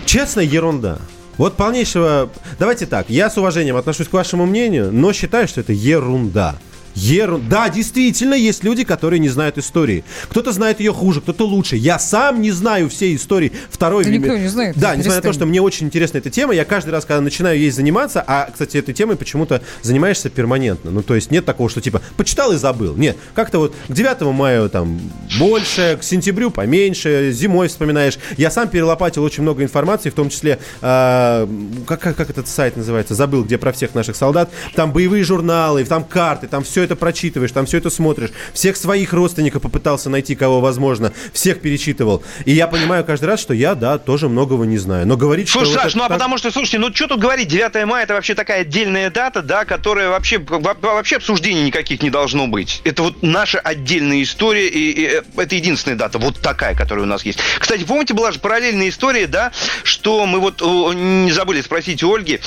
Честно, 0.05 0.41
ерунда. 0.41 0.99
Вот 1.37 1.55
полнейшего... 1.55 2.29
Давайте 2.59 2.85
так, 2.85 3.09
я 3.09 3.29
с 3.29 3.37
уважением 3.37 3.77
отношусь 3.77 4.07
к 4.07 4.13
вашему 4.13 4.45
мнению, 4.45 4.91
но 4.91 5.11
считаю, 5.11 5.47
что 5.47 5.61
это 5.61 5.73
ерунда. 5.73 6.55
Ерун... 6.97 7.47
Да, 7.47 7.69
действительно, 7.69 8.33
есть 8.33 8.63
люди, 8.63 8.83
которые 8.83 9.19
не 9.19 9.29
знают 9.29 9.57
истории. 9.57 10.03
Кто-то 10.29 10.51
знает 10.51 10.79
ее 10.79 10.93
хуже, 10.93 11.21
кто-то 11.21 11.45
лучше. 11.45 11.75
Я 11.75 11.99
сам 11.99 12.41
не 12.41 12.51
знаю 12.51 12.89
всей 12.89 13.15
истории 13.15 13.51
второй 13.69 14.03
Да 14.03 14.09
никто 14.09 14.35
не 14.35 14.47
знает, 14.47 14.75
Да, 14.77 14.95
несмотря 14.95 15.17
на 15.17 15.21
то, 15.21 15.33
что 15.33 15.45
мне 15.45 15.61
очень 15.61 15.87
интересна 15.87 16.17
эта 16.17 16.31
тема, 16.31 16.53
я 16.55 16.65
каждый 16.65 16.89
раз, 16.89 17.05
когда 17.05 17.21
начинаю 17.21 17.59
ей 17.59 17.69
заниматься, 17.69 18.23
а, 18.25 18.49
кстати, 18.51 18.77
этой 18.77 18.93
темой 18.93 19.15
почему-то 19.15 19.61
занимаешься 19.83 20.29
перманентно. 20.29 20.89
Ну, 20.89 21.03
то 21.03 21.13
есть 21.13 21.29
нет 21.29 21.45
такого, 21.45 21.69
что 21.69 21.81
типа 21.81 22.01
почитал 22.15 22.51
и 22.51 22.57
забыл. 22.57 22.95
Нет, 22.95 23.15
как-то 23.35 23.59
вот 23.59 23.75
к 23.87 23.93
9 23.93 24.21
мая 24.33 24.67
там 24.69 24.99
больше, 25.37 25.97
к 26.01 26.03
сентябрю 26.03 26.49
поменьше, 26.49 27.31
зимой 27.31 27.67
вспоминаешь. 27.67 28.17
Я 28.37 28.49
сам 28.49 28.67
перелопатил 28.69 29.23
очень 29.23 29.43
много 29.43 29.61
информации, 29.63 30.09
в 30.09 30.15
том 30.15 30.29
числе, 30.29 30.57
а, 30.81 31.47
как, 31.85 31.99
как, 31.99 32.15
как 32.15 32.29
этот 32.31 32.47
сайт 32.47 32.75
называется, 32.75 33.13
забыл, 33.13 33.43
где 33.43 33.59
про 33.59 33.71
всех 33.71 33.93
наших 33.93 34.15
солдат. 34.15 34.49
Там 34.73 34.91
боевые 34.91 35.23
журналы, 35.23 35.83
там 35.83 36.03
карты, 36.03 36.47
там 36.47 36.63
все 36.63 36.86
это 36.87 36.95
прочитываешь, 36.95 37.51
там 37.51 37.65
все 37.65 37.77
это 37.77 37.89
смотришь. 37.89 38.31
Всех 38.53 38.77
своих 38.77 39.13
родственников 39.13 39.61
попытался 39.61 40.09
найти, 40.09 40.35
кого 40.35 40.59
возможно, 40.59 41.13
всех 41.33 41.61
перечитывал. 41.61 42.23
И 42.45 42.51
я 42.51 42.67
понимаю 42.67 43.05
каждый 43.05 43.25
раз, 43.25 43.39
что 43.39 43.53
я, 43.53 43.75
да, 43.75 43.97
тоже 43.97 44.29
многого 44.29 44.65
не 44.65 44.77
знаю. 44.77 45.05
Но 45.05 45.17
говорить, 45.17 45.49
Слушай, 45.49 45.71
что... 45.71 45.73
вот 45.75 45.83
Саш, 45.83 45.91
это 45.91 45.97
ну 45.99 46.03
а 46.05 46.09
потому 46.09 46.37
что, 46.37 46.51
слушайте, 46.51 46.79
ну 46.79 46.93
что 46.93 47.07
тут 47.07 47.19
говорить, 47.19 47.47
9 47.47 47.85
мая 47.85 48.03
это 48.03 48.13
вообще 48.13 48.33
такая 48.35 48.61
отдельная 48.61 49.09
дата, 49.09 49.41
да, 49.41 49.65
которая 49.65 50.09
вообще, 50.09 50.39
во- 50.39 50.75
вообще 50.79 51.17
обсуждений 51.17 51.63
никаких 51.63 52.01
не 52.01 52.09
должно 52.09 52.47
быть. 52.47 52.81
Это 52.83 53.03
вот 53.03 53.21
наша 53.21 53.59
отдельная 53.59 54.23
история, 54.23 54.67
и, 54.67 54.91
и, 54.91 55.05
э, 55.05 55.23
это 55.35 55.55
единственная 55.55 55.97
дата, 55.97 56.17
вот 56.17 56.39
такая, 56.39 56.75
которая 56.75 57.03
у 57.03 57.07
нас 57.07 57.23
есть. 57.23 57.39
Кстати, 57.59 57.83
помните, 57.83 58.13
была 58.13 58.31
же 58.31 58.39
параллельная 58.39 58.89
история, 58.89 59.27
да, 59.27 59.51
что 59.83 60.25
мы 60.25 60.39
вот 60.39 60.61
не 60.61 61.31
забыли 61.31 61.61
спросить 61.61 62.03
у 62.03 62.13
Ольги, 62.13 62.39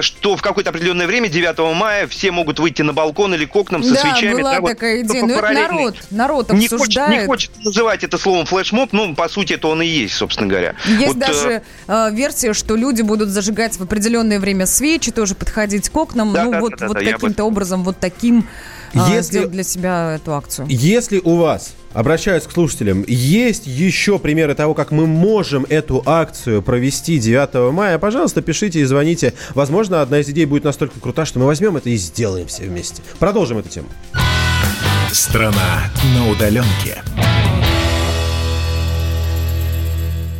что 0.00 0.36
в 0.36 0.42
какое-то 0.42 0.70
определенное 0.70 1.06
время, 1.06 1.28
9 1.28 1.76
мая, 1.76 2.06
все 2.06 2.30
могут 2.32 2.58
выйти 2.58 2.82
на 2.82 2.92
балкон 2.92 3.34
или 3.34 3.44
к 3.44 3.54
окнам 3.54 3.81
со 3.82 3.94
да, 3.94 4.00
свечами. 4.00 4.40
была 4.40 4.52
да, 4.54 4.60
вот 4.60 4.68
такая 4.70 5.00
идея. 5.02 5.20
по- 5.22 5.26
Но 5.26 5.34
это 5.34 5.52
народ, 5.52 5.96
народ 6.10 6.52
Не 6.52 6.58
хочет, 6.68 6.72
обсуждает. 6.72 7.20
не 7.22 7.26
хочет 7.26 7.50
называть 7.64 8.04
это 8.04 8.18
словом 8.18 8.46
флешмоб, 8.46 8.92
ну, 8.92 9.14
по 9.14 9.28
сути, 9.28 9.54
это 9.54 9.68
он 9.68 9.82
и 9.82 9.86
есть, 9.86 10.14
собственно 10.14 10.48
говоря. 10.48 10.74
Есть 10.86 11.06
Вот, 11.08 11.16
э, 11.16 11.20
даже 11.20 11.62
э, 11.88 12.10
версия, 12.12 12.52
что 12.52 12.76
люди 12.76 13.02
будут 13.02 13.28
зажигать 13.30 13.76
в 13.76 13.82
определенное 13.82 14.38
время 14.40 14.66
свечи, 14.66 15.10
тоже 15.12 15.34
подходить 15.34 15.88
к 15.88 15.96
окнам. 15.96 16.32
Да, 16.32 16.44
ну, 16.44 16.50
да, 16.52 16.60
вот, 16.60 16.74
да, 16.78 16.88
вот 16.88 16.96
да, 16.98 17.12
каким-то 17.12 17.44
образом, 17.44 17.84
вот 17.84 17.98
таким 17.98 18.46
э, 18.94 18.98
Если- 19.10 19.22
сделать 19.22 19.50
для 19.50 19.62
себя 19.64 20.14
эту 20.16 20.34
акцию. 20.34 20.66
Если 20.68 21.18
у 21.18 21.36
вас, 21.36 21.72
обращаюсь 21.92 22.44
к 22.44 22.52
слушателям, 22.52 23.04
есть 23.06 23.66
еще 23.66 24.18
примеры 24.18 24.54
того, 24.54 24.74
как 24.74 24.90
мы 24.90 25.06
можем 25.06 25.66
эту 25.68 26.02
акцию 26.06 26.62
провести 26.62 27.18
9 27.18 27.72
мая, 27.72 27.98
пожалуйста, 27.98 28.42
пишите 28.42 28.80
и 28.80 28.84
звоните. 28.84 29.34
Возможно, 29.54 30.02
одна 30.02 30.20
из 30.20 30.28
идей 30.28 30.46
будет 30.46 30.64
настолько 30.64 31.00
крута, 31.00 31.24
что 31.24 31.38
мы 31.38 31.46
возьмем 31.46 31.76
это 31.76 31.90
и 31.90 31.96
сделаем 31.96 32.46
все 32.46 32.64
вместе. 32.64 33.02
Продолжим 33.18 33.58
эту 33.58 33.68
тему. 33.68 33.88
Страна 35.10 35.90
на 36.14 36.30
удаленке. 36.30 37.02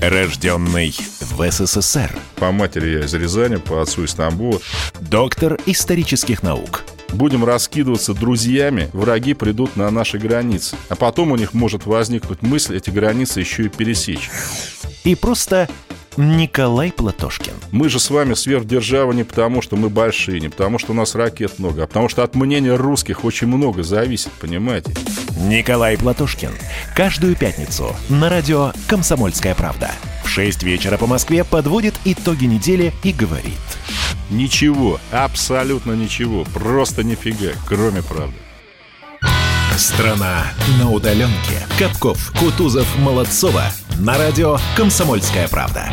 Рожденный 0.00 0.92
в 1.20 1.50
СССР. 1.50 2.10
По 2.36 2.50
матери 2.50 2.98
я 2.98 3.04
из 3.04 3.14
Рязани, 3.14 3.56
по 3.56 3.80
отцу 3.80 4.02
из 4.04 4.14
Тамбова. 4.14 4.60
Доктор 5.00 5.58
исторических 5.66 6.42
наук. 6.42 6.82
Будем 7.12 7.44
раскидываться 7.44 8.14
друзьями, 8.14 8.88
враги 8.92 9.34
придут 9.34 9.76
на 9.76 9.90
наши 9.90 10.18
границы. 10.18 10.76
А 10.88 10.96
потом 10.96 11.32
у 11.32 11.36
них 11.36 11.54
может 11.54 11.86
возникнуть 11.86 12.42
мысль 12.42 12.76
эти 12.76 12.90
границы 12.90 13.40
еще 13.40 13.64
и 13.64 13.68
пересечь. 13.68 14.30
И 15.04 15.14
просто 15.14 15.68
Николай 16.16 16.92
Платошкин. 16.92 17.54
Мы 17.70 17.88
же 17.88 17.98
с 17.98 18.10
вами 18.10 18.34
сверхдержава 18.34 19.12
не 19.12 19.24
потому, 19.24 19.62
что 19.62 19.76
мы 19.76 19.88
большие, 19.88 20.40
не 20.40 20.48
потому, 20.48 20.78
что 20.78 20.92
у 20.92 20.94
нас 20.94 21.14
ракет 21.14 21.58
много, 21.58 21.84
а 21.84 21.86
потому 21.86 22.08
что 22.08 22.22
от 22.22 22.34
мнения 22.34 22.74
русских 22.74 23.24
очень 23.24 23.46
много 23.46 23.82
зависит, 23.82 24.30
понимаете? 24.32 24.94
Николай 25.38 25.96
Платошкин. 25.96 26.52
Каждую 26.94 27.34
пятницу 27.34 27.96
на 28.08 28.28
радио 28.28 28.72
«Комсомольская 28.88 29.54
правда». 29.54 29.90
В 30.24 30.28
6 30.28 30.62
вечера 30.62 30.98
по 30.98 31.06
Москве 31.06 31.44
подводит 31.44 31.94
итоги 32.04 32.44
недели 32.44 32.92
и 33.02 33.12
говорит. 33.12 33.52
Ничего, 34.30 35.00
абсолютно 35.10 35.92
ничего, 35.92 36.44
просто 36.44 37.02
нифига, 37.02 37.52
кроме 37.66 38.02
правды. 38.02 38.36
Страна 39.76 40.52
на 40.78 40.90
удаленке. 40.90 41.66
Капков, 41.78 42.32
Кутузов, 42.38 42.86
Молодцова. 42.98 43.64
на 43.98 44.18
радио 44.18 44.58
«Комсомольская 44.76 45.48
правда». 45.48 45.90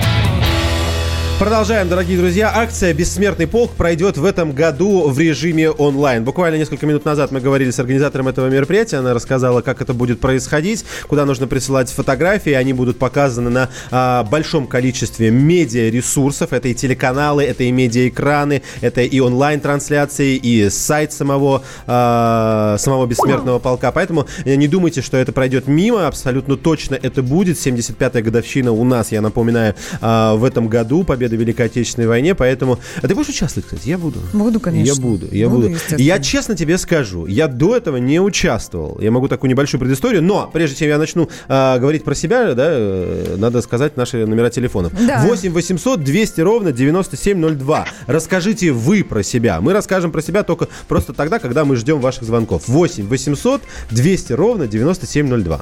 Продолжаем, 1.40 1.88
дорогие 1.88 2.18
друзья. 2.18 2.52
Акция 2.54 2.94
«Бессмертный 2.94 3.48
полк» 3.48 3.72
пройдет 3.72 4.18
в 4.18 4.26
этом 4.26 4.52
году 4.52 5.08
в 5.08 5.18
режиме 5.18 5.72
онлайн. 5.72 6.26
Буквально 6.26 6.58
несколько 6.58 6.86
минут 6.86 7.06
назад 7.06 7.32
мы 7.32 7.40
говорили 7.40 7.72
с 7.72 7.80
организатором 7.80 8.28
этого 8.28 8.50
мероприятия. 8.50 8.98
Она 8.98 9.14
рассказала, 9.14 9.62
как 9.62 9.82
это 9.82 9.94
будет 9.94 10.20
происходить, 10.20 10.84
куда 11.08 11.24
нужно 11.24 11.48
присылать 11.48 11.90
фотографии. 11.90 12.52
Они 12.52 12.74
будут 12.74 13.00
показаны 13.00 13.50
на 13.50 13.70
а, 13.90 14.26
большом 14.26 14.68
количестве 14.68 15.32
медиаресурсов. 15.32 16.52
Это 16.52 16.68
и 16.68 16.74
телеканалы, 16.74 17.46
это 17.46 17.64
и 17.64 17.72
медиаэкраны, 17.72 18.62
это 18.82 19.00
и 19.00 19.20
онлайн-трансляции, 19.22 20.36
и 20.36 20.70
сайт 20.70 21.14
самого, 21.14 21.64
а, 21.88 22.76
самого 22.78 23.06
«Бессмертного 23.06 23.60
полка». 23.60 23.94
Поэтому 23.94 24.28
не 24.44 24.68
думайте, 24.68 25.02
что 25.02 25.16
это 25.16 25.32
пройдет 25.32 25.68
мимо. 25.68 26.06
Абсолютно 26.06 26.58
точно 26.58 26.96
это 26.96 27.24
будет. 27.24 27.56
75-я 27.56 28.22
годовщина 28.22 28.74
у 28.74 28.84
нас, 28.84 29.14
я 29.14 29.22
напоминаю, 29.22 29.76
а, 30.02 30.36
в 30.36 30.44
этом 30.44 30.68
году. 30.68 31.06
Победа 31.06 31.29
в 31.36 31.40
Великой 31.40 31.68
Отечественной 31.68 32.08
войне, 32.08 32.36
поэтому... 32.36 32.80
А 33.02 33.08
ты 33.08 33.16
будешь 33.16 33.30
участвовать, 33.30 33.68
кстати? 33.68 33.90
Я 33.90 33.98
буду. 33.98 34.20
Буду, 34.34 34.60
конечно. 34.60 34.94
Я 34.94 35.00
буду, 35.02 35.28
я 35.32 35.50
Буду, 35.50 35.70
буду. 35.70 35.80
Я 35.98 36.20
честно 36.20 36.56
тебе 36.56 36.78
скажу, 36.78 37.26
я 37.26 37.48
до 37.48 37.76
этого 37.76 37.98
не 37.98 38.20
участвовал. 38.20 39.00
Я 39.00 39.12
могу 39.12 39.28
такую 39.28 39.50
небольшую 39.50 39.80
предысторию, 39.80 40.22
но 40.22 40.50
прежде 40.52 40.78
чем 40.78 40.88
я 40.90 40.98
начну 40.98 41.30
а, 41.48 41.78
говорить 41.80 42.04
про 42.04 42.16
себя, 42.16 42.54
да, 42.54 42.68
э, 42.70 43.36
надо 43.38 43.62
сказать 43.62 43.98
наши 43.98 44.26
номера 44.26 44.50
телефонов. 44.50 44.94
Да. 45.06 45.24
8 45.26 45.52
800 45.52 46.04
200 46.04 46.42
ровно 46.42 46.72
9702. 46.72 47.86
Расскажите 48.08 48.72
вы 48.72 49.04
про 49.04 49.24
себя. 49.24 49.60
Мы 49.62 49.74
расскажем 49.74 50.12
про 50.12 50.22
себя 50.22 50.44
только 50.44 50.68
просто 50.88 51.14
тогда, 51.14 51.40
когда 51.40 51.66
мы 51.66 51.76
ждем 51.76 52.00
ваших 52.00 52.24
звонков. 52.24 52.68
8 52.68 53.08
800 53.08 53.62
200 53.92 54.34
ровно 54.34 54.68
9702. 54.68 55.62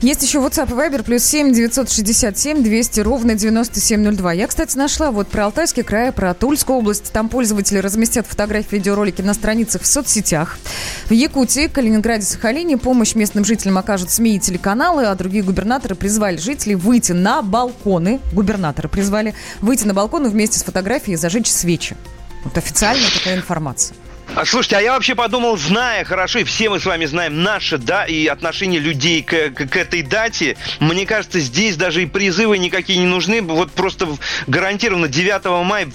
Есть 0.00 0.22
еще 0.22 0.38
WhatsApp 0.38 0.68
и 0.70 0.72
Viber, 0.72 1.02
плюс 1.04 1.22
7 1.24 1.52
967 1.52 2.62
200 2.62 3.00
ровно 3.00 3.34
9702. 3.34 4.32
Я, 4.32 4.46
кстати, 4.46 4.76
нашла 4.76 4.97
вот 4.98 5.28
про 5.28 5.46
Алтайский 5.46 5.82
край, 5.82 6.12
про 6.12 6.34
Тульскую 6.34 6.78
область. 6.78 7.12
Там 7.12 7.28
пользователи 7.28 7.78
разместят 7.78 8.26
фотографии, 8.26 8.76
видеоролики 8.76 9.22
на 9.22 9.34
страницах 9.34 9.82
в 9.82 9.86
соцсетях. 9.86 10.58
В 11.06 11.12
Якутии, 11.12 11.68
Калининграде, 11.68 12.24
Сахалине 12.24 12.76
помощь 12.76 13.14
местным 13.14 13.44
жителям 13.44 13.78
окажут 13.78 14.10
СМИ 14.10 14.36
и 14.36 14.40
телеканалы, 14.40 15.04
а 15.04 15.14
другие 15.14 15.42
губернаторы 15.44 15.94
призвали 15.94 16.36
жителей 16.36 16.74
выйти 16.74 17.12
на 17.12 17.42
балконы. 17.42 18.20
Губернаторы 18.32 18.88
призвали 18.88 19.34
выйти 19.60 19.84
на 19.84 19.94
балконы 19.94 20.28
вместе 20.28 20.58
с 20.58 20.64
фотографией 20.64 21.14
и 21.14 21.16
зажечь 21.16 21.50
свечи. 21.50 21.96
Вот 22.44 22.58
официальная 22.58 23.10
такая 23.10 23.36
информация. 23.36 23.96
А, 24.34 24.44
Слушайте, 24.44 24.76
а 24.76 24.80
я 24.80 24.92
вообще 24.92 25.14
подумал, 25.14 25.56
зная 25.56 26.04
хорошо, 26.04 26.40
и 26.40 26.44
все 26.44 26.68
мы 26.70 26.78
с 26.78 26.84
вами 26.84 27.06
знаем 27.06 27.42
наши, 27.42 27.76
да, 27.78 28.04
и 28.04 28.26
отношение 28.26 28.78
людей 28.78 29.22
к, 29.22 29.50
к- 29.50 29.66
к 29.68 29.76
этой 29.76 30.02
дате, 30.02 30.56
мне 30.80 31.06
кажется, 31.06 31.40
здесь 31.40 31.76
даже 31.76 32.02
и 32.02 32.06
призывы 32.06 32.58
никакие 32.58 32.98
не 32.98 33.06
нужны. 33.06 33.42
Вот 33.42 33.72
просто 33.72 34.06
гарантированно 34.46 35.08
9 35.08 35.44
мая 35.64 35.88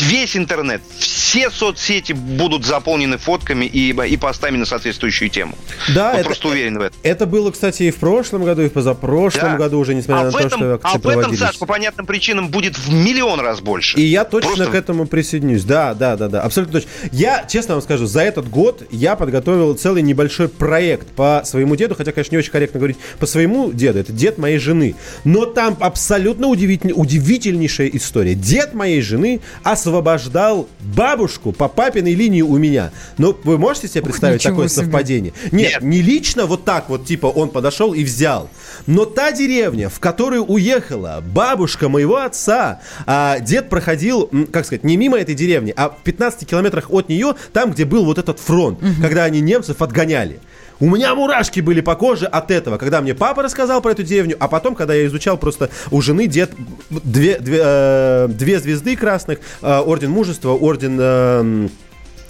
весь 0.00 0.36
интернет, 0.36 0.80
все 0.98 1.50
соцсети 1.50 2.12
будут 2.12 2.64
заполнены 2.64 3.18
фотками 3.18 3.64
и, 3.64 3.90
и 3.90 4.16
постами 4.16 4.56
на 4.58 4.64
соответствующую 4.64 5.28
тему. 5.30 5.56
Да, 5.88 6.10
Вот 6.12 6.18
это- 6.20 6.24
просто 6.26 6.48
уверен 6.48 6.78
в 6.78 6.82
этом. 6.82 7.00
Это 7.02 7.26
было, 7.26 7.50
кстати, 7.50 7.84
и 7.84 7.90
в 7.90 7.96
прошлом 7.96 8.44
году, 8.44 8.62
и 8.62 8.68
в 8.68 8.72
позапрошлом 8.74 9.52
Да. 9.52 9.56
году 9.56 9.78
уже, 9.80 9.94
несмотря 9.94 10.20
а 10.22 10.24
на 10.26 10.30
в 10.30 10.34
то, 10.34 10.38
этом, 10.40 10.58
что 10.60 10.74
акции 10.74 10.98
а 10.98 10.98
в 11.00 11.08
этом. 11.18 11.36
Саш, 11.36 11.58
по 11.58 11.66
понятным 11.66 12.06
причинам 12.06 12.48
будет 12.48 12.78
в 12.78 12.92
миллион 12.92 13.40
раз 13.40 13.60
больше. 13.60 13.98
И 13.98 14.02
я 14.02 14.24
точно 14.24 14.50
Просто- 14.54 14.72
к 14.72 14.74
этому 14.76 15.06
присоединюсь. 15.06 15.64
Да, 15.64 15.94
да, 15.94 16.16
да, 16.16 16.28
да, 16.28 16.42
абсолютно 16.42 16.80
точно. 16.80 16.90
Я, 17.10 17.44
честно 17.48 17.77
вам 17.78 17.82
скажу, 17.82 18.06
за 18.06 18.22
этот 18.22 18.48
год 18.50 18.82
я 18.90 19.16
подготовил 19.16 19.74
целый 19.74 20.02
небольшой 20.02 20.48
проект 20.48 21.08
по 21.08 21.42
своему 21.44 21.76
деду, 21.76 21.94
хотя, 21.94 22.12
конечно, 22.12 22.34
не 22.34 22.38
очень 22.38 22.50
корректно 22.50 22.78
говорить 22.78 22.98
по 23.18 23.26
своему 23.26 23.72
деду, 23.72 23.98
это 23.98 24.12
дед 24.12 24.38
моей 24.38 24.58
жены. 24.58 24.94
Но 25.24 25.46
там 25.46 25.76
абсолютно 25.80 26.48
удивительный, 26.48 26.92
удивительнейшая 26.94 27.88
история. 27.88 28.34
Дед 28.34 28.74
моей 28.74 29.00
жены 29.00 29.40
освобождал 29.62 30.68
бабушку 30.80 31.52
по 31.52 31.68
папиной 31.68 32.14
линии 32.14 32.42
у 32.42 32.56
меня. 32.56 32.90
Но 33.16 33.36
вы 33.44 33.58
можете 33.58 33.88
себе 33.88 34.02
представить 34.02 34.40
ничего 34.40 34.54
такое 34.54 34.68
себе. 34.68 34.84
совпадение? 34.84 35.32
Нет, 35.52 35.82
не 35.82 36.02
лично 36.02 36.46
вот 36.46 36.64
так 36.64 36.88
вот, 36.88 37.06
типа, 37.06 37.26
он 37.26 37.50
подошел 37.50 37.94
и 37.94 38.02
взял. 38.04 38.50
Но 38.86 39.04
та 39.04 39.32
деревня, 39.32 39.88
в 39.88 40.00
которую 40.00 40.44
уехала 40.44 41.22
бабушка 41.24 41.88
моего 41.88 42.16
отца, 42.16 42.80
а, 43.06 43.38
дед 43.38 43.68
проходил, 43.68 44.30
как 44.52 44.66
сказать, 44.66 44.84
не 44.84 44.96
мимо 44.96 45.18
этой 45.18 45.34
деревни, 45.34 45.72
а 45.76 45.90
в 45.90 46.02
15 46.02 46.48
километрах 46.48 46.90
от 46.90 47.08
нее, 47.08 47.34
там, 47.52 47.67
где 47.72 47.84
был 47.84 48.04
вот 48.04 48.18
этот 48.18 48.38
фронт, 48.40 48.78
когда 49.00 49.24
они 49.24 49.40
немцев 49.40 49.82
отгоняли. 49.82 50.40
У 50.80 50.88
меня 50.88 51.12
мурашки 51.14 51.58
были 51.58 51.80
по 51.80 51.96
коже 51.96 52.26
от 52.26 52.52
этого, 52.52 52.78
когда 52.78 53.00
мне 53.00 53.12
папа 53.12 53.42
рассказал 53.42 53.82
про 53.82 53.90
эту 53.90 54.04
деревню, 54.04 54.36
а 54.38 54.46
потом, 54.46 54.76
когда 54.76 54.94
я 54.94 55.06
изучал 55.06 55.36
просто 55.36 55.70
у 55.90 56.00
жены 56.00 56.28
дед 56.28 56.52
две, 56.88 57.38
две, 57.40 57.60
э, 57.64 58.28
две 58.28 58.60
звезды 58.60 58.94
красных, 58.96 59.40
э, 59.60 59.78
орден 59.78 60.10
мужества, 60.10 60.50
орден... 60.50 60.96
э, 61.00 61.68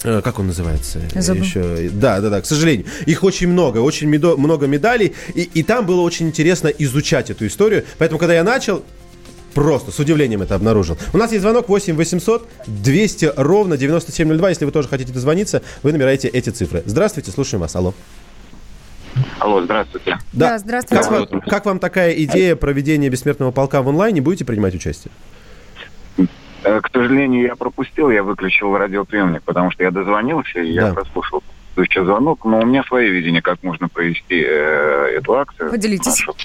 э, 0.03 0.21
как 0.23 0.39
он 0.39 0.47
называется? 0.47 0.99
Я 1.13 1.21
забыла. 1.21 1.43
Еще, 1.43 1.89
да, 1.93 2.21
да, 2.21 2.29
да, 2.31 2.41
к 2.41 2.47
сожалению. 2.47 2.87
Их 3.05 3.23
очень 3.23 3.49
много, 3.49 3.77
очень 3.79 4.09
медо- 4.09 4.35
много 4.35 4.65
медалей. 4.65 5.13
И, 5.35 5.43
и 5.43 5.61
там 5.61 5.85
было 5.85 6.01
очень 6.01 6.27
интересно 6.27 6.69
изучать 6.69 7.29
эту 7.29 7.45
историю. 7.45 7.85
Поэтому, 7.99 8.17
когда 8.17 8.33
я 8.33 8.43
начал, 8.43 8.83
Просто 9.53 9.91
с 9.91 9.99
удивлением 9.99 10.41
это 10.41 10.55
обнаружил. 10.55 10.97
У 11.13 11.17
нас 11.17 11.31
есть 11.31 11.41
звонок 11.41 11.69
8 11.69 11.95
800 11.95 12.47
200 12.67 13.33
ровно 13.37 13.77
9702. 13.77 14.49
Если 14.49 14.65
вы 14.65 14.71
тоже 14.71 14.87
хотите 14.87 15.11
дозвониться, 15.13 15.61
вы 15.83 15.91
набираете 15.91 16.27
эти 16.27 16.49
цифры. 16.49 16.83
Здравствуйте, 16.85 17.31
слушаем 17.31 17.61
вас. 17.61 17.75
Алло. 17.75 17.93
Алло, 19.39 19.61
здравствуйте. 19.61 20.17
Да, 20.33 20.57
здравствуйте. 20.57 21.03
Как 21.03 21.11
вам, 21.11 21.41
как 21.41 21.65
вам 21.65 21.79
такая 21.79 22.13
идея 22.13 22.55
проведения 22.55 23.09
бессмертного 23.09 23.51
полка 23.51 23.81
в 23.81 23.89
онлайне? 23.89 24.21
Будете 24.21 24.45
принимать 24.45 24.75
участие? 24.75 25.11
Э, 26.63 26.81
К 26.81 26.89
сожалению, 26.91 27.43
я 27.43 27.55
пропустил, 27.55 28.09
я 28.09 28.23
выключил 28.23 28.75
радиоприемник, 28.77 29.43
потому 29.43 29.71
что 29.71 29.83
я 29.83 29.91
дозвонился, 29.91 30.59
и 30.59 30.71
я 30.71 30.93
прослушал 30.93 31.43
предыдущий 31.75 32.03
звонок, 32.03 32.43
но 32.45 32.59
у 32.59 32.65
меня 32.65 32.83
свое 32.83 33.09
видение, 33.09 33.41
как 33.41 33.63
можно 33.63 33.87
провести 33.87 34.41
э, 34.41 35.15
эту 35.17 35.35
акцию. 35.37 35.71
Поделитесь. 35.71 36.19
нашу. 36.27 36.35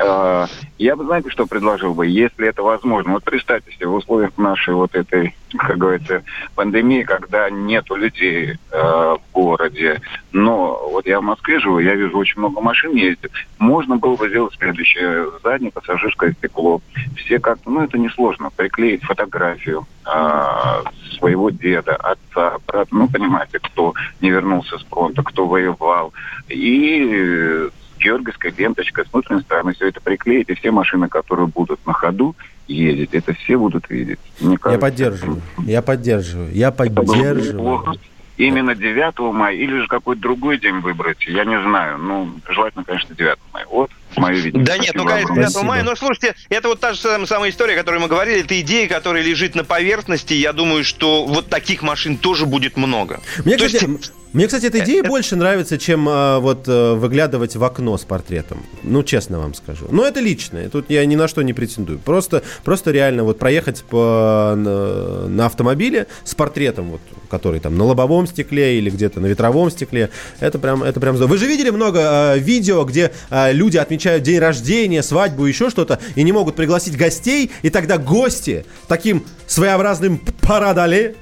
Э, 0.00 0.46
Я 0.78 0.96
бы, 0.96 1.04
знаете, 1.04 1.28
что 1.30 1.46
предложил 1.46 1.92
бы, 1.94 2.06
если 2.06 2.48
это 2.48 2.62
возможно. 2.62 3.12
Вот 3.12 3.24
представьте 3.24 3.70
себе, 3.72 3.86
в 3.86 3.94
условиях 3.94 4.36
нашей 4.38 4.72
вот 4.72 4.94
этой, 4.94 5.36
как 5.58 5.76
говорится, 5.76 6.22
пандемии, 6.54 7.02
когда 7.02 7.50
нету 7.50 7.96
людей 7.96 8.52
э, 8.52 8.56
в 8.78 9.20
городе, 9.32 10.00
но 10.32 10.88
вот 10.90 11.06
я 11.06 11.20
в 11.20 11.24
Москве 11.24 11.60
живу, 11.60 11.80
я 11.80 11.94
вижу 11.94 12.16
очень 12.16 12.38
много 12.38 12.60
машин 12.62 12.94
ездит, 12.94 13.30
можно 13.58 13.96
было 13.96 14.16
бы 14.16 14.28
сделать 14.28 14.54
следующее. 14.58 15.26
Заднее 15.44 15.70
пассажирское 15.70 16.32
стекло. 16.32 16.80
Все 17.16 17.38
как-то, 17.38 17.70
ну 17.70 17.82
это 17.82 17.98
несложно, 17.98 18.50
приклеить 18.50 19.04
фотографию 19.04 19.86
э, 20.06 20.82
своего 21.18 21.50
деда, 21.50 21.96
отца, 21.96 22.56
брата, 22.66 22.88
ну 22.90 23.06
понимаете, 23.06 23.58
кто 23.58 23.92
не 24.22 24.30
вернулся 24.30 24.78
с 24.78 24.84
фронта, 24.84 25.22
кто 25.22 25.46
воевал. 25.46 26.14
И 26.48 27.68
георгиевская 28.00 28.52
ленточка 28.56 29.04
с 29.04 29.12
внутренней 29.12 29.42
стороны 29.42 29.74
все 29.74 29.88
это 29.88 30.00
приклеить, 30.00 30.48
и 30.48 30.54
все 30.54 30.70
машины, 30.70 31.08
которые 31.08 31.46
будут 31.46 31.84
на 31.86 31.92
ходу 31.92 32.34
ездить, 32.66 33.10
это 33.12 33.32
все 33.34 33.56
будут 33.58 33.88
видеть. 33.90 34.18
Мне 34.40 34.52
Я 34.52 34.58
кажется, 34.58 34.80
поддерживаю. 34.80 35.42
Я 35.58 35.82
поддерживаю. 35.82 36.52
Я 36.52 36.70
было 36.70 36.86
бы 36.88 36.94
поддерживаю. 36.94 37.94
Именно 38.36 38.74
9 38.74 39.18
мая 39.34 39.54
или 39.54 39.80
же 39.80 39.86
какой-то 39.86 40.22
другой 40.22 40.58
день 40.58 40.80
выбрать, 40.80 41.26
я 41.26 41.44
не 41.44 41.60
знаю. 41.60 41.98
Ну, 41.98 42.30
желательно, 42.48 42.84
конечно, 42.84 43.14
9 43.14 43.38
мая. 43.52 43.66
Вот 43.70 43.90
мое 44.16 44.34
видение. 44.34 44.64
Да 44.64 44.78
нет, 44.78 44.94
ну, 44.94 45.04
конечно, 45.04 45.32
огромное. 45.32 45.48
9 45.48 45.62
мая. 45.64 45.82
Но 45.82 45.96
слушайте, 45.96 46.34
это 46.48 46.68
вот 46.68 46.80
та 46.80 46.94
же 46.94 47.00
самая, 47.00 47.50
история, 47.50 47.74
о 47.74 47.76
которой 47.76 48.00
мы 48.00 48.08
говорили. 48.08 48.40
Это 48.40 48.60
идея, 48.60 48.88
которая 48.88 49.22
лежит 49.22 49.54
на 49.54 49.64
поверхности. 49.64 50.34
Я 50.34 50.52
думаю, 50.52 50.84
что 50.84 51.26
вот 51.26 51.48
таких 51.48 51.82
машин 51.82 52.16
тоже 52.16 52.46
будет 52.46 52.76
много. 52.76 53.20
Мне, 53.44 53.56
То 53.56 53.66
кстати, 53.66 53.84
есть- 53.88 54.12
мне, 54.32 54.46
кстати, 54.46 54.66
эта 54.66 54.78
идея 54.78 55.02
больше 55.02 55.34
нравится, 55.34 55.76
чем 55.76 56.06
а, 56.08 56.38
вот 56.38 56.64
а, 56.68 56.94
выглядывать 56.94 57.56
в 57.56 57.64
окно 57.64 57.98
с 57.98 58.02
портретом. 58.04 58.64
Ну, 58.84 59.02
честно 59.02 59.40
вам 59.40 59.54
скажу. 59.54 59.86
Но 59.90 60.04
это 60.06 60.20
личное. 60.20 60.68
Тут 60.68 60.86
я 60.88 61.04
ни 61.04 61.16
на 61.16 61.26
что 61.26 61.42
не 61.42 61.52
претендую. 61.52 61.98
Просто, 61.98 62.44
просто 62.62 62.92
реально 62.92 63.24
вот 63.24 63.40
проехать 63.40 63.82
по, 63.82 64.54
на, 64.56 65.26
на 65.28 65.46
автомобиле 65.46 66.06
с 66.22 66.36
портретом, 66.36 66.90
вот, 66.90 67.00
который 67.28 67.58
там 67.58 67.76
на 67.76 67.84
лобовом 67.84 68.28
стекле 68.28 68.78
или 68.78 68.88
где-то 68.88 69.18
на 69.18 69.26
ветровом 69.26 69.68
стекле, 69.70 70.10
это 70.38 70.60
прям, 70.60 70.84
это 70.84 71.00
прям 71.00 71.16
здорово. 71.16 71.32
Вы 71.32 71.38
же 71.38 71.46
видели 71.46 71.70
много 71.70 72.00
а, 72.02 72.36
видео, 72.36 72.84
где 72.84 73.12
а, 73.30 73.50
люди 73.50 73.78
отмечают 73.78 73.99
день 74.20 74.38
рождения, 74.38 75.02
свадьбу, 75.02 75.44
еще 75.46 75.70
что-то, 75.70 75.98
и 76.14 76.22
не 76.22 76.32
могут 76.32 76.56
пригласить 76.56 76.96
гостей, 76.96 77.50
и 77.62 77.70
тогда 77.70 77.98
гости 77.98 78.64
таким 78.88 79.24
своеобразным 79.46 80.18
парадоле 80.40 81.16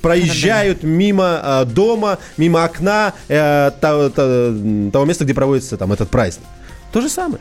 проезжают 0.00 0.82
мимо 0.82 1.40
э, 1.42 1.64
дома, 1.66 2.18
мимо 2.38 2.64
окна 2.64 3.12
э, 3.28 3.70
того, 3.80 4.08
то- 4.08 4.54
того 4.92 5.04
места, 5.04 5.24
где 5.24 5.34
проводится 5.34 5.76
там 5.76 5.92
этот 5.92 6.08
праздник. 6.08 6.44
То 6.92 7.00
же 7.00 7.08
самое. 7.08 7.38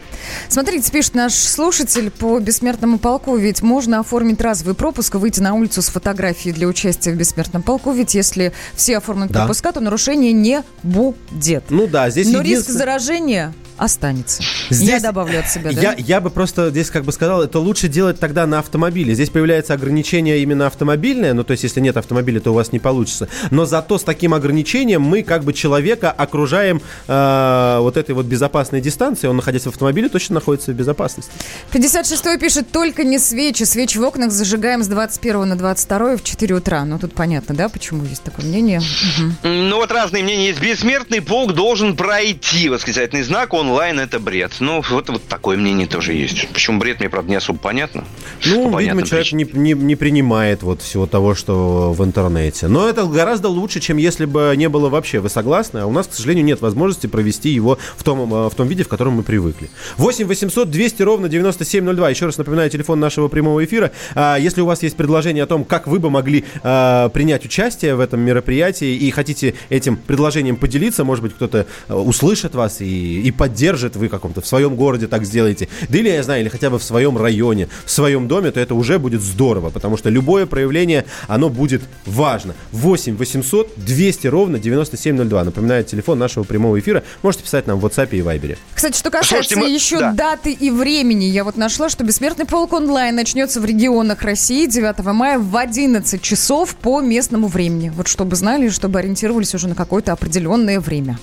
Смотрите, 0.48 0.92
пишет 0.92 1.16
наш 1.16 1.34
слушатель 1.34 2.12
по 2.12 2.38
бессмертному 2.40 3.00
полку, 3.00 3.36
ведь 3.36 3.64
можно 3.64 4.00
оформить 4.02 4.40
разовый 4.42 4.76
пропуск 4.76 5.16
и 5.16 5.18
выйти 5.18 5.40
на 5.40 5.56
улицу 5.56 5.82
с 5.82 5.88
фотографией 5.90 6.54
для 6.54 6.68
участия 6.68 7.12
в 7.12 7.16
бессмертном 7.16 7.64
полку, 7.64 7.92
ведь 7.92 8.14
если 8.14 8.52
все 8.76 8.98
оформят 8.98 9.32
Да. 9.32 9.40
пропуска, 9.40 9.72
то 9.72 9.80
нарушения 9.80 10.34
не 10.34 10.62
будет. 10.84 11.64
Ну 11.70 11.88
да, 11.88 12.12
здесь 12.12 12.28
Но 12.28 12.42
риск 12.42 12.46
единственное- 12.52 12.78
заражения 12.78 13.54
останется. 13.80 14.44
Здесь- 14.70 14.90
Я 14.90 15.00
добавлю 15.00 15.40
от 15.40 15.50
себя, 15.50 15.72
да? 15.72 15.82
Я, 15.82 15.96
я 15.98 16.22
бы 16.22 16.30
просто 16.30 16.70
здесь 16.70 16.90
как 16.92 17.04
бы 17.06 17.12
сказал, 17.12 17.42
это 17.42 17.60
лучше 17.60 17.88
делать 17.88 18.20
тогда 18.20 18.46
на 18.46 18.60
автомобиле. 18.60 19.14
Здесь 19.14 19.30
появляется 19.30 19.74
ограничение 19.74 20.40
именно 20.42 20.68
автомобильное, 20.68 21.34
ну 21.34 21.44
то 21.44 21.52
есть 21.52 21.64
если 21.64 21.80
нет 21.80 21.98
автомобиля, 21.98 22.40
то 22.40 22.52
у 22.52 22.54
вас 22.54 22.72
не 22.72 22.80
получится. 22.80 23.28
Но 23.52 23.66
зато 23.66 23.98
с 23.98 24.04
таким 24.04 24.34
ограничением 24.34 25.02
мы 25.02 25.24
как 25.24 25.44
бы 25.44 25.54
человека 25.54 26.12
окружаем 26.12 26.82
э, 27.08 27.78
вот 27.80 27.98
этой 27.98 28.12
вот 28.16 28.26
безопасной 28.26 28.82
дистанцией. 28.82 29.30
Он, 29.30 29.38
находясь 29.38 29.64
в 29.64 29.68
автомобиле, 29.70 30.10
точно 30.10 30.36
находится 30.36 30.72
в 30.72 30.76
безопасности. 30.76 31.32
56-й 31.74 32.38
пишет, 32.40 32.72
только 32.72 33.04
не 33.04 33.20
свечи. 33.20 33.64
Свечи 33.64 33.98
в 33.98 34.04
окнах 34.04 34.32
зажигаем 34.32 34.84
с 34.84 34.88
21 34.88 35.48
на 35.48 35.56
22 35.58 36.18
в 36.18 36.24
4 36.24 36.56
утра. 36.56 36.86
Ну, 36.86 37.00
тут 37.00 37.14
понятно, 37.14 37.56
да, 37.56 37.70
почему 37.70 38.04
есть 38.06 38.24
такое 38.24 38.46
мнение? 38.46 38.82
Мгм. 39.18 39.36
Ну 39.70 39.76
вот 39.78 39.92
разные 39.92 40.24
мнения 40.24 40.48
есть. 40.48 40.60
Бессмертный 40.62 41.22
полк 41.22 41.54
должен 41.54 41.96
пройти. 41.96 42.70
Восклицательный 42.70 43.24
знак 43.24 43.54
онлайн 43.70 44.00
это 44.00 44.20
бред. 44.20 44.54
Ну 44.60 44.82
вот, 44.90 45.10
вот 45.10 45.24
такое 45.28 45.56
мнение 45.56 45.88
тоже 45.88 46.14
есть. 46.14 46.48
Почему 46.50 46.80
бред, 46.80 47.00
мне, 47.00 47.10
правда, 47.10 47.30
не 47.30 47.36
особо 47.36 47.60
понятно. 47.60 48.04
Ну, 48.46 48.72
По 48.72 48.82
видимо, 48.82 49.04
человек 49.04 49.32
не, 49.32 49.48
не, 49.54 49.74
не 49.74 49.96
принимает 49.96 50.64
вот 50.64 50.82
всего 50.82 51.06
того, 51.06 51.36
что 51.36 51.94
в 51.94 52.04
интернете. 52.04 52.68
Но 52.68 52.90
это 52.90 53.06
гораздо 53.06 53.48
лучше, 53.50 53.80
чем 53.80 53.98
если 53.98 54.26
бы 54.26 54.54
не 54.58 54.70
было 54.70 54.90
вообще. 54.90 55.20
Вы 55.20 55.30
согласны? 55.30 55.80
А 55.80 55.86
у 55.86 55.92
нас, 55.92 56.08
к 56.08 56.14
сожалению, 56.14 56.46
нет 56.46 56.62
возможности 56.62 57.08
провести 57.08 57.50
его 57.50 57.78
в 57.96 58.04
том, 58.04 58.34
э, 58.34 58.50
в 58.50 58.56
том 58.56 58.68
виде, 58.68 58.84
в 58.84 58.88
котором 58.88 59.14
мы 59.14 59.24
привыкли. 59.24 59.70
8 59.98 60.26
800 60.26 60.70
200 60.70 61.04
ровно 61.04 61.30
9702. 61.30 62.10
Еще 62.10 62.26
раз 62.26 62.38
напоминаю, 62.38 62.70
телефон 62.70 63.00
нашего 63.00 63.28
прямого 63.28 63.64
эфира. 63.64 63.92
А, 64.16 64.38
Если 64.38 64.62
у 64.62 64.66
вас 64.66 64.82
есть 64.82 64.98
предложение 64.98 65.44
о 65.44 65.48
том, 65.48 65.64
как 65.64 65.88
вы 65.88 66.00
бы 66.00 66.10
могли 66.10 66.44
а, 66.64 67.10
принять 67.10 67.46
участие 67.46 67.96
в 67.96 68.00
этом 68.00 68.20
мероприятии 68.22 68.96
и 68.96 69.12
хотите 69.12 69.54
этим 69.70 69.96
предложением 69.96 70.56
поделиться, 70.56 71.04
может 71.04 71.24
быть, 71.24 71.36
кто-то 71.36 71.68
э, 71.88 71.94
услышит 71.94 72.56
вас 72.56 72.82
и, 72.82 73.22
и 73.22 73.32
поддержит, 73.32 73.59
вы 73.96 74.08
в 74.08 74.10
каком-то 74.10 74.42
в 74.42 74.48
своем 74.48 74.76
городе 74.76 75.08
так 75.08 75.26
сделаете. 75.26 75.68
Да 75.90 75.98
или, 75.98 76.10
я 76.10 76.24
знаю, 76.24 76.42
или 76.42 76.50
хотя 76.50 76.70
бы 76.70 76.80
в 76.80 76.84
своем 76.84 77.18
районе, 77.18 77.68
в 77.86 77.92
своем 77.92 78.28
доме, 78.28 78.52
то 78.52 78.60
это 78.60 78.76
уже 78.76 79.00
будет 79.00 79.22
здорово, 79.22 79.70
потому 79.70 79.98
что 79.98 80.10
любое 80.10 80.46
проявление, 80.46 81.06
оно 81.28 81.50
будет 81.50 81.82
важно. 82.06 82.54
8 82.72 83.16
800 83.18 83.74
200 83.78 84.28
ровно 84.28 84.60
9702. 84.60 85.44
Напоминаю, 85.44 85.84
телефон 85.84 86.20
нашего 86.20 86.44
прямого 86.44 86.80
эфира. 86.80 87.04
Можете 87.24 87.44
писать 87.44 87.68
нам 87.68 87.80
в 87.80 87.86
WhatsApp 87.86 88.10
и 88.12 88.20
Viber. 88.20 88.58
Кстати, 88.74 88.98
что 88.98 89.10
касается 89.12 89.54
Слушайте, 89.54 89.56
мы- 89.58 89.70
еще 89.70 90.00
да. 90.00 90.12
даты 90.14 90.52
и 90.52 90.70
времени, 90.70 91.26
я 91.26 91.44
вот 91.44 91.58
нашла, 91.58 91.90
что 91.90 92.04
«Бессмертный 92.04 92.46
полк 92.46 92.74
онлайн» 92.74 93.16
начнется 93.16 93.60
в 93.62 93.66
регионах 93.66 94.22
России 94.22 94.66
9 94.66 95.00
мая 95.14 95.40
в 95.40 95.56
11 95.56 96.22
часов 96.22 96.76
по 96.76 97.02
местному 97.02 97.48
времени. 97.48 97.92
Вот 97.96 98.08
чтобы 98.08 98.36
знали, 98.36 98.70
чтобы 98.70 99.00
ориентировались 99.00 99.54
уже 99.56 99.68
на 99.68 99.76
какое-то 99.76 100.12
определенное 100.14 100.80
время. 100.80 101.18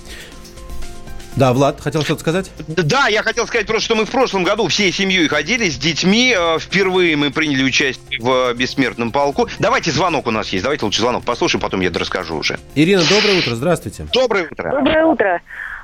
Да, 1.37 1.53
Влад, 1.53 1.81
хотел 1.83 2.03
что-то 2.03 2.21
сказать? 2.21 2.51
Да, 2.67 3.09
я 3.09 3.23
хотел 3.23 3.47
сказать 3.47 3.67
просто, 3.67 3.85
что 3.85 3.95
мы 3.95 4.07
в 4.07 4.11
прошлом 4.11 4.43
году 4.43 4.69
всей 4.69 4.91
семьей 4.91 5.29
ходили 5.29 5.69
с 5.69 5.77
детьми. 5.77 6.35
Э, 6.37 6.59
Впервые 6.59 7.15
мы 7.17 7.31
приняли 7.31 7.63
участие 7.63 8.21
в 8.21 8.51
э, 8.51 8.55
бессмертном 8.55 9.13
полку. 9.13 9.47
Давайте 9.59 9.91
звонок 9.91 10.27
у 10.27 10.31
нас 10.31 10.49
есть. 10.49 10.65
Давайте 10.65 10.87
лучше 10.87 11.03
звонок 11.03 11.25
послушаем, 11.25 11.61
потом 11.61 11.83
я 11.83 11.91
расскажу 11.93 12.37
уже. 12.37 12.59
Ирина, 12.75 13.03
доброе 13.03 13.39
утро, 13.39 13.55
здравствуйте. 13.55 14.07
Доброе 14.15 14.49
утро. 14.51 14.71
Доброе 14.73 15.05
утро. 15.05 15.41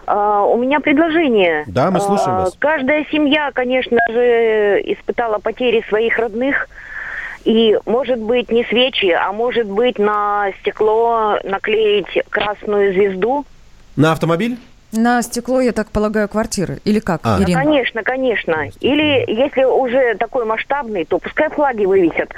А, 0.06 0.42
у 0.42 0.56
меня 0.56 0.80
предложение. 0.80 1.64
Да, 1.66 1.90
мы 1.90 2.00
слушаем 2.00 2.30
А, 2.38 2.40
вас. 2.44 2.56
Каждая 2.58 3.06
семья, 3.12 3.50
конечно 3.52 3.98
же, 4.10 4.80
испытала 4.86 5.38
потери 5.38 5.84
своих 5.88 6.18
родных. 6.18 6.66
И, 7.44 7.76
может 7.84 8.18
быть, 8.20 8.50
не 8.50 8.64
свечи, 8.64 9.10
а 9.10 9.32
может 9.32 9.66
быть, 9.66 9.98
на 9.98 10.50
стекло 10.60 11.38
наклеить 11.44 12.06
красную 12.30 12.94
звезду. 12.94 13.44
На 13.96 14.12
автомобиль? 14.12 14.56
На 14.92 15.22
стекло, 15.22 15.60
я 15.60 15.72
так 15.72 15.88
полагаю, 15.88 16.28
квартиры. 16.28 16.78
Или 16.84 17.00
как, 17.00 17.20
А. 17.24 17.40
Ирина? 17.40 17.60
Конечно, 17.60 18.02
конечно. 18.02 18.68
Или, 18.80 19.24
если 19.26 19.64
уже 19.64 20.14
такой 20.16 20.44
масштабный, 20.44 21.04
то 21.04 21.18
пускай 21.18 21.48
флаги 21.48 21.86
вывесят. 21.86 22.30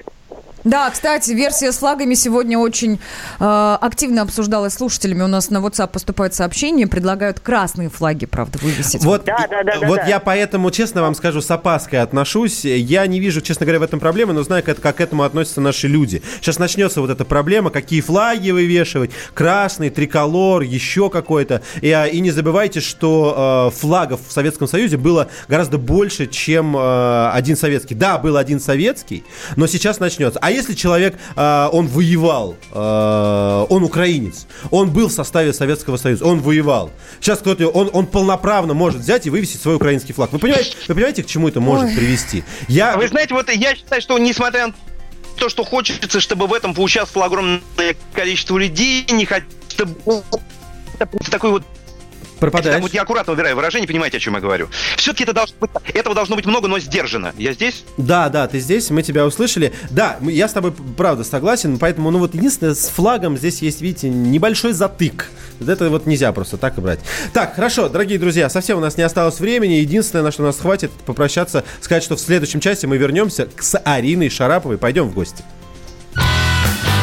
Да, 0.64 0.88
кстати, 0.90 1.32
версия 1.32 1.72
с 1.72 1.78
флагами 1.78 2.14
сегодня 2.14 2.58
очень 2.58 2.98
э, 3.38 3.76
активно 3.80 4.22
обсуждалась 4.22 4.72
слушателями. 4.72 5.22
У 5.22 5.26
нас 5.26 5.50
на 5.50 5.58
WhatsApp 5.58 5.88
поступают 5.88 6.34
сообщения, 6.34 6.86
предлагают 6.86 7.38
красные 7.38 7.90
флаги, 7.90 8.24
правда, 8.24 8.58
вывесить. 8.62 9.04
Вот, 9.04 9.24
Да, 9.24 9.46
да, 9.48 9.62
да, 9.62 9.86
вот 9.86 9.96
да. 9.96 10.06
я 10.06 10.20
поэтому, 10.20 10.70
честно 10.70 11.02
вам 11.02 11.14
скажу, 11.14 11.42
с 11.42 11.50
опаской 11.50 12.00
отношусь. 12.00 12.64
Я 12.64 13.06
не 13.06 13.20
вижу, 13.20 13.42
честно 13.42 13.66
говоря, 13.66 13.80
в 13.80 13.82
этом 13.82 14.00
проблемы, 14.00 14.32
но 14.32 14.42
знаю, 14.42 14.62
как, 14.62 14.80
как 14.80 14.96
к 14.96 15.00
этому 15.02 15.24
относятся 15.24 15.60
наши 15.60 15.86
люди. 15.86 16.22
Сейчас 16.40 16.58
начнется 16.58 17.02
вот 17.02 17.10
эта 17.10 17.26
проблема, 17.26 17.68
какие 17.68 18.00
флаги 18.00 18.50
вывешивать, 18.50 19.10
красный, 19.34 19.90
триколор, 19.90 20.62
еще 20.62 21.10
какой-то. 21.10 21.60
И, 21.82 21.90
а, 21.90 22.06
и 22.06 22.20
не 22.20 22.30
забывайте, 22.30 22.80
что 22.80 23.70
э, 23.70 23.78
флагов 23.78 24.20
в 24.26 24.32
Советском 24.32 24.66
Союзе 24.66 24.96
было 24.96 25.28
гораздо 25.46 25.76
больше, 25.76 26.26
чем 26.26 26.74
э, 26.74 27.30
один 27.32 27.56
советский. 27.56 27.94
Да, 27.94 28.16
был 28.16 28.38
один 28.38 28.60
советский, 28.60 29.24
но 29.56 29.66
сейчас 29.66 30.00
начнется. 30.00 30.38
А 30.40 30.53
если 30.54 30.74
человек, 30.74 31.16
э, 31.36 31.68
он 31.72 31.86
воевал, 31.88 32.56
э, 32.72 33.66
он 33.68 33.84
украинец, 33.84 34.46
он 34.70 34.90
был 34.90 35.08
в 35.08 35.12
составе 35.12 35.52
Советского 35.52 35.96
Союза, 35.96 36.24
он 36.24 36.40
воевал. 36.40 36.90
Сейчас 37.20 37.40
кто-то, 37.40 37.68
он, 37.68 37.90
он 37.92 38.06
полноправно 38.06 38.74
может 38.74 39.00
взять 39.00 39.26
и 39.26 39.30
вывесить 39.30 39.60
свой 39.60 39.76
украинский 39.76 40.14
флаг. 40.14 40.32
Вы 40.32 40.38
понимаете, 40.38 40.76
вы 40.88 40.94
понимаете, 40.94 41.22
к 41.22 41.26
чему 41.26 41.48
это 41.48 41.60
может 41.60 41.90
Ой. 41.90 41.96
привести? 41.96 42.44
Я, 42.68 42.96
Вы 42.96 43.08
знаете, 43.08 43.34
вот 43.34 43.50
я 43.50 43.74
считаю, 43.74 44.00
что 44.00 44.18
несмотря 44.18 44.68
на 44.68 44.74
то, 45.36 45.48
что 45.48 45.64
хочется, 45.64 46.20
чтобы 46.20 46.46
в 46.46 46.54
этом 46.54 46.74
поучаствовало 46.74 47.26
огромное 47.26 47.60
количество 48.12 48.56
людей, 48.58 49.04
не 49.10 49.26
хочу, 49.26 49.46
чтобы 49.68 50.22
это 50.98 51.30
такой 51.30 51.50
вот 51.50 51.64
пропадаешь. 52.50 52.82
Вот 52.82 52.94
я 52.94 53.02
аккуратно 53.02 53.32
выбираю 53.32 53.56
выражение, 53.56 53.86
понимаете, 53.86 54.18
о 54.18 54.20
чем 54.20 54.34
я 54.34 54.40
говорю. 54.40 54.68
Все-таки 54.96 55.24
это 55.24 55.32
должно 55.32 55.56
быть, 55.60 55.70
этого 55.92 56.14
должно 56.14 56.36
быть 56.36 56.46
много, 56.46 56.68
но 56.68 56.78
сдержанно. 56.78 57.32
Я 57.36 57.52
здесь? 57.52 57.84
Да, 57.96 58.28
да, 58.28 58.46
ты 58.46 58.58
здесь, 58.60 58.90
мы 58.90 59.02
тебя 59.02 59.26
услышали. 59.26 59.72
Да, 59.90 60.18
я 60.20 60.48
с 60.48 60.52
тобой 60.52 60.72
правда 60.96 61.24
согласен, 61.24 61.78
поэтому, 61.78 62.10
ну 62.10 62.18
вот 62.18 62.34
единственное, 62.34 62.74
с 62.74 62.88
флагом 62.88 63.36
здесь 63.36 63.62
есть, 63.62 63.80
видите, 63.80 64.08
небольшой 64.08 64.72
затык. 64.72 65.30
Вот 65.60 65.68
Это 65.68 65.88
вот 65.90 66.06
нельзя 66.06 66.32
просто 66.32 66.56
так 66.56 66.78
и 66.78 66.80
брать. 66.80 67.00
Так, 67.32 67.54
хорошо, 67.54 67.88
дорогие 67.88 68.18
друзья, 68.18 68.48
совсем 68.48 68.78
у 68.78 68.80
нас 68.80 68.96
не 68.96 69.02
осталось 69.02 69.40
времени. 69.40 69.74
Единственное, 69.74 70.24
на 70.24 70.32
что 70.32 70.42
нас 70.42 70.58
хватит, 70.58 70.90
это 70.94 71.04
попрощаться, 71.04 71.64
сказать, 71.80 72.02
что 72.02 72.16
в 72.16 72.20
следующем 72.20 72.60
часе 72.60 72.86
мы 72.86 72.96
вернемся 72.96 73.46
к 73.46 73.62
с 73.62 73.78
Ариной 73.78 74.28
Шараповой. 74.30 74.78
Пойдем 74.78 75.08
в 75.08 75.14
гости. 75.14 75.42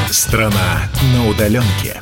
Страна 0.09 0.89
на 1.13 1.27
удаленке. 1.30 2.01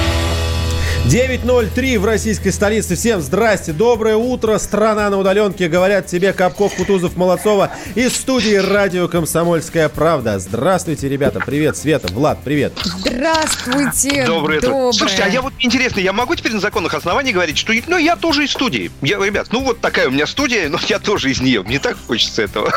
9.03 1.07 1.97
в 1.97 2.05
российской 2.05 2.51
столице. 2.51 2.95
Всем 2.95 3.21
здрасте, 3.21 3.73
доброе 3.73 4.15
утро. 4.15 4.57
Страна 4.59 5.09
на 5.09 5.17
удаленке. 5.17 5.67
Говорят 5.67 6.05
тебе 6.05 6.31
Капков, 6.31 6.75
Кутузов, 6.75 7.17
Молодцова. 7.17 7.71
Из 7.95 8.15
студии 8.15 8.55
радио 8.55 9.07
«Комсомольская 9.07 9.89
правда». 9.89 10.37
Здравствуйте, 10.39 11.09
ребята. 11.09 11.41
Привет, 11.43 11.75
Света, 11.75 12.07
Влад, 12.13 12.39
привет. 12.43 12.73
Здравствуйте. 12.83 14.25
Доброе 14.25 14.59
утро. 14.59 14.69
доброе. 14.69 14.93
Слушайте, 14.93 15.23
а 15.23 15.27
я 15.27 15.41
вот 15.41 15.53
интересно, 15.59 15.99
я 15.99 16.13
могу 16.13 16.35
теперь 16.35 16.53
на 16.53 16.59
законных 16.59 16.93
основаниях 16.93 17.33
говорить, 17.33 17.57
что 17.57 17.73
ну, 17.87 17.97
я 17.97 18.15
тоже 18.15 18.45
из 18.45 18.51
студии. 18.51 18.91
Я, 19.01 19.17
ребят, 19.17 19.47
ну 19.51 19.63
вот 19.63 19.81
такая 19.81 20.07
у 20.07 20.11
меня 20.11 20.27
студия, 20.27 20.69
но 20.69 20.77
я 20.87 20.99
тоже 20.99 21.31
из 21.31 21.41
нее. 21.41 21.63
Мне 21.63 21.79
так 21.79 21.97
хочется 22.07 22.43
этого. 22.43 22.71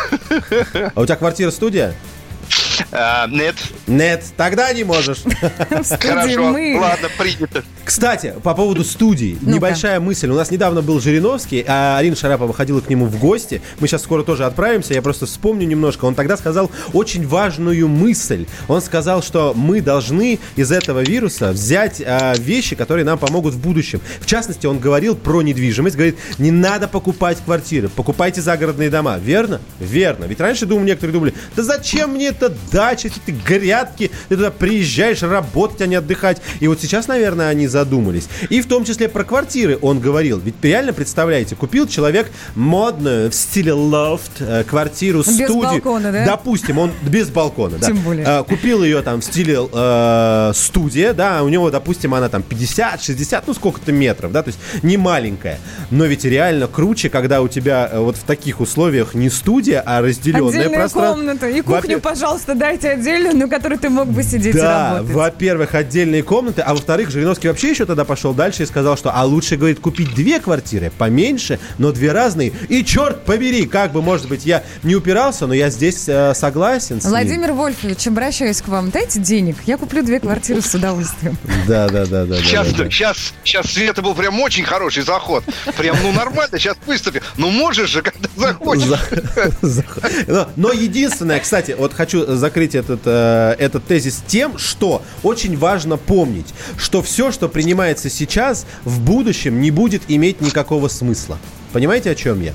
А 0.94 1.00
у 1.00 1.04
тебя 1.04 1.16
квартира-студия? 1.16 1.90
А, 1.90 2.23
нет. 3.28 3.56
Нет, 3.86 4.24
тогда 4.36 4.72
не 4.72 4.84
можешь. 4.84 5.22
Хорошо, 6.00 6.52
ладно, 6.52 7.08
принято. 7.18 7.62
Кстати, 7.84 8.34
по 8.42 8.54
поводу 8.54 8.82
студий. 8.82 9.36
Ну-ка. 9.40 9.54
Небольшая 9.54 10.00
мысль. 10.00 10.28
У 10.30 10.34
нас 10.34 10.50
недавно 10.50 10.80
был 10.82 11.00
Жириновский, 11.00 11.64
а 11.66 11.98
Арина 11.98 12.16
Шарапова 12.16 12.52
ходила 12.54 12.80
к 12.80 12.88
нему 12.88 13.06
в 13.06 13.18
гости. 13.18 13.60
Мы 13.78 13.88
сейчас 13.88 14.02
скоро 14.02 14.22
тоже 14.22 14.46
отправимся. 14.46 14.94
Я 14.94 15.02
просто 15.02 15.26
вспомню 15.26 15.66
немножко. 15.66 16.06
Он 16.06 16.14
тогда 16.14 16.36
сказал 16.36 16.70
очень 16.92 17.26
важную 17.26 17.88
мысль. 17.88 18.46
Он 18.68 18.80
сказал, 18.80 19.22
что 19.22 19.52
мы 19.54 19.80
должны 19.80 20.38
из 20.56 20.72
этого 20.72 21.00
вируса 21.00 21.50
взять 21.52 22.02
а, 22.04 22.34
вещи, 22.36 22.74
которые 22.74 23.04
нам 23.04 23.18
помогут 23.18 23.54
в 23.54 23.58
будущем. 23.58 24.00
В 24.20 24.26
частности, 24.26 24.66
он 24.66 24.78
говорил 24.78 25.14
про 25.14 25.42
недвижимость. 25.42 25.96
Говорит, 25.96 26.16
не 26.38 26.50
надо 26.50 26.88
покупать 26.88 27.38
квартиры, 27.44 27.88
покупайте 27.88 28.40
загородные 28.40 28.90
дома. 28.90 29.18
Верно? 29.18 29.60
Верно. 29.78 30.24
Ведь 30.24 30.40
раньше, 30.40 30.66
думаю, 30.66 30.86
некоторые 30.86 31.12
думали, 31.12 31.34
да 31.54 31.62
зачем 31.62 32.10
мне 32.10 32.28
эта 32.28 32.52
дача, 32.70 33.08
эти 33.08 33.30
грядки, 33.46 34.10
ты 34.28 34.36
туда 34.36 34.50
приезжаешь 34.50 35.22
работать, 35.22 35.80
а 35.82 35.86
не 35.86 35.96
отдыхать. 35.96 36.40
И 36.60 36.68
вот 36.68 36.80
сейчас, 36.80 37.08
наверное, 37.08 37.48
они 37.48 37.66
задумались. 37.66 38.28
И 38.50 38.60
в 38.60 38.66
том 38.66 38.84
числе 38.84 39.08
про 39.08 39.24
квартиры 39.24 39.78
он 39.82 40.00
говорил. 40.00 40.38
Ведь 40.38 40.54
реально, 40.62 40.92
представляете, 40.92 41.56
купил 41.56 41.86
человек 41.86 42.30
модную 42.54 43.30
в 43.30 43.34
стиле 43.34 43.72
лофт 43.72 44.32
э, 44.40 44.64
квартиру, 44.64 45.18
Без 45.20 45.34
студию. 45.34 45.62
балкона, 45.62 46.12
да? 46.12 46.24
Допустим, 46.26 46.78
он 46.78 46.92
без 47.02 47.28
балкона, 47.30 47.78
да. 47.78 47.86
Тем 47.86 47.98
более. 47.98 48.24
Э, 48.26 48.44
Купил 48.44 48.82
ее 48.84 49.02
там 49.02 49.20
в 49.20 49.24
стиле 49.24 49.58
э, 49.72 50.52
студия, 50.54 51.12
да, 51.12 51.42
у 51.42 51.48
него, 51.48 51.70
допустим, 51.70 52.14
она 52.14 52.28
там 52.28 52.42
50-60, 52.48 53.42
ну 53.46 53.54
сколько-то 53.54 53.92
метров, 53.92 54.32
да, 54.32 54.42
то 54.42 54.48
есть 54.48 54.58
не 54.82 54.96
маленькая. 54.96 55.58
Но 55.90 56.04
ведь 56.04 56.24
реально 56.24 56.66
круче, 56.68 57.08
когда 57.10 57.42
у 57.42 57.48
тебя 57.48 57.90
вот 57.94 58.16
в 58.16 58.22
таких 58.24 58.60
условиях 58.60 59.14
не 59.14 59.30
студия, 59.30 59.82
а 59.84 60.00
разделенное 60.02 60.48
Отдельную 60.50 60.74
пространство. 60.80 61.14
комнату. 61.14 61.46
И 61.46 61.60
кухню, 61.60 61.96
Во-пе- 61.96 61.98
пожалуйста, 62.54 62.58
дайте 62.58 62.90
отдельную, 62.90 63.36
на 63.36 63.48
которой 63.48 63.78
ты 63.78 63.90
мог 63.90 64.08
бы 64.08 64.22
сидеть 64.22 64.54
и 64.54 64.58
Да, 64.58 64.94
работать. 64.94 65.14
во-первых, 65.14 65.74
отдельные 65.74 66.22
комнаты, 66.22 66.62
а 66.62 66.74
во-вторых, 66.74 67.10
Жириновский 67.10 67.48
вообще 67.48 67.70
еще 67.70 67.86
тогда 67.86 68.04
пошел 68.04 68.32
дальше 68.32 68.62
и 68.62 68.66
сказал, 68.66 68.96
что 68.96 69.10
а 69.14 69.24
лучше, 69.24 69.56
говорит, 69.56 69.80
купить 69.80 70.14
две 70.14 70.40
квартиры, 70.40 70.92
поменьше, 70.96 71.58
но 71.78 71.92
две 71.92 72.12
разные. 72.12 72.52
И 72.68 72.84
черт 72.84 73.24
побери, 73.24 73.66
как 73.66 73.92
бы, 73.92 74.02
может 74.02 74.28
быть, 74.28 74.46
я 74.46 74.62
не 74.82 74.94
упирался, 74.96 75.46
но 75.46 75.54
я 75.54 75.70
здесь 75.70 76.08
э, 76.08 76.34
согласен 76.34 77.00
с 77.00 77.04
ним. 77.04 77.10
Владимир 77.10 77.52
Вольфович, 77.52 78.06
обращаюсь 78.06 78.60
к 78.60 78.68
вам. 78.68 78.90
Дайте 78.90 79.20
денег. 79.20 79.56
Я 79.66 79.76
куплю 79.76 80.02
две 80.02 80.20
квартиры 80.20 80.60
с 80.60 80.74
удовольствием. 80.74 81.36
Да, 81.66 81.88
да, 81.88 82.06
да, 82.06 82.24
да. 82.24 82.36
Сейчас, 82.36 82.72
да, 82.72 82.84
да. 82.84 82.90
сейчас, 82.90 83.34
сейчас 83.42 83.66
Света 83.66 84.02
был 84.02 84.14
прям 84.14 84.40
очень 84.40 84.64
хороший 84.64 85.02
заход. 85.02 85.44
Прям, 85.76 85.96
ну 86.02 86.12
нормально, 86.12 86.58
сейчас 86.58 86.76
выступи. 86.86 87.22
Ну 87.36 87.50
можешь 87.50 87.90
же, 87.90 88.02
когда 88.02 88.28
захочешь. 88.36 88.84
Но, 90.26 90.48
но 90.56 90.72
единственное, 90.72 91.40
кстати, 91.40 91.74
вот 91.78 91.92
хочу 91.92 92.34
закрыть 92.44 92.74
этот, 92.74 93.00
э, 93.06 93.56
этот 93.58 93.86
тезис 93.86 94.22
тем, 94.26 94.58
что 94.58 95.00
очень 95.22 95.56
важно 95.56 95.96
помнить, 95.96 96.52
что 96.76 97.00
все, 97.00 97.32
что 97.32 97.48
принимается 97.48 98.10
сейчас, 98.10 98.66
в 98.84 99.00
будущем 99.00 99.62
не 99.62 99.70
будет 99.70 100.02
иметь 100.08 100.42
никакого 100.42 100.88
смысла. 100.88 101.38
Понимаете, 101.74 102.12
о 102.12 102.14
чем 102.14 102.40
я? 102.40 102.54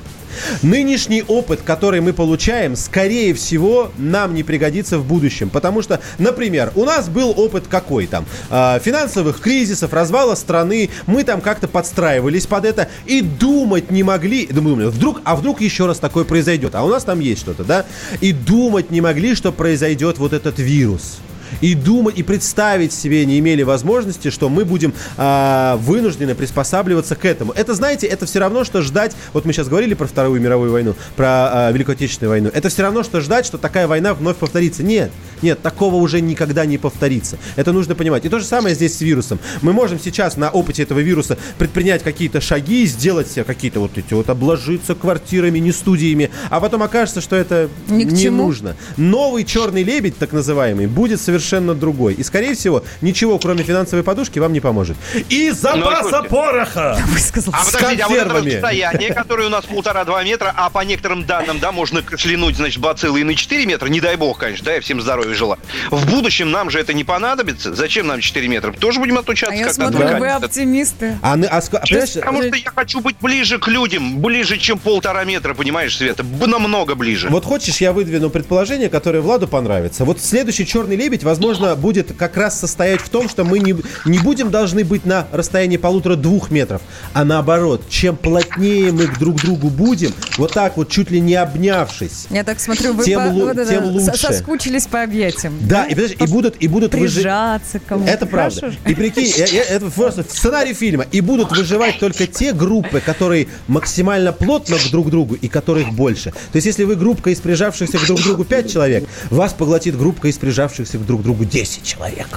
Нынешний 0.62 1.24
опыт, 1.28 1.60
который 1.62 2.00
мы 2.00 2.14
получаем, 2.14 2.78
скорее 2.78 3.34
всего, 3.34 3.92
нам 3.98 4.34
не 4.34 4.44
пригодится 4.44 4.98
в 4.98 5.06
будущем. 5.06 5.50
Потому 5.50 5.82
что, 5.82 6.00
например, 6.20 6.72
у 6.76 6.86
нас 6.86 7.10
был 7.10 7.34
опыт 7.36 7.66
какой 7.68 8.08
там? 8.08 8.26
Финансовых 8.50 9.42
кризисов, 9.42 9.92
развала 9.92 10.36
страны. 10.36 10.90
Мы 11.06 11.26
там 11.26 11.42
как-то 11.42 11.68
подстраивались 11.68 12.48
под 12.48 12.64
это 12.64 12.88
и 13.06 13.20
думать 13.20 13.92
не 13.92 14.04
могли. 14.04 14.48
Думали, 14.48 14.86
вдруг, 14.86 15.20
а 15.26 15.36
вдруг 15.36 15.60
еще 15.60 15.86
раз 15.86 16.00
такое 16.00 16.24
произойдет? 16.24 16.74
А 16.74 16.86
у 16.86 16.88
нас 16.88 17.04
там 17.04 17.20
есть 17.20 17.42
что-то, 17.42 17.66
да? 17.66 17.86
И 18.22 18.32
думать 18.32 18.90
не 18.90 19.02
могли, 19.02 19.36
что 19.36 19.52
произойдет 19.52 20.18
вот 20.18 20.32
этот 20.32 20.60
вирус 20.60 21.18
и 21.62 21.76
думать, 21.76 22.18
и 22.18 22.24
представить 22.24 22.94
себе 22.94 23.26
не 23.26 23.40
имели 23.40 23.64
возможности, 23.64 24.30
что 24.30 24.50
мы 24.50 24.66
будем 24.66 24.94
а, 25.18 25.78
вынуждены 25.78 26.36
приспосабливаться 26.36 27.16
к 27.16 27.26
этому. 27.26 27.52
Это, 27.54 27.74
знаете, 27.74 28.08
это 28.08 28.26
все 28.26 28.40
равно, 28.40 28.64
что 28.64 28.82
ждать, 28.82 29.16
вот 29.34 29.46
мы 29.46 29.54
сейчас 29.54 29.68
говорили 29.68 29.94
про 29.94 30.08
Вторую 30.08 30.42
мировую 30.42 30.72
войну, 30.72 30.96
про 31.16 31.28
а, 31.68 31.72
Великую 31.72 31.94
Отечественную 31.96 32.30
войну, 32.30 32.50
это 32.54 32.70
все 32.70 32.84
равно, 32.84 33.04
что 33.04 33.22
ждать, 33.22 33.46
что 33.46 33.58
такая 33.58 33.88
война 33.88 34.14
вновь 34.14 34.38
повторится. 34.38 34.84
Нет, 34.84 35.12
нет, 35.42 35.62
такого 35.62 35.96
уже 35.96 36.22
никогда 36.22 36.66
не 36.66 36.78
повторится. 36.78 37.38
Это 37.56 37.72
нужно 37.72 37.96
понимать. 37.96 38.26
И 38.26 38.30
то 38.30 38.40
же 38.40 38.46
самое 38.46 38.76
здесь 38.76 38.98
с 38.98 39.02
вирусом. 39.02 39.40
Мы 39.62 39.74
можем 39.74 40.00
сейчас 40.00 40.38
на 40.38 40.50
опыте 40.50 40.84
этого 40.84 41.00
вируса 41.00 41.38
предпринять 41.58 42.04
какие-то 42.04 42.42
шаги, 42.42 42.86
сделать 42.86 43.30
себе 43.30 43.44
какие-то 43.44 43.80
вот 43.80 43.98
эти 43.98 44.14
вот, 44.14 44.30
обложиться 44.30 44.96
квартирами, 44.96 45.60
не 45.60 45.72
студиями, 45.72 46.30
а 46.50 46.60
потом 46.60 46.84
окажется, 46.84 47.22
что 47.22 47.36
это 47.36 47.70
Ни 47.88 48.04
не 48.04 48.24
чему. 48.24 48.44
нужно. 48.44 48.76
Новый 48.98 49.44
черный 49.46 49.84
лебедь, 49.84 50.18
так 50.18 50.32
называемый, 50.32 50.88
будет 50.88 51.20
совершенно 51.22 51.39
другой. 51.76 52.14
И, 52.14 52.24
скорее 52.24 52.56
всего, 52.56 52.84
ничего, 53.02 53.40
кроме 53.40 53.64
финансовой 53.64 54.04
подушки, 54.04 54.40
вам 54.40 54.54
не 54.54 54.60
поможет. 54.60 54.98
И 55.30 55.52
запаса 55.52 56.02
слушайте. 56.10 56.30
пороха! 56.30 56.98
Высказал. 57.08 57.54
А 57.56 57.64
С 57.64 57.72
подождите, 57.72 58.04
а 58.04 58.08
вот 58.08 58.18
это 58.18 58.26
консервами. 58.26 58.54
расстояние, 58.54 59.14
которое 59.14 59.48
у 59.48 59.50
нас 59.50 59.66
полтора-два 59.66 60.24
метра, 60.24 60.54
а 60.56 60.70
по 60.70 60.80
некоторым 60.84 61.26
данным, 61.26 61.60
да, 61.60 61.72
можно 61.72 62.02
кашлянуть, 62.02 62.56
значит, 62.56 62.80
бациллы 62.80 63.22
и 63.22 63.24
на 63.24 63.36
4 63.36 63.66
метра, 63.66 63.88
не 63.88 64.00
дай 64.02 64.16
бог, 64.16 64.38
конечно, 64.40 64.66
да, 64.66 64.74
я 64.74 64.82
всем 64.82 65.02
здоровья 65.02 65.34
желаю. 65.34 65.60
В 65.92 66.10
будущем 66.10 66.52
нам 66.52 66.70
же 66.70 66.80
это 66.80 66.94
не 66.94 67.04
понадобится. 67.04 67.74
Зачем 67.74 68.08
нам 68.08 68.20
4 68.20 68.48
метра? 68.48 68.72
Тоже 68.72 69.00
будем 69.00 69.18
отлучаться 69.18 69.54
А 69.54 69.58
я 69.58 69.66
как 69.66 69.74
смотрю, 69.74 70.00
надо. 70.00 70.20
вы 70.20 70.30
оптимисты. 70.30 71.18
А, 71.22 71.34
а 71.34 71.58
а 71.58 71.62
Потому 71.62 72.44
что 72.44 72.56
я 72.56 72.72
хочу 72.76 73.00
быть 73.00 73.16
ближе 73.22 73.60
к 73.60 73.68
людям, 73.68 74.20
ближе, 74.20 74.58
чем 74.58 74.80
полтора 74.80 75.24
метра, 75.24 75.54
понимаешь, 75.54 75.96
Света? 75.98 76.24
Намного 76.24 76.96
ближе. 76.96 77.30
Вот 77.30 77.46
хочешь, 77.46 77.78
я 77.78 77.94
выдвину 77.94 78.30
предположение, 78.30 78.90
которое 78.90 79.22
Владу 79.22 79.48
понравится. 79.48 80.06
Вот 80.06 80.22
следующий 80.22 80.66
черный 80.66 80.96
лебедь, 80.96 81.24
возможно, 81.30 81.76
будет 81.76 82.14
как 82.18 82.36
раз 82.38 82.60
состоять 82.60 83.02
в 83.02 83.10
том, 83.10 83.30
что 83.30 83.44
мы 83.46 83.60
не, 83.60 83.76
не 84.06 84.20
будем 84.20 84.50
должны 84.52 84.84
быть 84.84 85.06
на 85.06 85.28
расстоянии 85.32 85.78
полутора-двух 85.78 86.50
метров, 86.52 86.82
а 87.14 87.24
наоборот, 87.24 87.84
чем 87.90 88.18
плотнее 88.18 88.92
мы 88.92 89.06
к 89.08 89.20
друг 89.20 89.38
другу 89.42 89.70
будем, 89.70 90.12
вот 90.38 90.54
так 90.54 90.76
вот 90.78 90.90
чуть 90.90 91.12
ли 91.12 91.20
не 91.22 91.36
обнявшись. 91.36 92.28
Я 92.30 92.44
так 92.44 92.60
смотрю, 92.60 92.94
вы 92.94 93.04
Тем 93.06 93.20
по- 93.22 93.28
лу- 93.34 93.46
вот 93.48 93.58
это, 93.58 93.70
тем 93.70 93.86
лучше. 93.86 94.18
соскучились 94.18 94.88
по 94.88 95.04
объятиям. 95.04 95.54
Да, 95.62 95.86
и, 95.86 95.94
понимаешь, 95.94 96.16
и 96.20 96.26
будут, 96.26 96.56
и 96.60 96.68
будут 96.68 96.94
выжи- 96.94 97.20
Прижаться 97.22 97.80
к 97.80 97.86
кому-то. 97.86 98.10
Это 98.12 98.26
правда. 98.26 98.72
Же. 98.72 98.78
И 98.88 98.96
прикинь, 98.96 99.32
это 99.38 99.86
просто 99.92 100.24
сценарий 100.24 100.74
фильма. 100.74 101.06
И 101.12 101.22
будут 101.22 101.52
выживать 101.56 102.00
только 102.00 102.26
те 102.28 102.54
группы, 102.54 103.00
которые 103.00 103.48
максимально 103.68 104.34
плотно 104.34 104.78
к 104.78 104.90
друг 104.92 105.10
другу 105.10 105.36
и 105.36 105.48
которых 105.48 105.92
больше. 105.94 106.32
То 106.32 106.56
есть, 106.56 106.66
если 106.66 106.84
вы 106.84 106.96
группа 106.96 107.30
из 107.30 107.40
прижавшихся 107.40 107.98
к 107.98 108.06
друг 108.06 108.22
другу 108.22 108.44
5 108.44 108.72
человек, 108.72 109.08
вас 109.30 109.54
поглотит 109.54 109.98
группа 109.98 110.28
из 110.28 110.38
прижавшихся 110.38 110.98
к 110.98 111.06
друг 111.20 111.38
другу 111.38 111.46
10 111.46 111.84
человек. 111.84 112.28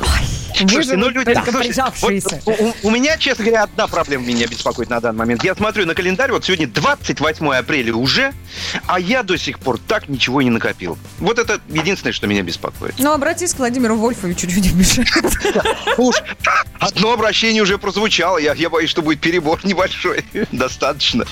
Слушайте, 0.56 0.96
ну, 0.96 1.08
люди, 1.08 1.32
только 1.32 1.50
слушайте, 1.50 1.82
вот 2.44 2.60
у, 2.60 2.88
у 2.88 2.90
меня, 2.90 3.16
честно 3.16 3.44
говоря, 3.44 3.62
одна 3.64 3.86
проблема 3.86 4.26
меня 4.26 4.46
беспокоит 4.46 4.90
на 4.90 5.00
данный 5.00 5.18
момент. 5.18 5.44
Я 5.44 5.54
смотрю 5.54 5.86
на 5.86 5.94
календарь, 5.94 6.30
вот 6.30 6.44
сегодня 6.44 6.66
28 6.66 7.54
апреля 7.54 7.94
уже, 7.94 8.32
а 8.86 9.00
я 9.00 9.22
до 9.22 9.36
сих 9.38 9.58
пор 9.58 9.78
так 9.78 10.08
ничего 10.08 10.42
не 10.42 10.50
накопил. 10.50 10.98
Вот 11.18 11.38
это 11.38 11.60
единственное, 11.68 12.12
что 12.12 12.26
меня 12.26 12.42
беспокоит. 12.42 12.94
Ну, 12.98 13.12
обратись 13.12 13.54
к 13.54 13.58
Владимиру 13.58 13.96
Вольфовичу, 13.96 14.46
чуть 14.46 14.64
не 14.64 14.72
мешает. 14.72 15.08
Уж 15.98 16.16
одно 16.78 17.12
обращение 17.12 17.62
уже 17.62 17.78
прозвучало, 17.78 18.38
я, 18.38 18.54
я 18.54 18.68
боюсь, 18.68 18.90
что 18.90 19.02
будет 19.02 19.20
перебор 19.20 19.64
небольшой. 19.64 20.24
Достаточно. 20.52 21.24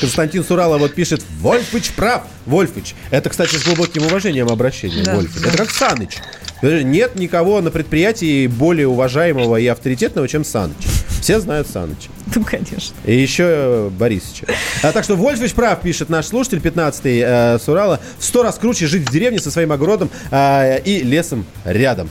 Константин 0.00 0.44
Сурала 0.44 0.78
вот 0.78 0.94
пишет, 0.94 1.24
Вольфыч 1.40 1.90
прав. 1.90 2.24
Вольфыч. 2.46 2.94
Это, 3.10 3.30
кстати, 3.30 3.56
с 3.56 3.64
глубоким 3.64 4.06
уважением 4.06 4.48
обращение. 4.48 5.02
Да, 5.02 5.16
Вольфыч. 5.16 5.42
да. 5.42 5.48
Это 5.48 5.58
как 5.58 5.70
Саныч. 5.70 6.18
Нет 6.62 7.16
никого 7.16 7.60
на 7.60 7.70
предприятии 7.70 8.46
более 8.46 8.88
уважаемого 8.88 9.56
и 9.56 9.66
авторитетного, 9.66 10.28
чем 10.28 10.44
Саныч. 10.44 10.76
Все 11.20 11.40
знают 11.40 11.66
Саныча. 11.66 12.10
Ну, 12.34 12.44
конечно. 12.44 12.94
И 13.04 13.14
еще 13.14 13.44
э, 13.46 13.90
Борисовича. 13.90 14.46
А, 14.82 14.92
так 14.92 15.04
что 15.04 15.16
Вольфович 15.16 15.54
прав, 15.54 15.80
пишет 15.80 16.10
наш 16.10 16.26
слушатель, 16.26 16.58
15-й 16.58 17.22
э, 17.24 17.58
с 17.58 17.66
Урала. 17.66 17.98
В 18.18 18.24
сто 18.24 18.42
раз 18.42 18.58
круче 18.58 18.86
жить 18.86 19.08
в 19.08 19.12
деревне 19.12 19.38
со 19.38 19.50
своим 19.50 19.72
огородом 19.72 20.10
э, 20.30 20.82
и 20.82 21.02
лесом 21.02 21.46
рядом. 21.64 22.10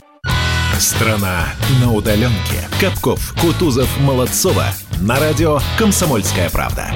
Страна 0.80 1.46
на 1.80 1.92
удаленке. 1.92 2.68
Капков, 2.80 3.34
Кутузов, 3.40 3.88
Молодцова. 4.00 4.66
На 5.00 5.20
радио 5.20 5.60
«Комсомольская 5.78 6.50
правда». 6.50 6.90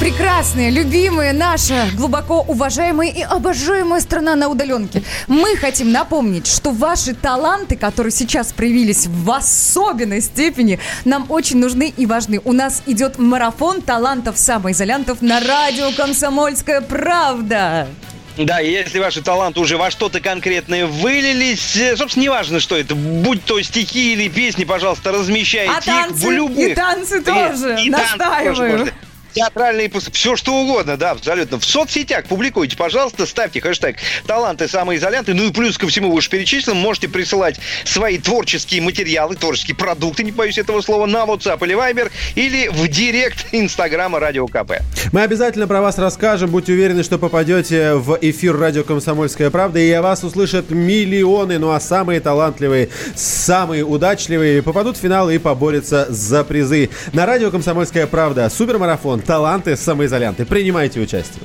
Прекрасная, 0.00 0.70
любимая 0.70 1.32
наша, 1.32 1.86
глубоко 1.94 2.40
уважаемая 2.42 3.08
и 3.10 3.22
обожаемая 3.22 4.00
страна 4.00 4.34
на 4.34 4.48
удаленке. 4.48 5.02
Мы 5.28 5.56
хотим 5.56 5.92
напомнить, 5.92 6.46
что 6.46 6.72
ваши 6.72 7.14
таланты, 7.14 7.76
которые 7.76 8.10
сейчас 8.10 8.52
проявились 8.52 9.06
в 9.06 9.30
особенной 9.30 10.20
степени, 10.20 10.78
нам 11.04 11.26
очень 11.30 11.58
нужны 11.58 11.92
и 11.96 12.06
важны. 12.06 12.40
У 12.44 12.52
нас 12.52 12.82
идет 12.86 13.18
марафон 13.18 13.80
талантов 13.80 14.36
самоизолянтов 14.36 15.22
на 15.22 15.40
радио 15.40 15.90
«Комсомольская 15.96 16.80
правда». 16.80 17.88
Да, 18.36 18.60
и 18.60 18.68
если 18.72 18.98
ваши 18.98 19.22
таланты 19.22 19.60
уже 19.60 19.76
во 19.76 19.92
что-то 19.92 20.18
конкретное 20.20 20.86
вылились, 20.86 21.76
э, 21.76 21.96
собственно, 21.96 22.24
неважно, 22.24 22.58
что 22.58 22.76
это, 22.76 22.96
будь 22.96 23.44
то 23.44 23.62
стихи 23.62 24.12
или 24.12 24.28
песни, 24.28 24.64
пожалуйста, 24.64 25.12
размещайте 25.12 25.72
А 25.72 25.78
их 25.78 25.84
танцы? 25.84 26.26
в 26.26 26.30
любых... 26.32 26.70
И 26.70 26.74
танцы 26.74 27.20
тоже, 27.20 27.76
и 27.80 27.90
танцы 27.92 28.16
настаиваю. 28.16 28.78
можно. 28.78 28.92
Театральные, 29.34 29.90
все 30.12 30.36
что 30.36 30.54
угодно, 30.54 30.96
да, 30.96 31.10
абсолютно. 31.10 31.58
В 31.58 31.64
соцсетях 31.64 32.24
публикуйте, 32.26 32.76
пожалуйста, 32.76 33.26
ставьте 33.26 33.60
хэштег 33.60 33.96
«Таланты 34.26 34.68
самоизолянты». 34.68 35.34
Ну 35.34 35.48
и 35.48 35.52
плюс 35.52 35.76
ко 35.76 35.86
всему 35.88 36.12
вышеперечисленному 36.12 36.80
можете 36.80 37.08
присылать 37.08 37.56
свои 37.84 38.18
творческие 38.18 38.80
материалы, 38.80 39.34
творческие 39.36 39.76
продукты, 39.76 40.22
не 40.22 40.32
боюсь 40.32 40.58
этого 40.58 40.80
слова, 40.80 41.06
на 41.06 41.24
WhatsApp 41.24 41.58
или 41.64 41.74
Viber, 41.74 42.10
или 42.36 42.68
в 42.68 42.88
директ 42.88 43.46
Инстаграма 43.52 44.20
Радио 44.20 44.46
КП. 44.46 44.80
Мы 45.12 45.22
обязательно 45.22 45.66
про 45.66 45.80
вас 45.80 45.98
расскажем. 45.98 46.50
Будьте 46.50 46.72
уверены, 46.72 47.02
что 47.02 47.18
попадете 47.18 47.94
в 47.94 48.16
эфир 48.20 48.56
радио 48.56 48.84
«Комсомольская 48.84 49.50
правда», 49.50 49.80
и 49.80 49.90
о 49.90 50.02
вас 50.02 50.22
услышат 50.22 50.70
миллионы. 50.70 51.58
Ну 51.58 51.70
а 51.70 51.80
самые 51.80 52.20
талантливые, 52.20 52.88
самые 53.16 53.84
удачливые 53.84 54.62
попадут 54.62 54.96
в 54.96 55.00
финал 55.00 55.30
и 55.30 55.38
поборются 55.38 56.06
за 56.08 56.44
призы. 56.44 56.90
На 57.12 57.26
радио 57.26 57.50
«Комсомольская 57.50 58.06
правда» 58.06 58.48
супермарафон 58.48 59.20
«Таланты 59.26 59.76
самоизолянты». 59.76 60.44
Принимайте 60.44 61.00
участие. 61.00 61.42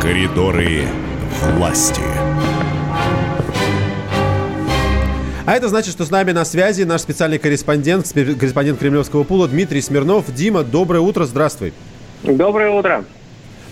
Коридоры 0.00 0.82
власти. 1.56 2.02
А 5.46 5.54
это 5.54 5.68
значит, 5.68 5.92
что 5.92 6.06
с 6.06 6.10
нами 6.10 6.32
на 6.32 6.44
связи 6.46 6.84
наш 6.84 7.02
специальный 7.02 7.38
корреспондент, 7.38 8.10
корреспондент 8.12 8.78
Кремлевского 8.78 9.24
пула 9.24 9.46
Дмитрий 9.46 9.82
Смирнов. 9.82 10.32
Дима, 10.32 10.62
доброе 10.62 11.00
утро, 11.00 11.24
здравствуй. 11.24 11.74
Доброе 12.22 12.70
утро. 12.70 13.04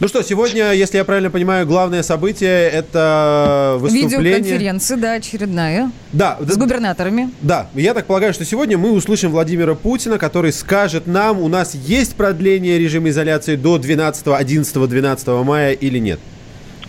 Ну 0.02 0.08
что, 0.08 0.20
сегодня, 0.24 0.72
если 0.72 0.96
я 0.96 1.04
правильно 1.04 1.30
понимаю, 1.30 1.64
главное 1.64 2.02
событие 2.02 2.68
это 2.68 3.76
выступление... 3.78 4.18
Видеоконференция, 4.18 4.96
да, 4.96 5.12
очередная. 5.12 5.92
Да. 6.12 6.38
С 6.40 6.56
губернаторами. 6.56 7.30
Да, 7.40 7.68
я 7.74 7.94
так 7.94 8.06
полагаю, 8.06 8.34
что 8.34 8.44
сегодня 8.44 8.76
мы 8.76 8.90
услышим 8.90 9.30
Владимира 9.30 9.76
Путина, 9.76 10.18
который 10.18 10.52
скажет 10.52 11.06
нам, 11.06 11.40
у 11.40 11.46
нас 11.46 11.76
есть 11.76 12.16
продление 12.16 12.80
режима 12.80 13.10
изоляции 13.10 13.54
до 13.54 13.78
12, 13.78 14.26
11, 14.26 14.88
12 14.88 15.28
мая 15.44 15.70
или 15.70 16.00
нет. 16.00 16.18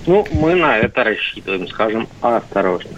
Ну, 0.07 0.25
мы 0.31 0.55
на 0.55 0.79
это 0.79 1.03
рассчитываем, 1.03 1.67
скажем, 1.67 2.07
осторожно. 2.19 2.97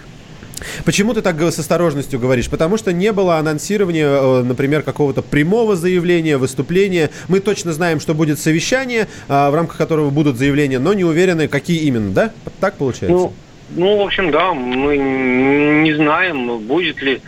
Почему 0.84 1.14
ты 1.14 1.22
так 1.22 1.40
с 1.40 1.58
осторожностью 1.58 2.18
говоришь? 2.18 2.48
Потому 2.48 2.76
что 2.76 2.92
не 2.92 3.12
было 3.12 3.36
анонсирования, 3.36 4.06
э, 4.06 4.42
например, 4.42 4.82
какого-то 4.82 5.22
прямого 5.22 5.76
заявления, 5.76 6.38
выступления. 6.38 7.10
Мы 7.28 7.40
точно 7.40 7.72
знаем, 7.72 8.00
что 8.00 8.14
будет 8.14 8.38
совещание, 8.38 9.08
а, 9.28 9.50
в 9.50 9.54
рамках 9.54 9.76
которого 9.76 10.10
будут 10.10 10.36
заявления, 10.36 10.78
но 10.78 10.94
не 10.94 11.04
уверены, 11.04 11.48
какие 11.48 11.80
именно, 11.80 12.12
да? 12.12 12.32
Так 12.60 12.76
получается? 12.76 13.08
Ну, 13.08 13.32
ну, 13.70 13.98
в 13.98 14.02
общем, 14.02 14.30
да, 14.30 14.54
мы 14.54 14.96
не 14.96 15.92
знаем, 15.94 16.58
будет 16.60 17.02
ли 17.02 17.20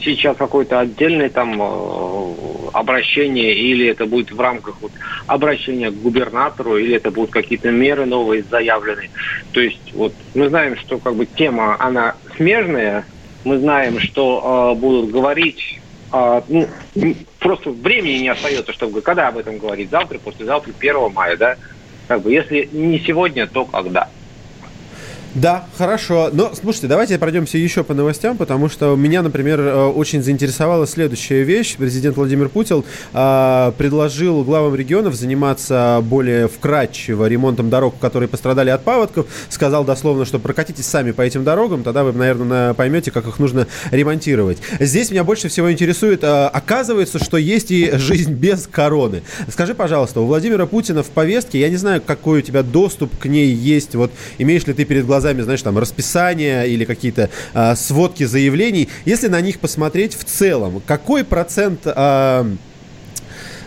сейчас 0.00 0.36
какое-то 0.36 0.80
отдельное 0.80 1.28
там 1.28 1.60
э, 1.60 2.34
обращение, 2.72 3.54
или 3.54 3.86
это 3.86 4.06
будет 4.06 4.30
в 4.30 4.40
рамках 4.40 4.76
вот, 4.80 4.92
обращения 5.26 5.90
к 5.90 5.94
губернатору, 5.94 6.76
или 6.76 6.94
это 6.94 7.10
будут 7.10 7.30
какие-то 7.30 7.70
меры 7.70 8.06
новые 8.06 8.44
заявлены. 8.48 9.10
То 9.52 9.60
есть 9.60 9.92
вот 9.94 10.14
мы 10.34 10.48
знаем, 10.48 10.76
что 10.76 10.98
как 10.98 11.14
бы 11.14 11.26
тема, 11.26 11.76
она 11.78 12.14
смежная, 12.38 13.04
мы 13.44 13.58
знаем, 13.58 14.00
что 14.00 14.72
э, 14.74 14.80
будут 14.80 15.10
говорить 15.10 15.78
а, 16.10 16.42
ну, 16.48 16.66
просто 17.38 17.70
времени 17.70 18.18
не 18.22 18.28
остается, 18.28 18.72
чтобы 18.72 19.02
когда 19.02 19.28
об 19.28 19.36
этом 19.36 19.58
говорить, 19.58 19.90
завтра, 19.90 20.18
послезавтра, 20.18 20.72
1 20.78 21.12
мая, 21.12 21.36
да? 21.36 21.56
Как 22.06 22.22
бы, 22.22 22.32
если 22.32 22.68
не 22.72 22.98
сегодня, 23.00 23.46
то 23.46 23.66
когда? 23.66 24.08
Да, 25.34 25.66
хорошо. 25.76 26.30
Но, 26.32 26.52
слушайте, 26.54 26.86
давайте 26.86 27.18
пройдемся 27.18 27.58
еще 27.58 27.84
по 27.84 27.92
новостям, 27.92 28.36
потому 28.36 28.68
что 28.68 28.96
меня, 28.96 29.22
например, 29.22 29.60
э, 29.60 29.86
очень 29.86 30.22
заинтересовала 30.22 30.86
следующая 30.86 31.42
вещь. 31.42 31.76
Президент 31.76 32.16
Владимир 32.16 32.48
Путин 32.48 32.82
э, 33.12 33.72
предложил 33.76 34.42
главам 34.42 34.74
регионов 34.74 35.14
заниматься 35.14 36.00
более 36.02 36.48
вкратчиво 36.48 37.26
ремонтом 37.26 37.68
дорог, 37.68 37.98
которые 37.98 38.28
пострадали 38.28 38.70
от 38.70 38.82
паводков. 38.84 39.26
Сказал 39.50 39.84
дословно, 39.84 40.24
что 40.24 40.38
прокатитесь 40.38 40.86
сами 40.86 41.10
по 41.10 41.22
этим 41.22 41.44
дорогам, 41.44 41.82
тогда 41.82 42.04
вы, 42.04 42.12
наверное, 42.12 42.72
поймете, 42.72 43.10
как 43.10 43.26
их 43.26 43.38
нужно 43.38 43.66
ремонтировать. 43.90 44.58
Здесь 44.80 45.10
меня 45.10 45.24
больше 45.24 45.48
всего 45.48 45.70
интересует, 45.70 46.24
э, 46.24 46.46
оказывается, 46.46 47.22
что 47.22 47.36
есть 47.36 47.70
и 47.70 47.92
жизнь 47.98 48.32
без 48.32 48.66
короны. 48.66 49.22
Скажи, 49.50 49.74
пожалуйста, 49.74 50.20
у 50.20 50.26
Владимира 50.26 50.64
Путина 50.64 51.02
в 51.02 51.10
повестке, 51.10 51.60
я 51.60 51.68
не 51.68 51.76
знаю, 51.76 52.00
какой 52.04 52.38
у 52.38 52.42
тебя 52.42 52.62
доступ 52.62 53.16
к 53.18 53.26
ней 53.26 53.52
есть, 53.52 53.94
вот 53.94 54.10
имеешь 54.38 54.66
ли 54.66 54.72
ты 54.72 54.84
перед 54.84 55.04
глазами, 55.04 55.17
знаешь, 55.20 55.62
там 55.62 55.78
расписание 55.78 56.68
или 56.68 56.84
какие-то 56.84 57.30
а, 57.54 57.74
сводки 57.76 58.24
заявлений, 58.24 58.88
если 59.04 59.28
на 59.28 59.40
них 59.40 59.60
посмотреть 59.60 60.14
в 60.14 60.24
целом, 60.24 60.82
какой 60.86 61.24
процент 61.24 61.80
а, 61.84 62.46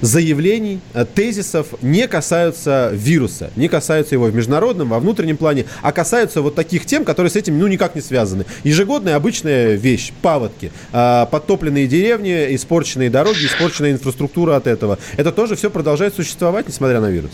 заявлений, 0.02 0.82
а, 0.94 1.06
тезисов 1.06 1.68
не 1.82 2.08
касаются 2.08 2.90
вируса, 2.94 3.52
не 3.56 3.68
касаются 3.68 4.16
его 4.16 4.26
в 4.26 4.36
международном, 4.36 4.90
во 4.90 5.00
внутреннем 5.00 5.38
плане, 5.38 5.66
а 5.82 5.92
касаются 5.92 6.42
вот 6.42 6.56
таких 6.56 6.86
тем, 6.86 7.06
которые 7.06 7.30
с 7.30 7.36
этим 7.36 7.58
ну 7.58 7.68
никак 7.68 7.96
не 7.96 8.02
связаны. 8.02 8.46
Ежегодная 8.64 9.16
обычная 9.16 9.76
вещь, 9.76 10.12
паводки, 10.22 10.72
а, 10.92 11.26
подтопленные 11.28 11.88
деревни, 11.88 12.56
испорченные 12.56 13.10
дороги, 13.10 13.46
испорченная 13.46 13.94
инфраструктура 13.94 14.56
от 14.56 14.68
этого. 14.68 14.98
Это 15.18 15.32
тоже 15.32 15.56
все 15.56 15.70
продолжает 15.70 16.16
существовать, 16.16 16.68
несмотря 16.68 17.00
на 17.00 17.10
вирус. 17.10 17.32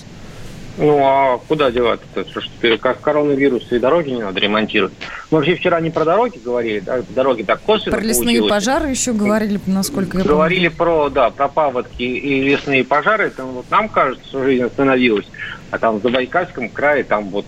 Ну, 0.78 1.00
а 1.04 1.40
куда 1.48 1.72
деваться-то? 1.72 2.30
Что, 2.30 2.42
что 2.42 2.52
теперь 2.52 2.78
как 2.78 3.02
коронавирус 3.02 3.72
и 3.72 3.80
дороги 3.80 4.12
не 4.12 4.22
надо 4.22 4.40
ремонтировать? 4.40 4.94
Мы 5.32 5.38
вообще 5.40 5.56
вчера 5.56 5.82
не 5.82 5.90
про 5.90 6.06
дороги 6.06 6.38
говорили, 6.44 6.80
да? 6.82 7.02
дороги 7.10 7.42
так 7.42 7.62
косвенно 7.62 7.98
Про 7.98 8.06
лесные 8.06 8.38
получилось. 8.40 8.52
пожары 8.52 8.90
еще 8.90 9.14
говорили, 9.14 9.60
насколько 9.66 10.18
я 10.18 10.24
помню. 10.24 10.36
Говорили 10.38 10.68
про, 10.68 11.10
да, 11.10 11.32
про 11.32 11.48
паводки 11.48 12.04
и 12.04 12.42
лесные 12.44 12.84
пожары. 12.84 13.32
Там 13.32 13.48
вот 13.54 13.66
нам 13.72 13.90
кажется, 13.90 14.24
что 14.28 14.44
жизнь 14.44 14.64
остановилась. 14.64 15.26
А 15.72 15.80
там 15.80 15.98
в 15.98 16.04
Забайкальском 16.04 16.70
крае 16.70 17.04
там 17.04 17.30
вот 17.30 17.46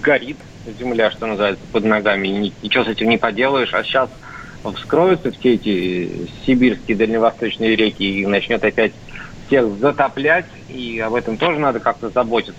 горит 0.00 0.36
земля, 0.78 1.10
что 1.10 1.26
называется, 1.26 1.64
под 1.72 1.84
ногами. 1.84 2.28
И 2.28 2.30
ни- 2.30 2.52
ничего 2.62 2.84
с 2.84 2.88
этим 2.88 3.08
не 3.08 3.18
поделаешь. 3.18 3.74
А 3.74 3.82
сейчас 3.82 4.08
вскроются 4.76 5.32
все 5.32 5.54
эти 5.54 6.28
сибирские 6.46 6.96
дальневосточные 6.96 7.74
реки 7.74 8.20
и 8.20 8.26
начнет 8.26 8.62
опять 8.62 8.92
всех 9.50 9.78
затоплять, 9.80 10.46
и 10.68 11.00
об 11.00 11.14
этом 11.14 11.36
тоже 11.36 11.58
надо 11.58 11.80
как-то 11.80 12.08
заботиться. 12.08 12.54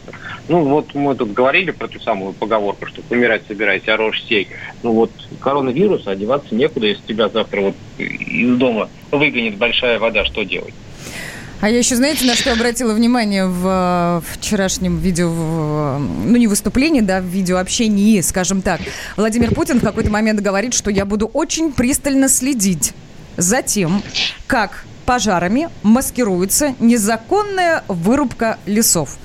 Ну, 0.50 0.66
вот 0.66 0.94
мы 0.94 1.16
тут 1.16 1.32
говорили 1.32 1.72
про 1.72 1.88
ту 1.88 2.00
самую 2.02 2.34
поговорку, 2.34 2.86
что 2.86 3.02
помирать 3.02 3.44
собирайся, 3.48 3.94
а 3.94 3.98
рожь 3.98 4.22
сей. 4.24 4.50
Ну 4.84 4.92
вот 4.92 5.12
коронавирус, 5.40 6.06
одеваться 6.06 6.54
некуда, 6.54 6.88
если 6.88 7.04
тебя 7.08 7.30
завтра 7.30 7.62
вот 7.62 7.76
из 7.98 8.58
дома 8.58 8.90
выгонит 9.10 9.56
большая 9.56 10.00
вода, 10.00 10.26
что 10.26 10.44
делать? 10.44 10.74
А 11.62 11.70
я 11.70 11.78
еще, 11.78 11.96
знаете, 11.96 12.26
на 12.26 12.36
что 12.36 12.52
обратила 12.52 12.94
внимание 12.94 13.46
в 13.46 14.22
э, 14.26 14.34
вчерашнем 14.34 14.98
видео, 14.98 15.30
в, 15.30 16.00
ну 16.00 16.36
не 16.36 16.48
выступлении, 16.48 17.02
да, 17.02 17.22
в 17.22 17.26
видеообщении, 17.26 18.20
скажем 18.22 18.62
так. 18.64 18.82
Владимир 19.16 19.54
Путин 19.54 19.80
в 19.80 19.84
какой-то 19.84 20.10
момент 20.10 20.42
говорит, 20.42 20.74
что 20.74 20.90
я 20.90 21.06
буду 21.06 21.28
очень 21.28 21.72
пристально 21.72 22.30
следить 22.30 22.94
за 23.38 23.62
тем, 23.62 24.02
как 24.48 24.86
пожарами 25.06 25.70
маскируется 25.84 26.76
незаконная 26.80 27.84
вырубка 27.88 28.58
лесов. 28.66 29.18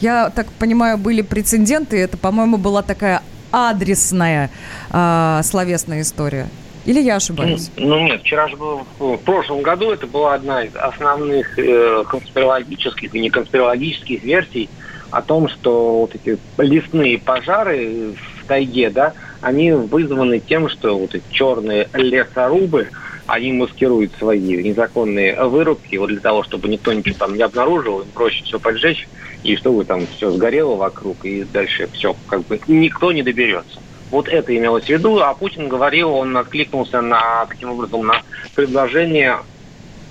Я 0.00 0.30
так 0.30 0.46
понимаю, 0.58 0.98
были 0.98 1.22
прецеденты, 1.22 1.98
это, 1.98 2.16
по-моему, 2.16 2.56
была 2.56 2.82
такая 2.82 3.22
адресная 3.52 4.50
э, 4.92 5.40
словесная 5.42 6.02
история. 6.02 6.48
Или 6.86 7.00
я 7.00 7.16
ошибаюсь? 7.16 7.70
Ну 7.76 8.00
нет, 8.00 8.20
вчера 8.22 8.48
же 8.48 8.56
был 8.56 8.86
в 8.98 9.16
прошлом 9.18 9.62
году 9.62 9.90
это 9.90 10.06
была 10.06 10.34
одна 10.34 10.64
из 10.64 10.74
основных 10.74 11.58
э, 11.58 12.04
конспирологических 12.08 13.14
и 13.14 13.20
неконспирологических 13.20 14.22
версий 14.22 14.70
о 15.10 15.20
том, 15.22 15.48
что 15.48 16.00
вот 16.00 16.14
эти 16.14 16.38
лесные 16.58 17.18
пожары 17.18 18.14
в 18.14 18.46
тайге, 18.46 18.90
да, 18.90 19.12
они 19.40 19.72
вызваны 19.72 20.38
тем, 20.38 20.68
что 20.68 20.98
вот 20.98 21.14
эти 21.14 21.24
черные 21.30 21.88
лесорубы, 21.92 22.88
они 23.30 23.52
маскируют 23.52 24.12
свои 24.18 24.40
незаконные 24.40 25.40
вырубки 25.44 25.94
вот 25.96 26.08
для 26.08 26.18
того, 26.18 26.42
чтобы 26.42 26.68
никто 26.68 26.92
ничего 26.92 27.14
там 27.16 27.36
не 27.36 27.42
обнаружил, 27.42 28.00
им 28.00 28.08
проще 28.08 28.42
все 28.42 28.58
поджечь, 28.58 29.08
и 29.44 29.54
чтобы 29.54 29.84
там 29.84 30.06
все 30.08 30.32
сгорело 30.32 30.74
вокруг, 30.74 31.24
и 31.24 31.44
дальше 31.44 31.88
все, 31.92 32.16
как 32.26 32.44
бы 32.46 32.60
никто 32.66 33.12
не 33.12 33.22
доберется. 33.22 33.80
Вот 34.10 34.26
это 34.26 34.56
имелось 34.56 34.86
в 34.86 34.88
виду, 34.88 35.20
а 35.20 35.32
Путин 35.34 35.68
говорил, 35.68 36.10
он 36.10 36.36
откликнулся 36.36 37.00
на, 37.00 37.46
таким 37.46 37.70
образом, 37.70 38.04
на 38.04 38.22
предложение 38.56 39.38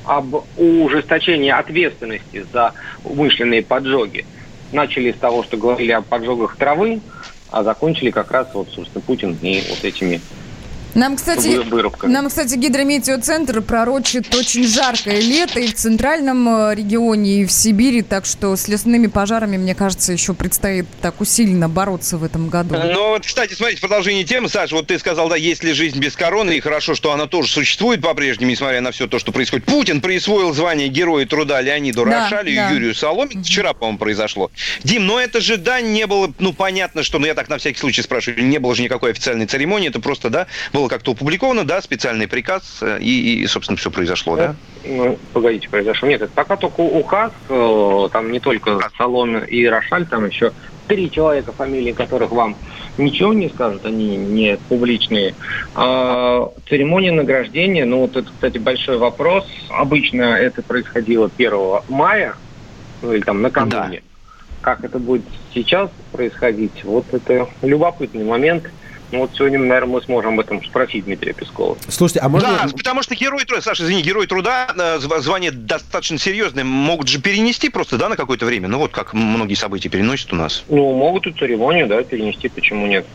об 0.06 0.46
ужесточении 0.58 1.52
ответственности 1.52 2.46
за 2.54 2.74
умышленные 3.04 3.64
поджоги. 3.64 4.26
Начали 4.72 5.12
с 5.12 5.18
того, 5.18 5.44
что 5.44 5.58
говорили 5.58 5.92
о 5.92 6.02
поджогах 6.02 6.56
травы, 6.56 7.02
а 7.52 7.64
закончили 7.64 8.12
как 8.12 8.32
раз 8.32 8.48
вот, 8.54 8.70
собственно, 8.70 9.02
Путин 9.02 9.38
и 9.42 9.62
вот 9.70 9.84
этими 9.84 10.22
Нам, 10.96 11.16
кстати, 11.16 11.60
нам, 12.06 12.28
кстати, 12.28 12.56
гидрометеоцентр 12.56 13.62
пророчит 13.62 14.34
очень 14.34 14.68
жаркое 14.68 15.20
лето 15.22 15.60
и 15.60 15.68
в 15.68 15.76
центральном 15.76 16.48
э, 16.48 16.76
регионе, 16.76 17.42
и 17.42 17.46
в 17.46 17.52
Сибири, 17.52 18.02
так 18.02 18.26
что 18.26 18.56
с 18.56 18.68
лесными 18.68 19.08
пожарами, 19.08 19.58
мне 19.58 19.76
кажется, 19.76 20.12
еще 20.14 20.34
предстоит 20.34 20.86
так 21.02 21.22
усиленно 21.22 21.70
бороться 21.70 22.18
в 22.18 22.24
этом 22.24 22.50
году. 22.50 22.76
Ну 22.76 23.10
вот, 23.10 23.26
кстати, 23.26 23.54
смотрите, 23.54 23.82
продолжение 23.82 24.24
темы, 24.24 24.50
Саша, 24.50 24.76
вот 24.76 24.88
ты 24.88 24.98
сказал, 25.00 25.30
да, 25.30 25.36
есть 25.36 25.64
ли 25.64 25.74
жизнь 25.74 26.00
без 26.00 26.16
короны, 26.16 26.58
и 26.58 26.60
хорошо, 26.60 26.96
что 26.96 27.12
она 27.12 27.28
тоже 27.28 27.50
существует 27.50 28.02
по-прежнему, 28.02 28.50
несмотря 28.52 28.82
на 28.82 28.92
все 28.92 29.08
то, 29.08 29.20
что 29.20 29.32
происходит. 29.32 29.66
Путин 29.66 30.02
присвоил 30.02 30.54
звание 30.54 30.88
Героя 30.88 31.26
труда 31.26 31.62
Леониду 31.62 32.06
Да, 32.06 32.24
Рошалю 32.24 32.54
да. 32.56 32.70
и 32.70 32.74
Юрию 32.74 32.96
Соломин. 32.96 33.44
Вчера, 33.44 33.74
по-моему, 33.74 34.00
произошло. 34.00 34.52
Дим, 34.84 35.06
но 35.06 35.20
это 35.20 35.42
же, 35.42 35.58
да, 35.58 35.82
не 35.82 36.08
было, 36.08 36.34
ну, 36.40 36.54
понятно, 36.54 37.04
что, 37.04 37.20
ну, 37.20 37.28
я 37.28 37.36
так 37.36 37.50
на 37.50 37.58
всякий 37.58 37.80
случай 37.80 38.02
спрашиваю, 38.02 38.46
не 38.46 38.58
было 38.58 38.74
же 38.76 38.82
никакой 38.82 39.12
официальной 39.12 39.46
церемонии, 39.46 39.90
это 39.90 40.00
просто, 40.00 40.30
да, 40.30 40.48
было 40.80 40.88
как-то 40.88 41.12
опубликовано, 41.12 41.66
да, 41.66 41.82
специальный 41.82 42.28
приказ, 42.28 42.80
э, 42.82 43.00
и, 43.02 43.42
и, 43.42 43.48
собственно, 43.48 43.78
все 43.78 43.92
произошло, 43.92 44.38
да? 44.38 44.56
Ну, 44.86 45.20
погодите, 45.34 45.70
произошел. 45.70 46.08
Нет, 46.08 46.22
это 46.22 46.32
пока 46.32 46.56
только 46.56 46.80
указ, 46.80 47.34
э, 47.50 48.10
там 48.14 48.32
не 48.32 48.40
только 48.40 48.80
Соломин 48.98 49.44
и 49.44 49.66
Рошаль, 49.66 50.06
там 50.06 50.26
еще 50.26 50.54
три 50.88 51.12
человека, 51.12 51.52
фамилии 51.52 51.92
которых 51.92 52.32
вам 52.32 52.56
ничего 52.98 53.34
не 53.34 53.50
скажут, 53.50 53.86
они 53.86 54.16
не 54.16 54.58
публичные. 54.70 55.36
А, 55.76 56.52
церемония 56.68 57.12
награждения, 57.12 57.86
ну 57.86 58.02
вот 58.02 58.16
это, 58.16 58.30
кстати, 58.30 58.58
большой 58.58 58.98
вопрос. 58.98 59.46
Обычно 59.70 60.24
это 60.24 60.64
происходило 60.64 61.30
1 61.38 61.52
мая, 61.90 62.36
ну 63.02 63.14
или 63.14 63.22
там 63.22 63.42
накануне. 63.42 64.02
Как 64.62 64.84
это 64.84 64.98
будет 65.00 65.24
сейчас 65.54 65.90
происходить, 66.12 66.84
вот 66.84 67.06
это 67.14 67.48
любопытный 67.62 68.26
момент. 68.26 68.70
Ну 69.12 69.20
вот 69.20 69.32
сегодня, 69.36 69.60
наверное, 69.60 69.94
мы 69.96 70.02
сможем 70.04 70.34
об 70.34 70.40
этом 70.42 70.64
спросить 70.64 71.06
Дмитрия 71.06 71.34
Пескова. 71.34 71.78
Слушайте, 71.88 72.20
а 72.20 72.30
можно... 72.30 72.48
Да, 72.48 72.68
потому 72.78 73.02
что 73.02 73.16
герой 73.16 73.44
труда, 73.46 73.62
Саша, 73.62 73.84
извини, 73.84 74.02
герой 74.04 74.28
труда, 74.28 74.68
э, 74.76 74.98
зв- 75.00 75.20
звание 75.22 75.52
достаточно 75.52 76.18
серьезное, 76.20 76.64
могут 76.64 77.08
же 77.08 77.20
перенести 77.20 77.70
просто, 77.70 77.98
да, 77.98 78.10
на 78.10 78.16
какое-то 78.16 78.46
время. 78.46 78.68
Ну 78.68 78.78
вот 78.78 78.92
как 78.92 79.14
многие 79.14 79.56
события 79.56 79.90
переносят 79.90 80.32
у 80.34 80.36
нас. 80.36 80.64
Ну, 80.70 80.94
могут 80.94 81.26
и 81.26 81.32
церемонию, 81.32 81.88
да, 81.88 82.04
перенести, 82.04 82.50
почему 82.50 82.86
нет. 82.86 83.06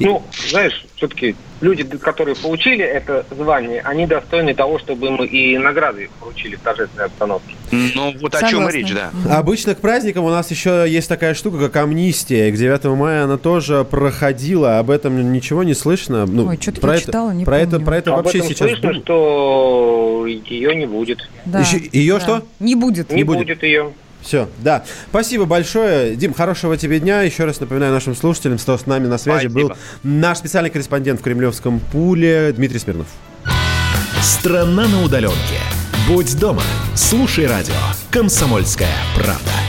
Ну, 0.00 0.22
знаешь, 0.48 0.84
все-таки 0.96 1.36
люди, 1.60 1.82
которые 1.98 2.36
получили 2.36 2.84
это 2.84 3.24
звание, 3.30 3.80
они 3.82 4.06
достойны 4.06 4.54
того, 4.54 4.78
чтобы 4.78 5.06
им 5.08 5.16
и 5.24 5.56
награды 5.58 6.10
получили 6.20 6.56
в 6.56 6.60
торжественной 6.60 7.06
обстановке. 7.06 7.54
Ну, 7.70 8.14
вот 8.20 8.34
о 8.34 8.48
чем 8.48 8.68
и 8.68 8.72
речь, 8.72 8.92
да. 8.92 9.10
Обычно 9.30 9.74
к 9.74 9.80
праздникам 9.80 10.24
у 10.24 10.30
нас 10.30 10.50
еще 10.50 10.84
есть 10.88 11.08
такая 11.08 11.34
штука, 11.34 11.58
как 11.58 11.76
амнистия. 11.76 12.48
И 12.48 12.52
К 12.52 12.56
9 12.56 12.84
мая 12.96 13.24
она 13.24 13.36
тоже 13.38 13.84
проходила. 13.84 14.78
Об 14.78 14.90
этом 14.90 15.32
ничего 15.32 15.62
не 15.62 15.74
слышно. 15.74 16.26
Ну, 16.26 16.48
Ой, 16.48 16.58
что-то 16.60 16.80
про 16.80 16.90
я 16.92 16.96
это, 16.96 17.06
читала, 17.06 17.30
не 17.32 17.44
про 17.44 17.58
это, 17.58 17.70
помню. 17.72 17.86
про 17.86 17.96
это 17.96 18.10
Об 18.14 18.16
вообще 18.24 18.38
этом 18.38 18.50
сейчас 18.50 18.68
слышно, 18.70 18.94
что 18.94 20.26
ее 20.26 20.74
не 20.74 20.86
будет. 20.86 21.28
Да. 21.44 21.60
Еще- 21.60 21.88
ее 21.92 22.14
Да. 22.14 22.20
что? 22.20 22.42
Не 22.60 22.74
будет. 22.74 23.10
Не, 23.10 23.24
будет. 23.24 23.62
ее. 23.62 23.92
Все, 24.24 24.48
да. 24.60 24.84
Спасибо 25.10 25.44
большое. 25.44 26.16
Дим, 26.16 26.32
хорошего 26.32 26.76
тебе 26.76 26.98
дня. 26.98 27.22
Еще 27.22 27.44
раз 27.44 27.60
напоминаю 27.60 27.92
нашим 27.92 28.16
слушателям, 28.16 28.58
что 28.58 28.76
с 28.78 28.86
нами 28.86 29.06
на 29.06 29.18
связи 29.18 29.48
был 29.48 29.72
наш 30.02 30.38
специальный 30.38 30.70
корреспондент 30.70 31.20
в 31.20 31.22
Кремлевском 31.22 31.78
пуле 31.78 32.52
Дмитрий 32.52 32.78
Смирнов. 32.78 33.08
Страна 34.22 34.88
на 34.88 35.02
удаленке. 35.02 35.60
Будь 36.08 36.38
дома. 36.38 36.62
Слушай 36.94 37.46
радио. 37.46 37.74
Комсомольская 38.10 38.94
правда. 39.14 39.63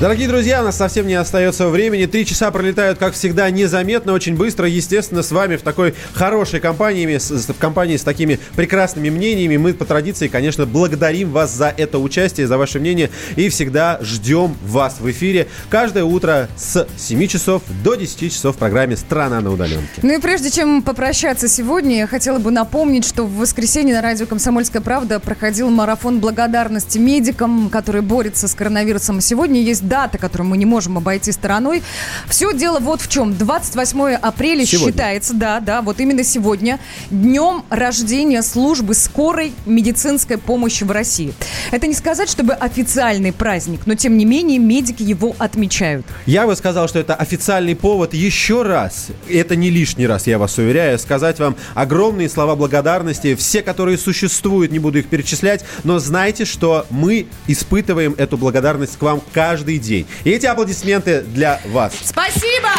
Дорогие 0.00 0.26
друзья, 0.26 0.60
у 0.60 0.64
нас 0.64 0.76
совсем 0.76 1.06
не 1.06 1.14
остается 1.14 1.68
времени. 1.68 2.06
Три 2.06 2.26
часа 2.26 2.50
пролетают, 2.50 2.98
как 2.98 3.14
всегда, 3.14 3.48
незаметно, 3.50 4.12
очень 4.12 4.34
быстро. 4.34 4.66
Естественно, 4.66 5.22
с 5.22 5.30
вами 5.30 5.54
в 5.54 5.62
такой 5.62 5.94
хорошей 6.14 6.58
компании, 6.58 7.16
с, 7.16 7.30
в 7.30 7.54
компании 7.58 7.96
с 7.96 8.02
такими 8.02 8.40
прекрасными 8.56 9.08
мнениями. 9.08 9.56
Мы 9.56 9.72
по 9.72 9.84
традиции, 9.84 10.26
конечно, 10.26 10.66
благодарим 10.66 11.30
вас 11.30 11.54
за 11.54 11.72
это 11.74 12.00
участие, 12.00 12.48
за 12.48 12.58
ваше 12.58 12.80
мнение. 12.80 13.10
И 13.36 13.48
всегда 13.48 14.00
ждем 14.02 14.56
вас 14.66 14.96
в 14.98 15.08
эфире 15.12 15.46
каждое 15.70 16.02
утро 16.02 16.48
с 16.56 16.88
7 16.98 17.26
часов 17.28 17.62
до 17.84 17.94
10 17.94 18.32
часов 18.32 18.56
в 18.56 18.58
программе 18.58 18.96
«Страна 18.96 19.40
на 19.40 19.52
удаленке». 19.52 20.00
Ну 20.02 20.12
и 20.12 20.20
прежде 20.20 20.50
чем 20.50 20.82
попрощаться 20.82 21.46
сегодня, 21.46 21.98
я 21.98 22.06
хотела 22.08 22.40
бы 22.40 22.50
напомнить, 22.50 23.06
что 23.06 23.24
в 23.24 23.36
воскресенье 23.36 23.94
на 23.94 24.02
радио 24.02 24.26
«Комсомольская 24.26 24.82
правда» 24.82 25.20
проходил 25.20 25.70
марафон 25.70 26.18
благодарности 26.18 26.98
медикам, 26.98 27.70
которые 27.70 28.02
борются 28.02 28.48
с 28.48 28.54
коронавирусом. 28.54 29.20
Сегодня 29.20 29.62
есть 29.62 29.83
дата, 29.84 30.18
которую 30.18 30.48
мы 30.48 30.56
не 30.56 30.66
можем 30.66 30.98
обойти 30.98 31.32
стороной. 31.32 31.82
Все 32.28 32.52
дело 32.52 32.78
вот 32.80 33.00
в 33.00 33.08
чем. 33.08 33.36
28 33.36 34.14
апреля 34.14 34.64
Сегодня. 34.64 34.92
считается, 34.92 35.34
да, 35.34 35.60
да, 35.60 35.82
вот 35.82 36.00
именно 36.00 36.24
сегодня, 36.24 36.78
днем 37.10 37.64
рождения 37.70 38.42
службы 38.42 38.94
скорой 38.94 39.52
медицинской 39.66 40.38
помощи 40.38 40.84
в 40.84 40.90
России. 40.90 41.34
Это 41.70 41.86
не 41.86 41.94
сказать, 41.94 42.28
чтобы 42.28 42.54
официальный 42.54 43.32
праздник, 43.32 43.82
но 43.86 43.94
тем 43.94 44.16
не 44.16 44.24
менее 44.24 44.58
медики 44.58 45.02
его 45.02 45.34
отмечают. 45.38 46.06
Я 46.26 46.46
бы 46.46 46.56
сказал, 46.56 46.88
что 46.88 46.98
это 46.98 47.14
официальный 47.14 47.76
повод 47.76 48.14
еще 48.14 48.62
раз, 48.62 49.08
это 49.28 49.56
не 49.56 49.70
лишний 49.70 50.06
раз, 50.06 50.26
я 50.26 50.38
вас 50.38 50.56
уверяю, 50.58 50.98
сказать 50.98 51.38
вам 51.38 51.56
огромные 51.74 52.28
слова 52.28 52.56
благодарности. 52.56 53.34
Все, 53.34 53.62
которые 53.62 53.98
существуют, 53.98 54.72
не 54.72 54.78
буду 54.78 54.98
их 54.98 55.06
перечислять, 55.06 55.64
но 55.84 55.98
знайте, 55.98 56.44
что 56.44 56.86
мы 56.90 57.26
испытываем 57.46 58.14
эту 58.16 58.36
благодарность 58.36 58.96
к 58.96 59.02
вам 59.02 59.20
каждый 59.32 59.73
день. 59.78 60.06
И 60.24 60.30
эти 60.30 60.46
аплодисменты 60.46 61.22
для 61.22 61.60
вас. 61.66 61.94
Спасибо! 62.04 62.70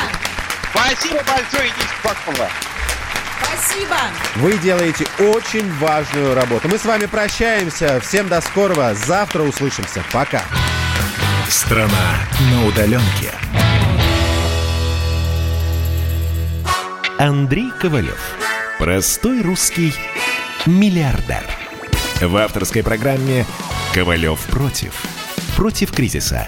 Спасибо 0.71 1.23
большое, 1.23 1.69
идите 1.69 1.87
спокойно. 1.99 2.49
Спасибо! 3.41 3.95
Вы 4.35 4.57
делаете 4.57 5.05
очень 5.19 5.71
важную 5.77 6.35
работу. 6.35 6.67
Мы 6.67 6.77
с 6.77 6.85
вами 6.85 7.05
прощаемся. 7.05 7.99
Всем 8.01 8.27
до 8.27 8.41
скорого. 8.41 8.93
Завтра 8.93 9.43
услышимся. 9.43 10.03
Пока. 10.11 10.43
Страна 11.49 12.17
на 12.51 12.65
удаленке. 12.65 13.31
Андрей 17.17 17.71
Ковалев. 17.79 18.19
Простой 18.77 19.41
русский 19.41 19.93
миллиардер. 20.65 21.43
В 22.21 22.35
авторской 22.37 22.83
программе 22.83 23.45
«Ковалев 23.93 24.39
против». 24.47 25.01
Против 25.55 25.93
кризиса. 25.93 26.47